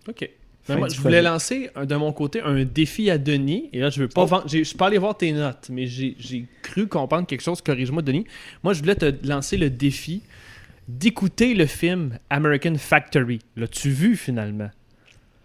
OK. 0.07 0.29
Mais 0.69 0.77
moi, 0.77 0.87
je 0.89 0.99
voulais 1.01 1.21
lancer 1.21 1.69
un- 1.75 1.85
de 1.85 1.95
mon 1.95 2.13
côté 2.13 2.39
un 2.41 2.63
défi 2.63 3.09
à 3.09 3.17
Denis. 3.17 3.69
Et 3.73 3.79
là, 3.79 3.89
je 3.89 3.99
veux 4.01 4.07
pas 4.07 4.21
Oh. 4.21 4.25
vendre. 4.25 4.43
j'ai- 4.47 4.59
Je 4.59 4.63
suis 4.69 4.77
pas 4.77 4.87
allé 4.87 4.97
voir 4.97 5.17
tes 5.17 5.31
notes, 5.31 5.67
mais 5.69 5.87
j'ai 5.87 6.15
j'ai 6.19 6.45
cru 6.61 6.87
comprendre 6.87 7.25
quelque 7.27 7.41
chose. 7.41 7.61
Corrige-moi, 7.61 8.01
Denis. 8.01 8.25
Moi, 8.63 8.73
je 8.73 8.79
voulais 8.79 8.95
te 8.95 9.11
lancer 9.27 9.57
le 9.57 9.69
défi 9.69 10.21
d'écouter 10.87 11.53
le 11.53 11.65
film 11.65 12.17
American 12.29 12.75
Factory. 12.77 13.39
L'as-tu 13.55 13.89
vu 13.89 14.15
finalement? 14.15 14.69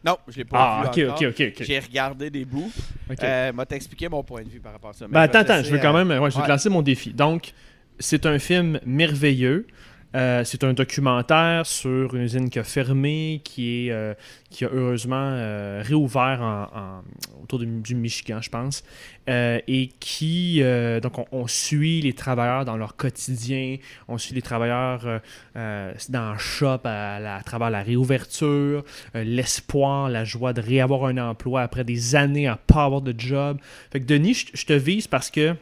Non, 0.04 0.16
je 0.28 0.36
l'ai 0.38 0.44
pas 0.44 0.56
Ah, 0.58 0.82
vu 0.94 1.02
ok, 1.04 1.10
encore. 1.10 1.22
ok, 1.22 1.34
ok. 1.40 1.52
ok. 1.60 1.66
J'ai 1.66 1.78
regardé 1.80 2.30
des 2.30 2.44
bouts. 2.44 2.70
Ok. 3.10 3.16
Euh, 3.22 3.52
m'a 3.52 3.66
t'expliqué 3.66 4.08
mon 4.08 4.22
point 4.22 4.42
de 4.44 4.48
vue 4.48 4.60
par 4.60 4.72
rapport 4.72 4.90
à 4.90 4.92
ça. 4.92 5.06
Mais 5.08 5.12
Ben, 5.14 5.22
je 5.22 5.32
vais 5.32 5.36
attends, 5.38 5.46
te 5.48 5.52
attends, 5.52 5.64
je 5.64 5.72
veux 5.72 5.78
quand 5.78 5.96
euh, 5.96 6.04
même 6.04 6.22
ouais, 6.22 6.30
je 6.30 6.36
vais 6.36 6.44
te 6.44 6.48
lancer 6.48 6.68
mon 6.68 6.82
défi. 6.82 7.12
Donc, 7.12 7.52
c'est 7.98 8.24
un 8.26 8.38
film 8.38 8.78
merveilleux. 8.86 9.66
Euh, 10.14 10.44
c'est 10.44 10.64
un 10.64 10.72
documentaire 10.72 11.66
sur 11.66 12.14
une 12.14 12.22
usine 12.22 12.48
qui 12.48 12.58
a 12.58 12.64
fermé, 12.64 13.40
qui, 13.44 13.88
est, 13.88 13.90
euh, 13.90 14.14
qui 14.50 14.64
a 14.64 14.68
heureusement 14.72 15.30
euh, 15.32 15.82
réouvert 15.84 16.70
autour 17.42 17.58
du, 17.58 17.94
Michigan, 17.94 18.40
je 18.40 18.48
pense, 18.48 18.84
et 19.28 19.90
qui, 20.00 20.62
donc, 21.02 21.26
on, 21.32 21.46
suit 21.46 22.00
les 22.00 22.12
travailleurs 22.12 22.64
dans 22.64 22.76
leur 22.76 22.96
quotidien, 22.96 23.76
on 24.08 24.18
suit 24.18 24.34
les 24.34 24.42
travailleurs 24.42 25.20
dans 25.54 26.32
le 26.32 26.38
shop 26.38 26.80
à, 26.84 27.40
travers 27.44 27.70
la 27.70 27.82
réouverture, 27.82 28.84
l'espoir, 29.14 30.08
la 30.08 30.24
joie 30.24 30.52
de 30.52 30.60
réavoir 30.60 31.06
un 31.06 31.18
emploi 31.18 31.62
après 31.62 31.84
des 31.84 32.14
années 32.14 32.46
à 32.46 32.56
pas 32.56 32.84
avoir 32.84 33.02
de 33.02 33.14
job. 33.16 33.58
Fait 33.90 34.00
que 34.00 34.06
Denis, 34.06 34.34
je, 34.34 34.46
je 34.54 34.66
te 34.66 34.72
vise 34.72 35.06
parce 35.06 35.30
que 35.30 35.54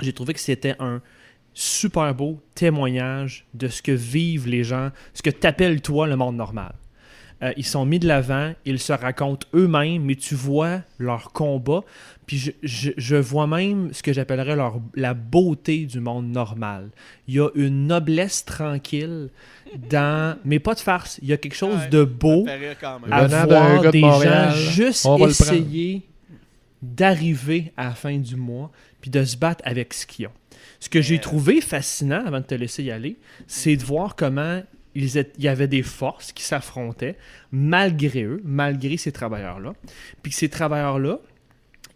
j'ai 0.00 0.12
trouvé 0.12 0.34
que 0.34 0.40
c'était 0.40 0.76
un 0.78 1.00
super 1.60 2.14
beau 2.14 2.40
témoignage 2.54 3.44
de 3.54 3.66
ce 3.66 3.82
que 3.82 3.90
vivent 3.90 4.46
les 4.46 4.62
gens, 4.62 4.90
ce 5.12 5.22
que 5.22 5.30
t'appelles 5.30 5.80
toi 5.80 6.06
le 6.06 6.14
monde 6.14 6.36
normal. 6.36 6.72
Euh, 7.42 7.52
ils 7.56 7.66
sont 7.66 7.84
mis 7.84 7.98
de 7.98 8.06
l'avant, 8.08 8.52
ils 8.64 8.78
se 8.78 8.92
racontent 8.92 9.46
eux-mêmes, 9.54 10.02
mais 10.04 10.14
tu 10.14 10.34
vois 10.36 10.82
leur 10.98 11.32
combat, 11.32 11.82
puis 12.26 12.36
je, 12.38 12.50
je- 12.62 12.90
je 12.96 13.16
vois 13.16 13.46
même 13.48 13.92
ce 13.92 14.02
que 14.04 14.12
j'appellerais 14.12 14.54
leur, 14.56 14.80
la 14.94 15.14
beauté 15.14 15.86
du 15.86 15.98
monde 16.00 16.28
normal. 16.28 16.90
Il 17.28 17.34
y 17.34 17.40
a 17.40 17.48
une 17.56 17.86
noblesse 17.88 18.44
tranquille 18.44 19.28
dans... 19.90 20.36
Mais 20.44 20.58
pas 20.60 20.74
de 20.74 20.80
farce, 20.80 21.18
il 21.22 21.28
y 21.28 21.32
a 21.32 21.36
quelque 21.36 21.54
chose 21.56 21.76
Ouais, 21.78 21.88
de 21.88 22.04
beau 22.04 22.44
quand 22.80 23.00
même. 23.00 23.12
À 23.12 23.26
voir 23.46 23.82
de 23.82 23.90
des 23.90 24.00
Montréal, 24.00 24.50
gens 24.54 24.70
juste 24.70 25.06
essayer 25.28 26.02
d'arriver 26.82 27.72
à 27.76 27.84
la 27.84 27.94
fin 27.94 28.16
du 28.18 28.36
mois 28.36 28.70
puis 29.00 29.10
de 29.10 29.24
se 29.24 29.36
battre 29.36 29.62
avec 29.64 29.94
ce 29.94 30.06
qu'ils 30.06 30.26
ont. 30.26 30.30
Ce 30.80 30.88
que 30.88 31.00
j'ai 31.02 31.16
Mais- 31.16 31.20
trouvé 31.20 31.60
fascinant 31.60 32.24
avant 32.26 32.40
de 32.40 32.44
te 32.44 32.54
laisser 32.54 32.82
y 32.84 32.90
aller, 32.90 33.16
c'est 33.46 33.76
de 33.76 33.82
voir 33.84 34.14
comment 34.16 34.62
ils 34.94 35.16
étaient- 35.18 35.32
il 35.38 35.44
y 35.44 35.48
avait 35.48 35.68
des 35.68 35.82
forces 35.82 36.32
qui 36.32 36.42
s'affrontaient 36.42 37.16
malgré 37.52 38.22
eux, 38.24 38.40
malgré 38.44 38.96
ces 38.96 39.12
travailleurs-là. 39.12 39.74
Puis 40.22 40.32
que 40.32 40.38
ces 40.38 40.48
travailleurs-là, 40.48 41.18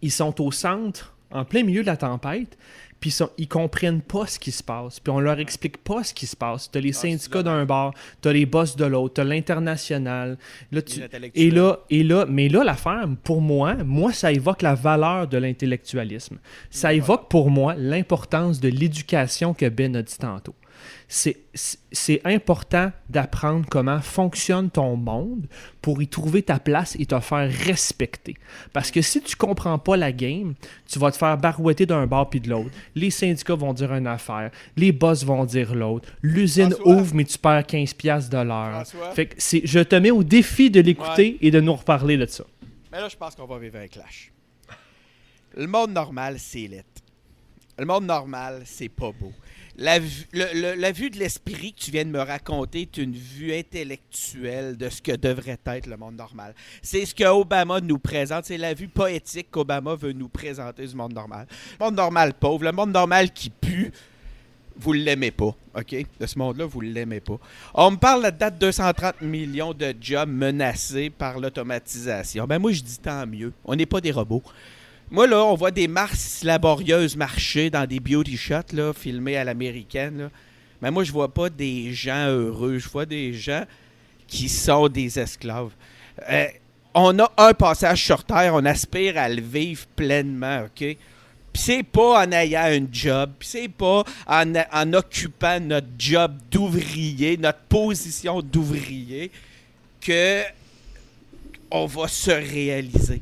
ils 0.01 0.11
sont 0.11 0.41
au 0.41 0.51
centre, 0.51 1.15
en 1.33 1.45
plein 1.45 1.63
milieu 1.63 1.81
de 1.81 1.87
la 1.87 1.97
tempête, 1.97 2.57
puis 3.03 3.13
ils, 3.37 3.49
comprennent 3.49 4.01
pas 4.01 4.27
ce 4.27 4.39
qui 4.39 4.53
se 4.53 4.63
passe, 4.63 5.01
puis 5.01 5.11
on 5.11 5.19
leur 5.19 5.37
explique 5.37 5.77
pas 5.77 6.05
ce 6.05 6.13
qui 6.13 6.25
se 6.25 6.37
passe. 6.37 6.71
Tu 6.71 6.77
as 6.77 6.81
les 6.81 6.95
Ah, 6.95 7.01
syndicats 7.01 7.43
d'un 7.43 7.65
bord, 7.65 7.93
tu 8.21 8.29
as 8.29 8.31
les 8.31 8.45
boss 8.45 8.77
de 8.77 8.85
l'autre, 8.85 9.15
tu 9.15 9.21
as 9.21 9.25
l'international. 9.25 10.37
Là, 10.71 10.81
tu, 10.81 11.01
et 11.35 11.51
là, 11.51 11.79
et 11.89 12.01
là, 12.01 12.25
mais 12.29 12.47
là, 12.47 12.63
l'affaire, 12.63 13.05
pour 13.25 13.41
moi, 13.41 13.75
moi, 13.83 14.13
ça 14.13 14.31
évoque 14.31 14.61
la 14.61 14.73
valeur 14.73 15.27
de 15.27 15.37
l'intellectualisme. 15.37 16.37
Ça 16.69 16.93
évoque 16.93 17.27
pour 17.27 17.49
moi 17.49 17.75
l'importance 17.77 18.61
de 18.61 18.69
l'éducation 18.69 19.53
que 19.53 19.67
Ben 19.67 19.93
a 19.97 20.01
dit 20.01 20.17
tantôt. 20.17 20.55
C'est- 21.15 22.21
important 22.25 22.91
d'apprendre 23.07 23.67
comment 23.69 24.01
fonctionne 24.01 24.71
ton 24.71 24.95
monde 24.95 25.45
pour 25.79 26.01
y 26.01 26.07
trouver 26.07 26.41
ta 26.41 26.57
place 26.57 26.95
et 26.99 27.05
te 27.05 27.19
faire 27.19 27.51
respecter. 27.51 28.35
Parce 28.73 28.89
que 28.89 29.03
si 29.03 29.21
tu 29.21 29.35
comprends 29.35 29.77
pas 29.77 29.95
la 29.95 30.11
game, 30.11 30.55
tu 30.87 30.97
vas 30.97 31.11
te 31.11 31.17
faire 31.17 31.37
barouetter 31.37 31.85
d'un 31.85 32.07
bord 32.07 32.31
puis 32.31 32.39
de 32.39 32.49
l'autre. 32.49 32.71
Les 32.95 33.11
syndicats 33.11 33.53
vont 33.53 33.73
dire 33.73 33.93
une 33.93 34.07
affaire, 34.07 34.49
les 34.75 34.91
boss 34.91 35.23
vont 35.23 35.45
dire 35.45 35.75
l'autre, 35.75 36.09
l'usine 36.23 36.73
ouvre 36.83 37.13
mais 37.13 37.25
tu 37.25 37.37
perds 37.37 37.67
15 37.67 37.93
piastres 37.93 38.31
de 38.31 38.37
l'heure. 38.41 38.71
François? 38.87 39.11
Fait 39.11 39.27
que 39.27 39.35
c'est- 39.37 39.61
je 39.65 39.81
te 39.81 39.95
mets 39.95 40.09
au 40.11 40.23
défi 40.23 40.71
de 40.71 40.81
l'écouter 40.81 41.37
et 41.41 41.51
de 41.51 41.59
nous 41.61 41.75
reparler 41.75 42.17
de 42.17 42.25
ça. 42.25 42.43
Mais 42.91 42.99
là, 42.99 43.07
je 43.07 43.15
pense 43.15 43.35
qu'on 43.35 43.45
va 43.45 43.59
vivre 43.59 43.77
un 43.77 43.87
clash. 43.87 44.31
Le 45.55 45.67
monde 45.67 45.91
normal, 45.91 46.37
c'est 46.39 46.65
lettre. 46.67 46.87
Le 47.77 47.85
monde 47.85 48.05
normal, 48.05 48.63
c'est 48.65 48.89
pas 48.89 49.11
beau. 49.11 49.31
La, 49.75 49.97
vue- 49.99 51.09
de 51.09 51.17
l'esprit 51.17 51.73
que 51.73 51.79
tu 51.79 51.91
viens 51.91 52.05
de 52.05 52.09
me 52.11 52.19
raconter 52.19 52.81
est 52.81 52.97
une 52.97 53.13
vue 53.13 53.53
intellectuelle 53.53 54.77
de 54.77 54.89
ce 54.89 55.01
que 55.01 55.15
devrait 55.15 55.57
être 55.65 55.87
le 55.87 55.97
monde 55.97 56.15
normal. 56.15 56.53
C'est 56.81 57.05
ce 57.05 57.15
que 57.15 57.23
Obama 57.23 57.81
nous 57.81 57.97
présente. 57.97 58.45
C'est 58.45 58.57
la 58.57 58.73
vue 58.73 58.87
poétique 58.87 59.47
qu'Obama 59.49 59.95
veut 59.95 60.11
nous 60.13 60.29
présenter 60.29 60.85
du 60.85 60.95
monde 60.95 61.13
normal. 61.13 61.47
Le 61.79 61.85
monde 61.85 61.95
normal 61.95 62.33
pauvre, 62.33 62.63
le 62.65 62.71
monde 62.71 62.91
normal 62.91 63.31
qui 63.33 63.49
pue, 63.49 63.91
vous 64.75 64.93
l'aimez 64.93 65.31
pas, 65.31 65.55
OK? 65.75 65.95
De 66.19 66.25
ce 66.25 66.37
monde-là, 66.37 66.65
vous 66.65 66.81
l'aimez 66.81 67.19
pas. 67.19 67.37
On 67.73 67.91
me 67.91 67.97
parle 67.97 68.23
là-dedans 68.23 68.49
de 68.51 68.57
230 68.57 69.21
millions 69.21 69.73
de 69.73 69.93
jobs 69.99 70.29
menacés 70.29 71.09
par 71.09 71.39
l'automatisation. 71.39 72.45
Ben 72.45 72.59
moi, 72.59 72.71
je 72.71 72.81
dis 72.81 72.97
tant 72.99 73.25
mieux. 73.25 73.53
On 73.65 73.75
n'est 73.75 73.85
pas 73.87 74.01
des 74.01 74.11
robots. 74.11 74.43
Moi, 75.11 75.27
là, 75.27 75.43
on 75.43 75.55
voit 75.55 75.71
des 75.71 75.87
marches 75.87 76.43
laborieuses 76.43 77.15
marcher 77.15 77.69
dans 77.69 77.85
des 77.85 77.99
beauty 77.99 78.37
shots, 78.37 78.73
là, 78.73 78.93
filmés 78.93 79.37
à 79.37 79.43
l'américaine. 79.43 80.29
Mais 80.81 80.91
moi, 80.91 81.03
je 81.03 81.11
vois 81.11 81.33
pas 81.33 81.49
des 81.49 81.93
gens 81.93 82.27
heureux. 82.27 82.77
Je 82.79 82.89
vois 82.89 83.05
des 83.05 83.33
gens 83.33 83.63
qui 84.27 84.49
sont 84.49 84.87
des 84.87 85.19
esclaves. 85.19 85.71
Euh, 86.29 86.47
on 86.93 87.17
a 87.19 87.31
un 87.37 87.53
passage 87.53 88.03
sur 88.03 88.23
Terre, 88.23 88.53
on 88.53 88.65
aspire 88.65 89.17
à 89.17 89.29
le 89.29 89.41
vivre 89.41 89.85
pleinement, 89.95 90.63
OK? 90.65 90.97
Puis 91.53 91.61
c'est 91.61 91.83
pas 91.83 92.25
en 92.25 92.31
ayant 92.31 92.63
un 92.63 92.87
job, 92.91 93.31
puis 93.37 93.47
c'est 93.47 93.67
pas 93.67 94.03
en, 94.27 94.53
en 94.71 94.93
occupant 94.93 95.59
notre 95.59 95.87
job 95.97 96.33
d'ouvrier, 96.49 97.37
notre 97.37 97.59
position 97.59 98.41
d'ouvrier, 98.41 99.31
que 100.01 100.41
on 101.69 101.85
va 101.85 102.07
se 102.07 102.31
réaliser. 102.31 103.21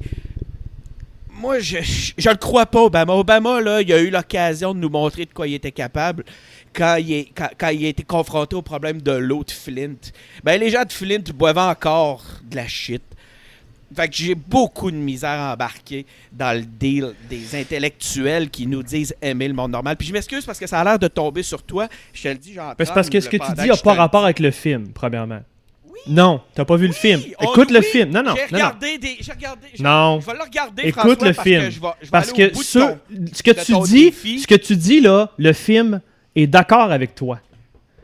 Moi, 1.33 1.59
je, 1.59 1.81
je, 1.81 2.13
je 2.17 2.29
le 2.29 2.35
crois 2.35 2.65
pas, 2.65 2.81
Obama. 2.81 3.13
Obama, 3.13 3.61
là, 3.61 3.81
il 3.81 3.91
a 3.93 3.99
eu 3.99 4.09
l'occasion 4.09 4.73
de 4.73 4.79
nous 4.79 4.89
montrer 4.89 5.25
de 5.25 5.33
quoi 5.33 5.47
il 5.47 5.53
était 5.53 5.71
capable 5.71 6.23
quand 6.73 6.95
il, 6.97 7.13
est, 7.13 7.31
quand, 7.35 7.49
quand 7.57 7.69
il 7.69 7.85
a 7.85 7.89
été 7.89 8.03
confronté 8.03 8.55
au 8.55 8.61
problème 8.61 9.01
de 9.01 9.11
l'eau 9.11 9.43
de 9.43 9.51
Flint. 9.51 9.95
Ben, 10.43 10.59
les 10.59 10.69
gens 10.69 10.83
de 10.83 10.91
Flint 10.91 11.23
boivent 11.33 11.57
encore 11.57 12.23
de 12.43 12.55
la 12.55 12.67
shit. 12.67 13.01
Fait 13.93 14.07
que 14.07 14.15
j'ai 14.15 14.35
beaucoup 14.35 14.89
de 14.89 14.95
misère 14.95 15.31
à 15.31 15.53
embarquer 15.53 16.05
dans 16.31 16.57
le 16.57 16.63
deal 16.63 17.13
des 17.29 17.59
intellectuels 17.59 18.49
qui 18.49 18.65
nous 18.65 18.83
disent 18.83 19.13
aimer 19.21 19.49
le 19.49 19.53
monde 19.53 19.71
normal. 19.71 19.97
Puis 19.97 20.07
je 20.07 20.13
m'excuse 20.13 20.45
parce 20.45 20.59
que 20.59 20.67
ça 20.67 20.79
a 20.79 20.83
l'air 20.83 20.99
de 20.99 21.09
tomber 21.09 21.43
sur 21.43 21.61
toi. 21.63 21.89
Je 22.13 22.23
te 22.23 22.27
le 22.29 22.35
dis, 22.35 22.53
j'en 22.53 22.69
Ben, 22.69 22.85
c'est 22.85 22.93
parce 22.93 23.09
que 23.09 23.19
ce 23.19 23.27
que 23.27 23.37
tu 23.37 23.51
dis 23.61 23.67
n'a 23.67 23.75
pas 23.77 23.93
rapport 23.93 24.23
avec 24.23 24.39
le 24.39 24.51
film, 24.51 24.91
premièrement. 24.93 25.41
Non, 26.07 26.41
t'as 26.55 26.65
pas 26.65 26.75
vu 26.77 26.87
le 26.87 26.93
film. 26.93 27.21
on- 27.39 27.43
Écoute 27.51 27.69
le 27.71 27.79
oui, 27.79 27.85
film. 27.85 28.09
Non, 28.09 28.23
non, 28.23 28.33
J'ai 28.35 28.41
non, 28.41 28.47
non. 28.51 28.65
regardé 28.65 28.97
des. 28.97 29.17
J'ai 29.19 29.31
regardé. 29.31 29.67
Non. 29.79 30.19
Je 30.19 30.25
vais 30.25 30.33
le 30.33 30.43
regarder, 30.43 30.81
Écoute 30.83 31.01
François, 31.03 31.27
le 31.27 31.33
parce 31.33 31.47
film. 31.47 31.61
Que 31.63 31.69
je 31.69 31.79
vais, 31.79 31.87
je 31.99 32.05
vais 32.05 32.11
Parce 32.11 32.31
que 32.33 32.53
ce, 32.55 32.79
ton- 32.79 32.99
ce 33.33 33.43
que 33.43 33.51
tu 33.51 33.73
dis, 33.87 34.05
défi. 34.05 34.39
ce 34.39 34.47
que 34.47 34.55
tu 34.55 34.75
dis 34.75 34.99
là, 34.99 35.29
le 35.37 35.53
film 35.53 36.01
est 36.35 36.47
d'accord 36.47 36.91
avec 36.91 37.13
toi. 37.15 37.39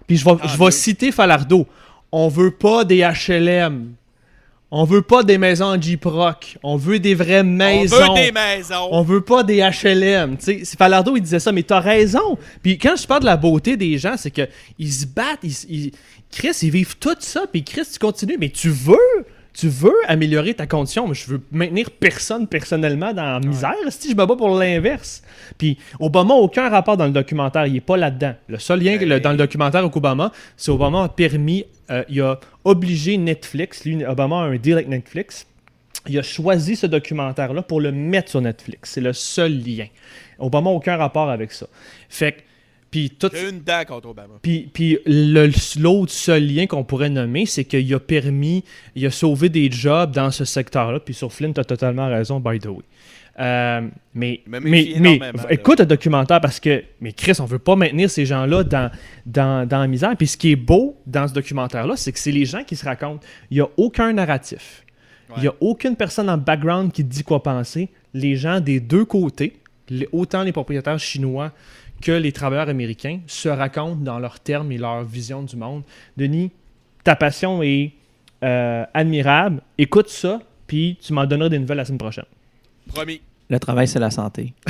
Puis 0.05 0.17
je 0.17 0.25
vais, 0.25 0.31
Ah, 0.41 0.47
je 0.47 0.57
vais 0.63 0.71
citer 0.71 1.11
Falardeau. 1.11 1.65
On 2.11 2.27
veut 2.29 2.51
pas 2.51 2.85
des 2.85 2.99
HLM. 3.01 3.93
On 4.69 4.83
veut 4.83 5.01
pas 5.01 5.23
des 5.23 5.37
maisons 5.37 5.65
en 5.65 5.81
Jeep 5.81 6.03
Rock. 6.03 6.57
On 6.61 6.75
veut 6.75 6.99
des 6.99 7.15
vraies 7.15 7.43
maisons. 7.43 7.95
On 8.01 8.13
veut 8.15 8.21
des 8.21 8.31
maisons. 8.33 8.89
On 8.91 9.01
veut 9.01 9.21
pas 9.21 9.43
des 9.43 9.59
HLM. 9.61 10.37
Tu 10.37 10.43
sais, 10.43 10.59
c'est 10.65 10.77
Falardeau, 10.77 11.15
il 11.15 11.21
disait 11.21 11.39
ça, 11.39 11.53
mais 11.53 11.63
t'as 11.63 11.79
raison. 11.79 12.37
Puis 12.61 12.77
quand 12.77 12.95
je 12.97 13.07
parle 13.07 13.21
de 13.21 13.25
la 13.27 13.37
beauté 13.37 13.77
des 13.77 13.97
gens, 13.97 14.15
c'est 14.17 14.31
que 14.31 14.47
ils 14.77 14.91
se 14.91 15.05
battent. 15.05 15.39
Ils, 15.43 15.55
ils- 15.69 15.91
Chris, 16.31 16.51
ils 16.63 16.71
vivent 16.71 16.97
tout 16.97 17.15
ça. 17.19 17.45
Puis 17.49 17.63
Chris, 17.63 17.83
tu 17.93 17.97
continues. 17.97 18.37
Mais 18.39 18.49
tu 18.49 18.69
veux. 18.69 18.97
Tu 19.59 19.69
veux 19.69 19.95
améliorer 20.07 20.53
ta 20.53 20.67
condition, 20.67 21.07
mais 21.07 21.15
je 21.15 21.27
veux 21.31 21.41
maintenir 21.51 21.89
personne 21.89 22.45
personnellement 22.47 23.11
dans 23.13 23.23
la 23.23 23.39
misère. 23.39 23.73
Si 23.89 24.11
je 24.11 24.15
me 24.15 24.25
bats 24.25 24.35
pour 24.35 24.49
l'inverse. 24.49 25.23
Puis 25.57 25.77
Obama 25.99 26.35
n'a 26.35 26.39
aucun 26.39 26.69
rapport 26.69 26.95
dans 26.95 27.05
le 27.05 27.11
documentaire, 27.11 27.65
il 27.65 27.73
n'est 27.73 27.81
pas 27.81 27.97
là-dedans. 27.97 28.35
Le 28.47 28.59
seul 28.59 28.81
lien 28.83 28.97
le- 28.97 29.19
dans 29.19 29.31
le 29.31 29.37
documentaire 29.37 29.81
avec 29.81 29.95
Obama, 29.95 30.31
c'est 30.55 30.69
Obama 30.69 31.05
a 31.05 31.09
permis, 31.09 31.65
euh, 31.89 32.03
il 32.07 32.21
a 32.21 32.39
obligé 32.65 33.17
Netflix, 33.17 33.83
lui, 33.85 34.05
Obama 34.05 34.41
a 34.41 34.43
un 34.43 34.57
deal 34.57 34.73
avec 34.73 34.87
Netflix, 34.89 35.47
il 36.07 36.19
a 36.19 36.21
choisi 36.21 36.75
ce 36.75 36.85
documentaire-là 36.85 37.63
pour 37.63 37.81
le 37.81 37.91
mettre 37.91 38.29
sur 38.29 38.41
Netflix. 38.41 38.91
C'est 38.91 39.01
le 39.01 39.13
seul 39.13 39.57
lien. 39.57 39.87
Obama 40.39 40.69
n'a 40.69 40.75
aucun 40.75 40.97
rapport 40.97 41.29
avec 41.31 41.51
ça. 41.51 41.65
Fait 42.09 42.31
que, 42.33 42.41
puis 42.89 43.09
tout, 43.11 43.29
J'ai 43.33 43.49
une 43.49 43.59
dent 43.61 43.83
contre 43.87 44.09
Obama. 44.09 44.35
puis, 44.41 44.69
puis 44.73 44.97
le- 45.05 45.49
l'autre 45.79 46.11
seul 46.11 46.45
lien 46.47 46.67
qu'on 46.67 46.83
pourrait 46.83 47.09
nommer, 47.09 47.45
c'est 47.45 47.65
qu'il 47.65 47.93
a 47.93 47.99
permis, 47.99 48.63
il 48.95 49.05
a 49.05 49.11
sauvé 49.11 49.49
des 49.49 49.69
jobs 49.71 50.11
dans 50.11 50.31
ce 50.31 50.45
secteur-là. 50.45 50.99
Puis 50.99 51.13
sur 51.13 51.31
Flynn, 51.33 51.53
tu 51.53 51.59
as 51.59 51.65
totalement 51.65 52.07
raison, 52.07 52.39
by 52.39 52.59
the 52.59 52.67
way. 52.67 52.83
Euh, 53.39 53.81
mais, 54.15 54.41
mais, 54.47 54.59
mais 54.99 55.19
écoute 55.51 55.79
le 55.79 55.85
documentaire 55.85 56.41
parce 56.41 56.59
que, 56.59 56.83
mais 57.01 57.13
Chris, 57.13 57.33
on 57.39 57.45
veut 57.45 57.59
pas 57.59 57.75
maintenir 57.75 58.09
ces 58.09 58.25
gens-là 58.25 58.63
dans, 58.63 58.89
dans, 59.27 59.67
dans 59.67 59.79
la 59.79 59.85
misère. 59.87 60.15
Puis 60.17 60.25
ce 60.27 60.37
qui 60.37 60.51
est 60.53 60.55
beau 60.55 60.97
dans 61.05 61.27
ce 61.27 61.33
documentaire-là, 61.33 61.95
c'est 61.97 62.11
que 62.11 62.17
c'est 62.17 62.31
les 62.31 62.45
gens 62.45 62.63
qui 62.63 62.75
se 62.75 62.83
racontent. 62.85 63.19
Il 63.51 63.57
n'y 63.57 63.61
a 63.61 63.67
aucun 63.77 64.11
narratif. 64.13 64.83
Il 65.35 65.41
n'y 65.41 65.47
a 65.49 65.53
aucune 65.59 65.95
personne 65.97 66.29
en 66.29 66.37
background 66.37 66.91
qui 66.91 67.03
dit 67.03 67.21
quoi 67.23 67.43
penser. 67.43 67.89
Les 68.13 68.37
gens 68.37 68.59
des 68.61 68.79
deux 68.79 69.03
côtés, 69.05 69.57
les- 69.89 70.07
autant 70.13 70.41
les 70.41 70.53
propriétaires 70.53 70.97
chinois 70.99 71.51
que 72.01 72.11
les 72.11 72.31
travailleurs 72.31 72.69
américains, 72.69 73.19
se 73.27 73.49
racontent 73.49 73.95
dans 74.01 74.19
leurs 74.19 74.39
termes 74.39 74.71
et 74.71 74.77
leur 74.77 75.03
vision 75.03 75.41
du 75.43 75.55
monde. 75.55 75.83
Denis, 76.15 76.51
ta 77.03 77.15
passion 77.15 77.61
est 77.63 77.91
euh, 78.43 78.85
admirable. 78.93 79.61
Écoute 79.77 80.09
ça, 80.09 80.39
puis 80.67 80.97
tu 81.01 81.13
m'en 81.13 81.25
donneras 81.25 81.49
des 81.49 81.59
nouvelles 81.59 81.77
la 81.77 81.85
semaine 81.85 81.97
prochaine. 81.97 82.25
Promis. 82.93 83.21
Le 83.49 83.59
travail, 83.59 83.87
c'est 83.87 83.99
la 83.99 84.11
santé. 84.11 84.53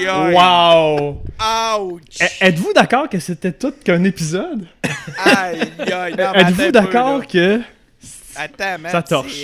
Yoï. 0.00 0.34
Wow! 0.34 1.22
Ouch! 1.40 2.20
E- 2.20 2.26
Êtes-vous 2.40 2.72
d'accord 2.72 3.08
que 3.08 3.18
c'était 3.18 3.52
tout 3.52 3.72
qu'un 3.84 4.02
épisode? 4.04 4.66
Êtes-vous 5.26 6.70
d'accord 6.70 7.26
que. 7.26 7.60
Attends, 8.36 8.78
man. 8.80 8.90
Ça 8.92 9.02
torche. 9.02 9.34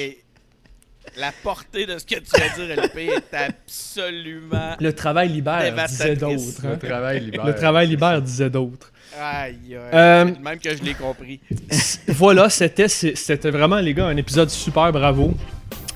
La 1.19 1.33
portée 1.43 1.85
de 1.87 1.99
ce 1.99 2.05
que 2.05 2.15
tu 2.15 2.31
vas 2.41 2.49
dire, 2.67 2.77
LP, 2.85 2.99
est 3.11 3.35
absolument. 3.35 4.77
Le 4.81 4.93
travail 4.93 5.29
libère, 5.29 5.75
disait 5.87 6.15
d'autres. 6.17 6.65
hein. 6.65 6.79
Le 6.81 6.89
travail 6.89 7.21
libère. 7.21 7.47
Le 7.47 7.55
travail 7.55 7.89
libère, 7.89 8.23
disait 8.23 8.51
d'autres. 8.51 8.93
Aïe, 9.21 9.57
aïe. 9.71 9.79
Euh, 9.95 10.25
Même 10.41 10.59
que 10.59 10.77
je 10.77 10.83
l'ai 10.83 10.95
compris. 10.95 11.41
voilà, 12.09 12.49
c'était 12.49 12.89
c'était 12.89 13.51
vraiment, 13.51 13.77
les 13.79 13.95
gars, 13.95 14.07
un 14.07 14.17
épisode 14.17 14.51
super 14.51 14.93
bravo. 14.93 15.35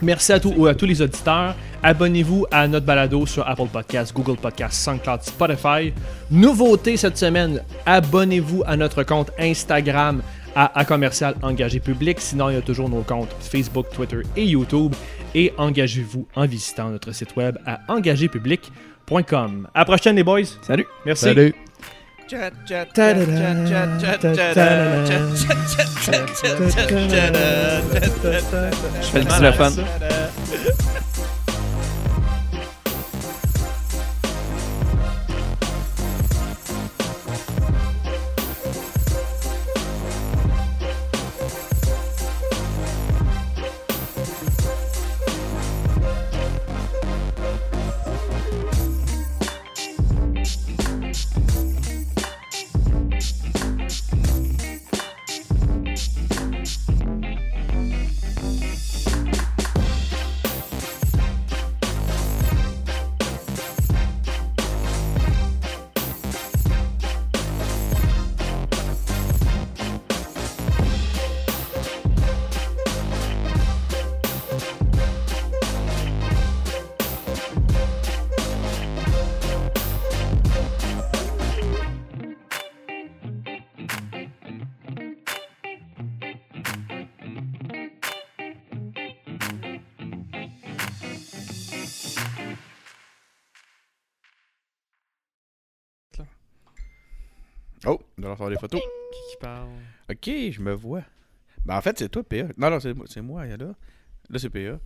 Merci 0.01 0.33
à, 0.33 0.41
tous 0.41 0.67
à 0.67 0.75
tous 0.75 0.87
les 0.87 1.01
auditeurs. 1.01 1.55
Abonnez-vous 1.81 2.47
à 2.51 2.67
notre 2.67 2.87
balado 2.87 3.25
sur 3.25 3.49
Apple 3.49 3.69
Podcasts, 3.73 4.13
Google 4.13 4.37
Podcasts, 4.37 4.83
SoundCloud, 4.83 5.23
Spotify. 5.23 5.93
Nouveauté 6.31 6.97
cette 6.97 7.17
semaine, 7.19 7.63
abonnez-vous 7.87 8.65
à 8.67 8.77
notre 8.77 9.05
compte 9.05 9.31
Instagram 9.39 10.21
à, 10.55 10.85
commercial 10.85 11.35
engagé 11.43 11.81
public. 11.81 12.21
Sinon, 12.21 12.51
il 12.51 12.55
y 12.55 12.59
a 12.59 12.63
toujours 12.63 12.89
nos 12.89 13.03
comptes 13.03 13.35
Facebook, 13.41 13.87
Twitter 13.93 14.21
et 14.37 14.45
YouTube. 14.45 14.95
Et 15.35 15.53
engagez-vous 15.57 16.27
en 16.35 16.47
visitant 16.47 16.91
notre 16.91 17.13
site 17.13 17.35
web 17.37 17.59
à 17.67 17.81
engagépublic.com. 17.89 19.69
À 19.75 19.79
la 19.79 19.85
prochaine, 19.85 20.17
les 20.17 20.25
boys. 20.25 20.43
Salut. 20.63 20.87
Merci. 21.07 21.25
Salut. 21.25 21.55
Je 22.31 22.37
fais 29.11 29.19
le 29.19 29.25
xylophone. 29.25 29.85
Faire 98.43 98.51
des 98.51 98.61
photos. 98.61 98.81
Qui 98.81 99.37
parle? 99.41 99.69
Ok, 100.11 100.31
je 100.51 100.61
me 100.61 100.73
vois. 100.73 101.03
Ben, 101.65 101.77
en 101.77 101.81
fait, 101.81 101.99
c'est 101.99 102.09
toi, 102.09 102.23
PA. 102.25 102.45
Non, 102.57 102.71
non, 102.71 102.81
c'est 102.81 102.95
moi, 102.95 103.07
c'est 103.09 103.23
moi, 103.23 103.47
là. 103.47 103.57
Là, 103.57 104.39
c'est 104.39 104.51
PA. 104.51 104.79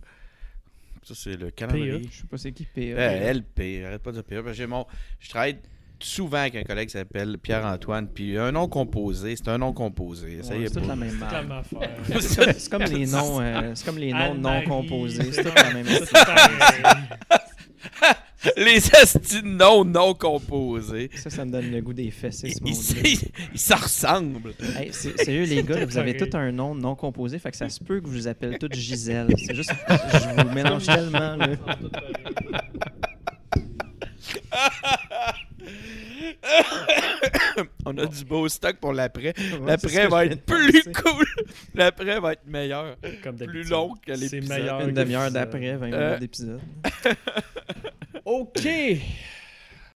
Ça, 1.03 1.13
c'est 1.15 1.37
le 1.37 1.51
calendrier. 1.51 2.07
Je 2.11 2.17
sais 2.21 2.27
pas 2.27 2.37
c'est 2.37 2.51
qui 2.51 2.65
PA. 2.65 2.81
Euh, 2.81 3.33
LP, 3.33 3.85
arrête 3.85 4.03
pas 4.03 4.11
de 4.11 4.21
dire 4.21 4.23
PA. 4.23 4.35
parce 4.35 4.47
que 4.47 4.53
j'ai 4.53 4.67
mon... 4.67 4.85
Je 5.19 5.29
travaille 5.29 5.57
souvent 5.99 6.37
avec 6.39 6.55
un 6.55 6.63
collègue 6.63 6.87
qui 6.89 6.93
s'appelle 6.93 7.37
Pierre-Antoine, 7.39 8.07
puis 8.07 8.37
un 8.37 8.51
nom 8.51 8.67
composé, 8.67 9.35
c'est 9.35 9.47
un 9.47 9.57
nom 9.57 9.73
composé. 9.73 10.43
Ça 10.43 10.55
y 10.55 10.59
Ouais, 10.59 10.63
est 10.65 10.67
c'est 10.67 10.79
toute 10.79 10.87
la 10.87 10.95
même 10.95 11.21
affaire. 11.21 11.63
C'est 12.21 12.35
comme, 12.45 12.53
c'est 12.53 12.69
comme 12.69 12.83
les 12.83 13.05
noms, 13.07 13.41
euh, 13.41 13.71
c'est 13.73 13.85
comme 13.85 13.97
les 13.97 14.13
noms 14.13 14.35
non 14.35 14.61
composés. 14.63 15.31
C'est 15.31 15.43
toute 15.43 15.55
la 15.55 15.73
même 15.73 15.85
pareil. 16.11 16.55
Les 18.57 18.93
astis 18.95 19.41
de 19.41 19.47
noms 19.47 19.83
non 19.83 20.13
composés. 20.13 21.09
Ça, 21.15 21.29
ça 21.29 21.43
me 21.43 21.51
donne 21.51 21.71
le 21.71 21.81
goût 21.81 21.93
des 21.93 22.11
fessées, 22.11 22.51
ce 22.51 22.59
Ils 22.63 22.73
monde-là. 22.73 23.09
ils- 23.09 23.31
ils 23.53 23.59
s'en 23.59 23.77
ressemblent. 23.77 24.53
Hey, 24.77 24.89
c'est- 24.91 25.17
sérieux, 25.23 25.45
les 25.45 25.63
gars, 25.63 25.85
vous 25.85 25.97
avez 25.97 26.15
tout 26.15 26.29
un 26.37 26.51
nom 26.51 26.75
non 26.75 26.95
composé, 26.95 27.39
fait 27.39 27.51
que 27.51 27.57
ça 27.57 27.69
se 27.69 27.83
peut 27.83 27.99
que 27.99 28.07
je 28.07 28.13
vous 28.13 28.27
appelle 28.27 28.57
tous 28.59 28.71
Gisèle. 28.73 29.27
C'est 29.37 29.55
juste, 29.55 29.71
je 29.89 30.43
vous 30.43 30.53
mélange 30.53 30.85
tellement, 30.85 31.35
là. 31.35 31.47
On 37.85 37.97
a 37.97 38.05
du 38.05 38.25
beau 38.25 38.47
stock 38.49 38.77
pour 38.77 38.93
l'après. 38.93 39.33
C'est 39.37 39.59
L'après 39.65 40.07
va 40.07 40.25
être 40.25 40.45
plus 40.45 40.83
penser. 40.83 40.91
cool. 41.03 41.25
L'après 41.75 42.19
va 42.19 42.33
être 42.33 42.45
meilleur. 42.45 42.95
Comme 43.23 43.37
Plus 43.37 43.69
long 43.69 43.93
que 44.05 44.15
C'est 44.15 44.33
l'épisode. 44.35 44.57
meilleur 44.59 44.81
Une 44.81 44.93
demi-heure 44.93 45.31
d'après, 45.31 45.75
20 45.77 45.93
Euh. 45.93 46.05
minutes 46.05 46.19
d'épisode. 46.19 46.61
OK. 48.29 49.01